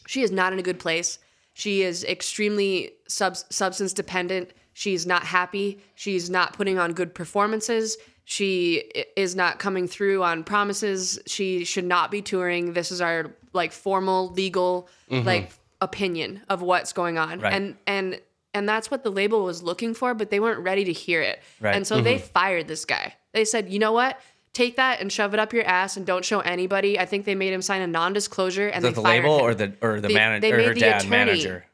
she 0.07 0.21
is 0.21 0.31
not 0.31 0.53
in 0.53 0.59
a 0.59 0.61
good 0.61 0.79
place. 0.79 1.19
She 1.51 1.81
is 1.81 2.05
extremely 2.05 2.93
sub- 3.09 3.35
substance 3.35 3.91
dependent. 3.91 4.51
She's 4.71 5.05
not 5.05 5.23
happy. 5.23 5.81
She's 5.95 6.29
not 6.29 6.53
putting 6.53 6.79
on 6.79 6.93
good 6.93 7.13
performances. 7.13 7.97
She 8.23 8.89
is 9.17 9.35
not 9.35 9.59
coming 9.59 9.85
through 9.85 10.23
on 10.23 10.45
promises. 10.45 11.19
She 11.27 11.65
should 11.65 11.83
not 11.83 12.09
be 12.09 12.21
touring. 12.21 12.71
This 12.71 12.89
is 12.89 13.01
our 13.01 13.35
like 13.51 13.73
formal 13.73 14.29
legal 14.29 14.87
mm-hmm. 15.09 15.27
like 15.27 15.51
opinion 15.81 16.41
of 16.47 16.61
what's 16.61 16.93
going 16.93 17.17
on. 17.17 17.41
Right. 17.41 17.51
And 17.51 17.75
and 17.85 18.21
and 18.53 18.69
that's 18.69 18.89
what 18.89 19.03
the 19.03 19.11
label 19.11 19.43
was 19.43 19.61
looking 19.61 19.93
for, 19.93 20.13
but 20.13 20.29
they 20.29 20.39
weren't 20.39 20.61
ready 20.61 20.85
to 20.85 20.93
hear 20.93 21.21
it. 21.21 21.41
Right. 21.59 21.75
And 21.75 21.85
so 21.85 21.95
mm-hmm. 21.95 22.05
they 22.05 22.17
fired 22.17 22.69
this 22.69 22.85
guy. 22.85 23.15
They 23.33 23.43
said, 23.43 23.69
"You 23.69 23.79
know 23.79 23.91
what? 23.91 24.17
Take 24.53 24.75
that 24.75 24.99
and 24.99 25.11
shove 25.11 25.33
it 25.33 25.39
up 25.39 25.53
your 25.53 25.63
ass 25.63 25.95
and 25.97 26.05
don't 26.05 26.25
show 26.25 26.39
anybody." 26.41 26.99
I 26.99 27.05
think 27.05 27.25
they 27.25 27.35
made 27.35 27.53
him 27.53 27.61
sign 27.61 27.81
a 27.81 27.87
non-disclosure 27.87 28.67
and 28.67 28.83
the, 28.83 28.89
they 28.89 28.93
the 28.95 29.01
fired 29.01 29.23
label 29.23 29.39
him 29.39 29.45
or 29.45 29.53
the 29.55 29.73
or 29.81 30.01
the 30.01 30.07
They- 30.09 30.13
manager 30.13 30.41
they 30.41 30.51
or 30.53 30.57
made 30.57 30.75
the 30.75 30.79
dad 30.79 30.95
attorney- 31.01 31.09
manager. 31.09 31.65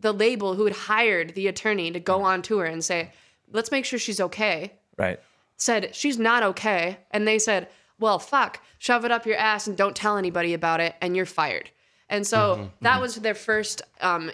the 0.00 0.12
label 0.12 0.54
who 0.54 0.64
had 0.64 0.74
hired 0.74 1.34
the 1.34 1.46
attorney 1.48 1.90
to 1.90 2.00
go 2.00 2.22
on 2.22 2.42
tour 2.42 2.64
and 2.64 2.84
say, 2.84 3.10
let's 3.52 3.70
make 3.70 3.84
sure 3.84 3.98
she's 3.98 4.20
okay, 4.20 4.72
Right. 4.98 5.18
said, 5.56 5.94
she's 5.94 6.18
not 6.18 6.42
okay. 6.42 6.98
And 7.10 7.26
they 7.26 7.38
said, 7.38 7.68
well, 7.98 8.18
fuck, 8.18 8.60
shove 8.78 9.04
it 9.04 9.12
up 9.12 9.24
your 9.24 9.36
ass 9.36 9.66
and 9.66 9.76
don't 9.76 9.94
tell 9.96 10.16
anybody 10.18 10.52
about 10.52 10.80
it, 10.80 10.94
and 11.00 11.16
you're 11.16 11.24
fired. 11.26 11.70
And 12.10 12.26
so 12.26 12.56
Mm-hmm, 12.56 12.64
that 12.82 13.00
was 13.00 13.14
their 13.16 13.34
first, 13.34 13.80
um, 14.00 14.30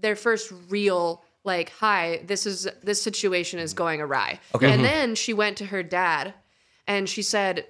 their 0.00 0.16
first 0.16 0.52
real 0.68 1.22
like, 1.44 1.70
hi, 1.70 2.22
this 2.26 2.46
is 2.46 2.66
this 2.82 3.00
situation 3.02 3.58
is 3.60 3.74
going 3.74 4.00
awry. 4.00 4.40
Okay. 4.54 4.72
And 4.72 4.84
then 4.84 5.14
she 5.14 5.32
went 5.34 5.56
to 5.58 5.66
her 5.66 5.82
dad, 5.82 6.34
and 6.86 7.08
she 7.08 7.22
said, 7.22 7.66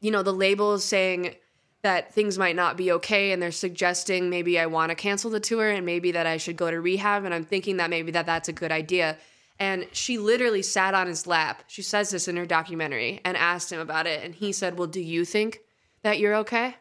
you 0.00 0.10
know, 0.10 0.22
the 0.22 0.32
label 0.32 0.74
is 0.74 0.84
saying 0.84 1.36
that 1.82 2.14
things 2.14 2.38
might 2.38 2.56
not 2.56 2.76
be 2.76 2.92
okay 2.92 3.32
and 3.32 3.42
they're 3.42 3.50
suggesting 3.50 4.30
maybe 4.30 4.58
I 4.58 4.66
want 4.66 4.90
to 4.90 4.94
cancel 4.94 5.30
the 5.30 5.40
tour 5.40 5.68
and 5.68 5.84
maybe 5.84 6.12
that 6.12 6.26
I 6.26 6.36
should 6.36 6.56
go 6.56 6.70
to 6.70 6.80
rehab 6.80 7.24
and 7.24 7.34
I'm 7.34 7.44
thinking 7.44 7.76
that 7.78 7.90
maybe 7.90 8.12
that 8.12 8.26
that's 8.26 8.48
a 8.48 8.52
good 8.52 8.70
idea. 8.70 9.16
And 9.58 9.86
she 9.92 10.18
literally 10.18 10.62
sat 10.62 10.94
on 10.94 11.08
his 11.08 11.26
lap. 11.26 11.64
She 11.66 11.82
says 11.82 12.10
this 12.10 12.28
in 12.28 12.36
her 12.36 12.46
documentary 12.46 13.20
and 13.24 13.36
asked 13.36 13.70
him 13.70 13.80
about 13.80 14.06
it 14.06 14.24
and 14.24 14.34
he 14.34 14.52
said, 14.52 14.78
"Well, 14.78 14.88
do 14.88 15.00
you 15.00 15.24
think 15.24 15.60
that 16.02 16.18
you're 16.18 16.36
okay? 16.36 16.76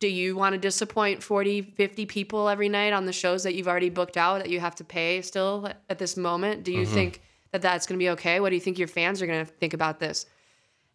Do 0.00 0.08
you 0.08 0.36
want 0.36 0.52
to 0.52 0.58
disappoint 0.58 1.22
40, 1.22 1.62
50 1.62 2.06
people 2.06 2.48
every 2.48 2.68
night 2.68 2.92
on 2.92 3.06
the 3.06 3.12
shows 3.12 3.44
that 3.44 3.54
you've 3.54 3.68
already 3.68 3.90
booked 3.90 4.16
out 4.16 4.40
that 4.40 4.50
you 4.50 4.60
have 4.60 4.74
to 4.76 4.84
pay 4.84 5.22
still 5.22 5.70
at 5.88 5.98
this 5.98 6.16
moment? 6.16 6.64
Do 6.64 6.72
you 6.72 6.84
mm-hmm. 6.84 6.94
think 6.94 7.22
that 7.52 7.62
that's 7.62 7.86
going 7.86 7.98
to 7.98 8.02
be 8.02 8.10
okay? 8.10 8.40
What 8.40 8.50
do 8.50 8.56
you 8.56 8.60
think 8.60 8.78
your 8.78 8.88
fans 8.88 9.22
are 9.22 9.26
going 9.26 9.46
to 9.46 9.52
think 9.52 9.74
about 9.74 10.00
this?" 10.00 10.26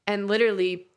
And 0.10 0.28
literally 0.28 0.88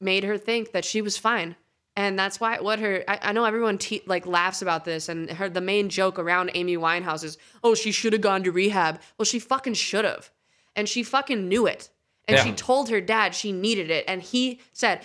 made 0.00 0.24
her 0.24 0.36
think 0.36 0.72
that 0.72 0.84
she 0.84 1.00
was 1.00 1.16
fine. 1.16 1.56
And 1.96 2.18
that's 2.18 2.38
why 2.40 2.60
what 2.60 2.78
her 2.78 3.02
I, 3.08 3.18
I 3.22 3.32
know 3.32 3.44
everyone 3.44 3.78
te- 3.78 4.02
like 4.06 4.26
laughs 4.26 4.62
about 4.62 4.84
this 4.84 5.08
and 5.08 5.30
her 5.30 5.48
the 5.48 5.60
main 5.60 5.88
joke 5.88 6.18
around 6.18 6.50
Amy 6.54 6.76
Winehouse 6.76 7.24
is, 7.24 7.38
"Oh, 7.64 7.74
she 7.74 7.90
should 7.92 8.12
have 8.12 8.22
gone 8.22 8.42
to 8.44 8.52
rehab." 8.52 9.00
Well, 9.16 9.24
she 9.26 9.38
fucking 9.38 9.74
should 9.74 10.04
have. 10.04 10.30
And 10.76 10.88
she 10.88 11.02
fucking 11.02 11.48
knew 11.48 11.66
it. 11.66 11.90
And 12.26 12.36
Yeah. 12.36 12.44
she 12.44 12.52
told 12.52 12.88
her 12.90 13.00
dad 13.00 13.34
she 13.34 13.50
needed 13.52 13.90
it 13.90 14.04
and 14.06 14.22
he 14.22 14.60
said 14.72 15.04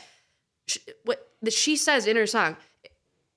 sh- 0.68 0.78
what 1.06 1.28
she 1.50 1.76
says 1.76 2.06
in 2.08 2.16
her 2.16 2.28
song, 2.28 2.58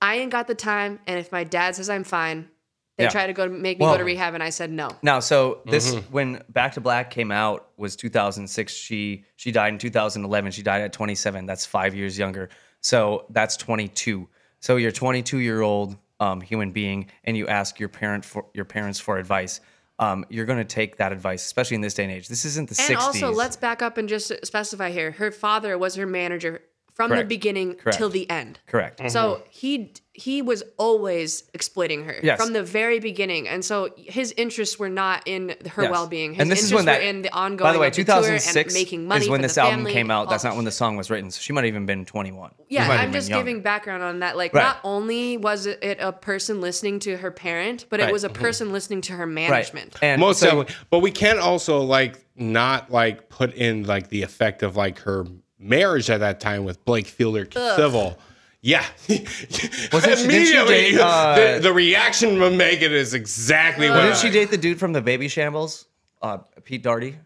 "I 0.01 0.17
ain't 0.17 0.31
got 0.31 0.47
the 0.47 0.55
time 0.55 0.99
and 1.07 1.19
if 1.19 1.31
my 1.31 1.43
dad 1.43 1.75
says 1.75 1.89
I'm 1.89 2.03
fine, 2.03 2.49
they 2.97 3.05
Yeah. 3.05 3.09
try 3.09 3.27
to 3.27 3.33
go 3.33 3.47
to 3.47 3.53
make 3.53 3.79
me 3.79 3.85
Well- 3.85 3.93
go 3.93 3.99
to 3.99 4.03
rehab 4.03 4.33
and 4.33 4.43
I 4.43 4.49
said 4.49 4.71
no." 4.71 4.89
Now, 5.01 5.19
so 5.19 5.61
this 5.65 5.93
Mm-hmm. 5.95 6.11
when 6.11 6.43
Back 6.49 6.73
to 6.73 6.81
Black 6.81 7.09
came 7.11 7.31
out 7.31 7.69
was 7.77 7.95
2006. 7.95 8.73
She 8.73 9.23
she 9.35 9.51
died 9.51 9.73
in 9.73 9.79
2011. 9.79 10.51
She 10.51 10.63
died 10.63 10.81
at 10.81 10.93
27. 10.93 11.45
That's 11.45 11.65
five 11.65 11.95
years 11.95 12.17
younger. 12.17 12.49
So 12.81 13.25
that's 13.29 13.57
22. 13.57 14.27
So 14.59 14.75
you're 14.77 14.91
22 14.91 15.37
year 15.39 15.61
old 15.61 15.97
um, 16.19 16.41
human 16.41 16.71
being, 16.71 17.11
and 17.25 17.37
you 17.37 17.47
ask 17.47 17.79
your 17.79 17.89
parent 17.89 18.25
for 18.25 18.45
your 18.53 18.65
parents 18.65 18.99
for 18.99 19.17
advice. 19.19 19.61
Um, 19.99 20.25
you're 20.29 20.45
going 20.45 20.57
to 20.59 20.63
take 20.65 20.97
that 20.97 21.11
advice, 21.11 21.43
especially 21.45 21.75
in 21.75 21.81
this 21.81 21.93
day 21.95 22.03
and 22.03 22.11
age. 22.11 22.27
This 22.27 22.45
isn't 22.45 22.69
the 22.69 22.75
And 22.89 22.97
60s. 22.97 23.01
also, 23.01 23.31
let's 23.31 23.55
back 23.55 23.81
up 23.83 23.97
and 23.97 24.07
just 24.09 24.31
specify 24.45 24.89
here. 24.91 25.11
Her 25.11 25.31
father 25.31 25.77
was 25.77 25.95
her 25.95 26.05
manager 26.07 26.61
from 26.97 27.15
the 27.15 27.23
beginning 27.23 27.75
Correct. 27.75 27.95
till 27.95 28.09
the 28.09 28.27
end. 28.27 28.59
correct. 28.65 28.99
So 29.11 29.35
mm-hmm. 29.35 29.43
he 29.51 29.93
he 30.13 30.41
was 30.41 30.63
always 30.77 31.43
exploiting 31.53 32.05
her 32.05 32.15
Yes. 32.23 32.41
from 32.41 32.51
the 32.51 32.63
very 32.63 32.99
beginning, 32.99 33.47
and 33.47 33.63
so 33.63 33.89
his 33.95 34.33
interests 34.35 34.79
were 34.79 34.89
not 34.89 35.21
in 35.27 35.49
her 35.75 35.83
Yes. 35.83 35.91
well-being. 35.91 36.33
His 36.33 36.41
and 36.41 36.51
this 36.51 36.63
is 36.63 36.71
interests 36.71 36.75
when 36.75 36.85
that 36.85 37.01
were 37.01 37.07
in 37.07 37.21
the 37.21 37.31
ongoing. 37.31 37.69
By 37.69 37.73
the 37.73 37.79
way, 37.79 37.87
of 37.89 37.95
the 37.95 38.03
tour 38.03 38.15
2006 38.15 38.73
and 38.73 38.81
making 38.83 39.07
money 39.07 39.25
is 39.25 39.29
when 39.29 39.41
for 39.41 39.43
this 39.43 39.53
the 39.55 39.61
album 39.61 39.77
family, 39.81 39.93
came 39.93 40.09
out. 40.09 40.27
That's 40.27 40.43
not 40.43 40.55
when 40.55 40.65
the 40.65 40.69
oh. 40.69 40.71
song 40.71 40.97
was 40.97 41.11
written. 41.11 41.29
So 41.29 41.39
she 41.39 41.53
might 41.53 41.65
have 41.65 41.67
even 41.67 41.85
been 41.85 42.03
21. 42.03 42.51
Yeah, 42.67 42.87
might 42.87 42.93
have 42.93 43.01
I'm 43.01 43.05
been 43.05 43.13
just 43.13 43.29
younger. 43.29 43.45
giving 43.45 43.61
background 43.61 44.01
on 44.01 44.21
that. 44.21 44.35
Like, 44.35 44.55
Right. 44.55 44.63
not 44.63 44.79
only 44.83 45.37
was 45.37 45.67
it 45.67 45.99
a 46.01 46.11
person 46.11 46.61
listening 46.61 46.97
to 47.01 47.17
her 47.17 47.29
parent, 47.29 47.85
but 47.91 47.99
Right. 47.99 48.09
it 48.09 48.11
was 48.11 48.23
a 48.23 48.29
mm-hmm. 48.29 48.41
person 48.41 48.71
listening 48.71 49.01
to 49.01 49.13
her 49.13 49.27
right. 49.27 49.33
management. 49.33 49.93
And 50.01 50.19
Most 50.19 50.39
so, 50.39 50.47
definitely. 50.47 50.75
But 50.89 50.99
we 50.99 51.11
can't 51.11 51.39
also 51.39 51.81
like 51.81 52.25
not 52.35 52.89
like 52.91 53.29
put 53.29 53.53
in 53.53 53.83
like 53.83 54.09
the 54.09 54.23
effect 54.23 54.63
of 54.63 54.75
like 54.75 54.97
her 54.99 55.27
marriage 55.59 56.09
at 56.09 56.19
that 56.19 56.39
time 56.39 56.63
with 56.65 56.83
Blake 56.85 57.07
Fielder 57.07 57.47
Civil. 57.51 58.17
Yeah. 58.61 58.85
Wasn't 59.09 59.23
she- 59.23 59.91
didn't 59.91 60.17
she 60.17 60.23
Immediately, 60.25 60.73
date, 60.91 60.99
uh, 60.99 61.35
the, 61.55 61.59
the 61.61 61.73
reaction 61.73 62.37
from 62.37 62.57
Megan 62.57 62.91
is 62.91 63.13
exactly 63.13 63.89
what 63.89 64.01
Didn't 64.01 64.17
she 64.17 64.29
date 64.29 64.49
the 64.49 64.57
dude 64.57 64.79
from 64.79 64.93
the 64.93 65.01
Baby 65.01 65.27
Shambles, 65.27 65.85
uh, 66.21 66.39
Pete 66.63 66.83
Doherty? 66.83 67.17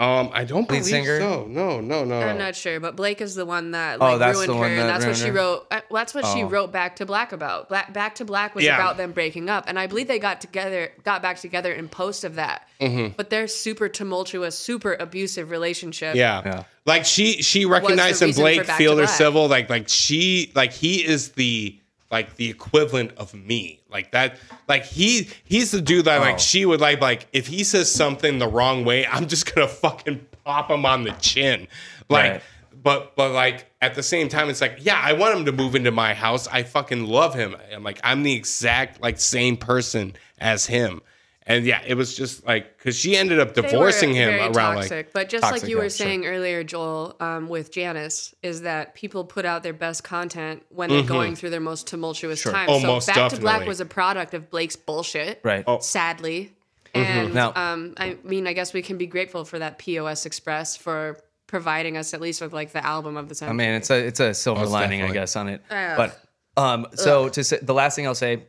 Um, 0.00 0.30
I 0.32 0.42
don't 0.42 0.62
Lead 0.62 0.68
believe 0.80 0.84
singer? 0.86 1.20
so. 1.20 1.46
No, 1.48 1.80
no, 1.80 2.04
no. 2.04 2.20
I'm 2.20 2.36
not 2.36 2.56
sure, 2.56 2.80
but 2.80 2.96
Blake 2.96 3.20
is 3.20 3.36
the 3.36 3.46
one 3.46 3.70
that 3.70 3.98
Oh, 4.00 4.04
like 4.10 4.18
that's 4.18 4.36
ruined 4.38 4.50
the 4.50 4.54
one 4.56 4.70
her, 4.70 4.74
that 4.76 4.80
and 4.80 4.88
that's 4.90 5.04
what 5.04 5.10
ruined 5.10 5.18
she 5.18 5.26
her? 5.28 5.32
wrote. 5.32 5.66
uh, 5.70 5.80
Well, 5.88 6.00
that's 6.00 6.14
what 6.14 6.26
she 6.26 6.42
Oh. 6.42 6.48
wrote 6.48 6.72
Back 6.72 6.96
to 6.96 7.06
Black 7.06 7.30
about. 7.30 7.68
Black, 7.68 7.92
Back 7.92 8.16
to 8.16 8.24
Black 8.24 8.56
was 8.56 8.64
Yeah. 8.64 8.74
about 8.74 8.96
them 8.96 9.12
breaking 9.12 9.48
up, 9.48 9.64
and 9.68 9.78
I 9.78 9.86
believe 9.86 10.08
they 10.08 10.18
got 10.18 10.40
together, 10.40 10.90
got 11.04 11.22
back 11.22 11.38
together 11.38 11.72
in 11.72 11.88
post 11.88 12.24
of 12.24 12.34
that. 12.34 12.68
Mm-hmm. 12.80 13.14
But 13.16 13.30
their 13.30 13.46
super 13.46 13.88
tumultuous, 13.88 14.58
super 14.58 14.94
abusive 14.98 15.50
relationship. 15.52 16.16
Yeah. 16.16 16.42
Yeah. 16.44 16.64
Like 16.86 17.04
she 17.04 17.42
she 17.42 17.64
recognized 17.64 18.20
in 18.20 18.26
reason 18.28 18.42
Blake 18.42 18.60
for 18.62 18.66
Back 18.66 18.76
to 18.78 18.82
Fielder 18.82 19.02
Black. 19.04 19.16
Civil 19.16 19.46
like 19.48 19.70
like 19.70 19.88
she 19.88 20.50
like 20.56 20.72
he 20.72 21.04
is 21.06 21.30
the 21.30 21.78
like 22.10 22.34
the 22.34 22.50
equivalent 22.50 23.12
of 23.16 23.32
me. 23.32 23.80
Like 23.94 24.10
that 24.10 24.36
like 24.68 24.84
he 24.84 25.28
he's 25.44 25.70
the 25.70 25.80
dude 25.80 26.04
that 26.06 26.18
Oh. 26.18 26.22
like 26.22 26.38
she 26.40 26.66
would 26.66 26.80
like 26.80 27.00
like 27.00 27.28
if 27.32 27.46
he 27.46 27.62
says 27.64 27.90
something 27.90 28.38
the 28.38 28.48
wrong 28.48 28.84
way, 28.84 29.06
I'm 29.06 29.28
just 29.28 29.46
to 29.68 29.68
fucking 29.68 30.26
pop 30.44 30.70
him 30.70 30.84
on 30.84 31.04
the 31.04 31.12
chin. 31.12 31.68
Like 32.10 32.32
Right. 32.32 32.42
but 32.82 33.14
but 33.14 33.30
like 33.30 33.70
at 33.80 33.94
the 33.94 34.02
same 34.02 34.28
time 34.28 34.50
it's 34.50 34.60
like 34.60 34.78
yeah, 34.80 35.00
I 35.02 35.12
want 35.12 35.38
him 35.38 35.44
to 35.46 35.52
move 35.52 35.76
into 35.76 35.92
my 35.92 36.12
house. 36.12 36.48
I 36.48 36.64
fucking 36.64 37.06
love 37.06 37.34
him. 37.34 37.54
I'm 37.72 37.84
like 37.84 38.00
I'm 38.02 38.24
the 38.24 38.32
exact 38.34 39.00
like 39.00 39.20
same 39.20 39.56
person 39.56 40.14
as 40.38 40.66
him. 40.66 41.00
And 41.46 41.66
yeah, 41.66 41.82
it 41.86 41.94
was 41.94 42.16
just 42.16 42.46
like 42.46 42.78
because 42.78 42.96
she 42.96 43.16
ended 43.16 43.38
up 43.38 43.54
They 43.54 43.60
were 43.60 43.68
divorcing 43.68 44.14
him 44.14 44.30
very 44.30 44.40
around 44.40 44.76
toxic, 44.76 44.90
like 45.06 45.12
but 45.12 45.28
just 45.28 45.42
Toxic, 45.42 45.62
like 45.62 45.70
you 45.70 45.76
were 45.76 45.84
yeah, 45.84 45.88
sure. 45.88 46.06
saying 46.06 46.26
earlier, 46.26 46.64
Joel, 46.64 47.16
um, 47.20 47.48
with 47.48 47.70
Janis, 47.70 48.34
is 48.42 48.62
that 48.62 48.94
people 48.94 49.24
put 49.24 49.44
out 49.44 49.62
their 49.62 49.74
best 49.74 50.04
content 50.04 50.62
when 50.70 50.88
they're 50.88 51.02
going 51.02 51.36
through 51.36 51.50
their 51.50 51.60
most 51.60 51.86
tumultuous 51.86 52.42
time. 52.42 52.66
Oh, 52.70 52.80
so 52.80 52.86
most 52.86 53.08
Back 53.08 53.30
to 53.32 53.40
Black 53.40 53.66
was 53.66 53.80
a 53.80 53.84
product 53.84 54.32
of 54.32 54.48
Blake's 54.48 54.76
bullshit. 54.76 55.40
Right. 55.44 55.64
Oh. 55.66 55.80
sadly. 55.80 56.54
And 56.94 57.34
Now- 57.34 57.52
um, 57.54 57.94
I 57.98 58.16
mean, 58.22 58.46
I 58.46 58.52
guess 58.52 58.72
we 58.72 58.80
can 58.80 58.96
be 58.96 59.06
grateful 59.06 59.44
for 59.44 59.58
that 59.58 59.78
POS 59.78 60.26
Express 60.26 60.76
for 60.76 61.18
providing 61.46 61.96
us 61.96 62.14
at 62.14 62.20
least 62.20 62.40
with 62.40 62.52
like 62.52 62.72
the 62.72 62.84
album 62.84 63.16
of 63.16 63.28
the 63.28 63.34
time. 63.34 63.50
I 63.50 63.52
mean, 63.52 63.70
it's 63.70 63.90
a 63.90 63.98
it's 64.06 64.20
a 64.20 64.32
silver 64.32 64.62
Most 64.62 64.70
lining, 64.70 65.00
definitely. 65.00 65.18
I 65.18 65.22
guess, 65.22 65.36
on 65.36 65.48
it. 65.48 65.62
Ugh. 65.70 65.96
But 65.96 66.20
um, 66.56 66.86
so 66.94 67.28
to 67.28 67.44
say, 67.44 67.58
the 67.60 67.74
last 67.74 67.96
thing 67.96 68.06
I'll 68.06 68.14
say, 68.14 68.44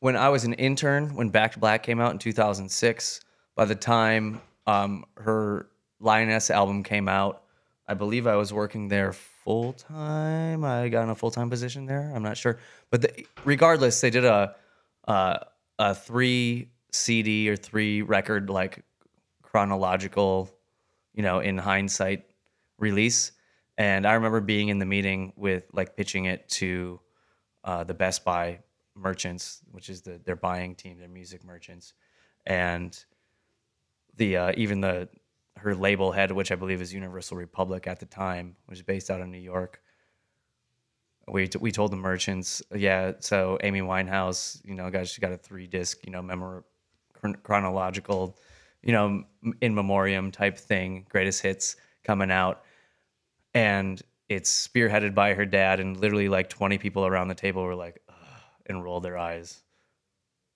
when 0.00 0.16
I 0.16 0.28
was 0.28 0.44
an 0.44 0.54
intern, 0.54 1.14
when 1.14 1.30
Back 1.30 1.52
to 1.52 1.58
Black 1.58 1.82
came 1.82 2.00
out 2.00 2.12
in 2.12 2.18
2006, 2.18 3.20
by 3.54 3.64
the 3.64 3.74
time 3.74 4.40
um, 4.66 5.04
her 5.16 5.68
Lioness 6.00 6.50
album 6.50 6.82
came 6.82 7.08
out, 7.08 7.42
I 7.86 7.94
believe 7.94 8.26
I 8.26 8.36
was 8.36 8.52
working 8.52 8.88
there 8.88 9.12
full 9.12 9.74
time. 9.74 10.64
I 10.64 10.88
got 10.88 11.04
in 11.04 11.10
a 11.10 11.14
full 11.14 11.30
time 11.30 11.50
position 11.50 11.86
there. 11.86 12.12
I'm 12.14 12.22
not 12.22 12.36
sure, 12.36 12.58
but 12.90 13.02
the, 13.02 13.26
regardless, 13.44 14.00
they 14.00 14.10
did 14.10 14.24
a 14.24 14.54
uh, 15.06 15.38
a 15.78 15.94
three 15.94 16.70
CD 16.92 17.48
or 17.48 17.56
three 17.56 18.02
record 18.02 18.48
like 18.48 18.84
chronological, 19.42 20.50
you 21.14 21.22
know, 21.22 21.40
in 21.40 21.58
hindsight 21.58 22.24
release. 22.78 23.32
And 23.76 24.06
I 24.06 24.14
remember 24.14 24.40
being 24.40 24.68
in 24.68 24.78
the 24.78 24.86
meeting 24.86 25.32
with 25.36 25.64
like 25.72 25.96
pitching 25.96 26.26
it 26.26 26.48
to 26.50 27.00
uh, 27.64 27.84
the 27.84 27.94
Best 27.94 28.24
Buy 28.24 28.60
merchants, 28.94 29.60
which 29.70 29.88
is 29.88 30.02
the 30.02 30.20
their 30.24 30.36
buying 30.36 30.74
team, 30.74 30.98
their 30.98 31.08
music 31.08 31.44
merchants, 31.44 31.94
and 32.46 33.04
the 34.16 34.36
uh, 34.36 34.52
even 34.56 34.80
the 34.80 35.08
her 35.56 35.74
label 35.74 36.12
head, 36.12 36.32
which 36.32 36.50
I 36.52 36.56
believe 36.56 36.80
is 36.80 36.92
Universal 36.92 37.36
Republic 37.36 37.86
at 37.86 38.00
the 38.00 38.06
time, 38.06 38.56
was 38.68 38.82
based 38.82 39.10
out 39.10 39.20
of 39.20 39.28
New 39.28 39.38
York. 39.38 39.80
We 41.28 41.48
we 41.58 41.72
told 41.72 41.90
the 41.90 41.96
merchants, 41.96 42.62
yeah. 42.74 43.12
So 43.20 43.58
Amy 43.62 43.80
Winehouse, 43.80 44.60
you 44.64 44.74
know, 44.74 44.90
guys, 44.90 45.10
she 45.10 45.20
got 45.20 45.32
a 45.32 45.38
three 45.38 45.66
disc, 45.66 46.04
you 46.04 46.12
know, 46.12 46.22
memor 46.22 46.64
chron- 47.14 47.36
chronological, 47.42 48.36
you 48.82 48.92
know, 48.92 49.24
in 49.60 49.74
memoriam 49.74 50.30
type 50.30 50.58
thing, 50.58 51.06
greatest 51.08 51.40
hits 51.40 51.76
coming 52.04 52.30
out, 52.30 52.62
and 53.54 54.02
it's 54.28 54.68
spearheaded 54.68 55.14
by 55.14 55.34
her 55.34 55.46
dad, 55.46 55.80
and 55.80 55.96
literally 55.98 56.28
like 56.28 56.50
twenty 56.50 56.76
people 56.76 57.06
around 57.06 57.28
the 57.28 57.34
table 57.34 57.62
were 57.62 57.74
like, 57.74 58.00
and 58.66 58.82
roll 58.82 59.00
their 59.00 59.18
eyes. 59.18 59.62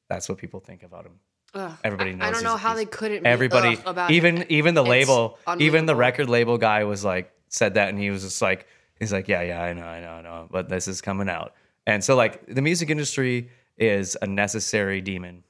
That's 0.09 0.29
what 0.29 0.39
people 0.39 0.61
think 0.61 0.83
about 0.83 1.07
him. 1.07 1.21
Ugh, 1.55 1.73
everybody 1.83 2.17
I, 2.21 2.29
I 2.29 2.31
don't 2.31 2.45
know 2.45 2.57
how 2.57 2.75
they 2.75 2.85
couldn't. 2.85 3.23
Be 3.23 3.29
Everybody, 3.29 3.79
ugh 3.87 4.11
even 4.11 4.39
it. 4.39 4.51
even 4.51 4.75
the 4.75 4.83
It's 4.83 4.91
label, 4.91 5.39
even 5.59 5.87
the 5.87 5.97
record 5.97 6.29
label 6.29 6.59
guy 6.59 6.85
was 6.85 7.05
like 7.05 7.33
said 7.49 7.75
that, 7.75 7.89
and 7.89 7.99
he 7.99 8.11
was 8.11 8.23
just 8.23 8.43
like, 8.43 8.67
he's 8.99 9.13
like, 9.13 9.29
yeah, 9.29 9.43
yeah, 9.43 9.63
I 9.63 9.73
know, 9.73 9.87
I 9.87 10.01
know, 10.01 10.11
I 10.11 10.23
know, 10.23 10.49
but 10.51 10.69
this 10.69 10.89
is 10.89 11.01
coming 11.01 11.29
out, 11.29 11.55
and 11.87 12.05
so 12.05 12.17
like 12.17 12.47
the 12.47 12.61
music 12.61 12.91
industry 12.91 13.51
is 13.79 14.17
a 14.21 14.27
necessary 14.27 15.01
demon, 15.01 15.43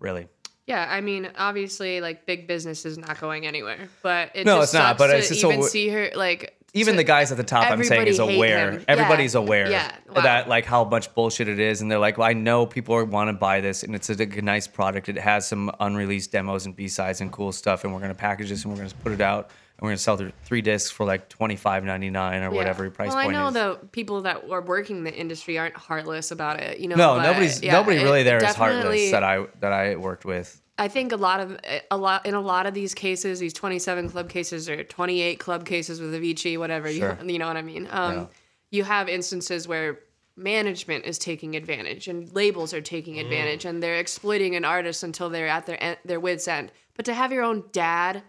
really. 0.00 0.28
Yeah, 0.66 0.86
I 0.88 1.00
mean, 1.02 1.28
obviously, 1.36 2.00
like 2.00 2.24
big 2.24 2.46
business 2.46 2.86
is 2.86 2.96
not 2.96 3.20
going 3.20 3.46
anywhere, 3.46 3.88
but 4.02 4.30
it 4.34 4.46
No, 4.46 4.56
just 4.58 4.72
it's 4.72 4.74
not, 4.74 4.96
but 4.96 5.08
to 5.08 5.18
it's 5.18 5.40
so 5.40 5.52
even 5.52 5.64
see 5.64 5.88
her 5.88 6.10
like 6.14 6.54
Even 6.74 6.94
to- 6.94 6.96
the 6.98 7.04
guys 7.04 7.30
at 7.30 7.36
the 7.36 7.44
top, 7.44 7.70
I'm 7.70 7.84
saying, 7.84 8.06
is 8.06 8.18
aware. 8.18 8.72
him. 8.72 8.84
Everybody's 8.88 9.34
Yeah, 9.34 9.40
aware 9.40 9.70
yeah, 9.70 9.92
wow. 10.08 10.22
that 10.22 10.48
like 10.48 10.64
how 10.64 10.84
much 10.84 11.14
bullshit 11.14 11.46
it 11.48 11.58
is, 11.60 11.82
and 11.82 11.90
they're 11.90 11.98
like, 11.98 12.16
well, 12.16 12.28
I 12.28 12.32
know 12.32 12.64
people 12.64 13.04
want 13.04 13.28
to 13.28 13.34
buy 13.34 13.60
this, 13.60 13.82
and 13.82 13.94
it's 13.94 14.08
a 14.08 14.16
nice 14.40 14.66
product. 14.66 15.08
It 15.10 15.18
has 15.18 15.46
some 15.46 15.70
unreleased 15.80 16.32
demos 16.32 16.64
and 16.64 16.74
B 16.74 16.88
sides 16.88 17.20
and 17.20 17.30
cool 17.30 17.52
stuff, 17.52 17.84
and 17.84 17.92
we're 17.92 18.00
gonna 18.00 18.14
package 18.14 18.48
this 18.48 18.64
and 18.64 18.72
we're 18.72 18.78
gonna 18.82 18.94
put 19.02 19.12
it 19.12 19.20
out, 19.20 19.50
and 19.76 19.82
we're 19.82 19.90
gonna 19.90 19.98
sell 19.98 20.18
three 20.44 20.62
discs 20.62 20.90
for 20.90 21.04
like 21.04 21.28
twenty 21.28 21.56
five 21.56 21.84
ninety 21.84 22.08
nine 22.08 22.40
or 22.42 22.44
Yeah. 22.44 22.56
whatever 22.56 22.88
price 22.88 23.12
well, 23.12 23.22
point 23.22 23.36
I 23.36 23.40
know 23.42 23.48
is. 23.48 23.54
the 23.54 23.78
people 23.92 24.22
that 24.22 24.44
are 24.50 24.62
working 24.62 25.04
the 25.04 25.12
industry 25.14 25.58
aren't 25.58 25.76
heartless 25.76 26.30
about 26.30 26.60
it. 26.60 26.78
You 26.78 26.88
know, 26.88 26.96
no, 26.96 27.20
nobody's 27.20 27.62
nobody 27.62 27.98
really 28.02 28.22
there 28.22 28.42
is 28.42 28.54
heartless 28.54 29.10
that 29.10 29.22
I 29.22 29.44
that 29.60 29.72
I 29.74 29.96
worked 29.96 30.24
with. 30.24 30.58
I 30.78 30.88
think 30.88 31.12
a 31.12 31.16
lot 31.16 31.40
of 31.40 31.58
a 31.90 31.96
lot 31.96 32.24
in 32.26 32.34
a 32.34 32.40
lot 32.40 32.66
of 32.66 32.74
these 32.74 32.94
cases, 32.94 33.38
these 33.40 33.52
27 33.52 34.08
club 34.10 34.28
cases 34.30 34.68
or 34.68 34.82
28 34.82 35.38
club 35.38 35.64
cases 35.66 36.00
with 36.00 36.12
Avicii, 36.14 36.58
whatever 36.58 36.90
Sure. 36.92 37.18
you, 37.22 37.32
you 37.34 37.38
know 37.38 37.46
what 37.46 37.56
I 37.56 37.62
mean. 37.62 37.86
Um, 37.90 38.14
Yeah. 38.14 38.26
You 38.70 38.84
have 38.84 39.06
instances 39.08 39.68
where 39.68 40.00
management 40.34 41.04
is 41.04 41.18
taking 41.18 41.56
advantage 41.56 42.08
and 42.08 42.32
labels 42.34 42.72
are 42.72 42.80
taking 42.80 43.16
Mm. 43.16 43.20
advantage 43.24 43.64
and 43.66 43.82
they're 43.82 43.98
exploiting 43.98 44.56
an 44.56 44.64
artist 44.64 45.02
until 45.02 45.28
they're 45.28 45.46
at 45.46 45.66
their 45.66 45.82
en- 45.82 45.98
their 46.06 46.18
wits 46.18 46.48
end. 46.48 46.72
But 46.96 47.04
to 47.04 47.12
have 47.14 47.32
your 47.32 47.42
own 47.42 47.64
dad 47.72 48.22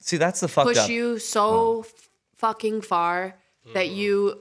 See, 0.00 0.16
that's 0.16 0.40
the 0.40 0.48
fucked 0.48 0.66
push 0.68 0.78
up. 0.78 0.90
you 0.90 1.18
so 1.20 1.80
f- 1.86 2.08
fucking 2.36 2.80
far 2.82 3.36
that 3.74 3.88
you 3.90 4.40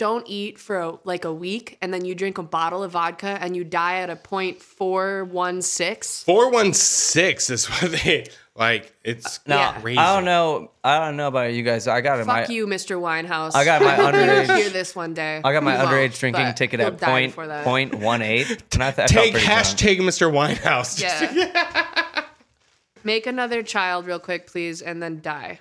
don't 0.00 0.24
eat 0.26 0.58
for 0.58 0.78
a, 0.80 0.98
like 1.04 1.26
a 1.26 1.32
week 1.32 1.76
and 1.82 1.92
then 1.92 2.06
you 2.06 2.14
drink 2.14 2.38
a 2.38 2.42
bottle 2.42 2.82
of 2.82 2.92
vodka 2.92 3.36
and 3.38 3.54
you 3.54 3.64
die 3.64 3.96
at 4.00 4.08
a 4.08 4.16
point 4.16 4.62
four 4.62 5.24
one 5.24 5.60
six. 5.60 6.22
Four 6.22 6.50
one 6.50 6.72
six 6.72 7.50
is 7.50 7.66
what 7.66 7.92
they 8.04 8.26
like. 8.56 8.94
It's 9.04 9.36
uh, 9.36 9.40
Now, 9.46 9.56
Yeah. 9.58 9.80
crazy. 9.82 9.98
I 9.98 10.14
don't 10.16 10.24
know. 10.24 10.70
I 10.82 10.98
don't 11.04 11.18
know 11.18 11.28
about 11.28 11.52
you 11.52 11.62
guys. 11.62 11.86
I 11.86 12.00
got 12.00 12.18
it. 12.18 12.24
Fuck 12.24 12.48
my, 12.48 12.54
you, 12.54 12.66
Mr. 12.66 12.98
Winehouse. 12.98 13.54
I 13.54 13.66
got 13.66 13.82
my 13.82 13.94
underage- 14.10 14.56
hear 14.56 14.70
this 14.70 14.96
one 14.96 15.12
day. 15.12 15.42
I 15.44 15.52
got 15.52 15.62
my 15.62 15.76
You 15.78 15.86
underage 15.86 16.18
drinking 16.18 16.54
ticket 16.54 16.80
at 16.80 16.96
die 16.98 17.06
point 17.06 17.32
before 17.32 17.46
that. 17.48 17.64
point 17.64 17.94
one 17.94 18.22
eight. 18.22 18.48
And 18.72 18.82
I, 18.82 18.90
th- 18.96 19.04
I 19.04 19.12
Take 19.12 19.32
pretty 19.32 19.46
drunk. 19.46 19.66
hashtag 19.66 19.98
Mr. 19.98 20.32
Winehouse. 20.32 20.98
Yeah. 20.98 22.24
Make 23.04 23.26
another 23.26 23.62
child 23.62 24.06
real 24.06 24.18
quick, 24.18 24.46
please, 24.46 24.80
and 24.80 25.02
then 25.02 25.20
die. 25.20 25.60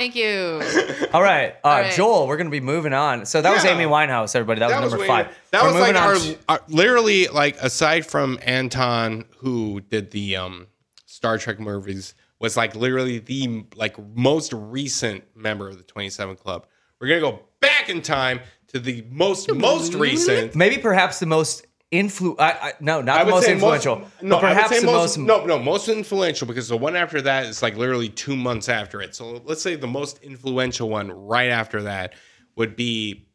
Thank 0.00 0.14
you. 0.16 0.62
All 1.12 1.22
right, 1.22 1.54
uh, 1.62 1.68
right. 1.68 1.92
Joel, 1.92 2.26
we're 2.26 2.38
gonna 2.38 2.48
be 2.48 2.60
moving 2.60 2.94
on. 2.94 3.26
So 3.26 3.42
that 3.42 3.52
was 3.52 3.62
Yeah. 3.64 3.72
Amy 3.72 3.84
Winehouse, 3.84 4.34
everybody. 4.34 4.60
That, 4.60 4.70
That 4.70 4.82
was 4.82 4.84
was 4.84 4.92
number 4.94 5.02
way- 5.02 5.24
five. 5.24 5.36
That 5.50 5.62
We're 5.62 5.72
was 5.74 5.80
like 5.82 5.94
moving 5.94 6.02
our, 6.02 6.14
on 6.14 6.20
to- 6.20 6.38
our 6.48 6.60
literally 6.68 7.26
like 7.28 7.60
aside 7.60 8.06
from 8.06 8.38
Anton 8.42 9.26
who 9.38 9.80
did 9.82 10.10
the 10.10 10.36
um 10.36 10.68
Star 11.04 11.36
Trek 11.36 11.60
movies 11.60 12.14
was 12.38 12.56
like 12.56 12.74
literally 12.74 13.18
the 13.18 13.64
like 13.76 13.96
most 14.16 14.54
recent 14.54 15.24
member 15.36 15.68
of 15.68 15.76
the 15.76 15.84
27 15.84 16.36
Club. 16.36 16.66
We're 16.98 17.08
gonna 17.08 17.20
go 17.20 17.40
back 17.60 17.90
in 17.90 18.00
time 18.00 18.40
to 18.68 18.78
the 18.78 19.04
most 19.10 19.52
most 19.52 19.92
recent. 19.92 20.54
maybe 20.54 20.78
perhaps 20.78 21.18
the 21.18 21.26
most 21.26 21.66
influ. 21.92 22.36
I, 22.38 22.50
I 22.50 22.72
no, 22.80 23.00
not 23.00 23.20
I 23.20 23.24
the 23.24 23.30
most 23.30 23.44
say 23.44 23.52
influential, 23.52 24.02
no, 24.22 24.36
but 24.36 24.40
perhaps 24.40 24.80
the 24.80 24.86
most. 24.86 25.18
no, 25.18 25.44
no, 25.44 25.58
most 25.58 25.88
influential 25.88 26.46
because 26.46 26.68
the 26.68 26.76
one 26.76 26.96
after 26.96 27.20
that 27.22 27.46
is 27.46 27.62
like 27.62 27.76
literally 27.76 28.08
two 28.08 28.36
months 28.36 28.68
after 28.68 29.00
it. 29.02 29.14
So 29.14 29.42
let's 29.44 29.62
say 29.62 29.76
the 29.76 29.86
most 29.86 30.22
influential 30.22 30.88
one 30.88 31.10
right 31.10 31.50
after 31.50 31.82
that 31.82 32.14
would 32.56 32.76
be 32.76 33.26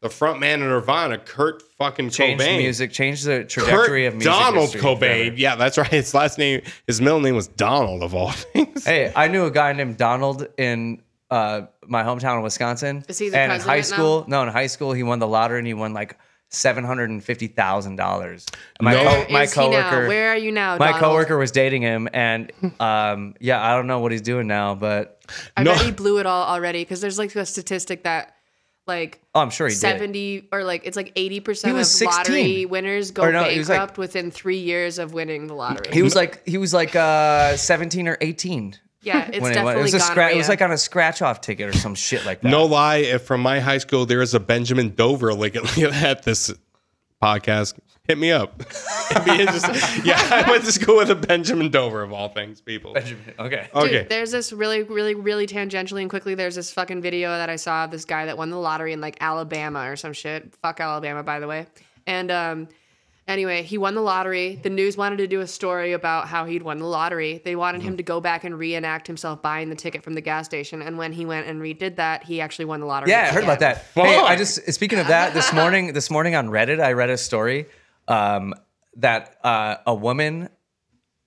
the 0.00 0.08
front 0.08 0.40
man 0.40 0.62
of 0.62 0.68
Nirvana, 0.68 1.18
Kurt 1.18 1.62
fucking 1.76 2.08
Changed 2.10 2.42
Cobain. 2.42 2.58
music, 2.58 2.90
changed 2.90 3.26
the 3.26 3.44
trajectory 3.44 4.04
Kurt 4.04 4.08
of 4.08 4.14
music. 4.14 4.32
Donald 4.32 4.70
Cobain. 4.70 4.98
forever. 4.98 5.36
Yeah, 5.36 5.56
that's 5.56 5.76
right. 5.76 5.86
His 5.88 6.14
last 6.14 6.38
name, 6.38 6.62
his 6.86 7.00
middle 7.02 7.20
name 7.20 7.36
was 7.36 7.48
Donald 7.48 8.02
of 8.02 8.14
all 8.14 8.30
things. 8.32 8.84
Hey, 8.86 9.12
I 9.14 9.28
knew 9.28 9.44
a 9.44 9.50
guy 9.50 9.72
named 9.74 9.98
Donald 9.98 10.46
in 10.56 11.02
uh, 11.30 11.62
my 11.86 12.02
hometown 12.02 12.38
of 12.38 12.42
Wisconsin. 12.44 13.04
Is 13.08 13.18
he 13.18 13.28
the 13.28 13.38
and 13.38 13.52
in 13.52 13.60
high 13.60 13.74
president 13.74 13.90
now? 13.90 14.04
school, 14.04 14.24
no, 14.26 14.42
in 14.42 14.48
high 14.48 14.66
school 14.68 14.92
he 14.94 15.02
won 15.02 15.18
the 15.18 15.28
lottery 15.28 15.58
and 15.58 15.66
he 15.66 15.74
won 15.74 15.92
like 15.92 16.18
seven 16.50 16.84
hundred 16.84 17.10
and 17.10 17.22
fifty 17.24 17.46
thousand 17.46 17.96
dollars. 17.96 18.44
My 18.80 18.92
No. 18.94 19.04
co- 19.04 19.32
my 19.32 19.46
coworker, 19.46 20.08
Where 20.08 20.30
are 20.30 20.36
you 20.36 20.52
now, 20.52 20.76
my 20.76 20.86
Donald? 20.92 21.00
coworker 21.02 21.38
was 21.38 21.50
dating 21.52 21.82
him, 21.82 22.08
and 22.12 22.52
um, 22.80 23.34
yeah, 23.40 23.64
I 23.64 23.74
don't 23.76 23.86
know 23.86 24.00
what 24.00 24.12
he's 24.12 24.20
doing 24.22 24.46
now, 24.46 24.74
but 24.74 25.20
I 25.56 25.62
No. 25.62 25.72
bet 25.74 25.82
he 25.82 25.90
blew 26.02 26.18
it 26.18 26.26
all 26.26 26.44
already 26.46 26.82
because 26.82 27.00
there's 27.00 27.18
like 27.18 27.34
a 27.36 27.46
statistic 27.46 28.02
that 28.04 28.34
like 28.86 29.20
Oh, 29.34 29.40
I'm 29.40 29.50
sure 29.50 29.68
he 29.68 29.74
did. 29.74 29.78
70 29.80 30.48
or 30.52 30.64
like 30.64 30.82
it's 30.84 30.96
like 30.96 31.14
80% 31.14 31.70
of 31.70 31.76
was 31.76 32.02
lottery 32.02 32.66
winners 32.66 33.12
go 33.12 33.30
no, 33.30 33.42
was, 33.44 33.68
like- 33.68 33.78
bankrupt 33.78 33.98
within 33.98 34.32
3 34.32 34.56
years 34.58 34.98
of 34.98 35.12
winning 35.12 35.46
the 35.46 35.54
lottery. 35.54 35.92
He 35.94 36.02
was 36.02 36.16
like 36.16 36.44
he 36.48 36.58
was 36.58 36.74
like 36.74 36.96
uh 36.96 37.56
17 37.56 38.08
or 38.08 38.18
18. 38.20 38.74
Yeah, 39.02 39.28
it's 39.32 39.40
when 39.40 39.52
definitely 39.54 39.80
it 39.80 39.82
was 39.82 39.94
a 39.94 40.00
scratch. 40.00 40.34
It 40.34 40.36
was 40.36 40.48
like 40.48 40.62
on 40.62 40.72
a 40.72 40.78
scratch 40.78 41.22
off 41.22 41.40
ticket 41.40 41.68
or 41.68 41.72
some 41.76 41.94
shit 41.94 42.24
like 42.26 42.40
that. 42.42 42.48
No 42.48 42.64
lie, 42.66 42.96
if 42.96 43.22
from 43.22 43.40
my 43.40 43.60
high 43.60 43.78
school 43.78 44.06
there 44.06 44.22
is 44.22 44.34
a 44.34 44.40
Benjamin 44.40 44.94
Dover 44.94 45.32
like 45.34 45.56
at 45.78 46.22
this 46.22 46.52
podcast, 47.22 47.78
hit 48.04 48.18
me 48.18 48.32
up. 48.32 48.62
I'd 49.10 49.24
be 49.24 49.40
interested. 49.40 50.04
yeah, 50.04 50.18
I 50.30 50.50
went 50.50 50.64
to 50.64 50.72
school 50.72 50.96
with 50.96 51.10
a 51.10 51.14
Benjamin 51.14 51.70
Dover 51.70 52.02
of 52.02 52.12
all 52.12 52.28
things, 52.28 52.60
people. 52.60 52.96
Okay. 52.96 53.10
Dude, 53.74 53.74
Okay. 53.74 54.06
there's 54.08 54.30
this 54.30 54.52
really, 54.52 54.82
really, 54.84 55.14
really 55.14 55.46
tangentially 55.46 56.00
and 56.00 56.08
quickly. 56.10 56.34
There's 56.34 56.54
this 56.54 56.72
fucking 56.72 57.02
video 57.02 57.30
that 57.30 57.50
I 57.50 57.56
saw 57.56 57.84
of 57.84 57.90
this 57.90 58.04
guy 58.04 58.26
that 58.26 58.38
won 58.38 58.50
the 58.50 58.56
lottery 58.58 58.92
in 58.92 59.00
like 59.00 59.16
Alabama 59.20 59.90
or 59.90 59.96
some 59.96 60.12
shit. 60.12 60.54
Fuck 60.62 60.80
Alabama, 60.80 61.22
by 61.22 61.40
the 61.40 61.46
way. 61.46 61.66
And 62.06 62.30
um, 62.30 62.68
anyway, 63.30 63.62
he 63.62 63.78
won 63.78 63.94
the 63.94 64.00
lottery. 64.00 64.56
The 64.56 64.70
news 64.70 64.96
wanted 64.96 65.16
to 65.18 65.26
do 65.26 65.40
a 65.40 65.46
story 65.46 65.92
about 65.92 66.28
how 66.28 66.44
he'd 66.44 66.62
won 66.62 66.78
the 66.78 66.86
lottery. 66.86 67.40
They 67.44 67.56
wanted 67.56 67.82
him 67.82 67.96
to 67.96 68.02
go 68.02 68.20
back 68.20 68.44
and 68.44 68.58
reenact 68.58 69.06
himself 69.06 69.40
buying 69.40 69.70
the 69.70 69.76
ticket 69.76 70.02
from 70.02 70.14
the 70.14 70.20
gas 70.20 70.46
station. 70.46 70.82
And 70.82 70.98
when 70.98 71.12
he 71.12 71.24
went 71.24 71.46
and 71.46 71.62
redid 71.62 71.96
that, 71.96 72.24
he 72.24 72.40
actually 72.40 72.66
won 72.66 72.80
the 72.80 72.86
lottery. 72.86 73.10
Yeah, 73.10 73.22
I 73.22 73.32
heard 73.32 73.44
about 73.44 73.60
that. 73.60 73.86
Hey, 73.94 74.18
I 74.18 74.36
just 74.36 74.72
speaking 74.72 74.98
of 74.98 75.06
that, 75.06 75.32
this 75.32 75.52
morning, 75.54 75.92
this 75.92 76.10
morning 76.10 76.34
on 76.34 76.48
Reddit, 76.48 76.80
I 76.80 76.92
read 76.92 77.10
a 77.10 77.16
story 77.16 77.66
um, 78.08 78.54
that 78.96 79.38
uh, 79.42 79.76
a 79.86 79.94
woman 79.94 80.48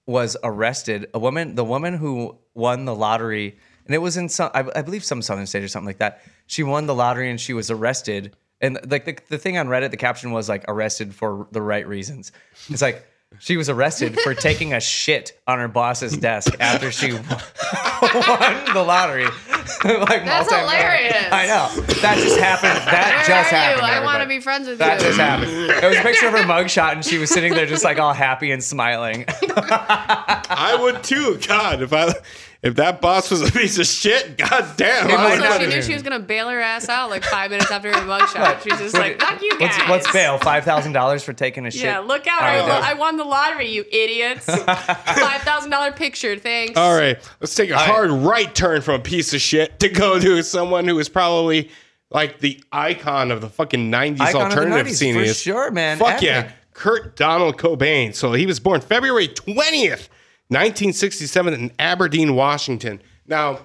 was 0.05 0.37
arrested. 0.43 1.07
A 1.13 1.19
woman, 1.19 1.55
the 1.55 1.65
woman 1.65 1.95
who 1.95 2.37
won 2.53 2.85
the 2.85 2.93
lottery, 2.93 3.57
and 3.85 3.95
it 3.95 3.99
was 3.99 4.17
in 4.17 4.29
some, 4.29 4.51
I, 4.53 4.65
I 4.75 4.81
believe, 4.81 5.03
some 5.03 5.21
southern 5.21 5.47
state 5.47 5.63
or 5.63 5.67
something 5.67 5.87
like 5.87 5.99
that. 5.99 6.21
She 6.45 6.63
won 6.63 6.85
the 6.85 6.95
lottery 6.95 7.29
and 7.29 7.39
she 7.39 7.53
was 7.53 7.71
arrested. 7.71 8.35
And 8.61 8.79
like 8.89 9.05
the, 9.05 9.17
the 9.29 9.37
thing 9.37 9.57
on 9.57 9.67
Reddit, 9.67 9.91
the 9.91 9.97
caption 9.97 10.31
was 10.31 10.47
like 10.49 10.63
arrested 10.67 11.13
for 11.13 11.47
the 11.51 11.61
right 11.61 11.87
reasons. 11.87 12.31
It's 12.69 12.81
like 12.81 13.05
she 13.39 13.57
was 13.57 13.67
arrested 13.67 14.17
for 14.19 14.33
taking 14.49 14.73
a 14.73 14.79
shit 14.79 15.37
on 15.47 15.59
her 15.59 15.67
boss's 15.67 16.15
desk 16.15 16.53
after 16.59 16.91
she 16.91 17.11
won 17.13 17.23
the 18.73 18.83
lottery. 18.85 19.25
like 19.83 20.23
That's 20.23 20.49
multi- 20.49 20.55
hilarious. 20.55 21.25
I 21.31 21.47
know. 21.47 21.81
That 22.01 22.17
just 22.19 22.37
happened. 22.39 22.77
That 22.87 23.25
Where 23.27 23.37
just 23.37 23.49
happened. 23.49 23.81
you? 23.87 23.93
I 23.93 24.03
want 24.03 24.21
to 24.21 24.27
be 24.27 24.39
friends 24.39 24.67
with 24.67 24.77
That 24.77 24.99
you. 25.01 25.07
just 25.07 25.19
happened. 25.19 25.51
It 25.51 25.83
was 25.87 25.97
a 25.97 26.01
picture 26.01 26.27
of 26.27 26.33
her 26.33 26.43
mugshot, 26.43 26.93
and 26.93 27.03
she 27.03 27.17
was 27.17 27.29
sitting 27.31 27.53
there 27.53 27.65
just 27.65 27.83
like 27.83 27.97
all 27.99 28.13
happy 28.13 28.51
and 28.51 28.63
smiling. 28.63 29.25
I 29.27 30.77
would 30.79 31.03
too. 31.03 31.39
God, 31.47 31.81
if 31.81 31.91
I 31.93 32.13
if 32.63 32.75
that 32.75 33.01
boss 33.01 33.29
was 33.29 33.41
a 33.41 33.51
piece 33.51 33.77
of 33.77 33.85
shit, 33.85 34.37
god 34.37 34.77
damn. 34.77 35.07
I 35.07 35.15
might 35.15 35.29
would 35.31 35.39
So 35.39 35.43
not 35.43 35.57
she 35.57 35.63
have 35.65 35.73
knew 35.73 35.81
she 35.81 35.93
was 35.93 36.01
gonna 36.01 36.19
bail 36.19 36.49
her 36.49 36.59
ass 36.59 36.89
out 36.89 37.09
like 37.09 37.23
five 37.23 37.51
minutes 37.51 37.69
after 37.69 37.89
her 37.89 38.01
mugshot. 38.07 38.61
She's 38.61 38.79
just 38.79 38.95
like, 38.95 39.19
"Fuck 39.19 39.41
you 39.41 39.59
guys." 39.59 39.77
What's, 39.77 39.89
what's 39.89 40.11
bail? 40.11 40.37
Five 40.37 40.63
thousand 40.63 40.93
dollars 40.93 41.23
for 41.23 41.33
taking 41.33 41.65
a 41.65 41.71
shit. 41.71 41.83
Yeah, 41.83 41.99
look 41.99 42.25
out! 42.25 42.41
All 42.41 42.47
I, 42.47 42.59
lo- 42.61 42.81
I 42.81 42.93
won 42.93 43.17
the 43.17 43.25
lottery, 43.25 43.69
you 43.69 43.83
idiots. 43.91 44.45
Five 44.65 45.41
thousand 45.41 45.71
dollar 45.71 45.91
picture, 45.91 46.37
thanks. 46.37 46.77
All 46.77 46.95
right, 46.95 47.17
let's 47.41 47.53
take 47.53 47.69
a 47.69 47.73
right. 47.73 47.89
hard 47.89 48.11
right 48.11 48.53
turn 48.55 48.81
from 48.81 48.95
a 48.95 49.03
piece 49.03 49.33
of 49.33 49.41
shit 49.41 49.79
to 49.81 49.89
go 49.89 50.19
to 50.19 50.41
someone 50.43 50.87
who 50.87 50.97
is 50.99 51.09
probably 51.09 51.69
like 52.13 52.39
the 52.39 52.63
icon 52.71 53.31
of 53.31 53.41
the 53.41 53.49
fucking 53.49 53.91
90s 53.91 54.21
Icon 54.21 54.43
of 54.43 54.51
the 54.51 54.57
alternative 54.59 54.87
90s, 54.87 54.95
scene. 54.95 55.15
for 55.15 55.25
sure, 55.33 55.71
man. 55.71 55.97
Fuck 55.97 56.09
Epic. 56.09 56.23
yeah. 56.23 56.51
Kurt 56.73 57.15
Donald 57.15 57.57
Cobain. 57.57 58.15
So 58.15 58.33
he 58.33 58.45
was 58.45 58.59
born 58.59 58.81
February 58.81 59.27
20th, 59.27 60.07
1967 60.53 61.53
in 61.53 61.71
Aberdeen, 61.79 62.35
Washington. 62.35 63.01
Now, 63.27 63.59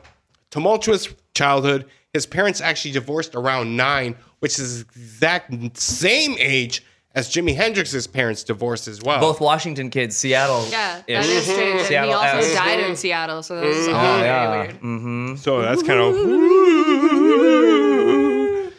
tumultuous 0.51 1.09
childhood. 1.35 1.87
His 2.13 2.27
parents 2.27 2.61
actually 2.61 2.93
divorced 2.93 3.35
around 3.35 3.77
nine, 3.77 4.17
which 4.41 4.59
is 4.59 4.83
exact 4.83 5.77
same 5.77 6.37
age 6.39 6.85
as 7.15 7.29
Jimi 7.29 7.55
Hendrix's 7.55 8.07
parents 8.07 8.45
divorced 8.45 8.89
as 8.89 9.03
well. 9.03 9.21
Both 9.21 9.41
Washington 9.41 9.91
kids, 9.91 10.17
Seattle. 10.17 10.65
Yeah, 10.71 10.99
ish. 11.07 11.07
that 11.07 11.25
is 11.27 11.45
strange. 11.45 11.91
And 11.93 12.07
he 12.07 12.13
also 12.13 12.39
esque. 12.39 12.55
died 12.55 12.81
in 12.81 12.97
Seattle, 12.97 13.43
so 13.43 13.57
that 13.57 13.65
was 13.67 13.89
all 13.89 13.95
Oh, 13.95 14.23
yeah. 14.23 14.61
weird. 14.63 14.81
Mm. 14.81 15.39
So 15.39 15.61
that's 15.63 15.83
kind 15.83 16.01
of. 16.01 16.15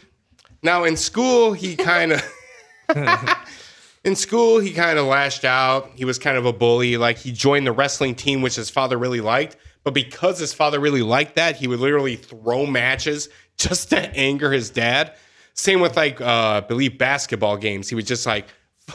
now 0.64 0.84
in 0.86 0.96
school, 0.98 1.54
he 1.54 1.76
kind 1.76 2.14
of. 2.14 2.24
in 4.04 4.16
school, 4.16 4.60
he 4.60 4.72
kind 4.72 4.98
of 4.98 5.06
lashed 5.06 5.44
out. 5.46 5.92
He 5.96 6.06
was 6.06 6.18
kind 6.20 6.38
of 6.38 6.46
a 6.46 6.54
bully. 6.54 6.98
Like 6.98 7.18
he 7.18 7.32
joined 7.32 7.68
the 7.68 7.72
wrestling 7.72 8.16
team, 8.16 8.42
which 8.42 8.56
his 8.56 8.70
father 8.70 8.98
really 8.98 9.22
liked. 9.22 9.58
But 9.84 9.94
because 9.94 10.40
his 10.40 10.54
father 10.54 10.80
really 10.80 11.02
liked 11.02 11.36
that, 11.36 11.56
he 11.56 11.68
would 11.68 11.80
literally 11.80 12.16
throw 12.16 12.66
matches 12.66 13.30
just 13.58 13.90
to 13.90 14.00
anger 14.16 14.52
his 14.52 14.70
dad. 14.70 15.16
Same 15.54 15.82
with 15.82 15.98
like, 15.98 16.22
uh, 16.22 16.26
I 16.26 16.60
believe 16.62 16.98
basketball 16.98 17.58
games. 17.58 17.90
He 17.90 17.96
would 17.96 18.08
just 18.08 18.26
like, 18.26 18.48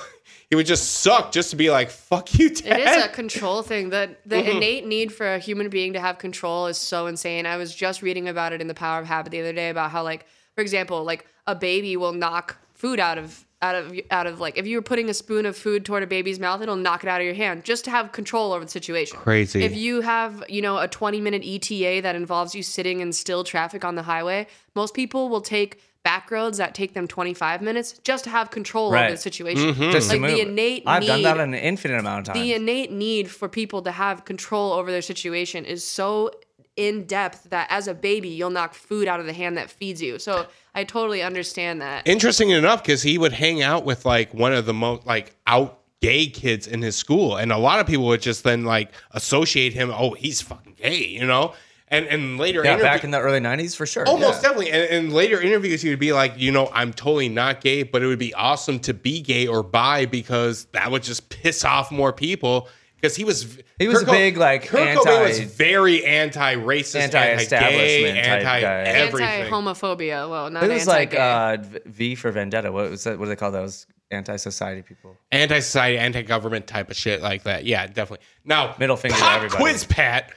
he 0.50 0.56
would 0.56 0.64
just 0.66 0.94
suck 1.00 1.30
just 1.32 1.50
to 1.50 1.56
be 1.56 1.70
like, 1.70 1.90
"Fuck 1.90 2.38
you, 2.38 2.48
dad." 2.48 2.80
It 2.80 2.88
is 2.88 3.04
a 3.04 3.08
control 3.08 3.62
thing. 3.62 3.90
The 3.90 4.16
the 4.24 4.36
Mm-hmm. 4.36 4.56
innate 4.56 4.86
need 4.86 5.12
for 5.12 5.34
a 5.34 5.38
human 5.38 5.68
being 5.68 5.92
to 5.92 6.00
have 6.00 6.16
control 6.18 6.66
is 6.66 6.78
so 6.78 7.06
insane. 7.06 7.44
I 7.44 7.56
was 7.58 7.74
just 7.74 8.00
reading 8.00 8.28
about 8.28 8.52
it 8.54 8.60
in 8.62 8.66
The 8.68 8.74
Power 8.74 9.00
of 9.00 9.06
Habit 9.06 9.30
the 9.32 9.40
other 9.40 9.52
day 9.52 9.68
about 9.68 9.90
how 9.90 10.02
like, 10.02 10.24
for 10.54 10.62
example, 10.62 11.04
like 11.04 11.26
a 11.46 11.54
baby 11.54 11.96
will 11.98 12.12
knock 12.12 12.56
food 12.72 12.98
out 12.98 13.18
of 13.18 13.44
out 13.62 13.74
of 13.74 13.98
out 14.10 14.26
of 14.26 14.40
like 14.40 14.58
if 14.58 14.66
you 14.66 14.76
were 14.76 14.82
putting 14.82 15.08
a 15.08 15.14
spoon 15.14 15.46
of 15.46 15.56
food 15.56 15.84
toward 15.84 16.02
a 16.02 16.06
baby's 16.06 16.38
mouth, 16.38 16.60
it'll 16.60 16.76
knock 16.76 17.02
it 17.02 17.08
out 17.08 17.20
of 17.20 17.24
your 17.24 17.34
hand 17.34 17.64
just 17.64 17.84
to 17.84 17.90
have 17.90 18.12
control 18.12 18.52
over 18.52 18.64
the 18.64 18.70
situation. 18.70 19.18
Crazy. 19.18 19.62
If 19.62 19.74
you 19.74 20.02
have, 20.02 20.44
you 20.48 20.60
know, 20.60 20.78
a 20.78 20.88
20 20.88 21.20
minute 21.20 21.42
ETA 21.44 22.00
that 22.02 22.14
involves 22.14 22.54
you 22.54 22.62
sitting 22.62 23.00
in 23.00 23.12
still 23.12 23.44
traffic 23.44 23.84
on 23.84 23.94
the 23.94 24.02
highway, 24.02 24.46
most 24.74 24.94
people 24.94 25.28
will 25.28 25.40
take 25.40 25.80
back 26.02 26.30
roads 26.30 26.58
that 26.58 26.74
take 26.74 26.92
them 26.92 27.08
25 27.08 27.62
minutes 27.62 27.94
just 28.04 28.24
to 28.24 28.30
have 28.30 28.50
control 28.50 28.88
over 28.94 29.10
the 29.10 29.16
situation. 29.16 29.72
Mm-hmm. 29.72 29.90
Just 29.90 30.10
to 30.10 30.18
Like 30.18 30.30
the 30.32 30.40
innate 30.42 30.82
I've 30.86 31.00
need 31.00 31.06
done 31.06 31.22
that 31.22 31.40
an 31.40 31.54
infinite 31.54 31.98
amount 31.98 32.28
of 32.28 32.34
times. 32.34 32.44
the 32.44 32.52
innate 32.52 32.92
need 32.92 33.30
for 33.30 33.48
people 33.48 33.80
to 33.82 33.90
have 33.90 34.26
control 34.26 34.72
over 34.74 34.90
their 34.90 35.02
situation 35.02 35.64
is 35.64 35.82
so 35.82 36.30
in 36.76 37.04
depth 37.04 37.50
that 37.50 37.68
as 37.70 37.86
a 37.86 37.94
baby 37.94 38.28
you'll 38.28 38.50
knock 38.50 38.74
food 38.74 39.06
out 39.06 39.20
of 39.20 39.26
the 39.26 39.32
hand 39.32 39.56
that 39.56 39.70
feeds 39.70 40.02
you. 40.02 40.18
So 40.18 40.46
I 40.74 40.84
totally 40.84 41.22
understand 41.22 41.80
that. 41.82 42.06
interesting 42.06 42.50
enough 42.50 42.82
because 42.82 43.02
he 43.02 43.16
would 43.18 43.32
hang 43.32 43.62
out 43.62 43.84
with 43.84 44.04
like 44.04 44.34
one 44.34 44.52
of 44.52 44.66
the 44.66 44.74
most 44.74 45.06
like 45.06 45.36
out 45.46 45.80
gay 46.00 46.26
kids 46.26 46.66
in 46.66 46.82
his 46.82 46.96
school 46.96 47.36
and 47.36 47.50
a 47.50 47.56
lot 47.56 47.80
of 47.80 47.86
people 47.86 48.04
would 48.04 48.20
just 48.20 48.44
then 48.44 48.64
like 48.64 48.90
associate 49.12 49.72
him 49.72 49.90
oh 49.90 50.12
he's 50.12 50.42
fucking 50.42 50.74
gay 50.74 51.02
you 51.02 51.26
know 51.26 51.54
and 51.88 52.06
and 52.08 52.36
later 52.36 52.62
yeah, 52.62 52.72
interview- 52.72 52.84
back 52.84 53.04
in 53.04 53.10
the 53.10 53.18
early 53.18 53.40
'90s 53.40 53.74
for 53.74 53.86
sure. 53.86 54.06
almost 54.06 54.42
yeah. 54.42 54.48
definitely 54.48 54.70
and 54.70 55.06
in 55.06 55.10
later 55.14 55.40
interviews 55.40 55.80
he 55.80 55.88
would 55.88 55.98
be 55.98 56.12
like 56.12 56.34
you 56.36 56.52
know 56.52 56.68
i'm 56.74 56.92
totally 56.92 57.30
not 57.30 57.62
gay 57.62 57.82
but 57.82 58.02
it 58.02 58.06
would 58.06 58.18
be 58.18 58.34
awesome 58.34 58.78
to 58.78 58.92
be 58.92 59.22
gay 59.22 59.46
or 59.46 59.62
bi 59.62 60.04
because 60.04 60.66
that 60.72 60.90
would 60.90 61.02
just 61.02 61.30
piss 61.30 61.64
off 61.64 61.90
more 61.90 62.12
people 62.12 62.68
because 63.04 63.16
he 63.16 63.24
was 63.24 63.58
He 63.78 63.86
was 63.86 63.98
Kurt 63.98 64.08
big, 64.08 64.36
like, 64.38 64.66
Kurt 64.66 64.96
Cobain 64.96 65.28
was 65.28 65.38
very 65.40 66.06
anti-racist 66.06 67.02
Anti-establishment 67.02 68.16
anti-gay, 68.16 68.66
anti-everything, 68.66 69.28
anti-homophobia. 69.28 70.30
Well, 70.30 70.50
not 70.50 70.62
It 70.62 70.70
was 70.70 70.86
like 70.86 71.14
anti-gay. 71.14 71.76
uh, 71.76 71.80
V 71.84 72.14
for 72.14 72.30
Vendetta. 72.30 72.72
What 72.72 72.90
was 72.90 73.04
that? 73.04 73.18
What 73.18 73.26
do 73.26 73.28
they 73.28 73.36
call 73.36 73.50
those 73.50 73.86
anti-society 74.10 74.80
people? 74.80 75.18
anti-society, 75.32 75.98
anti-government 75.98 76.66
type 76.66 76.90
of 76.90 76.96
shit 76.96 77.20
like 77.20 77.42
that. 77.42 77.66
Yeah, 77.66 77.86
definitely. 77.86 78.24
Now, 78.42 78.74
Middle 78.78 78.96
finger 78.96 79.16
to 79.16 79.22
pop 79.22 79.36
everybody. 79.36 79.62
quiz, 79.62 79.84
Pat. 79.84 80.32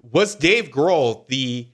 Was 0.00 0.34
Dave 0.34 0.70
Grohl 0.70 1.26
the 1.28 1.68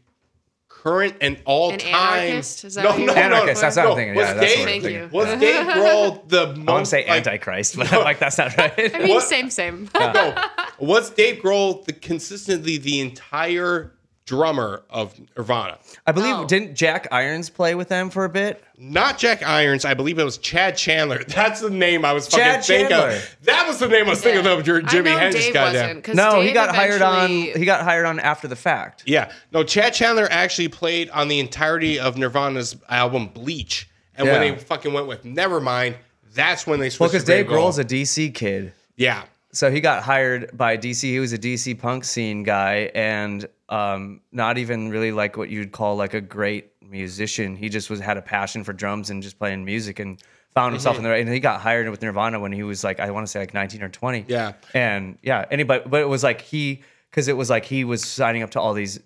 current 0.82 1.14
and 1.20 1.40
all-time 1.44 1.94
anarchist? 1.94 2.64
Is 2.64 2.74
that 2.74 2.84
no, 2.84 2.90
what 2.90 2.98
you 3.00 3.06
no, 3.06 3.14
meant? 3.14 3.30
no, 3.30 3.36
Anarchist, 3.36 3.60
that's 3.60 3.76
what 3.76 3.86
I'm 3.86 3.94
thinking. 3.96 4.14
Was 4.16 4.26
Yeah, 4.26 4.34
that's 4.34 4.46
Dave, 4.54 4.58
what 4.64 4.74
I'm 4.74 4.80
thinking. 4.82 5.10
Was 5.10 5.40
Dave 5.40 5.66
Grohl 5.66 6.28
the 6.28 6.46
most? 6.56 6.68
I 6.68 6.72
want 6.72 6.84
to 6.86 6.90
say 6.90 7.06
like, 7.08 7.26
Antichrist, 7.26 7.76
but 7.76 7.92
I'm 7.92 8.04
like 8.04 8.18
that's 8.18 8.38
not 8.38 8.56
right. 8.58 8.94
I 8.94 8.98
mean, 8.98 9.08
what- 9.08 9.22
same, 9.24 9.50
same. 9.50 9.88
No, 9.94 10.34
was 10.78 11.10
Dave 11.10 11.42
Grohl 11.42 11.84
the 11.84 11.92
consistently 11.92 12.78
the 12.78 13.00
entire 13.00 13.92
drummer 14.30 14.82
of 14.90 15.14
Nirvana? 15.36 15.78
I 16.06 16.12
believe 16.12 16.34
Oh. 16.36 16.46
didn't 16.46 16.74
Jack 16.76 17.08
Irons 17.10 17.50
play 17.50 17.74
with 17.74 17.88
them 17.88 18.10
for 18.10 18.24
a 18.24 18.28
bit? 18.28 18.62
Not 18.78 19.18
Jack 19.18 19.42
Irons. 19.46 19.84
I 19.84 19.94
believe 19.94 20.18
it 20.20 20.24
was 20.24 20.38
Chad 20.38 20.76
Chandler. 20.76 21.22
That's 21.28 21.60
the 21.60 21.68
name 21.70 22.04
I 22.04 22.12
was 22.12 22.28
fucking 22.28 22.44
Chad 22.44 22.64
thinking 22.64 22.88
Chandler. 22.90 23.16
of. 23.16 23.36
That 23.42 23.66
was 23.66 23.78
the 23.80 23.88
name 23.88 24.06
I 24.06 24.10
was 24.10 24.20
thinking 24.22 24.44
Yeah. 24.44 24.52
of. 24.52 24.66
Your 24.66 24.78
I 24.78 24.80
Jimi 24.82 25.04
know 25.06 25.18
Hendrix 25.18 25.44
Dave 25.46 25.54
goddamn. 25.54 25.82
wasn't, 25.82 26.04
'cause 26.04 26.14
No, 26.14 26.40
he 26.40 26.46
Dave 26.46 26.54
got 26.54 26.74
hired 26.76 27.02
on. 27.02 27.28
He 27.30 27.64
got 27.64 27.82
hired 27.82 28.06
on 28.06 28.20
after 28.20 28.46
the 28.46 28.56
fact. 28.56 29.02
Yeah. 29.04 29.32
No, 29.52 29.64
Chad 29.64 29.92
Chandler 29.94 30.28
actually 30.30 30.68
played 30.68 31.10
on 31.10 31.26
the 31.28 31.40
entirety 31.40 31.98
of 31.98 32.16
Nirvana's 32.16 32.76
album 32.88 33.26
Bleach. 33.28 33.88
And 34.16 34.28
when 34.28 34.40
they 34.40 34.56
fucking 34.56 34.92
went 34.92 35.06
with 35.08 35.24
Nevermind, 35.24 35.96
that's 36.34 36.66
when 36.66 36.78
they 36.78 36.86
Well, 36.86 36.90
switched 36.90 37.12
because 37.12 37.24
to 37.24 37.32
Dave 37.32 37.46
Grohl. 37.46 37.66
Grohl's 37.68 37.78
a 37.78 37.84
DC 37.84 38.30
kid. 38.30 38.72
Yeah. 38.96 39.22
So 39.52 39.70
he 39.70 39.80
got 39.80 40.02
hired 40.02 40.56
by 40.56 40.76
DC. 40.76 41.02
He 41.02 41.18
was 41.18 41.32
a 41.32 41.38
DC 41.38 41.78
punk 41.78 42.04
scene 42.04 42.42
guy 42.44 42.90
and 42.94 43.48
um, 43.68 44.20
not 44.32 44.58
even 44.58 44.90
really 44.90 45.12
like 45.12 45.36
what 45.36 45.48
you'd 45.50 45.72
call 45.72 45.96
like 45.96 46.14
a 46.14 46.20
great 46.20 46.70
musician. 46.82 47.56
He 47.56 47.68
just 47.68 47.90
was 47.90 48.00
had 48.00 48.16
a 48.16 48.22
passion 48.22 48.62
for 48.64 48.72
drums 48.72 49.10
and 49.10 49.22
just 49.22 49.38
playing 49.38 49.64
music 49.64 49.98
and 49.98 50.22
found 50.54 50.72
himself 50.74 50.96
Mm-hmm. 50.96 51.00
in 51.00 51.04
the 51.04 51.10
right. 51.10 51.24
And 51.24 51.32
he 51.34 51.40
got 51.40 51.60
hired 51.60 51.88
with 51.88 52.02
Nirvana 52.02 52.38
when 52.40 52.52
he 52.52 52.62
was 52.62 52.82
like, 52.84 53.00
I 53.00 53.10
want 53.10 53.26
to 53.26 53.30
say 53.30 53.40
like 53.40 53.54
19 53.54 53.82
or 53.82 53.88
20. 53.88 54.24
Yeah. 54.28 54.52
And 54.74 55.18
yeah, 55.22 55.44
anybody, 55.50 55.82
but 55.86 56.00
it 56.00 56.08
was 56.08 56.22
like 56.24 56.40
he, 56.40 56.82
because 57.10 57.28
it 57.28 57.36
was 57.36 57.50
like 57.50 57.64
he 57.64 57.84
was 57.84 58.04
signing 58.04 58.42
up 58.42 58.50
to 58.52 58.60
all 58.60 58.72
these 58.74 59.00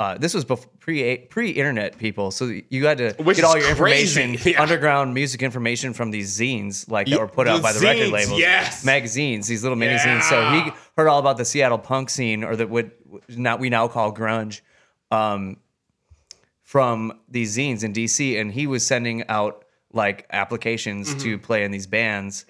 Uh, 0.00 0.18
this 0.18 0.34
was 0.34 0.44
bef- 0.44 0.66
pre 0.80 1.18
pre 1.18 1.50
internet 1.50 1.96
people, 1.96 2.30
so 2.32 2.52
you 2.70 2.86
had 2.86 2.98
to 2.98 3.12
Which 3.22 3.36
get 3.36 3.44
all 3.44 3.56
your 3.56 3.74
crazy, 3.76 4.20
information, 4.20 4.52
yeah. 4.52 4.60
underground 4.62 5.14
music 5.14 5.42
information 5.42 5.92
from 5.92 6.10
these 6.10 6.36
zines, 6.36 6.90
like 6.90 7.06
that 7.06 7.20
were 7.20 7.28
put 7.28 7.46
out 7.46 7.58
the 7.58 7.62
by 7.62 7.72
the 7.72 7.80
record 7.80 8.08
labels, 8.10 8.38
yes. 8.40 8.84
magazines, 8.84 9.46
these 9.46 9.62
little 9.62 9.76
mini 9.76 9.94
zines. 9.98 10.22
So 10.22 10.50
he 10.50 10.72
heard 10.96 11.06
all 11.08 11.20
about 11.20 11.36
the 11.36 11.44
Seattle 11.44 11.78
punk 11.78 12.10
scene, 12.10 12.42
or 12.42 12.56
that 12.56 12.68
what 12.68 12.90
now 13.28 13.56
we 13.56 13.70
now 13.70 13.86
call 13.86 14.12
grunge, 14.12 14.62
um, 15.12 15.58
from 16.62 17.12
these 17.28 17.56
zines 17.56 17.84
in 17.84 17.92
DC, 17.92 18.40
and 18.40 18.50
he 18.52 18.66
was 18.66 18.84
sending 18.84 19.26
out 19.28 19.64
like 19.92 20.26
applications 20.30 21.10
Mm-hmm. 21.10 21.18
to 21.18 21.38
play 21.38 21.64
in 21.64 21.70
these 21.70 21.86
bands 21.86 22.46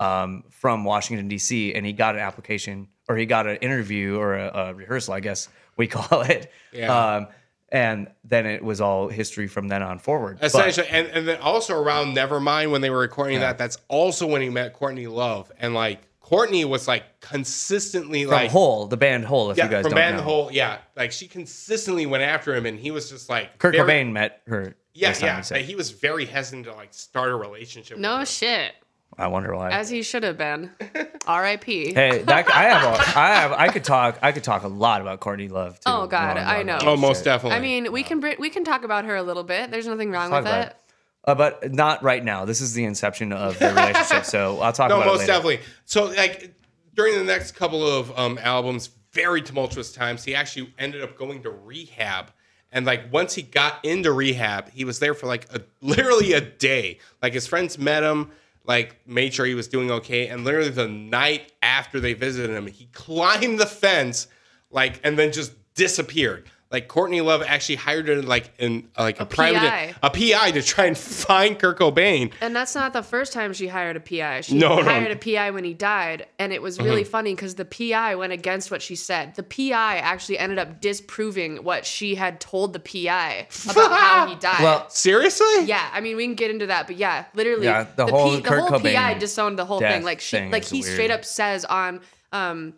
um, 0.00 0.44
from 0.50 0.82
Washington 0.84 1.28
D.C. 1.28 1.74
And 1.74 1.84
he 1.84 1.92
got 1.92 2.14
an 2.14 2.22
application, 2.22 2.88
or 3.08 3.16
he 3.16 3.26
got 3.26 3.46
an 3.46 3.56
interview 3.56 4.16
or 4.18 4.34
a, 4.34 4.48
a 4.48 4.74
rehearsal, 4.74 5.12
I 5.14 5.20
guess 5.20 5.48
we 5.76 5.86
call 5.86 6.22
it. 6.22 6.50
Yeah. 6.72 7.14
Um, 7.16 7.28
and 7.70 8.08
then 8.24 8.46
it 8.46 8.62
was 8.62 8.80
all 8.80 9.08
history 9.08 9.48
from 9.48 9.68
then 9.68 9.82
on 9.82 9.98
forward. 9.98 10.38
But- 10.40 10.46
Essentially, 10.46 10.86
and, 10.88 11.08
and 11.08 11.26
then 11.28 11.40
also 11.40 11.74
around 11.74 12.16
Nevermind 12.16 12.70
when 12.70 12.80
they 12.80 12.90
were 12.90 12.98
recording 13.00 13.40
that, 13.40 13.58
that's 13.58 13.78
also 13.88 14.26
when 14.26 14.40
he 14.40 14.48
met 14.48 14.72
Courtney 14.72 15.06
Love. 15.08 15.50
And 15.58 15.74
like 15.74 16.00
Courtney 16.20 16.64
was 16.64 16.86
like 16.86 17.20
consistently 17.20 18.24
from 18.24 18.32
like 18.32 18.50
Hole, 18.50 18.86
the 18.86 18.96
band 18.96 19.24
Hole, 19.24 19.50
if 19.50 19.58
yeah, 19.58 19.64
you 19.64 19.70
guys 19.70 19.82
from 19.82 19.90
don't 19.90 19.96
Band 19.98 20.16
know. 20.18 20.22
Hole, 20.22 20.48
yeah. 20.52 20.78
Like 20.96 21.10
she 21.12 21.26
consistently 21.26 22.06
went 22.06 22.22
after 22.22 22.54
him 22.54 22.66
and 22.66 22.78
he 22.78 22.90
was 22.92 23.10
just 23.10 23.28
like 23.28 23.58
Kurt 23.58 23.74
very- 23.74 23.88
Cobain 24.04 24.12
met 24.12 24.42
her. 24.46 24.76
Yeah, 24.94 25.14
yeah. 25.20 25.36
I'd 25.38 25.44
say. 25.44 25.56
But 25.56 25.62
he 25.66 25.74
was 25.74 25.90
very 25.90 26.24
hesitant 26.24 26.66
to 26.66 26.72
like 26.74 26.94
start 26.94 27.30
a 27.30 27.36
relationship. 27.36 27.98
No 27.98 28.12
with 28.20 28.20
her. 28.20 28.26
shit. 28.26 28.72
I 29.18 29.28
wonder 29.28 29.54
why. 29.54 29.70
As 29.70 29.88
he 29.88 30.02
should 30.02 30.22
have 30.24 30.36
been. 30.36 30.70
R.I.P. 31.26 31.94
hey, 31.94 32.22
that, 32.22 32.54
I 32.54 32.62
have, 32.64 32.84
a, 32.84 33.18
I 33.18 33.28
have, 33.34 33.52
I 33.52 33.68
could 33.68 33.82
talk, 33.84 34.18
I 34.22 34.32
could 34.32 34.44
talk 34.44 34.62
a 34.62 34.68
lot 34.68 35.00
about 35.00 35.20
Courtney 35.20 35.48
Love 35.48 35.76
too. 35.80 35.82
Oh, 35.86 36.06
God, 36.06 36.36
knowing 36.36 36.46
I 36.46 36.62
know. 36.62 36.78
Oh, 36.82 36.96
most 36.96 37.18
shit. 37.18 37.24
definitely. 37.24 37.56
I 37.56 37.60
mean, 37.60 37.92
we 37.92 38.02
can 38.02 38.22
we 38.38 38.50
can 38.50 38.62
talk 38.64 38.84
about 38.84 39.06
her 39.06 39.16
a 39.16 39.22
little 39.22 39.42
bit. 39.44 39.70
There's 39.70 39.86
nothing 39.86 40.10
wrong 40.10 40.30
Talk 40.30 40.44
with 40.44 40.52
it. 40.52 40.66
it. 40.68 40.76
Uh, 41.24 41.34
but 41.34 41.72
not 41.72 42.02
right 42.02 42.24
now. 42.24 42.44
This 42.44 42.60
is 42.60 42.74
the 42.74 42.84
inception 42.84 43.32
of 43.32 43.58
the 43.58 43.68
relationship, 43.68 44.24
so 44.24 44.60
I'll 44.60 44.72
talk 44.72 44.88
no, 44.90 44.96
about 44.96 45.06
it 45.06 45.10
most 45.10 45.20
later. 45.20 45.32
definitely. 45.32 45.60
So 45.84 46.04
like 46.04 46.54
during 46.94 47.18
the 47.18 47.24
next 47.24 47.52
couple 47.52 47.84
of 47.86 48.16
um, 48.16 48.38
albums, 48.40 48.90
very 49.12 49.42
tumultuous 49.42 49.92
times. 49.92 50.22
He 50.24 50.34
actually 50.34 50.72
ended 50.78 51.02
up 51.02 51.16
going 51.16 51.42
to 51.42 51.50
rehab, 51.50 52.30
and 52.70 52.86
like 52.86 53.12
once 53.12 53.34
he 53.34 53.42
got 53.42 53.84
into 53.84 54.12
rehab, 54.12 54.70
he 54.70 54.84
was 54.84 54.98
there 54.98 55.14
for 55.14 55.26
like 55.26 55.52
a 55.52 55.62
literally 55.80 56.34
a 56.34 56.40
day. 56.40 56.98
Like 57.22 57.32
his 57.32 57.46
friends 57.46 57.78
met 57.78 58.02
him, 58.02 58.30
like 58.66 59.06
made 59.06 59.34
sure 59.34 59.46
he 59.46 59.54
was 59.54 59.68
doing 59.68 59.90
okay, 59.90 60.28
and 60.28 60.44
literally 60.44 60.70
the 60.70 60.88
night 60.88 61.52
after 61.62 62.00
they 62.00 62.14
visited 62.14 62.50
him, 62.54 62.66
he 62.66 62.86
climbed 62.86 63.58
the 63.58 63.66
fence, 63.66 64.28
like 64.70 65.00
and 65.04 65.18
then 65.18 65.32
just 65.32 65.52
disappeared. 65.74 66.50
Like 66.70 66.88
Courtney 66.88 67.20
Love 67.20 67.42
actually 67.46 67.76
hired 67.76 68.08
her 68.08 68.20
like 68.22 68.50
in 68.58 68.88
like 68.98 69.20
a, 69.20 69.24
private 69.24 69.60
PI. 69.60 69.94
a 70.02 70.10
PI 70.10 70.50
to 70.50 70.62
try 70.62 70.86
and 70.86 70.98
find 70.98 71.56
Kurt 71.58 71.78
Cobain. 71.78 72.32
And 72.40 72.56
that's 72.56 72.74
not 72.74 72.92
the 72.92 73.04
first 73.04 73.32
time 73.32 73.52
she 73.52 73.68
hired 73.68 73.94
a 73.96 74.00
PI. 74.00 74.40
She 74.40 74.58
No, 74.58 74.76
no. 74.78 74.82
hired 74.82 75.12
a 75.12 75.16
PI 75.16 75.52
when 75.52 75.62
he 75.62 75.74
died, 75.74 76.26
and 76.40 76.52
it 76.52 76.60
was 76.60 76.80
really 76.80 77.04
funny 77.04 77.34
because 77.36 77.54
the 77.54 77.64
PI 77.64 78.16
went 78.16 78.32
against 78.32 78.72
what 78.72 78.82
she 78.82 78.96
said. 78.96 79.36
The 79.36 79.44
PI 79.44 79.98
actually 79.98 80.38
ended 80.40 80.58
up 80.58 80.80
disproving 80.80 81.58
what 81.62 81.86
she 81.86 82.16
had 82.16 82.40
told 82.40 82.72
the 82.72 82.80
PI 82.80 83.46
about 83.70 83.92
how 83.92 84.26
he 84.26 84.34
died. 84.40 84.62
Well, 84.62 84.90
Seriously? 84.90 85.66
yeah, 85.66 85.88
I 85.92 86.00
mean 86.00 86.16
we 86.16 86.24
can 86.24 86.34
get 86.34 86.50
into 86.50 86.66
that, 86.66 86.88
but 86.88 86.96
yeah, 86.96 87.26
literally, 87.34 87.66
Yeah, 87.66 87.86
the 87.94 88.06
whole 88.06 88.40
Kurt 88.40 88.68
PI 88.68 88.78
Cobain 88.80 89.18
disowned 89.20 89.56
the 89.56 89.64
whole 89.64 89.78
thing. 89.78 90.02
Like 90.02 90.20
she, 90.20 90.36
thing 90.36 90.50
like 90.50 90.64
he 90.64 90.80
weird. 90.80 90.92
straight 90.92 91.10
up 91.12 91.24
says 91.24 91.64
on, 91.64 92.00
um, 92.32 92.74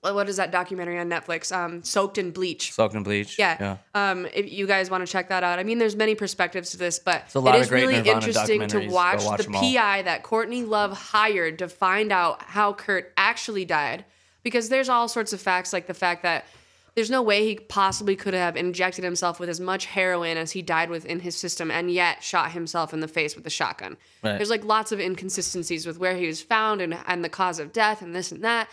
what 0.00 0.28
is 0.28 0.36
that 0.36 0.52
documentary 0.52 0.98
on 0.98 1.08
Netflix? 1.08 1.54
Um, 1.54 1.82
Soaked 1.82 2.18
in 2.18 2.30
Bleach. 2.30 2.72
Soaked 2.72 2.94
in 2.94 3.02
bleach. 3.02 3.38
Yeah. 3.38 3.78
Um, 3.94 4.26
if 4.32 4.50
you 4.50 4.66
guys 4.66 4.90
want 4.90 5.04
to 5.04 5.10
check 5.10 5.28
that 5.28 5.42
out, 5.42 5.58
I 5.58 5.64
mean, 5.64 5.78
there's 5.78 5.96
many 5.96 6.14
perspectives 6.14 6.70
to 6.70 6.76
this, 6.76 6.98
but 6.98 7.24
it 7.26 7.32
great 7.68 7.72
really 7.72 7.96
Nirvana 7.96 8.16
interesting 8.16 8.68
to 8.68 8.88
watch, 8.88 9.24
watch 9.24 9.46
the. 9.46 9.52
PI 9.52 10.02
that 10.02 10.22
Courtney 10.22 10.62
Love 10.62 10.92
hired 10.96 11.58
to 11.58 11.68
find 11.68 12.12
out 12.12 12.42
how 12.42 12.72
Kurt 12.72 13.12
actually 13.16 13.64
died, 13.64 14.04
because 14.42 14.68
there's 14.68 14.88
all 14.88 15.08
sorts 15.08 15.32
of 15.32 15.40
facts, 15.40 15.72
like 15.72 15.86
the 15.86 15.94
fact 15.94 16.22
that 16.22 16.44
there's 16.94 17.10
no 17.10 17.22
way 17.22 17.46
he 17.46 17.54
possibly 17.54 18.16
could 18.16 18.34
have 18.34 18.56
injected 18.56 19.04
himself 19.04 19.38
with 19.38 19.48
as 19.48 19.60
much 19.60 19.86
heroin 19.86 20.36
as 20.36 20.50
he 20.50 20.62
died 20.62 20.90
with 20.90 21.06
in 21.06 21.20
his 21.20 21.36
system, 21.36 21.70
and 21.70 21.92
yet 21.92 22.24
shot 22.24 22.52
himself 22.52 22.92
in 22.92 23.00
the 23.00 23.06
face 23.06 23.36
with 23.36 23.46
a 23.46 23.50
shotgun. 23.50 23.96
Right. 24.22 24.36
There's 24.36 24.50
like 24.50 24.64
lots 24.64 24.90
of 24.90 24.98
inconsistencies 24.98 25.86
with 25.86 25.98
where 25.98 26.16
he 26.16 26.26
was 26.26 26.42
found 26.42 26.80
and 26.80 26.98
and 27.06 27.24
the 27.24 27.28
cause 27.28 27.60
of 27.60 27.72
death 27.72 28.02
and 28.02 28.16
this 28.16 28.32
and 28.32 28.42
that, 28.42 28.68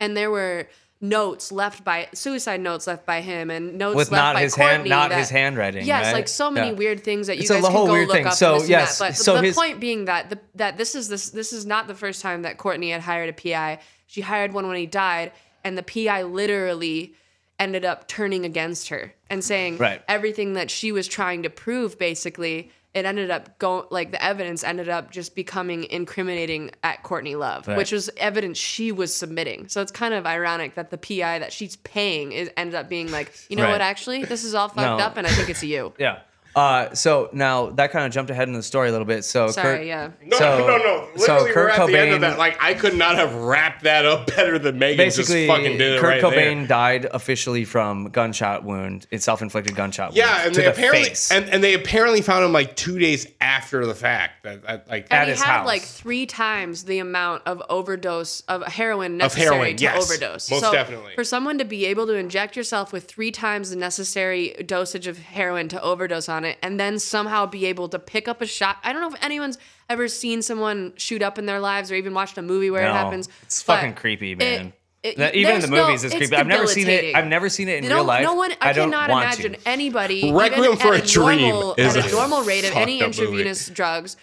and 0.00 0.16
there 0.16 0.30
were 0.30 0.66
notes 1.02 1.50
left 1.50 1.82
by 1.82 2.08
suicide 2.12 2.60
notes 2.60 2.86
left 2.86 3.06
by 3.06 3.22
him 3.22 3.50
and 3.50 3.78
notes 3.78 3.96
With 3.96 4.10
left 4.10 4.22
not 4.22 4.34
by 4.34 4.42
his 4.42 4.54
hand- 4.54 4.70
Courtney 4.80 4.90
not 4.90 5.08
that- 5.10 5.18
his 5.18 5.30
handwriting, 5.30 5.86
Yes, 5.86 6.06
right? 6.06 6.12
like 6.12 6.28
so 6.28 6.50
many 6.50 6.68
Yeah. 6.68 6.72
weird 6.74 7.02
things 7.02 7.26
that 7.28 7.36
you 7.36 7.42
It's 7.42 7.50
guys 7.50 7.62
can 7.64 7.72
go 7.72 7.84
look 7.86 8.10
thing. 8.10 8.26
up. 8.26 8.34
So, 8.34 8.56
and 8.56 8.68
yes, 8.68 9.00
and 9.00 9.06
that. 9.06 9.12
But 9.12 9.16
so 9.24 9.36
the 9.36 9.42
his- 9.44 9.56
point 9.56 9.80
being 9.80 10.04
that 10.06 10.28
the, 10.28 10.38
that 10.56 10.76
this 10.76 10.94
is 10.94 11.08
this 11.08 11.30
this 11.30 11.52
is 11.54 11.64
not 11.64 11.86
the 11.88 11.94
first 11.94 12.20
time 12.20 12.42
that 12.42 12.58
Courtney 12.58 12.90
had 12.90 13.00
hired 13.02 13.30
a 13.30 13.32
PI. 13.32 13.78
She 14.06 14.20
hired 14.20 14.52
one 14.52 14.66
when 14.68 14.76
he 14.76 14.84
died, 14.86 15.32
and 15.64 15.78
the 15.78 15.82
PI 15.82 16.22
literally 16.24 17.14
ended 17.58 17.84
up 17.84 18.06
turning 18.08 18.44
against 18.44 18.88
her 18.88 19.14
and 19.30 19.42
saying 19.44 19.78
Right. 19.78 20.02
everything 20.08 20.52
that 20.54 20.70
she 20.70 20.92
was 20.92 21.06
trying 21.08 21.42
to 21.44 21.50
prove. 21.50 21.98
Basically, 21.98 22.70
it 22.92 23.04
ended 23.04 23.30
up 23.30 23.56
going 23.58 23.84
like 23.90 24.10
the 24.10 24.22
evidence 24.24 24.64
ended 24.64 24.88
up 24.88 25.12
just 25.12 25.34
becoming 25.36 25.84
incriminating 25.84 26.72
at 26.82 27.02
Courtney 27.04 27.36
Love, 27.36 27.68
Right. 27.68 27.76
which 27.76 27.92
was 27.92 28.10
evidence 28.16 28.58
she 28.58 28.90
was 28.90 29.14
submitting. 29.14 29.68
So 29.68 29.80
it's 29.80 29.92
kind 29.92 30.12
of 30.12 30.26
ironic 30.26 30.74
that 30.74 30.90
the 30.90 30.98
PI 30.98 31.38
that 31.38 31.52
she's 31.52 31.76
paying 31.76 32.32
is 32.32 32.50
ended 32.56 32.74
up 32.74 32.88
being 32.88 33.10
like, 33.12 33.32
you 33.48 33.54
know 33.56 33.62
Right. 33.64 33.72
what? 33.72 33.80
Actually, 33.80 34.24
this 34.24 34.42
is 34.42 34.54
all 34.54 34.68
fucked 34.68 34.98
No. 34.98 35.04
up, 35.04 35.16
and 35.16 35.26
I 35.26 35.30
think 35.30 35.48
it's 35.48 35.62
you. 35.62 35.92
Yeah. 35.98 36.18
Uh, 36.56 36.92
so 36.94 37.28
now 37.32 37.70
that 37.70 37.92
kind 37.92 38.04
of 38.06 38.12
jumped 38.12 38.30
ahead 38.30 38.48
in 38.48 38.54
the 38.54 38.62
story 38.62 38.88
a 38.88 38.92
little 38.92 39.06
bit. 39.06 39.24
So 39.24 39.48
Sorry, 39.48 39.78
Kurt, 39.78 39.86
yeah. 39.86 40.10
No, 40.24 40.36
So- 40.36 40.58
no, 40.66 40.76
no. 40.78 41.08
so 41.16 41.20
Literally, 41.20 41.44
we're 41.44 41.52
Kurt 41.54 41.70
at 41.78 41.86
the 41.86 41.98
end 41.98 42.10
of 42.12 42.18
Cobain- 42.18 42.20
that. 42.22 42.38
Like, 42.38 42.56
I 42.60 42.74
could 42.74 42.96
not 42.96 43.14
have 43.16 43.34
wrapped 43.34 43.84
that 43.84 44.04
up 44.04 44.26
better 44.26 44.58
than 44.58 44.78
Megan 44.78 44.96
Basically, 44.96 45.46
just 45.46 45.56
fucking 45.56 45.78
did 45.78 45.92
it 45.94 46.00
Kurt 46.00 46.22
right 46.22 46.22
Cobain 46.22 46.58
there. 46.60 46.66
died 46.66 47.06
officially 47.12 47.64
from 47.64 48.06
gunshot 48.10 48.64
wound. 48.64 49.06
It's 49.10 49.24
self-inflicted 49.24 49.76
gunshot 49.76 50.14
Yeah, 50.14 50.32
wound 50.32 50.46
and 50.46 50.54
to 50.54 50.60
they 50.60 50.66
the 50.66 50.72
apparently 50.72 51.04
face. 51.04 51.30
and, 51.30 51.48
and 51.50 51.62
they 51.62 51.74
apparently 51.74 52.20
found 52.20 52.44
him 52.44 52.52
like 52.52 52.74
two 52.74 52.98
days 52.98 53.26
after 53.40 53.86
the 53.86 53.94
fact. 53.94 54.42
That, 54.42 54.62
that 54.62 54.88
like 54.88 55.06
At 55.10 55.20
And 55.20 55.24
he 55.28 55.30
his 55.32 55.42
had 55.42 55.58
house. 55.58 55.66
like 55.66 55.82
three 55.82 56.26
times 56.26 56.84
the 56.84 56.98
amount 56.98 57.42
of 57.46 57.62
overdose 57.68 58.40
of 58.48 58.66
heroin 58.66 59.12
Of 59.12 59.18
necessary 59.18 59.54
heroin, 59.56 59.76
to 59.76 59.82
yes. 59.84 60.02
overdose. 60.10 60.50
Most 60.50 60.60
so 60.62 60.72
definitely. 60.72 61.14
For 61.14 61.22
someone 61.24 61.58
to 61.58 61.64
be 61.64 61.86
able 61.86 62.06
to 62.08 62.14
inject 62.14 62.56
yourself 62.56 62.92
with 62.92 63.04
three 63.04 63.30
times 63.30 63.70
the 63.70 63.76
necessary 63.76 64.54
dosage 64.66 65.06
of 65.06 65.18
heroin 65.18 65.68
to 65.68 65.80
overdose 65.82 66.28
on 66.28 66.39
it, 66.44 66.58
and 66.62 66.78
then 66.80 66.98
somehow 66.98 67.46
be 67.46 67.66
able 67.66 67.88
to 67.90 67.98
pick 67.98 68.28
up 68.28 68.40
a 68.40 68.46
shot. 68.46 68.76
I 68.84 68.92
don't 68.92 69.00
know 69.02 69.08
if 69.16 69.24
anyone's 69.24 69.58
ever 69.88 70.08
seen 70.08 70.42
someone 70.42 70.92
shoot 70.96 71.22
up 71.22 71.38
in 71.38 71.46
their 71.46 71.60
lives 71.60 71.90
or 71.90 71.94
even 71.96 72.14
watched 72.14 72.38
a 72.38 72.42
movie 72.42 72.70
where 72.70 72.82
No, 72.82 72.90
it 72.90 72.94
happens. 72.94 73.28
It's 73.42 73.62
fucking 73.62 73.94
creepy, 73.94 74.34
man. 74.34 74.66
it- 74.68 74.74
it- 75.02 75.16
That- 75.16 75.34
even 75.34 75.54
in 75.56 75.60
the 75.62 75.66
no- 75.68 75.86
movies, 75.86 76.04
it's, 76.04 76.14
it's 76.14 76.28
creepy. 76.28 76.36
I've 76.36 76.46
never 76.46 76.66
seen 76.66 76.88
it. 76.88 77.14
I've 77.14 77.26
never 77.26 77.48
seen 77.48 77.68
it 77.68 77.78
in 77.78 77.84
You 77.84 77.90
real 77.90 77.98
don't- 77.98 78.06
life. 78.06 78.22
No 78.22 78.34
one, 78.34 78.52
I, 78.60 78.72
don't 78.72 78.90
cannot 78.90 79.10
want 79.10 79.24
imagine 79.24 79.52
to. 79.54 79.58
anybody 79.68 80.32
Requiem 80.32 80.64
even 80.64 80.76
for 80.76 80.94
at 80.94 81.04
a 81.04 81.06
Dream 81.06 81.48
normal, 81.48 81.74
is 81.78 81.96
at 81.96 82.04
a 82.04 82.08
a 82.08 82.12
normal 82.12 82.42
rate 82.42 82.64
of 82.64 82.74
any 82.76 83.00
fucked 83.00 83.14
up 83.14 83.18
movie. 83.24 83.30
intravenous 83.32 83.68
drugs 83.70 84.16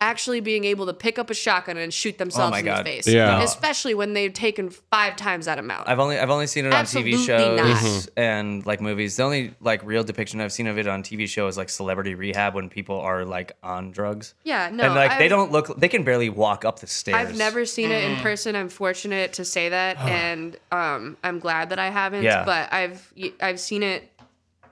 actually 0.00 0.40
being 0.40 0.64
able 0.64 0.86
to 0.86 0.92
pick 0.94 1.18
up 1.18 1.30
a 1.30 1.34
shotgun 1.34 1.76
and 1.76 1.92
shoot 1.92 2.18
themselves 2.18 2.54
Oh 2.54 2.58
in 2.58 2.64
God. 2.64 2.80
the 2.86 2.90
face. 2.90 3.06
Yeah. 3.08 3.38
No. 3.38 3.44
Especially 3.44 3.94
when 3.94 4.12
they've 4.12 4.32
taken 4.32 4.70
five 4.70 5.16
times 5.16 5.46
that 5.46 5.58
amount. 5.58 5.88
I've 5.88 5.98
only 5.98 6.18
I've 6.18 6.30
only 6.30 6.46
seen 6.46 6.64
it 6.66 6.68
on 6.68 6.74
Absolutely 6.74 7.12
TV 7.14 7.26
shows 7.26 7.56
not. 7.58 7.76
Mm-hmm. 7.76 8.08
and 8.20 8.66
like 8.66 8.80
movies. 8.80 9.16
The 9.16 9.22
only 9.24 9.54
like 9.60 9.82
real 9.84 10.04
depiction 10.04 10.40
I've 10.40 10.52
seen 10.52 10.66
of 10.66 10.78
it 10.78 10.86
on 10.86 11.02
TV 11.02 11.28
show 11.28 11.46
is 11.48 11.56
like 11.56 11.68
Celebrity 11.68 12.14
Rehab 12.14 12.54
when 12.54 12.68
people 12.68 12.98
are 13.00 13.24
like 13.24 13.52
on 13.62 13.90
drugs. 13.90 14.34
Yeah, 14.44 14.70
no, 14.72 14.84
and 14.84 14.94
like 14.94 15.10
they 15.18 15.24
I've- 15.24 15.28
don't 15.28 15.50
look. 15.52 15.76
They 15.78 15.88
can 15.88 16.04
barely 16.04 16.28
walk 16.28 16.64
up 16.64 16.78
the 16.80 16.86
stairs. 16.86 17.16
I've 17.16 17.36
never 17.36 17.64
seen 17.64 17.90
it 17.90 18.04
in 18.04 18.16
person. 18.18 18.54
I'm 18.56 18.68
fortunate 18.68 19.32
to 19.34 19.44
say 19.44 19.68
that, 19.70 19.96
and 20.12 20.56
um, 20.70 21.16
I'm 21.24 21.38
glad 21.38 21.70
that 21.70 21.78
I 21.78 21.90
haven't. 21.90 22.22
Yeah. 22.22 22.44
But 22.44 22.72
I've 22.72 23.12
I've 23.40 23.60
seen 23.60 23.82
it 23.82 24.10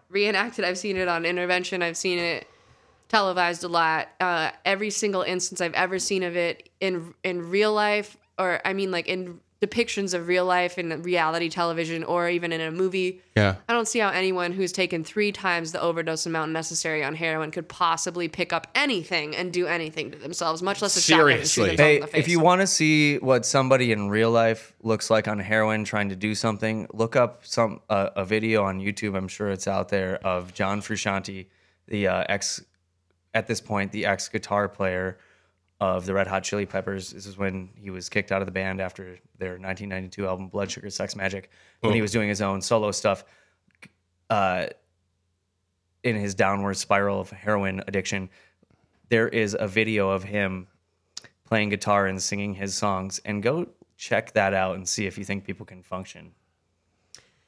reenacted. 0.08 0.64
I've 0.64 0.78
seen 0.78 0.96
it 0.96 1.08
on 1.08 1.24
intervention. 1.24 1.82
I've 1.82 1.96
seen 1.96 2.18
it 2.18 2.46
televised 3.08 3.64
a 3.64 3.68
lot. 3.68 4.08
Uh, 4.20 4.50
every 4.64 4.90
single 4.90 5.22
instance 5.22 5.60
I've 5.60 5.74
ever 5.74 5.98
seen 5.98 6.22
of 6.22 6.36
it 6.36 6.68
in 6.80 7.14
in 7.22 7.50
real 7.50 7.72
life, 7.72 8.16
or 8.38 8.60
I 8.64 8.72
mean, 8.72 8.90
like 8.90 9.08
in 9.08 9.40
depictions 9.60 10.14
of 10.14 10.26
real 10.26 10.46
life 10.46 10.78
in 10.78 11.02
reality 11.02 11.50
television, 11.50 12.02
or 12.04 12.30
even 12.30 12.50
in 12.50 12.62
a 12.62 12.70
movie. 12.70 13.20
yeah. 13.36 13.56
I 13.68 13.74
don't 13.74 13.86
see 13.86 13.98
how 13.98 14.08
anyone 14.08 14.52
who's 14.52 14.72
taken 14.72 15.04
three 15.04 15.32
times 15.32 15.72
the 15.72 15.80
overdose 15.82 16.24
amount 16.24 16.52
necessary 16.52 17.04
on 17.04 17.14
heroin 17.14 17.50
could 17.50 17.68
possibly 17.68 18.26
pick 18.26 18.54
up 18.54 18.68
anything 18.74 19.36
and 19.36 19.52
do 19.52 19.66
anything 19.66 20.12
to 20.12 20.18
themselves, 20.18 20.62
much 20.62 20.80
less 20.80 20.96
a 20.96 21.00
shotgun 21.02 21.28
and 21.32 21.40
shoot 21.40 21.46
Seriously. 21.48 21.76
themselves 21.76 21.80
Hey, 21.88 21.94
in 21.96 22.00
the 22.00 22.06
face. 22.06 22.18
if 22.20 22.28
you 22.28 22.40
want 22.40 22.62
to 22.62 22.66
see 22.66 23.18
what 23.18 23.44
somebody 23.44 23.92
in 23.92 24.08
real 24.08 24.30
life 24.30 24.74
looks 24.82 25.10
like 25.10 25.28
on 25.28 25.38
heroin 25.38 25.84
trying 25.84 26.08
to 26.08 26.16
do 26.16 26.34
something, 26.34 26.86
look 26.94 27.14
up 27.14 27.44
some 27.44 27.80
uh, 27.90 28.08
a 28.16 28.24
video 28.24 28.64
on 28.64 28.80
YouTube. 28.80 29.14
I'm 29.14 29.28
sure 29.28 29.50
it's 29.50 29.68
out 29.68 29.90
there 29.90 30.16
of 30.26 30.54
John 30.54 30.80
Frusciante, 30.80 31.46
the 31.86 32.08
uh, 32.08 32.24
ex 32.30 32.62
at 33.34 33.46
this 33.46 33.60
point 33.60 33.92
the 33.92 34.06
ex 34.06 34.26
guitar 34.28 34.68
player 34.68 35.18
of 35.80 36.04
the 36.04 36.12
Red 36.12 36.26
Hot 36.26 36.44
Chili 36.44 36.66
Peppers. 36.66 37.10
This 37.10 37.26
is 37.26 37.38
when 37.38 37.70
he 37.74 37.90
was 37.90 38.08
kicked 38.08 38.32
out 38.32 38.42
of 38.42 38.46
the 38.46 38.52
band 38.52 38.80
after 38.80 39.18
their 39.38 39.52
1992 39.52 40.26
album 40.26 40.48
Blood 40.48 40.70
Sugar 40.70 40.90
Sex 40.90 41.14
Magik 41.14 41.46
when 41.80 41.94
he 41.94 42.02
was 42.02 42.12
doing 42.12 42.28
his 42.28 42.42
own 42.42 42.60
solo 42.60 42.90
stuff. 42.90 43.24
Uh, 44.28 44.66
in 46.02 46.16
his 46.16 46.34
downward 46.34 46.74
spiral 46.74 47.20
of 47.20 47.30
heroin 47.30 47.82
addiction, 47.86 48.30
there 49.08 49.28
is 49.28 49.56
a 49.58 49.66
video 49.66 50.10
of 50.10 50.22
him 50.22 50.66
playing 51.44 51.68
guitar 51.68 52.06
and 52.06 52.22
singing 52.22 52.54
his 52.54 52.74
songs. 52.74 53.20
And 53.24 53.42
go 53.42 53.66
check 53.96 54.32
that 54.32 54.54
out 54.54 54.76
and 54.76 54.88
see 54.88 55.06
if 55.06 55.18
you 55.18 55.24
think 55.24 55.44
people 55.44 55.66
can 55.66 55.82
function. 55.82 56.32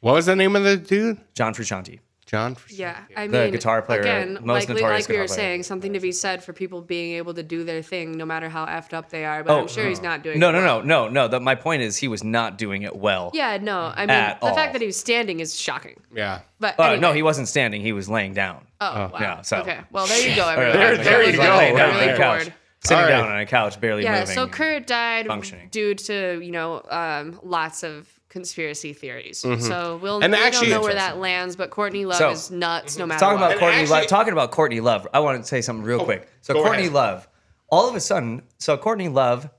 What 0.01 0.15
was 0.15 0.27
the 0.27 0.37
name 0.37 0.57
of 0.57 0.65
the 0.65 0.77
dude? 0.77 1.19
John 1.35 1.55
Frusciante. 1.55 2.01
John. 2.33 2.57
Yeah, 2.71 2.97
I 3.15 3.27
The 3.27 3.43
mean, 3.43 3.51
guitar 3.53 3.83
player, 3.83 4.01
again, 4.01 4.39
most 4.43 4.61
like, 4.61 4.69
we- 4.69 4.75
notorious 4.77 5.03
like 5.05 5.09
we 5.11 5.19
were 5.21 5.27
player. 5.27 5.37
saying, 5.37 5.63
something 5.65 5.93
to 5.93 6.01
be 6.01 6.13
said 6.13 6.43
for 6.43 6.55
people 6.55 6.81
being 6.81 7.15
able 7.17 7.35
to 7.35 7.43
do 7.43 7.63
their 7.63 7.83
thing, 7.83 8.17
no 8.17 8.25
matter 8.25 8.49
how 8.49 8.65
effed 8.65 8.95
up 8.95 9.11
they 9.11 9.27
are. 9.27 9.45
But 9.45 9.61
I'm 9.61 9.69
sure 9.69 9.87
he's 9.87 10.01
not 10.01 10.23
doing. 10.23 10.37
Oh, 10.37 10.41
No, 10.41 10.49
it 10.49 10.53
no, 10.53 10.59
well. 10.65 10.83
no, 10.83 11.05
no, 11.05 11.09
no. 11.11 11.29
The, 11.29 11.41
my 11.41 11.55
point 11.55 11.83
is 11.83 11.99
he 11.99 12.09
was 12.09 12.25
not 12.25 12.57
doing 12.57 12.83
it 12.83 12.97
well. 12.97 13.31
Yeah, 13.35 13.59
no. 13.61 13.93
I 13.95 14.01
mean, 14.07 14.11
At 14.11 14.41
the 14.41 14.47
all. 14.47 14.55
fact 14.55 14.73
that 14.73 14.81
he 14.81 14.87
was 14.87 14.97
standing 14.99 15.41
is 15.41 15.55
shocking. 15.55 16.01
Yeah. 16.15 16.41
But 16.59 16.81
Uh, 16.81 16.85
anyway. 16.85 17.01
no, 17.01 17.13
he 17.13 17.23
wasn't 17.23 17.49
standing. 17.49 17.83
He 17.83 17.93
was 17.93 18.09
laying 18.09 18.33
down. 18.33 18.67
Oh, 18.81 19.11
wow. 19.13 19.19
yeah, 19.21 19.43
so- 19.43 19.59
okay. 19.59 19.81
Well, 19.91 20.07
there 20.07 20.27
you 20.27 20.35
go, 20.35 20.49
everyone. 20.49 20.73
There- 20.79 20.93
I 20.95 20.97
there 21.05 21.23
you 21.31 21.39
like 21.39 21.49
go. 21.49 21.57
Laying 21.59 21.77
down 21.77 21.95
really 21.97 22.13
on 22.13 22.19
bored. 22.39 22.55
Sitting 22.85 22.97
All 23.05 23.09
down 23.11 23.29
on 23.29 23.39
a 23.39 23.47
couch, 23.47 23.79
barely 23.81 24.03
Yeah, 24.05 24.21
moving. 24.21 24.35
so 24.35 24.49
Kurt 24.49 24.89
died 24.89 25.27
functioning. 25.29 25.69
due 25.71 25.95
to 25.95 26.41
you 26.43 26.51
know 26.51 26.83
um, 26.91 27.39
lots 27.45 27.85
of 27.85 28.09
conspiracy 28.33 28.95
theories. 28.95 29.39
So 29.39 29.49
we'll 29.99 30.17
Mm-hmm. 30.21 30.23
And 30.25 30.33
we 30.33 30.39
actually- 30.39 30.69
don't 30.71 30.81
know 30.81 30.83
where 30.83 30.95
that 30.95 31.19
lands, 31.19 31.55
but 31.55 31.69
Courtney 31.71 32.07
Love 32.07 32.17
So- 32.17 32.31
is 32.31 32.51
nuts 32.51 32.97
no 32.97 33.05
matter 33.07 33.21
talking 33.21 33.41
what. 33.41 33.51
about 33.53 33.61
Courtney 33.61 33.81
actually- 33.83 33.99
Love. 34.01 34.07
Talking 34.09 34.33
about 34.33 34.51
Courtney 34.51 34.81
Love, 34.81 35.07
I 35.13 35.21
want 35.21 35.43
to 35.43 35.47
say 35.47 35.61
something 35.61 35.85
real 35.85 36.03
quick. 36.03 36.27
So 36.41 36.55
Courtney 36.55 36.85
ahead. 36.85 36.93
Love, 36.95 37.29
all 37.69 37.89
of 37.89 37.95
a 37.95 38.01
sudden, 38.01 38.43
so 38.59 38.77
Courtney 38.79 39.09
Love, 39.09 39.51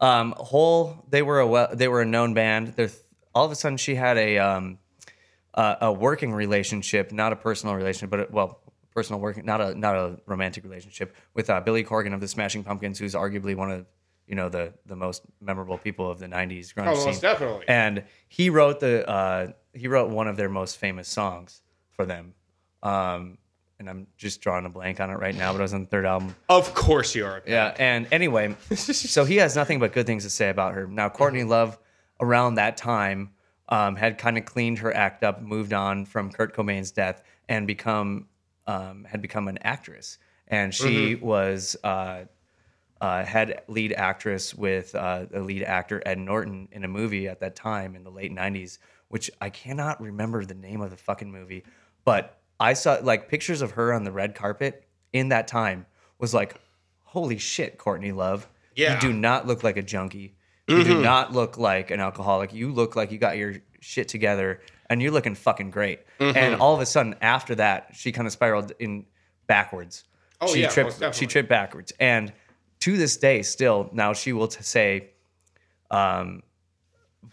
um, 0.00 0.34
whole 0.36 1.04
they 1.10 1.20
were 1.22 1.40
a 1.40 1.46
well, 1.46 1.68
they 1.72 1.88
were 1.88 2.00
a 2.00 2.06
known 2.06 2.32
band. 2.34 2.68
They're 2.74 2.90
all 3.34 3.44
of 3.44 3.52
a 3.52 3.54
sudden 3.54 3.76
she 3.76 3.94
had 3.94 4.16
a 4.16 4.38
um, 4.38 4.78
uh, 5.54 5.76
a 5.82 5.92
working 5.92 6.32
relationship, 6.32 7.12
not 7.12 7.32
a 7.32 7.36
personal 7.36 7.74
relationship, 7.76 8.10
but 8.10 8.20
a, 8.20 8.26
well, 8.30 8.60
personal 8.94 9.20
working, 9.20 9.44
not 9.44 9.60
a 9.60 9.74
not 9.74 9.94
a 9.94 10.18
romantic 10.26 10.64
relationship 10.64 11.14
with 11.34 11.50
uh, 11.50 11.60
Billy 11.60 11.84
Corgan 11.84 12.14
of 12.14 12.20
the 12.20 12.28
Smashing 12.28 12.64
Pumpkins, 12.64 12.98
who's 12.98 13.14
arguably 13.14 13.54
one 13.54 13.70
of 13.70 13.86
you 14.26 14.34
know 14.34 14.48
the 14.48 14.72
the 14.86 14.96
most 14.96 15.22
memorable 15.40 15.78
people 15.78 16.10
of 16.10 16.18
the 16.18 16.26
'90s 16.26 16.72
grunge 16.74 16.88
Oh, 16.88 16.94
scene. 16.94 17.06
most 17.06 17.22
definitely. 17.22 17.64
And 17.68 18.04
he 18.28 18.50
wrote 18.50 18.80
the 18.80 19.08
uh, 19.08 19.48
he 19.74 19.88
wrote 19.88 20.10
one 20.10 20.28
of 20.28 20.36
their 20.36 20.48
most 20.48 20.78
famous 20.78 21.08
songs 21.08 21.62
for 21.90 22.04
them. 22.06 22.34
Um, 22.82 23.38
and 23.78 23.90
I'm 23.90 24.06
just 24.16 24.40
drawing 24.40 24.64
a 24.64 24.68
blank 24.68 25.00
on 25.00 25.10
it 25.10 25.14
right 25.18 25.34
now, 25.34 25.52
but 25.52 25.58
it 25.58 25.62
was 25.62 25.74
on 25.74 25.80
the 25.80 25.86
third 25.88 26.06
album. 26.06 26.36
Of 26.48 26.72
course 26.74 27.14
you 27.16 27.26
are. 27.26 27.42
Yeah. 27.46 27.74
And 27.78 28.06
anyway, 28.12 28.54
so 28.74 29.24
he 29.24 29.36
has 29.38 29.56
nothing 29.56 29.80
but 29.80 29.92
good 29.92 30.06
things 30.06 30.22
to 30.22 30.30
say 30.30 30.50
about 30.50 30.74
her. 30.74 30.86
Now, 30.86 31.08
Courtney 31.08 31.42
Love, 31.42 31.78
around 32.20 32.54
that 32.56 32.76
time, 32.76 33.32
um, 33.68 33.96
had 33.96 34.18
kind 34.18 34.38
of 34.38 34.44
cleaned 34.44 34.78
her 34.80 34.94
act 34.94 35.24
up, 35.24 35.42
moved 35.42 35.72
on 35.72 36.04
from 36.04 36.30
Kurt 36.30 36.54
Cobain's 36.54 36.92
death, 36.92 37.22
and 37.48 37.66
become 37.66 38.28
um, 38.68 39.04
had 39.04 39.20
become 39.20 39.48
an 39.48 39.58
actress. 39.62 40.18
And 40.46 40.72
she 40.72 41.16
was 41.16 41.74
uh, 41.82 42.24
uh, 43.02 43.24
head 43.24 43.62
lead 43.68 43.92
actress 43.92 44.54
with 44.54 44.94
uh, 44.94 45.26
the 45.30 45.40
lead 45.40 45.64
actor 45.64 46.00
Ed 46.06 46.18
Norton 46.18 46.68
in 46.72 46.84
a 46.84 46.88
movie 46.88 47.28
at 47.28 47.40
that 47.40 47.54
time 47.56 47.94
in 47.96 48.04
the 48.04 48.10
late 48.10 48.32
'90s, 48.32 48.78
which 49.08 49.30
I 49.40 49.50
cannot 49.50 50.00
remember 50.00 50.44
the 50.44 50.54
name 50.54 50.80
of 50.80 50.90
the 50.90 50.96
fucking 50.96 51.30
movie, 51.30 51.64
but 52.04 52.38
I 52.60 52.74
saw 52.74 52.98
like 53.02 53.28
pictures 53.28 53.60
of 53.60 53.72
her 53.72 53.92
on 53.92 54.04
the 54.04 54.12
red 54.12 54.34
carpet 54.34 54.86
in 55.12 55.28
that 55.30 55.48
time 55.48 55.84
was 56.18 56.32
like, 56.32 56.54
holy 57.02 57.36
shit, 57.38 57.76
Courtney 57.76 58.12
Love, 58.12 58.48
Yeah. 58.76 58.94
you 58.94 59.00
do 59.00 59.12
not 59.12 59.46
look 59.48 59.62
like 59.64 59.76
a 59.76 59.82
junkie. 59.82 60.36
You 60.68 60.84
do 60.84 61.02
not 61.02 61.32
look 61.32 61.58
like 61.58 61.90
an 61.90 61.98
alcoholic. 62.00 62.54
You 62.54 62.72
look 62.72 62.94
like 62.96 63.10
you 63.10 63.18
got 63.18 63.36
your 63.36 63.56
shit 63.80 64.06
together 64.08 64.60
and 64.88 65.02
you're 65.02 65.10
looking 65.10 65.34
fucking 65.34 65.70
great. 65.70 66.00
And 66.20 66.54
all 66.62 66.72
of 66.74 66.80
a 66.80 66.86
sudden, 66.86 67.16
after 67.20 67.56
that, 67.56 67.88
she 67.94 68.12
kind 68.12 68.26
of 68.28 68.32
spiraled 68.32 68.72
in 68.78 69.04
backwards. 69.48 70.04
Oh, 70.40 70.46
she 70.46 70.60
yeah, 70.62 70.68
tripped. 70.68 71.14
She 71.14 71.26
tripped 71.26 71.48
backwards, 71.48 71.92
and 72.00 72.32
to 72.82 72.96
this 72.96 73.16
day, 73.16 73.42
still 73.42 73.88
now 73.92 74.12
she 74.12 74.32
will 74.32 74.48
t- 74.48 74.62
say, 74.62 75.10
um, 75.90 76.42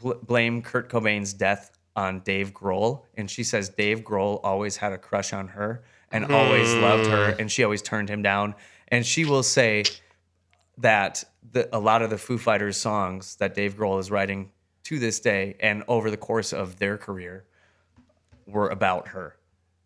bl- 0.01 0.13
blame 0.23 0.61
Kurt 0.61 0.89
Cobain's 0.89 1.33
death 1.33 1.71
on 1.95 2.19
Dave 2.21 2.53
Grohl, 2.53 3.03
and 3.15 3.29
she 3.29 3.43
says 3.43 3.69
Dave 3.69 4.01
Grohl 4.03 4.39
always 4.43 4.77
had 4.77 4.93
a 4.93 4.97
crush 4.97 5.33
on 5.33 5.47
her 5.49 5.83
and 6.11 6.31
always 6.31 6.73
loved 6.75 7.07
her, 7.07 7.33
Hmm. 7.33 7.41
and 7.41 7.51
she 7.51 7.63
always 7.63 7.81
turned 7.81 8.09
him 8.09 8.21
down. 8.21 8.55
And 8.87 9.05
she 9.05 9.25
will 9.25 9.43
say 9.43 9.83
that 10.77 11.23
the, 11.51 11.67
a 11.75 11.79
lot 11.79 12.01
of 12.01 12.09
the 12.09 12.17
Foo 12.17 12.37
Fighters 12.37 12.77
songs 12.77 13.35
that 13.37 13.53
Dave 13.53 13.75
Grohl 13.75 13.99
is 13.99 14.09
writing 14.09 14.51
to 14.83 14.97
this 14.99 15.19
day 15.19 15.55
and 15.59 15.83
over 15.87 16.09
the 16.09 16.17
course 16.17 16.53
of 16.53 16.77
their 16.79 16.97
career 16.97 17.45
were 18.47 18.69
about 18.69 19.09
her 19.09 19.35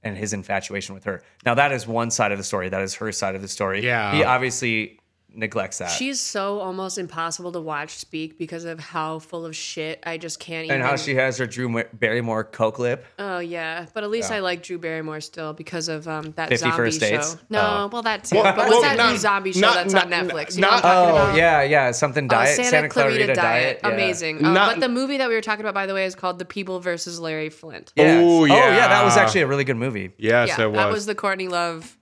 and 0.03 0.17
his 0.17 0.33
infatuation 0.33 0.93
with 0.95 1.03
her. 1.05 1.23
Now 1.45 1.55
that 1.55 1.71
is 1.71 1.87
one 1.87 2.11
side 2.11 2.31
of 2.31 2.37
the 2.37 2.43
story. 2.43 2.69
That 2.69 2.81
is 2.81 2.95
her 2.95 3.11
side 3.11 3.35
of 3.35 3.41
the 3.41 3.47
story. 3.47 3.83
Yeah. 3.85 4.13
He 4.15 4.23
obviously 4.23 4.99
neglects 5.35 5.79
that. 5.79 5.89
She's 5.89 6.19
so 6.19 6.59
almost 6.59 6.97
impossible 6.97 7.51
to 7.53 7.59
watch 7.59 7.91
speak 7.97 8.37
because 8.37 8.65
of 8.65 8.79
how 8.79 9.19
full 9.19 9.45
of 9.45 9.55
shit. 9.55 10.01
I 10.05 10.17
just 10.17 10.39
can't 10.39 10.65
even. 10.65 10.75
and 10.81 10.83
how 10.83 10.95
she 10.95 11.15
has 11.15 11.37
her 11.39 11.45
Drew 11.47 11.83
Barrymore 11.93 12.43
coke 12.43 12.79
lip. 12.79 13.05
Oh 13.19 13.39
yeah, 13.39 13.85
but 13.93 14.03
at 14.03 14.09
least 14.09 14.31
I 14.31 14.39
like 14.39 14.63
Drew 14.63 14.77
Barrymore 14.77 15.21
still 15.21 15.53
because 15.53 15.87
of 15.89 16.07
um, 16.07 16.31
that 16.37 16.49
50 16.49 16.57
zombie 16.57 16.75
First 16.77 16.99
Dates? 16.99 17.31
show. 17.33 17.39
No, 17.49 17.59
Oh. 17.61 17.89
well 17.91 18.01
that's 18.01 18.29
too. 18.29 18.35
Well, 18.37 18.43
but 18.43 18.57
what's 18.57 18.69
well, 18.71 18.81
that 18.83 18.97
not- 18.97 19.11
new 19.13 19.17
zombie 19.17 19.53
show 19.53 19.59
not- 19.61 19.75
that's 19.75 19.93
not- 19.93 20.05
on 20.05 20.11
Netflix? 20.11 20.55
You 20.55 20.61
not- 20.61 20.83
what 20.83 20.85
Oh 20.85 21.09
about? 21.15 21.35
yeah, 21.37 21.63
yeah, 21.63 21.91
something 21.91 22.25
Uh, 22.25 22.27
diet. 22.27 22.55
Santa, 22.65 22.89
Clarita, 22.89 23.33
Diet, 23.33 23.79
yeah. 23.83 23.89
amazing. 23.89 24.45
Uh, 24.45 24.53
Not- 24.53 24.73
but 24.75 24.79
the 24.81 24.89
movie 24.89 25.17
that 25.17 25.29
we 25.29 25.35
were 25.35 25.41
talking 25.41 25.61
about, 25.65 25.73
by 25.73 25.85
the 25.85 25.93
way, 25.93 26.05
is 26.05 26.15
called 26.15 26.39
The 26.39 26.45
People 26.45 26.79
versus 26.79 27.19
Larry 27.19 27.49
Flynt. 27.49 27.91
Yeah. 27.95 28.19
Oh, 28.23 28.41
Oh 28.41 28.45
yeah, 28.45 28.87
that 28.87 29.03
was 29.03 29.17
actually 29.17 29.41
a 29.41 29.47
really 29.47 29.63
good 29.63 29.77
movie. 29.77 30.11
Yes, 30.17 30.49
yeah, 30.49 30.63
it 30.65 30.67
was. 30.67 30.77
that 30.77 30.91
was 30.91 31.05
the 31.05 31.15
Courtney 31.15 31.47
Love, 31.47 31.97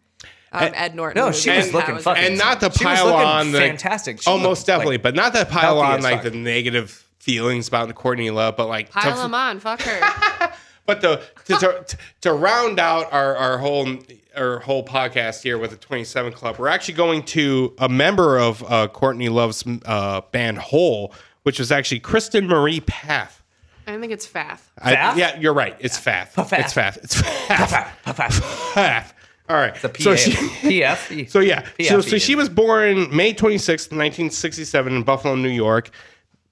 um, 0.52 0.72
Ed 0.73 0.95
Norton. 0.95 1.19
No, 1.19 1.28
movie. 1.28 1.38
she 1.38 1.49
was 1.49 1.73
looking 1.73 1.98
fucking- 1.98 2.23
and 2.23 2.38
not 2.38 2.60
to 2.60 2.69
pile 2.69 3.14
on 3.14 3.52
the 3.52 3.60
fantastic. 3.60 4.22
She 4.22 4.30
oh, 4.30 4.38
looked, 4.38 4.65
definitely, 4.65 4.95
like, 4.95 5.03
but 5.03 5.15
not 5.15 5.34
to 5.34 5.45
pile 5.45 5.80
on 5.80 6.02
like 6.02 6.23
fuck. 6.23 6.32
the 6.32 6.38
negative 6.38 7.07
feelings 7.19 7.68
about 7.68 7.94
Courtney 7.95 8.32
Love, 8.32 8.57
but 8.57 8.68
like 8.68 8.88
to- 8.88 8.94
Pile 8.94 9.18
them 9.18 9.34
on, 9.34 9.60
fuck 9.60 9.82
her. 9.82 10.53
But 10.88 11.02
the 11.02 11.22
to, 11.45 11.57
to, 11.57 11.98
to 12.22 12.34
round 12.34 12.80
out 12.80 13.14
our, 13.14 13.36
our 13.38 13.57
whole 13.60 13.88
our 14.36 14.60
whole 14.60 14.84
podcast 14.84 15.44
here 15.44 15.57
with 15.57 15.69
the 15.72 15.78
27 15.78 16.34
Club, 16.34 16.57
we're 16.57 16.68
actually 16.68 16.95
going 16.95 17.23
to 17.23 17.73
a 17.78 17.88
member 17.88 18.40
of 18.40 18.64
uh, 18.69 18.88
Courtney 18.88 19.30
Love's 19.30 19.64
uh, 19.86 20.22
band 20.32 20.57
Hole, 20.57 21.14
which 21.44 21.60
was 21.60 21.72
actually 21.72 21.99
Kristen 21.99 22.48
Marie 22.48 22.82
Path. 22.82 23.44
I 23.88 23.98
think 23.99 24.11
it's 24.11 24.26
Fath. 24.26 24.72
I- 24.82 25.15
yeah, 25.15 25.40
you're 25.40 25.53
right. 25.53 25.76
It's 25.80 25.98
Fath. 25.98 26.34
Pfaff. 26.36 26.60
It's 26.60 26.73
Fath. 26.73 26.98
It's 26.98 27.22
Fath. 27.22 28.73
Fath. 28.73 29.14
All 29.52 29.57
right. 29.57 29.76
The 29.76 29.91
so 29.99 30.15
she. 30.15 30.32
PF. 30.61 31.30
So 31.30 31.40
yeah, 31.40 31.68
so, 31.82 31.99
so 31.99 32.18
she 32.18 32.36
was 32.36 32.48
born 32.48 33.14
May 33.14 33.34
26th, 33.34 33.91
1967 33.91 34.95
in 34.95 35.03
Buffalo, 35.03 35.36
New 35.36 35.49
York. 35.49 35.90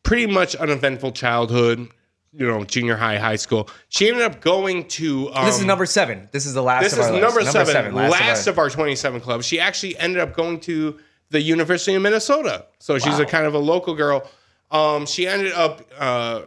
Pretty 0.04 0.26
much 0.26 0.54
uneventful 0.56 1.14
childhood, 1.14 1.88
you 2.34 2.46
know, 2.46 2.66
junior 2.66 2.98
high, 2.98 3.18
high 3.18 3.38
school. 3.38 3.70
She 3.88 4.10
ended 4.10 4.24
up 4.24 4.42
going 4.42 4.88
to 4.90 5.32
um, 5.34 5.46
This 5.46 5.60
is 5.60 5.66
number 5.66 5.86
seven. 5.86 6.28
This 6.34 6.46
is 6.46 6.54
the 6.54 6.62
last. 6.62 6.84
this 6.84 6.94
is 6.94 7.10
number, 7.10 7.40
list. 7.40 7.54
seven, 7.54 7.96
last, 7.96 8.48
of 8.48 8.58
our- 8.58 8.66
of, 8.66 8.70
our 8.74 8.76
27 8.76 9.22
clubs. 9.22 9.46
She 9.46 9.62
actually 9.62 9.98
ended 9.98 10.20
up 10.20 10.36
going 10.36 10.60
to 10.62 11.00
the 11.30 11.40
University 11.40 11.96
of 11.96 12.02
Minnesota. 12.02 12.66
So 12.80 12.98
she's 12.98 13.20
a 13.20 13.26
kind 13.26 13.46
of 13.46 13.54
a 13.54 13.60
local 13.60 13.96
girl. 13.96 14.30
Um, 14.72 15.06
she 15.06 15.26
ended 15.26 15.54
up 15.54 15.82
uh, 15.98 16.42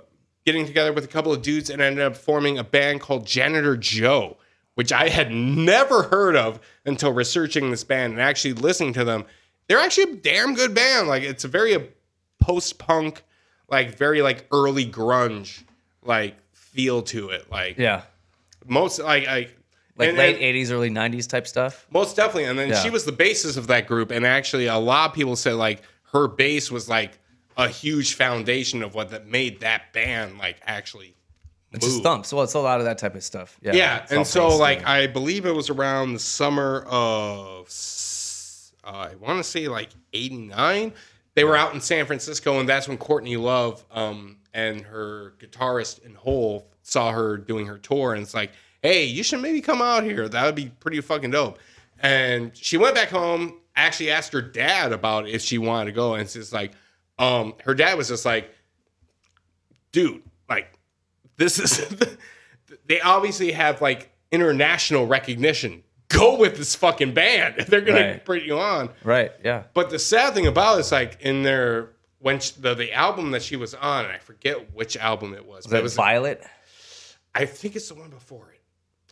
getting 0.45 0.67
together 0.67 0.93
with 0.93 1.05
a 1.05 1.09
couple 1.09 1.33
of 1.33 1.41
dudes 1.41 1.71
and 1.71 1.81
ended 1.81 2.05
up 2.05 2.17
forming 2.17 2.59
a 2.59 2.65
band 2.65 3.01
called 3.01 3.27
Janitor 3.27 3.77
Joe, 3.77 4.37
which 4.75 4.93
I 4.93 5.09
had 5.09 5.31
never 5.31 6.05
heard 6.05 6.37
of 6.37 6.61
until 6.87 7.13
researching 7.13 7.71
this 7.71 7.85
band 7.85 8.15
and 8.15 8.23
actually 8.23 8.55
listening 8.55 8.93
to 8.95 9.05
them. 9.05 9.25
They're 9.69 9.79
actually 9.79 10.13
a 10.13 10.17
damn 10.17 10.55
good 10.55 10.75
band. 10.75 11.09
Like 11.09 11.23
it's 11.23 11.45
a 11.45 11.49
very 11.49 11.91
post 12.41 12.79
punk, 12.79 13.23
like 13.69 13.97
very 13.97 14.23
like 14.23 14.47
early 14.53 14.85
grunge 14.87 15.63
like 16.03 16.35
feel 16.53 17.03
to 17.03 17.31
it. 17.31 17.51
Like 17.51 17.79
yeah, 17.79 18.03
most 18.67 18.99
like 18.99 19.27
like 19.27 19.57
like 19.97 20.09
and- 20.11 20.19
late 20.19 20.35
and- 20.41 20.57
'80s, 20.57 20.73
early 20.73 20.91
'90s 20.91 21.29
type 21.29 21.47
stuff. 21.47 21.87
most 21.91 22.17
definitely. 22.17 22.45
And 22.45 22.59
then 22.59 22.71
Yeah. 22.71 22.83
she 22.83 22.91
was 22.91 23.05
the 23.05 23.13
basis 23.13 23.57
of 23.57 23.67
that 23.69 23.87
group. 23.87 24.11
And 24.11 24.27
actually, 24.27 24.67
a 24.67 24.77
lot 24.79 25.11
of 25.11 25.15
people 25.15 25.37
said 25.37 25.55
like 25.55 25.83
her 26.13 26.29
bass 26.29 26.71
was 26.71 26.89
like 26.89 27.19
a 27.57 27.69
huge 27.69 28.15
foundation 28.15 28.83
of 28.83 28.95
what 28.95 29.11
that 29.11 29.27
made 29.27 29.61
that 29.61 29.93
band 29.93 30.39
like 30.39 30.57
actually. 30.67 31.15
It's 31.73 31.87
just 31.87 32.03
thumps. 32.03 32.33
Well, 32.33 32.45
it's 32.45 32.55
a 32.55 32.59
lot 32.59 32.81
of 32.81 32.87
that 32.87 32.99
type 32.99 33.15
of 33.15 33.25
stuff. 33.25 33.59
Yeah, 33.63 33.73
Yeah, 33.75 34.07
and 34.11 34.27
so 34.27 34.57
like 34.57 34.87
I 34.87 35.07
believe 35.07 35.47
it 35.47 35.55
was 35.55 35.71
around 35.71 36.13
the 36.13 36.19
summer 36.19 36.85
of 36.87 37.69
uh, 38.85 38.89
I 38.91 39.15
want 39.17 39.39
to 39.39 39.45
say 39.45 39.69
like 39.69 39.91
'89. 40.13 40.93
They 41.35 41.45
were 41.45 41.57
out 41.57 41.73
in 41.73 41.81
San 41.81 42.05
Francisco, 42.05 42.61
and 42.61 42.69
that's 42.69 42.89
when 42.89 42.99
Courtney 42.99 43.37
Love 43.37 43.85
um, 43.91 44.37
and 44.53 44.83
her 44.83 45.33
guitarist 45.39 46.05
in 46.05 46.15
Hole 46.15 46.69
saw 46.83 47.11
her 47.11 47.39
doing 47.39 47.67
her 47.67 47.79
tour, 47.79 48.13
and 48.13 48.23
it's 48.23 48.35
like, 48.35 48.51
hey, 48.83 49.05
you 49.05 49.23
should 49.23 49.41
maybe 49.41 49.63
come 49.63 49.81
out 49.81 50.05
here. 50.05 50.29
That 50.29 50.45
would 50.45 50.55
be 50.55 50.67
pretty 50.81 51.01
fucking 51.01 51.31
dope. 51.31 51.59
And 52.01 52.55
she 52.55 52.77
went 52.77 52.95
back 52.95 53.09
home. 53.09 53.59
Actually, 53.75 54.11
asked 54.11 54.35
her 54.35 54.43
dad 54.43 54.93
about 54.93 55.27
if 55.27 55.41
she 55.41 55.57
wanted 55.57 55.87
to 55.87 55.93
go, 55.93 56.13
and 56.13 56.23
it's 56.23 56.35
just 56.35 56.53
like, 56.53 56.73
um, 57.19 57.55
her 57.65 57.75
dad 57.75 57.97
was 57.97 58.09
just 58.09 58.27
like, 58.27 58.51
dude, 59.93 60.23
like 60.51 60.79
this 61.37 61.59
is 61.59 61.87
they 62.87 63.01
obviously 63.01 63.53
have 63.53 63.81
like 63.81 64.11
international 64.31 65.07
recognition. 65.07 65.83
go 66.09 66.39
with 66.39 66.57
this 66.57 66.75
fucking 66.75 67.15
band. 67.15 67.55
They're 67.69 67.81
gonna 67.81 68.01
Right. 68.01 68.25
put 68.25 68.43
you 68.43 68.59
on. 68.59 68.91
Right. 69.05 69.33
Yeah. 69.45 69.65
But 69.75 69.91
the 69.91 69.99
sad 69.99 70.35
thing 70.35 70.47
about 70.47 70.77
it 70.77 70.81
is 70.81 70.93
like 70.93 71.19
in 71.23 71.43
their 71.43 71.91
when 72.19 72.39
sh 72.41 72.51
the 72.51 72.75
the 72.75 72.93
album 72.93 73.31
that 73.33 73.43
she 73.43 73.57
was 73.57 73.75
on, 73.75 74.05
and 74.05 74.13
I 74.13 74.19
forget 74.19 74.73
which 74.75 74.97
album 74.97 75.35
it 75.35 75.45
was. 75.45 75.65
Was 75.65 75.65
but 75.67 75.71
that 75.73 75.79
it 75.79 75.83
was 75.83 75.95
Violet? 75.95 76.43
I 77.35 77.47
think 77.47 77.77
it's 77.77 77.89
the 77.89 77.95
one 77.95 78.11
before 78.11 78.53
it. 78.53 78.61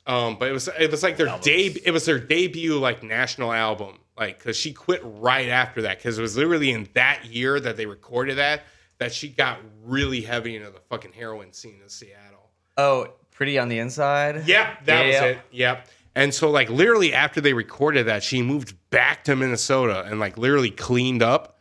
Um, 0.07 0.37
but 0.39 0.49
it 0.49 0.53
was 0.53 0.69
it 0.79 0.91
was 0.91 1.03
like 1.03 1.17
their 1.17 1.39
debut. 1.43 1.81
It 1.85 1.91
was 1.91 2.05
their 2.05 2.19
debut 2.19 2.79
like 2.79 3.03
national 3.03 3.53
album. 3.53 3.99
Like 4.19 4.39
because 4.39 4.57
she 4.57 4.73
quit 4.75 5.01
right 5.05 5.49
after 5.49 5.83
that 5.83 5.99
because 5.99 6.19
it 6.19 6.23
was 6.23 6.37
literally 6.37 6.71
in 6.71 6.87
that 6.95 7.25
year 7.25 7.59
that 7.59 7.77
they 7.79 7.87
recorded 7.87 8.37
that 8.39 8.63
that 9.01 9.13
she 9.13 9.29
got 9.29 9.59
really 9.85 10.21
heavy 10.21 10.55
into 10.57 10.71
the 10.71 10.79
fucking 10.89 11.13
heroin 11.13 11.53
scene 11.53 11.81
in 11.83 11.89
Seattle. 11.89 12.51
Oh, 12.77 13.09
Pretty 13.33 13.59
on 13.59 13.69
the 13.69 13.79
Inside. 13.79 14.47
Yep, 14.47 14.85
that 14.85 15.07
was 15.07 15.15
Yeah. 15.15 15.25
it. 15.25 15.39
Yep. 15.51 15.89
And 16.15 16.33
so 16.35 16.51
like 16.51 16.69
literally 16.71 17.13
after 17.15 17.41
they 17.41 17.53
recorded 17.55 18.07
that, 18.07 18.23
she 18.23 18.43
moved 18.43 18.77
back 18.91 19.25
to 19.25 19.35
Minnesota 19.35 20.05
and 20.07 20.21
like 20.21 20.37
literally 20.39 20.71
cleaned 20.71 21.23
up. 21.23 21.59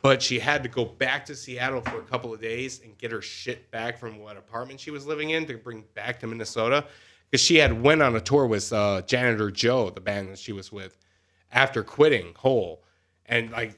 But 0.00 0.22
she 0.22 0.38
had 0.38 0.62
to 0.62 0.68
go 0.68 0.84
back 0.84 1.26
to 1.26 1.34
Seattle 1.34 1.80
for 1.80 1.98
a 1.98 2.04
couple 2.04 2.32
of 2.32 2.40
days 2.40 2.80
and 2.84 2.96
get 2.96 3.10
her 3.10 3.20
shit 3.20 3.68
back 3.72 3.98
from 3.98 4.20
what 4.20 4.36
apartment 4.36 4.78
she 4.78 4.92
was 4.92 5.04
living 5.06 5.30
in 5.30 5.44
to 5.46 5.56
bring 5.58 5.84
back 5.94 6.20
to 6.20 6.28
Minnesota. 6.28 6.86
Because 7.28 7.44
she 7.44 7.56
had 7.56 7.82
went 7.82 8.00
on 8.00 8.14
a 8.14 8.20
tour 8.20 8.46
with 8.46 8.72
uh, 8.72 9.02
Janitor 9.02 9.50
Joe, 9.50 9.90
the 9.90 10.00
band 10.00 10.28
that 10.30 10.38
she 10.38 10.52
was 10.52 10.70
with, 10.70 10.96
after 11.50 11.82
quitting 11.82 12.32
Hole. 12.36 12.84
And 13.26 13.50
like 13.50 13.76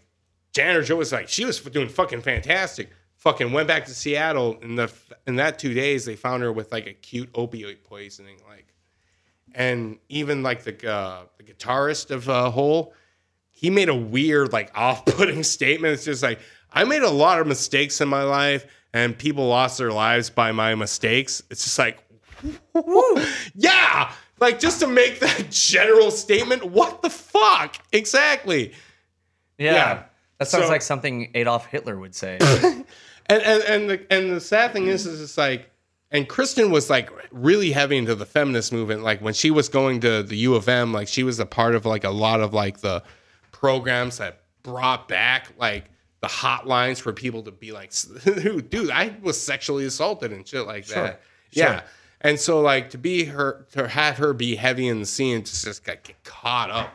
Janitor 0.52 0.82
Joe 0.82 0.96
was 0.96 1.12
like, 1.12 1.28
she 1.28 1.44
was 1.44 1.60
doing 1.60 1.88
fucking 1.88 2.22
fantastic. 2.22 2.90
Fucking 3.16 3.52
went 3.52 3.68
back 3.68 3.84
to 3.84 3.94
Seattle 3.94 4.58
in 4.62 4.76
the 4.76 4.90
in 5.26 5.36
that 5.36 5.58
two 5.58 5.74
days 5.74 6.06
they 6.06 6.16
found 6.16 6.42
her 6.42 6.50
with 6.50 6.72
like 6.72 6.86
acute 6.86 7.30
opioid 7.34 7.84
poisoning, 7.84 8.38
like, 8.48 8.72
and 9.54 9.98
even 10.08 10.42
like 10.42 10.62
the 10.62 10.90
uh, 10.90 11.24
the 11.36 11.44
guitarist 11.44 12.10
of 12.10 12.30
uh, 12.30 12.50
Hole, 12.50 12.94
he 13.50 13.68
made 13.68 13.90
a 13.90 13.94
weird 13.94 14.54
like 14.54 14.70
off-putting 14.74 15.42
statement. 15.42 15.92
It's 15.92 16.06
just 16.06 16.22
like 16.22 16.40
I 16.72 16.84
made 16.84 17.02
a 17.02 17.10
lot 17.10 17.40
of 17.40 17.46
mistakes 17.46 18.00
in 18.00 18.08
my 18.08 18.22
life, 18.22 18.64
and 18.94 19.16
people 19.16 19.46
lost 19.46 19.76
their 19.76 19.92
lives 19.92 20.30
by 20.30 20.52
my 20.52 20.74
mistakes. 20.74 21.42
It's 21.50 21.64
just 21.64 21.78
like, 21.78 22.02
yeah, 23.54 24.12
like 24.40 24.58
just 24.58 24.80
to 24.80 24.86
make 24.86 25.20
that 25.20 25.46
general 25.50 26.10
statement. 26.10 26.64
What 26.64 27.02
the 27.02 27.10
fuck 27.10 27.76
exactly? 27.92 28.72
Yeah. 29.58 29.74
Yeah. 29.74 30.02
That 30.40 30.48
sounds 30.48 30.64
So- 30.64 30.70
like 30.70 30.82
something 30.82 31.30
Adolf 31.34 31.66
Hitler 31.66 31.96
would 31.96 32.14
say. 32.16 32.38
And 33.26 33.42
and 33.44 33.62
and 33.62 33.90
the 33.90 34.12
and 34.12 34.32
the 34.32 34.40
sad 34.40 34.72
thing 34.72 34.88
is, 34.88 35.06
is 35.06 35.20
it's 35.20 35.38
like, 35.38 35.70
and 36.10 36.28
Kristen 36.28 36.72
was 36.72 36.90
like 36.90 37.10
really 37.30 37.70
heavy 37.70 37.96
into 37.96 38.16
the 38.16 38.26
feminist 38.26 38.72
movement. 38.72 39.04
Like 39.04 39.20
when 39.20 39.34
she 39.34 39.52
was 39.52 39.68
going 39.68 40.00
to 40.00 40.24
the 40.24 40.34
U 40.38 40.56
of 40.56 40.68
M, 40.68 40.92
like 40.92 41.06
she 41.06 41.22
was 41.22 41.38
a 41.38 41.46
part 41.46 41.76
of 41.76 41.86
like 41.86 42.02
a 42.02 42.10
lot 42.10 42.40
of 42.40 42.52
like 42.52 42.80
the 42.80 43.04
programs 43.52 44.18
that 44.18 44.40
brought 44.64 45.06
back 45.06 45.52
like 45.58 45.84
the 46.22 46.26
hotlines 46.26 47.00
for 47.00 47.12
people 47.12 47.44
to 47.44 47.52
be 47.52 47.70
like, 47.70 47.92
dude, 48.68 48.90
I 48.90 49.14
was 49.22 49.40
sexually 49.40 49.84
assaulted 49.84 50.32
and 50.32 50.44
shit 50.48 50.66
like 50.66 50.86
that. 50.86 51.20
Yeah. 51.52 51.82
And 52.22 52.36
so 52.36 52.60
like 52.60 52.90
to 52.90 52.98
be 52.98 53.26
her 53.26 53.64
to 53.74 53.86
have 53.86 54.16
her 54.16 54.32
be 54.32 54.56
heavy 54.56 54.88
in 54.88 54.98
the 54.98 55.06
scene 55.06 55.44
to 55.44 55.52
just 55.52 55.86
like, 55.86 56.02
get 56.02 56.24
caught 56.24 56.70
up. 56.70 56.92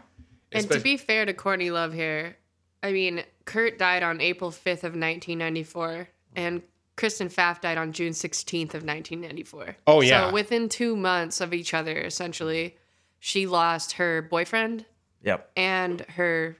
And 0.51 0.69
to 0.69 0.81
be 0.81 0.97
fair 0.97 1.25
to 1.25 1.33
Courtney 1.33 1.71
Love 1.71 1.93
here, 1.93 2.35
I 2.83 2.91
mean, 2.91 3.23
Kurt 3.45 3.77
died 3.77 4.03
on 4.03 4.21
April 4.21 4.51
5th 4.51 4.83
of 4.83 4.93
1994, 4.93 6.09
and 6.35 6.61
Kristen 6.95 7.29
Pfaff 7.29 7.61
died 7.61 7.77
on 7.77 7.91
June 7.91 8.13
16th 8.13 8.73
of 8.73 8.83
1994. 8.83 9.77
Oh, 9.87 10.01
yeah. 10.01 10.27
So 10.27 10.33
within 10.33 10.69
two 10.69 10.95
months 10.95 11.41
of 11.41 11.53
each 11.53 11.73
other, 11.73 11.97
essentially, 11.97 12.75
she 13.19 13.47
lost 13.47 13.93
her 13.93 14.21
boyfriend 14.21 14.85
yep. 15.23 15.51
and 15.55 16.01
her 16.01 16.57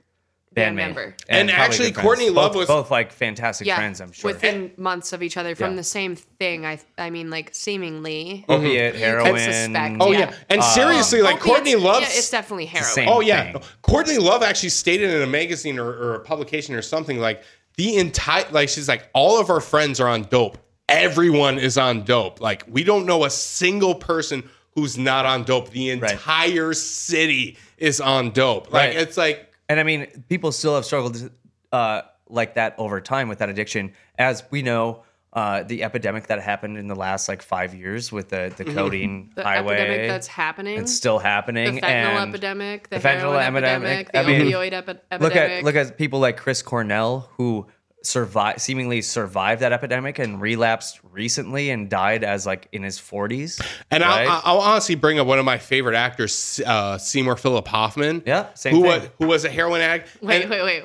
band 0.55 0.75
member. 0.75 1.15
And 1.29 1.49
probably 1.49 1.63
actually. 1.65 1.91
Courtney 1.91 2.29
Love 2.29 2.53
Both- 2.53 2.57
was- 2.61 2.67
both 2.67 2.89
like 2.91 3.11
fantastic 3.11 3.67
Yeah, 3.67 3.75
friends. 3.75 4.01
I'm 4.01 4.11
sure. 4.11 4.31
within 4.31 4.71
months 4.77 5.13
of 5.13 5.21
each 5.21 5.37
other 5.37 5.53
from 5.55 5.71
Yeah. 5.71 5.75
the 5.77 5.83
same 5.83 6.15
thing. 6.15 6.65
I 6.65 6.79
I 6.97 7.09
mean, 7.09 7.29
like 7.29 7.53
seemingly. 7.53 8.45
Opiate, 8.49 8.93
You 8.95 8.99
heroin. 9.01 9.37
suspect, 9.39 10.01
uh, 10.01 10.03
Oh 10.05 10.11
yeah. 10.11 10.19
yeah. 10.19 10.33
And 10.49 10.63
seriously, 10.63 11.21
like 11.21 11.39
Courtney 11.39 11.75
Love 11.75 12.01
Yeah, 12.01 12.07
it's 12.11 12.29
definitely 12.31 12.65
heroin. 12.67 12.89
same. 12.93 13.09
Oh 13.09 13.19
yeah, 13.21 13.51
thing. 13.51 13.61
Courtney 13.81 14.17
Love 14.17 14.41
actually 14.43 14.69
stated 14.69 15.11
in 15.11 15.21
a 15.21 15.27
magazine 15.27 15.77
or, 15.77 15.87
or 15.89 16.15
a 16.15 16.19
publication 16.21 16.73
or 16.73 16.81
something 16.81 17.19
like 17.19 17.43
the 17.77 17.97
entire 17.97 18.45
like 18.51 18.69
she's 18.69 18.87
like 18.87 19.09
all 19.13 19.39
of 19.39 19.49
our 19.49 19.59
friends 19.61 19.99
are 19.99 20.07
on 20.07 20.23
dope. 20.23 20.57
Everyone 20.87 21.57
is 21.59 21.77
on 21.77 22.03
dope. 22.03 22.39
Like 22.39 22.63
we 22.67 22.83
don't 22.83 23.05
know 23.05 23.25
a 23.25 23.29
single 23.29 23.95
person 23.95 24.49
who's 24.75 24.97
not 24.97 25.25
on 25.25 25.43
dope. 25.43 25.69
The 25.71 25.89
entire 25.89 26.73
city 26.73 27.57
is 27.77 27.99
on 27.99 28.31
dope. 28.31 28.71
Like 28.71 28.89
Right. 28.91 28.97
it's 28.97 29.17
like 29.17 29.51
And 29.69 29.79
I 29.79 29.83
mean, 29.83 30.07
people 30.29 30.51
still 30.51 30.75
have 30.75 30.85
struggled 30.85 31.29
uh, 31.71 32.01
like 32.29 32.55
that 32.55 32.75
over 32.77 33.01
time 33.01 33.27
with 33.27 33.39
that 33.39 33.49
addiction. 33.49 33.93
As 34.17 34.43
we 34.51 34.61
know, 34.61 35.03
uh, 35.33 35.63
the 35.63 35.83
epidemic 35.83 36.27
that 36.27 36.41
happened 36.41 36.77
in 36.77 36.87
the 36.87 36.95
last 36.95 37.27
like 37.27 37.41
five 37.41 37.73
years 37.75 38.09
with 38.11 38.29
the, 38.29 38.53
the 38.55 38.63
codeine 38.63 39.31
The 39.35 39.43
highway. 39.43 39.75
epidemic 39.75 40.07
that's 40.07 40.27
happening. 40.27 40.79
it's 40.79 40.93
still 40.93 41.19
happening. 41.19 41.75
the 41.75 41.81
fentanyl 41.81 42.21
and 42.21 42.29
epidemic, 42.29 42.89
the, 42.89 42.99
the 42.99 43.01
fentanyl 43.07 43.37
epidemic, 43.41 44.07
epidemic, 44.07 44.11
the 44.13 44.19
I 44.19 44.25
mean, 44.27 44.41
opioid 44.43 44.71
epi- 44.73 44.91
epidemic. 45.11 45.21
look 45.21 45.35
at 45.35 45.63
look 45.65 45.75
at 45.75 45.97
people 45.97 46.19
like 46.19 46.37
Chris 46.37 46.61
Cornell 46.61 47.29
who 47.37 47.67
survived 48.05 48.61
seemingly 48.61 49.01
survived 49.01 49.61
that 49.61 49.71
epidemic 49.73 50.19
and 50.19 50.39
relapsed 50.41 50.99
recently 51.11 51.69
and 51.69 51.89
died 51.89 52.23
as 52.23 52.45
like 52.45 52.67
in 52.71 52.83
his 52.83 52.97
40s. 52.99 53.59
and 53.91 54.03
right? 54.03 54.27
I'll, 54.27 54.41
I'll 54.43 54.59
honestly 54.59 54.95
bring 54.95 55.19
up 55.19 55.27
one 55.27 55.39
of 55.39 55.45
my 55.45 55.57
favorite 55.57 55.95
actors, 55.95 56.61
uh, 56.65 56.97
Seymour 56.97 57.35
Philip 57.37 57.67
Hoffman. 57.67 58.23
Yeah, 58.25 58.53
same 58.53 58.75
who 58.75 58.81
thing. 58.83 59.01
was 59.01 59.09
who 59.19 59.27
was 59.27 59.45
a 59.45 59.49
heroin 59.49 59.81
addict. 59.81 60.09
wait, 60.21 60.41
And- 60.43 60.51
wait, 60.51 60.61
wait. 60.63 60.83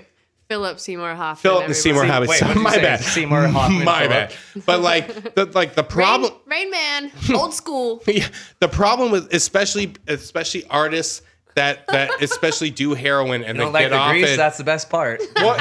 Philip 0.48 0.80
Seymour 0.80 1.14
Hoffman. 1.14 1.42
Philip 1.42 1.62
everybody. 1.62 1.80
Seymour 1.80 2.04
Hoffman. 2.06 2.28
wait, 2.28 2.56
my 2.64 2.72
say? 2.72 2.82
bad. 2.82 3.00
Seymour 3.00 3.46
Hoffman, 3.46 3.84
My 3.84 3.98
Philip? 4.08 4.10
bad. 4.10 4.34
But 4.66 4.80
like 4.80 5.34
the 5.36 5.44
like 5.46 5.74
the 5.76 5.84
problem. 5.84 6.32
Rain 6.46 6.70
Man, 6.72 7.12
old 7.34 7.54
school. 7.54 8.02
Yeah, 8.08 8.26
the 8.58 8.66
problem 8.66 9.12
with 9.12 9.32
especially 9.32 9.92
especially 10.08 10.64
artists 10.66 11.22
that 11.54 11.86
that 11.88 12.20
especially 12.20 12.70
do 12.70 12.94
heroin 12.94 13.44
and 13.44 13.58
You 13.58 13.62
they 13.62 13.64
don't 13.64 13.72
like 13.72 13.82
get 13.84 13.88
the 13.90 13.96
off 13.96 14.10
grease? 14.10 14.30
it. 14.30 14.36
That's 14.38 14.58
the 14.58 14.64
best 14.64 14.90
part. 14.90 15.20
What- 15.36 15.60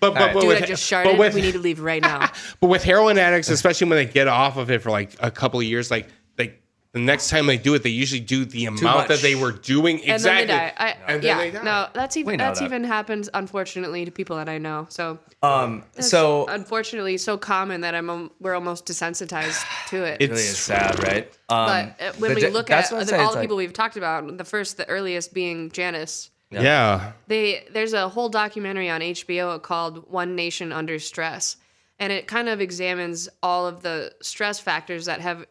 but 0.00 0.14
but, 0.14 0.20
right. 0.20 0.34
but 0.34 0.40
Dude, 0.40 0.48
with 0.48 0.62
I 0.62 0.66
just 0.66 0.90
but 0.90 1.18
with, 1.18 1.34
we 1.34 1.40
need 1.40 1.52
to 1.52 1.58
leave 1.58 1.80
right 1.80 2.02
now. 2.02 2.30
but 2.60 2.66
with 2.68 2.82
heroin 2.84 3.18
addicts, 3.18 3.48
especially 3.48 3.88
when 3.88 3.96
they 3.98 4.06
get 4.12 4.28
off 4.28 4.56
of 4.56 4.70
it 4.70 4.82
for 4.82 4.90
like 4.90 5.10
a 5.20 5.30
couple 5.30 5.60
of 5.60 5.66
years, 5.66 5.90
like 5.90 6.08
they 6.36 6.54
the 6.92 7.00
next 7.00 7.28
time 7.28 7.46
they 7.46 7.58
do 7.58 7.74
it, 7.74 7.82
they 7.82 7.90
usually 7.90 8.20
do 8.20 8.44
the 8.46 8.64
amount 8.64 9.08
that 9.08 9.20
they 9.20 9.34
were 9.34 9.52
doing 9.52 10.00
And 10.00 10.12
exactly. 10.12 10.46
then 10.46 10.46
they 10.46 10.52
die. 10.54 10.74
I, 10.78 11.12
And 11.12 11.22
then 11.22 11.36
yeah, 11.36 11.38
they 11.38 11.50
die. 11.50 11.62
no, 11.62 11.88
that's 11.92 12.16
even 12.16 12.32
We 12.32 12.36
that's 12.38 12.60
that. 12.60 12.64
even 12.64 12.82
happens 12.84 13.28
unfortunately 13.34 14.04
to 14.06 14.10
people 14.10 14.36
that 14.36 14.48
I 14.48 14.56
know. 14.58 14.86
So 14.88 15.18
Um, 15.42 15.84
so 16.00 16.46
unfortunately 16.48 17.18
so 17.18 17.36
common 17.36 17.82
that 17.82 17.94
I'm 17.94 18.30
we're 18.40 18.54
almost 18.54 18.86
desensitized 18.86 19.64
to 19.90 20.02
it. 20.04 20.22
it 20.22 20.30
really 20.30 20.42
is 20.42 20.58
sad, 20.58 21.02
right? 21.02 21.26
Um, 21.50 21.66
but 21.66 22.00
uh, 22.00 22.12
when 22.18 22.34
we 22.34 22.48
look 22.48 22.68
that's 22.68 22.86
at 22.90 22.90
the- 22.90 22.96
all 22.96 23.02
it's 23.02 23.10
the 23.10 23.18
like- 23.18 23.40
people 23.42 23.56
we've 23.58 23.72
talked 23.72 23.96
about, 23.96 24.36
the 24.38 24.44
first, 24.44 24.76
the 24.78 24.88
earliest 24.88 25.34
being 25.34 25.70
Janis. 25.70 26.30
Yeah. 26.50 27.12
they 27.26 27.64
there's 27.70 27.92
a 27.92 28.08
whole 28.08 28.28
documentary 28.28 28.88
on 28.88 29.00
HBO 29.00 29.60
called 29.62 30.10
One 30.10 30.34
Nation 30.34 30.72
Under 30.72 30.98
Stress 30.98 31.56
and 31.98 32.12
it 32.12 32.26
kind 32.26 32.48
of 32.48 32.60
examines 32.60 33.28
all 33.42 33.66
of 33.66 33.82
the 33.82 34.12
stress 34.22 34.60
factors 34.60 35.06
that 35.06 35.20
have 35.20 35.46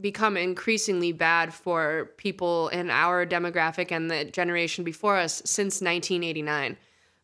become 0.00 0.36
increasingly 0.36 1.12
bad 1.12 1.52
for 1.52 2.10
people 2.16 2.68
in 2.68 2.90
our 2.90 3.26
demographic 3.26 3.92
and 3.92 4.10
the 4.10 4.24
generation 4.24 4.84
before 4.84 5.16
us 5.16 5.42
since 5.44 5.80
1989. 5.80 6.76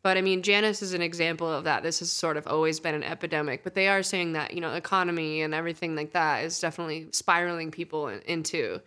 But 0.03 0.17
I 0.17 0.21
mean, 0.21 0.43
Janis 0.43 0.83
is 0.83 0.93
an 0.93 1.03
example 1.03 1.51
of 1.51 1.65
that. 1.65 1.83
This 1.83 1.99
has 1.99 2.13
sort 2.13 2.37
of 2.37 2.47
always 2.47 2.79
been 2.79 2.95
an 2.95 3.03
epidemic, 3.03 3.65
but 3.65 3.75
they 3.75 3.89
are 3.89 4.03
saying 4.03 4.35
that, 4.35 4.55
you 4.55 4.61
know, 4.61 4.75
economy 4.75 5.43
and 5.43 5.53
everything 5.53 5.97
like 5.97 6.13
that 6.13 6.45
is 6.45 6.61
definitely 6.61 7.09
spiraling 7.13 7.71
people 7.71 8.09
in- 8.09 8.21
into 8.21 8.81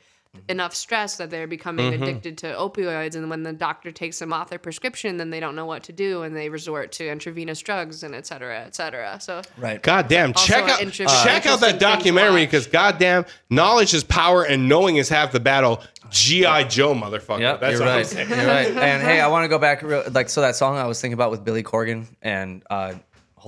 enough 0.48 0.74
stress 0.74 1.18
that 1.18 1.30
they're 1.30 1.48
becoming 1.48 1.94
addicted 1.94 2.38
to 2.38 2.48
opioids 2.54 3.16
and 3.16 3.30
when 3.30 3.44
the 3.44 3.54
doctor 3.54 3.92
takes 3.92 4.20
them 4.20 4.32
off 4.32 4.50
their 4.50 4.60
prescription 4.60 5.18
then 5.18 5.30
they 5.30 5.40
don't 5.40 5.56
know 5.56 5.66
what 5.66 5.84
to 5.84 5.92
do 5.92 6.24
and 6.24 6.36
they 6.36 6.50
resort 6.50 6.92
to 6.92 7.10
intravenous 7.10 7.60
drugs 7.60 8.04
and 8.04 8.16
et 8.16 8.26
cetera 8.26 8.62
et 8.62 8.76
cetera 8.76 9.20
so 9.20 9.42
right. 9.58 9.82
goddamn 9.84 10.34
check 10.34 10.64
an 10.64 10.70
out 10.70 10.82
inter- 10.82 11.06
check 11.24 11.46
out 11.46 11.60
that 11.60 11.80
documentary 11.80 12.46
because 12.46 12.68
goddamn, 12.68 13.26
knowledge 13.50 13.94
is 13.94 14.04
power 14.04 14.44
and 14.44 14.68
knowing 14.68 14.98
is 14.98 15.10
half 15.10 15.32
the 15.32 15.40
battle. 15.40 15.82
GI 16.10 16.64
Joe, 16.70 16.96
motherfucker. 16.96 17.40
Yep, 17.40 17.60
That's 17.60 17.74
you're 17.74 17.82
what 17.82 17.90
I'm 17.90 17.98
right. 17.98 18.06
saying. 18.06 18.30
You're 18.30 18.48
right. 18.48 18.68
And 18.68 19.04
hey, 19.04 19.22
I 19.22 19.28
want 19.34 19.44
to 19.44 19.48
go 19.48 19.60
back 19.60 19.84
real, 19.84 20.04
like 20.12 20.30
so 20.30 20.42
that 20.42 20.56
song 20.56 20.78
I 20.78 20.88
was 20.88 21.00
thinking 21.00 21.14
about 21.14 21.30
with 21.30 21.44
Billy 21.44 21.64
Corgan 21.64 22.08
and 22.22 22.64
uh 22.70 22.94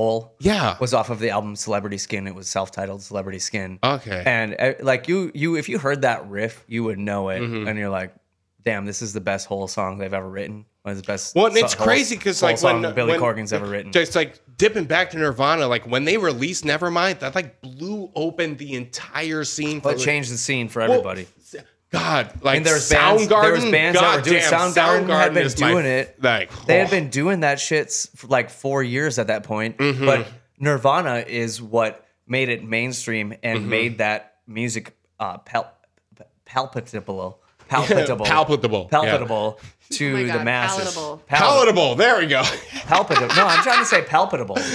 Hole 0.01 0.35
Yeah. 0.39 0.77
was 0.79 0.93
off 0.93 1.09
of 1.09 1.19
the 1.19 1.29
album 1.29 1.55
Celebrity 1.55 1.97
Skin. 1.99 2.25
It 2.27 2.33
was 2.35 2.47
self-titled 2.47 3.01
Celebrity 3.03 3.39
Skin. 3.39 3.77
Okay. 3.83 4.23
And 4.25 4.55
uh, 4.59 4.73
like 4.81 5.07
you 5.07 5.31
you 5.35 5.55
if 5.57 5.69
you 5.69 5.77
heard 5.77 6.01
that 6.01 6.27
riff, 6.29 6.63
you 6.67 6.83
would 6.83 6.97
know 6.99 7.29
it 7.29 7.39
Mm-hmm. 7.41 7.67
and 7.67 7.77
you're 7.77 7.89
like, 7.89 8.13
"Damn, 8.63 8.85
this 8.85 9.01
is 9.01 9.13
the 9.13 9.21
best 9.21 9.47
Hole 9.47 9.67
song 9.67 9.97
they've 9.99 10.13
ever 10.13 10.29
written." 10.29 10.65
One 10.83 10.93
of 10.93 10.97
the 10.97 11.05
best 11.05 11.35
Well, 11.35 11.45
and 11.45 11.55
it's 11.57 11.75
crazy 11.75 12.15
because 12.15 12.41
like 12.41 12.59
when 12.63 12.81
Billy 12.95 13.11
when- 13.11 13.19
Corgan's 13.19 13.53
ever 13.53 13.67
written. 13.67 13.91
just 13.91 14.15
like 14.15 14.39
dipping 14.57 14.85
back 14.85 15.11
to 15.11 15.17
Nirvana, 15.19 15.67
like 15.67 15.85
when 15.85 16.05
they 16.05 16.17
released 16.17 16.63
Nevermind, 16.63 17.19
that 17.19 17.35
like 17.35 17.61
blew 17.61 18.09
open 18.15 18.57
the 18.57 18.73
entire 18.73 19.43
scene. 19.43 19.79
For 19.81 19.93
changed 19.93 20.31
the 20.33 20.37
scene 20.37 20.69
for 20.69 20.79
Well, 20.79 20.91
everybody. 20.93 21.27
God, 21.91 22.31
like 22.41 22.57
And 22.57 22.65
there's 22.65 22.89
bands- 22.89 23.23
Soundgarden. 23.27 23.41
there 23.41 23.51
was 23.51 23.65
bands 23.65 23.99
that 23.99 24.15
were 24.17 24.21
doing- 24.21 24.41
Goddamn, 24.49 24.71
Soundgarden 24.73 25.09
had 25.09 25.33
been 25.33 25.45
is 25.45 25.59
my- 25.59 25.81
it. 25.81 26.15
Like 26.23 26.65
They 26.65 26.77
had 26.79 26.87
oh. 26.87 26.91
been 26.91 27.09
doing 27.09 27.41
that 27.41 27.59
shit 27.59 27.91
for 28.15 28.27
like 28.27 28.49
four 28.49 28.81
years 28.81 29.19
at 29.19 29.27
that 29.27 29.43
point. 29.43 29.77
Mm-hmm. 29.77 30.05
But 30.05 30.27
Nirvana 30.57 31.25
is 31.27 31.61
what 31.61 32.05
made 32.27 32.47
it 32.49 32.63
mainstream 32.63 33.33
and 33.43 33.59
Mm-hmm. 33.59 33.69
made 33.69 33.97
that 33.97 34.35
music 34.47 34.95
uh, 35.19 35.37
pal- 35.39 35.71
palpitable, 36.45 37.41
palpitable, 37.67 38.25
Palpitable, 38.89 39.59
yeah. 39.61 39.67
to 39.97 40.13
Oh 40.13 40.17
my 40.27 40.37
the 40.37 40.43
masses. 40.43 40.93
palatable. 40.95 41.17
Pal- 41.27 41.39
palatable. 41.39 41.95
There 41.95 42.19
we 42.19 42.27
go. 42.27 42.43
palpitable. 42.85 43.35
No, 43.35 43.45
I'm 43.47 43.63
trying 43.63 43.79
to 43.79 43.85
say 43.85 44.01
palpitable. 44.03 44.57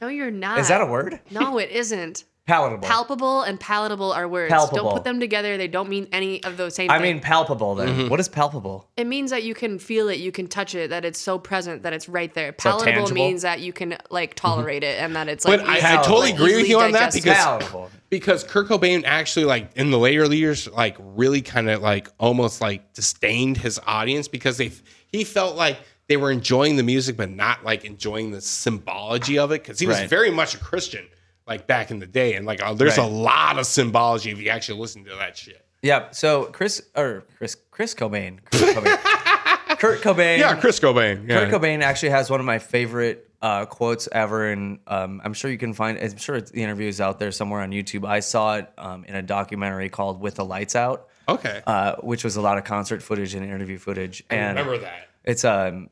No, 0.00 0.08
you're 0.08 0.30
not. 0.30 0.58
Is 0.58 0.68
that 0.68 0.80
a 0.82 0.86
word? 0.86 1.20
No, 1.30 1.56
it 1.58 1.70
isn't. 1.70 2.24
Palatable. 2.46 2.86
Palpable 2.86 3.40
and 3.40 3.58
palatable 3.58 4.12
are 4.12 4.28
words. 4.28 4.50
Palpable. 4.52 4.76
Don't 4.84 4.92
put 4.92 5.04
them 5.04 5.18
together. 5.18 5.56
They 5.56 5.66
don't 5.66 5.88
mean 5.88 6.08
any 6.12 6.44
of 6.44 6.58
those 6.58 6.74
same 6.74 6.90
I 6.90 6.96
thing. 6.98 7.14
mean 7.14 7.20
palpable. 7.20 7.74
Then 7.74 7.88
Mm-hmm. 7.88 8.08
what 8.08 8.20
is 8.20 8.28
palpable? 8.28 8.86
it 8.98 9.06
means 9.06 9.30
that 9.30 9.44
you 9.44 9.54
can 9.54 9.78
feel 9.78 10.10
it, 10.10 10.18
you 10.18 10.30
can 10.30 10.46
touch 10.46 10.74
it, 10.74 10.90
that 10.90 11.06
it's 11.06 11.18
so 11.18 11.38
present 11.38 11.84
that 11.84 11.94
it's 11.94 12.06
right 12.06 12.32
there. 12.34 12.54
So 12.60 12.70
Palatable 12.72 12.92
tangible? 12.92 13.14
means 13.14 13.42
that 13.42 13.60
you 13.60 13.72
can 13.72 13.96
like 14.10 14.34
tolerate 14.34 14.82
it 14.82 14.98
and 15.00 15.16
that 15.16 15.28
it's 15.28 15.46
like 15.46 15.60
But 15.60 15.68
I, 15.70 15.76
I 16.00 16.02
totally 16.02 16.32
like, 16.32 16.34
agree 16.34 16.56
with 16.56 16.68
you 16.68 16.80
on 16.80 16.92
that 16.92 17.14
because 17.14 17.34
Palatable. 17.38 17.90
because 18.10 18.44
Kurt 18.44 18.68
Cobain 18.68 19.04
actually 19.06 19.46
like 19.46 19.70
in 19.76 19.90
the 19.90 19.98
later 19.98 20.26
years 20.34 20.68
like 20.70 20.96
really 20.98 21.40
kind 21.40 21.70
of 21.70 21.80
like 21.80 22.08
almost 22.18 22.60
like 22.60 22.92
disdained 22.92 23.56
his 23.56 23.80
audience 23.86 24.28
because 24.28 24.58
they 24.58 24.70
he 25.06 25.24
felt 25.24 25.56
like 25.56 25.78
they 26.08 26.18
were 26.18 26.30
enjoying 26.30 26.76
the 26.76 26.82
music 26.82 27.16
but 27.16 27.30
not 27.30 27.64
like 27.64 27.86
enjoying 27.86 28.32
the 28.32 28.42
symbology 28.42 29.38
of 29.38 29.50
it 29.50 29.62
because 29.62 29.78
he 29.80 29.86
was 29.86 29.96
Right. 29.98 30.10
very 30.10 30.30
much 30.30 30.54
a 30.54 30.58
Christian 30.58 31.06
like 31.46 31.66
back 31.66 31.90
in 31.90 31.98
the 31.98 32.06
day 32.06 32.34
and 32.34 32.46
like 32.46 32.62
uh, 32.62 32.72
there's 32.74 32.98
a 32.98 33.02
lot 33.04 33.58
of 33.58 33.66
symbology 33.66 34.30
if 34.30 34.38
you 34.40 34.48
actually 34.48 34.80
listen 34.80 35.04
to 35.04 35.14
that 35.16 35.36
shit. 35.36 35.64
Yeah. 35.82 36.10
So 36.12 36.44
Chris 36.46 36.82
or 36.96 37.24
Chris 37.38 37.56
Chris 37.70 37.94
Cobain. 37.94 38.38
Kurt 38.50 38.76
Cobain. 38.76 38.98
Kurt 39.78 40.00
Cobain. 40.00 40.38
Yeah, 40.38 40.58
Chris 40.58 40.80
Cobain. 40.80 41.28
Yeah. 41.28 41.48
Kurt 41.50 41.60
Cobain 41.62 41.82
actually 41.82 42.10
has 42.10 42.30
one 42.30 42.40
of 42.40 42.46
my 42.46 42.58
favorite 42.58 43.28
uh, 43.42 43.66
quotes 43.66 44.08
ever, 44.10 44.50
and 44.50 44.78
um, 44.86 45.20
I'm 45.22 45.34
sure 45.34 45.50
you 45.50 45.58
can 45.58 45.74
find. 45.74 45.98
I'm 45.98 46.16
sure 46.16 46.40
the 46.40 46.62
interview 46.62 46.88
is 46.88 47.02
out 47.02 47.18
there 47.18 47.30
somewhere 47.30 47.60
on 47.60 47.70
YouTube. 47.72 48.06
I 48.08 48.20
saw 48.20 48.56
it 48.56 48.72
um, 48.78 49.04
in 49.04 49.14
a 49.14 49.22
documentary 49.22 49.90
called 49.90 50.20
"With 50.20 50.36
the 50.36 50.44
Lights 50.46 50.74
Out," 50.74 51.08
Okay. 51.28 51.60
uh, 51.66 51.96
which 51.96 52.24
was 52.24 52.36
a 52.36 52.40
lot 52.40 52.56
of 52.56 52.64
concert 52.64 53.02
footage 53.02 53.34
and 53.34 53.44
interview 53.44 53.76
footage. 53.76 54.24
I 54.30 54.36
and 54.36 54.56
remember 54.58 54.78
that. 54.78 55.08
it's 55.24 55.44
um, 55.44 55.90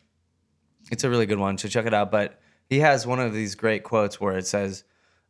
it's 0.90 1.04
a 1.04 1.10
really 1.10 1.26
good 1.26 1.38
one. 1.38 1.58
So 1.58 1.68
check 1.68 1.84
it 1.84 1.92
out. 1.92 2.10
But 2.10 2.40
he 2.70 2.78
has 2.80 3.06
one 3.06 3.20
of 3.20 3.34
these 3.34 3.54
great 3.54 3.82
quotes 3.82 4.18
where 4.18 4.38
it 4.38 4.46
says, 4.46 4.84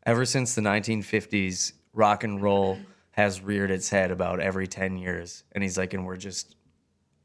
"Ever 0.04 0.24
since 0.24 0.54
the 0.54 0.62
1950s, 0.62 1.72
rock 1.92 2.24
and 2.24 2.42
roll 2.42 2.78
has 3.12 3.40
reared 3.40 3.70
its 3.70 3.88
head 3.90 4.10
about 4.10 4.40
every 4.40 4.66
10 4.66 4.96
years," 4.96 5.44
and 5.52 5.62
he's 5.62 5.76
like, 5.78 5.94
"And 5.94 6.04
we're 6.06 6.16
just 6.16 6.56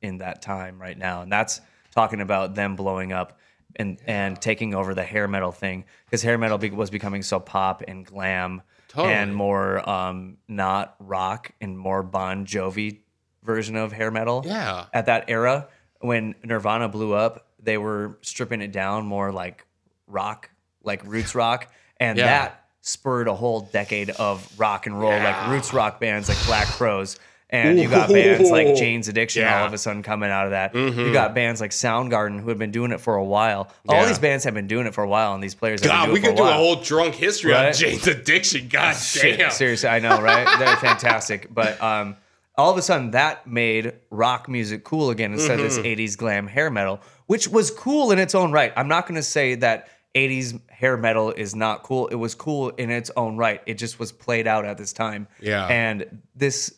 in 0.01 0.17
that 0.19 0.41
time 0.41 0.79
right 0.81 0.97
now," 0.97 1.21
and 1.21 1.31
that's 1.31 1.61
talking 1.91 2.21
about 2.21 2.55
them 2.55 2.75
blowing 2.75 3.11
up. 3.13 3.39
And, 3.79 3.99
and 4.07 4.41
taking 4.41 4.73
over 4.73 4.95
the 4.95 5.03
hair 5.03 5.27
metal 5.27 5.51
thing 5.51 5.85
because 6.05 6.23
hair 6.23 6.35
metal 6.39 6.57
be- 6.57 6.71
was 6.71 6.89
becoming 6.89 7.21
so 7.21 7.39
pop 7.39 7.83
and 7.87 8.03
glam 8.03 8.63
Totally. 8.87 9.13
and 9.13 9.35
more 9.35 9.87
um, 9.87 10.37
not 10.47 10.95
rock 10.99 11.51
and 11.61 11.77
more 11.77 12.01
Bon 12.01 12.43
Jovi 12.47 13.01
version 13.43 13.75
of 13.75 13.91
hair 13.91 14.09
metal 14.09 14.41
Yeah. 14.47 14.85
at 14.93 15.05
that 15.07 15.25
era 15.27 15.67
when 15.99 16.33
Nirvana 16.43 16.89
blew 16.89 17.13
up, 17.13 17.49
they 17.61 17.77
were 17.77 18.17
stripping 18.21 18.61
it 18.61 18.71
down 18.71 19.05
more 19.05 19.31
like 19.31 19.67
rock, 20.07 20.49
like 20.81 21.03
roots 21.05 21.35
rock, 21.35 21.71
and 21.99 22.17
Yeah. 22.17 22.25
that 22.25 22.65
spurred 22.87 23.27
a 23.27 23.33
whole 23.35 23.61
decade 23.61 24.09
of 24.11 24.47
rock 24.57 24.85
and 24.87 24.99
roll, 24.99 25.11
like 25.11 25.47
roots 25.49 25.73
rock 25.73 25.99
bands 25.99 26.29
like 26.29 26.37
Black 26.45 26.67
Crowes. 26.67 27.19
And 27.49 27.79
you 27.79 27.89
got 27.89 28.09
bands 28.09 28.49
like 28.51 28.75
Jane's 28.75 29.07
Addiction 29.07 29.41
Yeah. 29.43 29.51
Mm-hmm. 29.51 29.61
all 29.61 29.67
of 29.67 29.73
a 29.73 29.77
sudden 29.77 30.03
coming 30.03 30.29
out 30.29 30.45
of 30.45 30.51
that. 30.51 30.75
You 30.75 31.13
got 31.13 31.33
bands 31.33 31.61
like 31.61 31.71
Soundgarden 31.71 32.41
who 32.41 32.49
had 32.49 32.57
been 32.57 32.71
doing 32.71 32.91
it 32.91 32.99
for 32.99 33.15
a 33.15 33.23
while. 33.23 33.71
All 33.87 34.05
these 34.05 34.19
bands 34.19 34.43
have 34.43 34.53
been 34.53 34.67
doing 34.67 34.85
it 34.85 34.93
for 34.93 35.01
a 35.03 35.07
while, 35.07 35.33
and 35.33 35.41
these 35.41 35.55
players 35.55 35.81
have 35.81 35.89
God, 35.89 36.11
we 36.11 36.19
could 36.19 36.35
do 36.35 36.43
a 36.43 36.51
whole 36.51 36.75
drunk 36.75 37.15
history 37.15 37.53
on 37.53 37.71
Jane's 37.73 38.05
addiction. 38.07 38.67
God 38.67 38.93
Shit, 38.97 39.37
damn. 39.39 39.51
Seriously, 39.51 39.87
I 39.87 39.99
know, 39.99 40.21
right? 40.21 40.45
They're 40.59 40.75
fantastic. 40.75 41.53
But 41.53 41.81
um, 41.81 42.17
all 42.57 42.69
of 42.71 42.77
a 42.77 42.81
sudden, 42.81 43.11
that 43.11 43.47
made 43.47 43.93
rock 44.09 44.49
music 44.49 44.83
cool 44.83 45.09
again 45.09 45.31
instead 45.31 45.59
of 45.59 45.65
this 45.65 45.77
Mm-hmm. 45.77 46.01
80s 46.01 46.17
glam 46.17 46.47
hair 46.47 46.69
metal, 46.69 46.99
which 47.27 47.47
was 47.47 47.71
cool 47.71 48.11
in 48.11 48.19
its 48.19 48.35
own 48.35 48.51
right. 48.51 48.73
I'm 48.75 48.89
not 48.89 49.07
going 49.07 49.15
to 49.15 49.23
say 49.23 49.55
that 49.55 49.87
80s 50.17 50.59
hair 50.69 50.97
metal 50.97 51.31
is 51.31 51.55
not 51.55 51.83
cool. 51.83 52.07
It 52.07 52.15
was 52.15 52.33
cool 52.35 52.69
in 52.69 52.89
its 52.89 53.11
own 53.15 53.37
right. 53.37 53.61
It 53.65 53.75
just 53.75 53.99
was 53.99 54.11
played 54.11 54.47
out 54.47 54.65
at 54.65 54.77
this 54.77 54.93
time. 54.93 55.27
Yeah. 55.39 55.65
And 55.67 56.21
this 56.35 56.75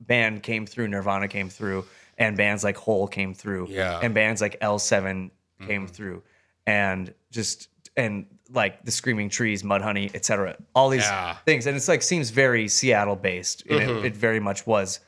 band 0.00 0.42
came 0.42 0.66
through, 0.66 0.88
Nirvana 0.88 1.28
came 1.28 1.48
through, 1.48 1.84
and 2.18 2.36
bands 2.36 2.62
like 2.64 2.76
Hole 2.76 3.06
came 3.08 3.34
through. 3.34 3.68
Yeah. 3.70 4.00
And 4.02 4.14
bands 4.14 4.40
like 4.40 4.60
L7 4.60 5.30
came 5.66 5.82
Mm-hmm. 5.84 5.86
through. 5.86 6.22
And 6.66 7.12
just, 7.30 7.68
and 7.96 8.26
like 8.50 8.84
the 8.84 8.90
Screaming 8.90 9.28
Trees, 9.30 9.62
Mudhoney, 9.62 10.14
etc. 10.14 10.56
All 10.74 10.88
these 10.88 11.02
Yeah. 11.04 11.36
things. 11.46 11.66
And 11.66 11.76
it's 11.76 11.88
like 11.88 12.02
seems 12.02 12.30
very 12.30 12.68
Seattle 12.68 13.16
based. 13.16 13.66
Mm-hmm. 13.66 13.98
it, 13.98 14.04
it 14.06 14.16
very 14.16 14.40
much 14.40 14.66
was. 14.66 15.00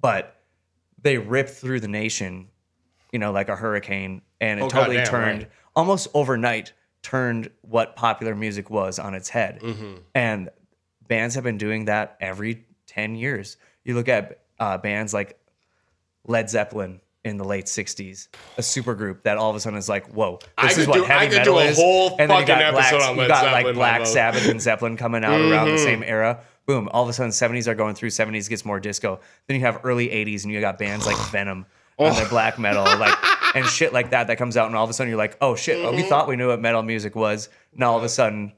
But 0.00 0.36
they 1.00 1.18
ripped 1.18 1.50
through 1.50 1.80
the 1.80 1.88
nation, 1.88 2.48
you 3.12 3.18
know, 3.18 3.32
like 3.32 3.48
a 3.48 3.56
hurricane. 3.56 4.22
And 4.40 4.60
it 4.60 4.64
Oh, 4.64 4.68
totally 4.68 4.96
goddamn, 4.96 5.10
turned 5.12 5.38
right. 5.42 5.50
almost 5.76 6.08
overnight, 6.14 6.72
turned 7.02 7.50
what 7.62 7.96
popular 7.96 8.34
music 8.34 8.70
was 8.70 8.98
on 8.98 9.14
its 9.14 9.28
head. 9.28 9.60
Mm-hmm. 9.60 9.94
And 10.14 10.48
bands 11.08 11.34
have 11.34 11.44
been 11.44 11.58
doing 11.58 11.86
that 11.86 12.16
every 12.20 12.64
10 12.86 13.14
years. 13.16 13.56
You 13.84 13.94
look 13.94 14.08
at 14.08 14.40
uh, 14.60 14.78
bands 14.78 15.12
like 15.12 15.38
Led 16.26 16.48
Zeppelin 16.48 17.00
in 17.24 17.36
the 17.36 17.44
late 17.44 17.66
60s, 17.66 18.28
a 18.58 18.60
supergroup 18.62 19.22
that 19.22 19.38
all 19.38 19.48
of 19.50 19.54
a 19.56 19.60
sudden 19.60 19.78
is 19.78 19.88
like, 19.88 20.06
whoa, 20.12 20.38
I 20.58 20.68
this 20.68 20.78
is 20.78 20.86
what 20.88 20.94
do- 20.96 21.04
I 21.04 21.06
heavy 21.06 21.26
could 21.28 21.36
metal 21.38 21.54
do 21.54 21.60
a 21.60 21.64
is. 21.64 21.76
whole 21.76 22.10
and 22.18 22.18
then 22.18 22.30
you 22.30 22.46
fucking 22.46 22.46
got 22.46 22.72
Black, 22.72 22.92
episode 22.92 23.06
on 23.08 23.14
you 23.16 23.20
Led 23.22 23.28
got 23.28 23.52
like 23.52 23.74
Black. 23.74 24.06
Sabbath 24.06 24.48
and 24.48 24.60
Zeppelin 24.60 24.96
coming 24.96 25.24
out 25.24 25.40
around 25.40 25.66
Mm-hmm. 25.66 25.70
the 25.76 25.78
same 25.78 26.02
era. 26.02 26.40
Boom, 26.66 26.88
all 26.92 27.02
of 27.04 27.08
a 27.08 27.12
sudden 27.12 27.30
70s 27.32 27.66
are 27.68 27.74
going 27.74 27.94
through, 27.96 28.10
70s 28.10 28.48
gets 28.48 28.64
more 28.64 28.78
disco. 28.80 29.20
Then 29.46 29.56
you 29.56 29.66
have 29.66 29.80
early 29.84 30.08
80s 30.08 30.44
and 30.44 30.52
you 30.52 30.60
got 30.60 30.78
bands 30.78 31.06
like 31.06 31.16
Venom 31.30 31.66
Oh. 31.98 32.06
and 32.06 32.16
their 32.16 32.28
black 32.28 32.58
metal, 32.58 32.84
like 32.84 33.14
and 33.54 33.66
shit 33.66 33.92
like 33.92 34.10
that 34.10 34.26
that 34.28 34.36
comes 34.38 34.56
out, 34.56 34.66
and 34.66 34.76
all 34.76 34.84
of 34.84 34.90
a 34.90 34.92
sudden 34.92 35.10
you're 35.10 35.18
like, 35.18 35.36
oh 35.40 35.54
shit, 35.56 35.78
Mm-hmm. 35.78 35.96
we 35.96 36.02
thought 36.02 36.28
we 36.28 36.36
knew 36.36 36.48
what 36.48 36.60
metal 36.60 36.82
music 36.82 37.14
was. 37.14 37.48
Now 37.74 37.92
all 37.92 37.98
of 37.98 38.04
a 38.04 38.08
sudden 38.08 38.52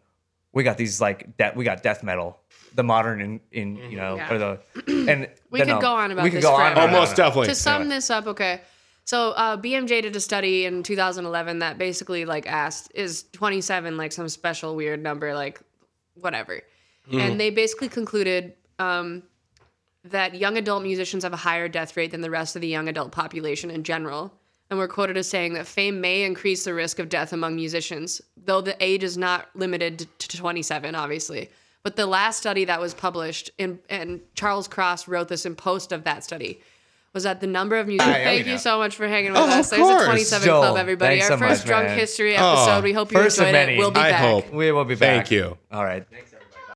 we 0.52 0.62
got 0.62 0.76
these 0.76 1.00
like 1.00 1.36
de- 1.36 1.52
we 1.56 1.64
got 1.64 1.82
death 1.82 2.02
metal, 2.02 2.38
the 2.74 2.82
modern 2.84 3.20
in, 3.20 3.40
in 3.52 3.76
you 3.90 3.96
know 3.96 4.16
Yeah. 4.16 4.32
or 4.32 4.38
the 4.38 4.60
and 5.10 5.28
We 5.50 5.58
then, 5.60 5.66
could 5.68 5.74
um, 5.76 5.80
go 5.80 5.94
on 5.94 6.10
about 6.12 6.24
we 6.24 6.30
could 6.30 6.38
this 6.38 6.44
go 6.44 6.54
on 6.54 6.72
about 6.72 6.90
Almost 6.90 7.12
it. 7.12 7.16
definitely. 7.16 7.46
to 7.48 7.54
sum 7.54 7.88
this 7.88 8.10
up, 8.10 8.26
okay. 8.26 8.60
So 9.06 9.32
uh, 9.32 9.56
BMJ 9.58 10.00
did 10.02 10.16
a 10.16 10.20
study 10.20 10.64
in 10.64 10.82
2011 10.82 11.58
that 11.58 11.76
basically 11.76 12.24
like 12.24 12.46
asked, 12.46 12.90
is 12.94 13.24
27 13.32 13.98
like 13.98 14.12
some 14.12 14.28
special 14.30 14.74
weird 14.76 15.02
number, 15.02 15.34
like 15.34 15.60
whatever? 16.14 16.60
And 17.12 17.38
they 17.38 17.50
basically 17.50 17.90
concluded 17.90 18.54
um, 18.78 19.24
that 20.04 20.34
young 20.36 20.56
adult 20.56 20.82
musicians 20.82 21.22
have 21.22 21.34
a 21.34 21.36
higher 21.36 21.68
death 21.68 21.96
rate 21.98 22.12
than 22.12 22.22
the 22.22 22.30
rest 22.30 22.56
of 22.56 22.62
the 22.62 22.68
young 22.68 22.88
adult 22.88 23.12
population 23.12 23.70
in 23.70 23.82
general. 23.84 24.32
And 24.70 24.78
we're 24.78 24.88
quoted 24.88 25.16
as 25.16 25.28
saying 25.28 25.54
that 25.54 25.66
fame 25.66 26.00
may 26.00 26.22
increase 26.24 26.64
the 26.64 26.74
risk 26.74 26.98
of 26.98 27.08
death 27.08 27.32
among 27.32 27.54
musicians, 27.54 28.20
though 28.44 28.60
the 28.60 28.76
age 28.82 29.04
is 29.04 29.16
not 29.18 29.48
limited 29.54 29.98
to 30.18 30.28
to 30.28 30.36
27, 30.36 30.94
obviously. 30.94 31.50
But 31.82 31.96
the 31.96 32.06
last 32.06 32.38
study 32.38 32.64
that 32.64 32.80
was 32.80 32.94
published, 32.94 33.50
in, 33.58 33.78
and 33.90 34.20
Charles 34.34 34.66
Cross 34.66 35.06
wrote 35.06 35.28
this 35.28 35.44
in 35.44 35.54
post 35.54 35.92
of 35.92 36.04
that 36.04 36.24
study, 36.24 36.60
was 37.12 37.24
that 37.24 37.40
the 37.42 37.46
number 37.46 37.76
of 37.76 37.86
musicians. 37.86 38.16
I 38.16 38.24
Thank 38.24 38.46
mean, 38.46 38.52
you 38.54 38.58
so 38.58 38.78
much 38.78 38.96
for 38.96 39.06
hanging 39.06 39.36
oh, 39.36 39.44
with 39.44 39.54
Oh, 39.54 39.58
us. 39.58 39.70
of 39.70 39.76
There's 39.78 39.88
course. 39.88 40.02
a 40.02 40.06
27 40.06 40.46
Joel, 40.46 40.60
Club, 40.62 40.76
everybody. 40.78 41.20
Our 41.20 41.28
so 41.28 41.36
first 41.36 41.60
much, 41.62 41.66
drunk 41.66 41.86
man. 41.88 41.98
history 41.98 42.34
Oh, 42.38 42.52
episode. 42.54 42.84
we 42.84 42.92
hope 42.94 43.12
you 43.12 43.20
enjoyed 43.20 43.54
it. 43.54 43.78
We'll 43.78 43.90
be 43.90 44.00
I 44.00 44.10
back. 44.12 44.20
hope. 44.22 44.50
We 44.52 44.72
will 44.72 44.84
be 44.86 44.94
back. 44.94 45.26
Thank 45.26 45.30
you. 45.30 45.58
All 45.70 45.84
right. 45.84 46.06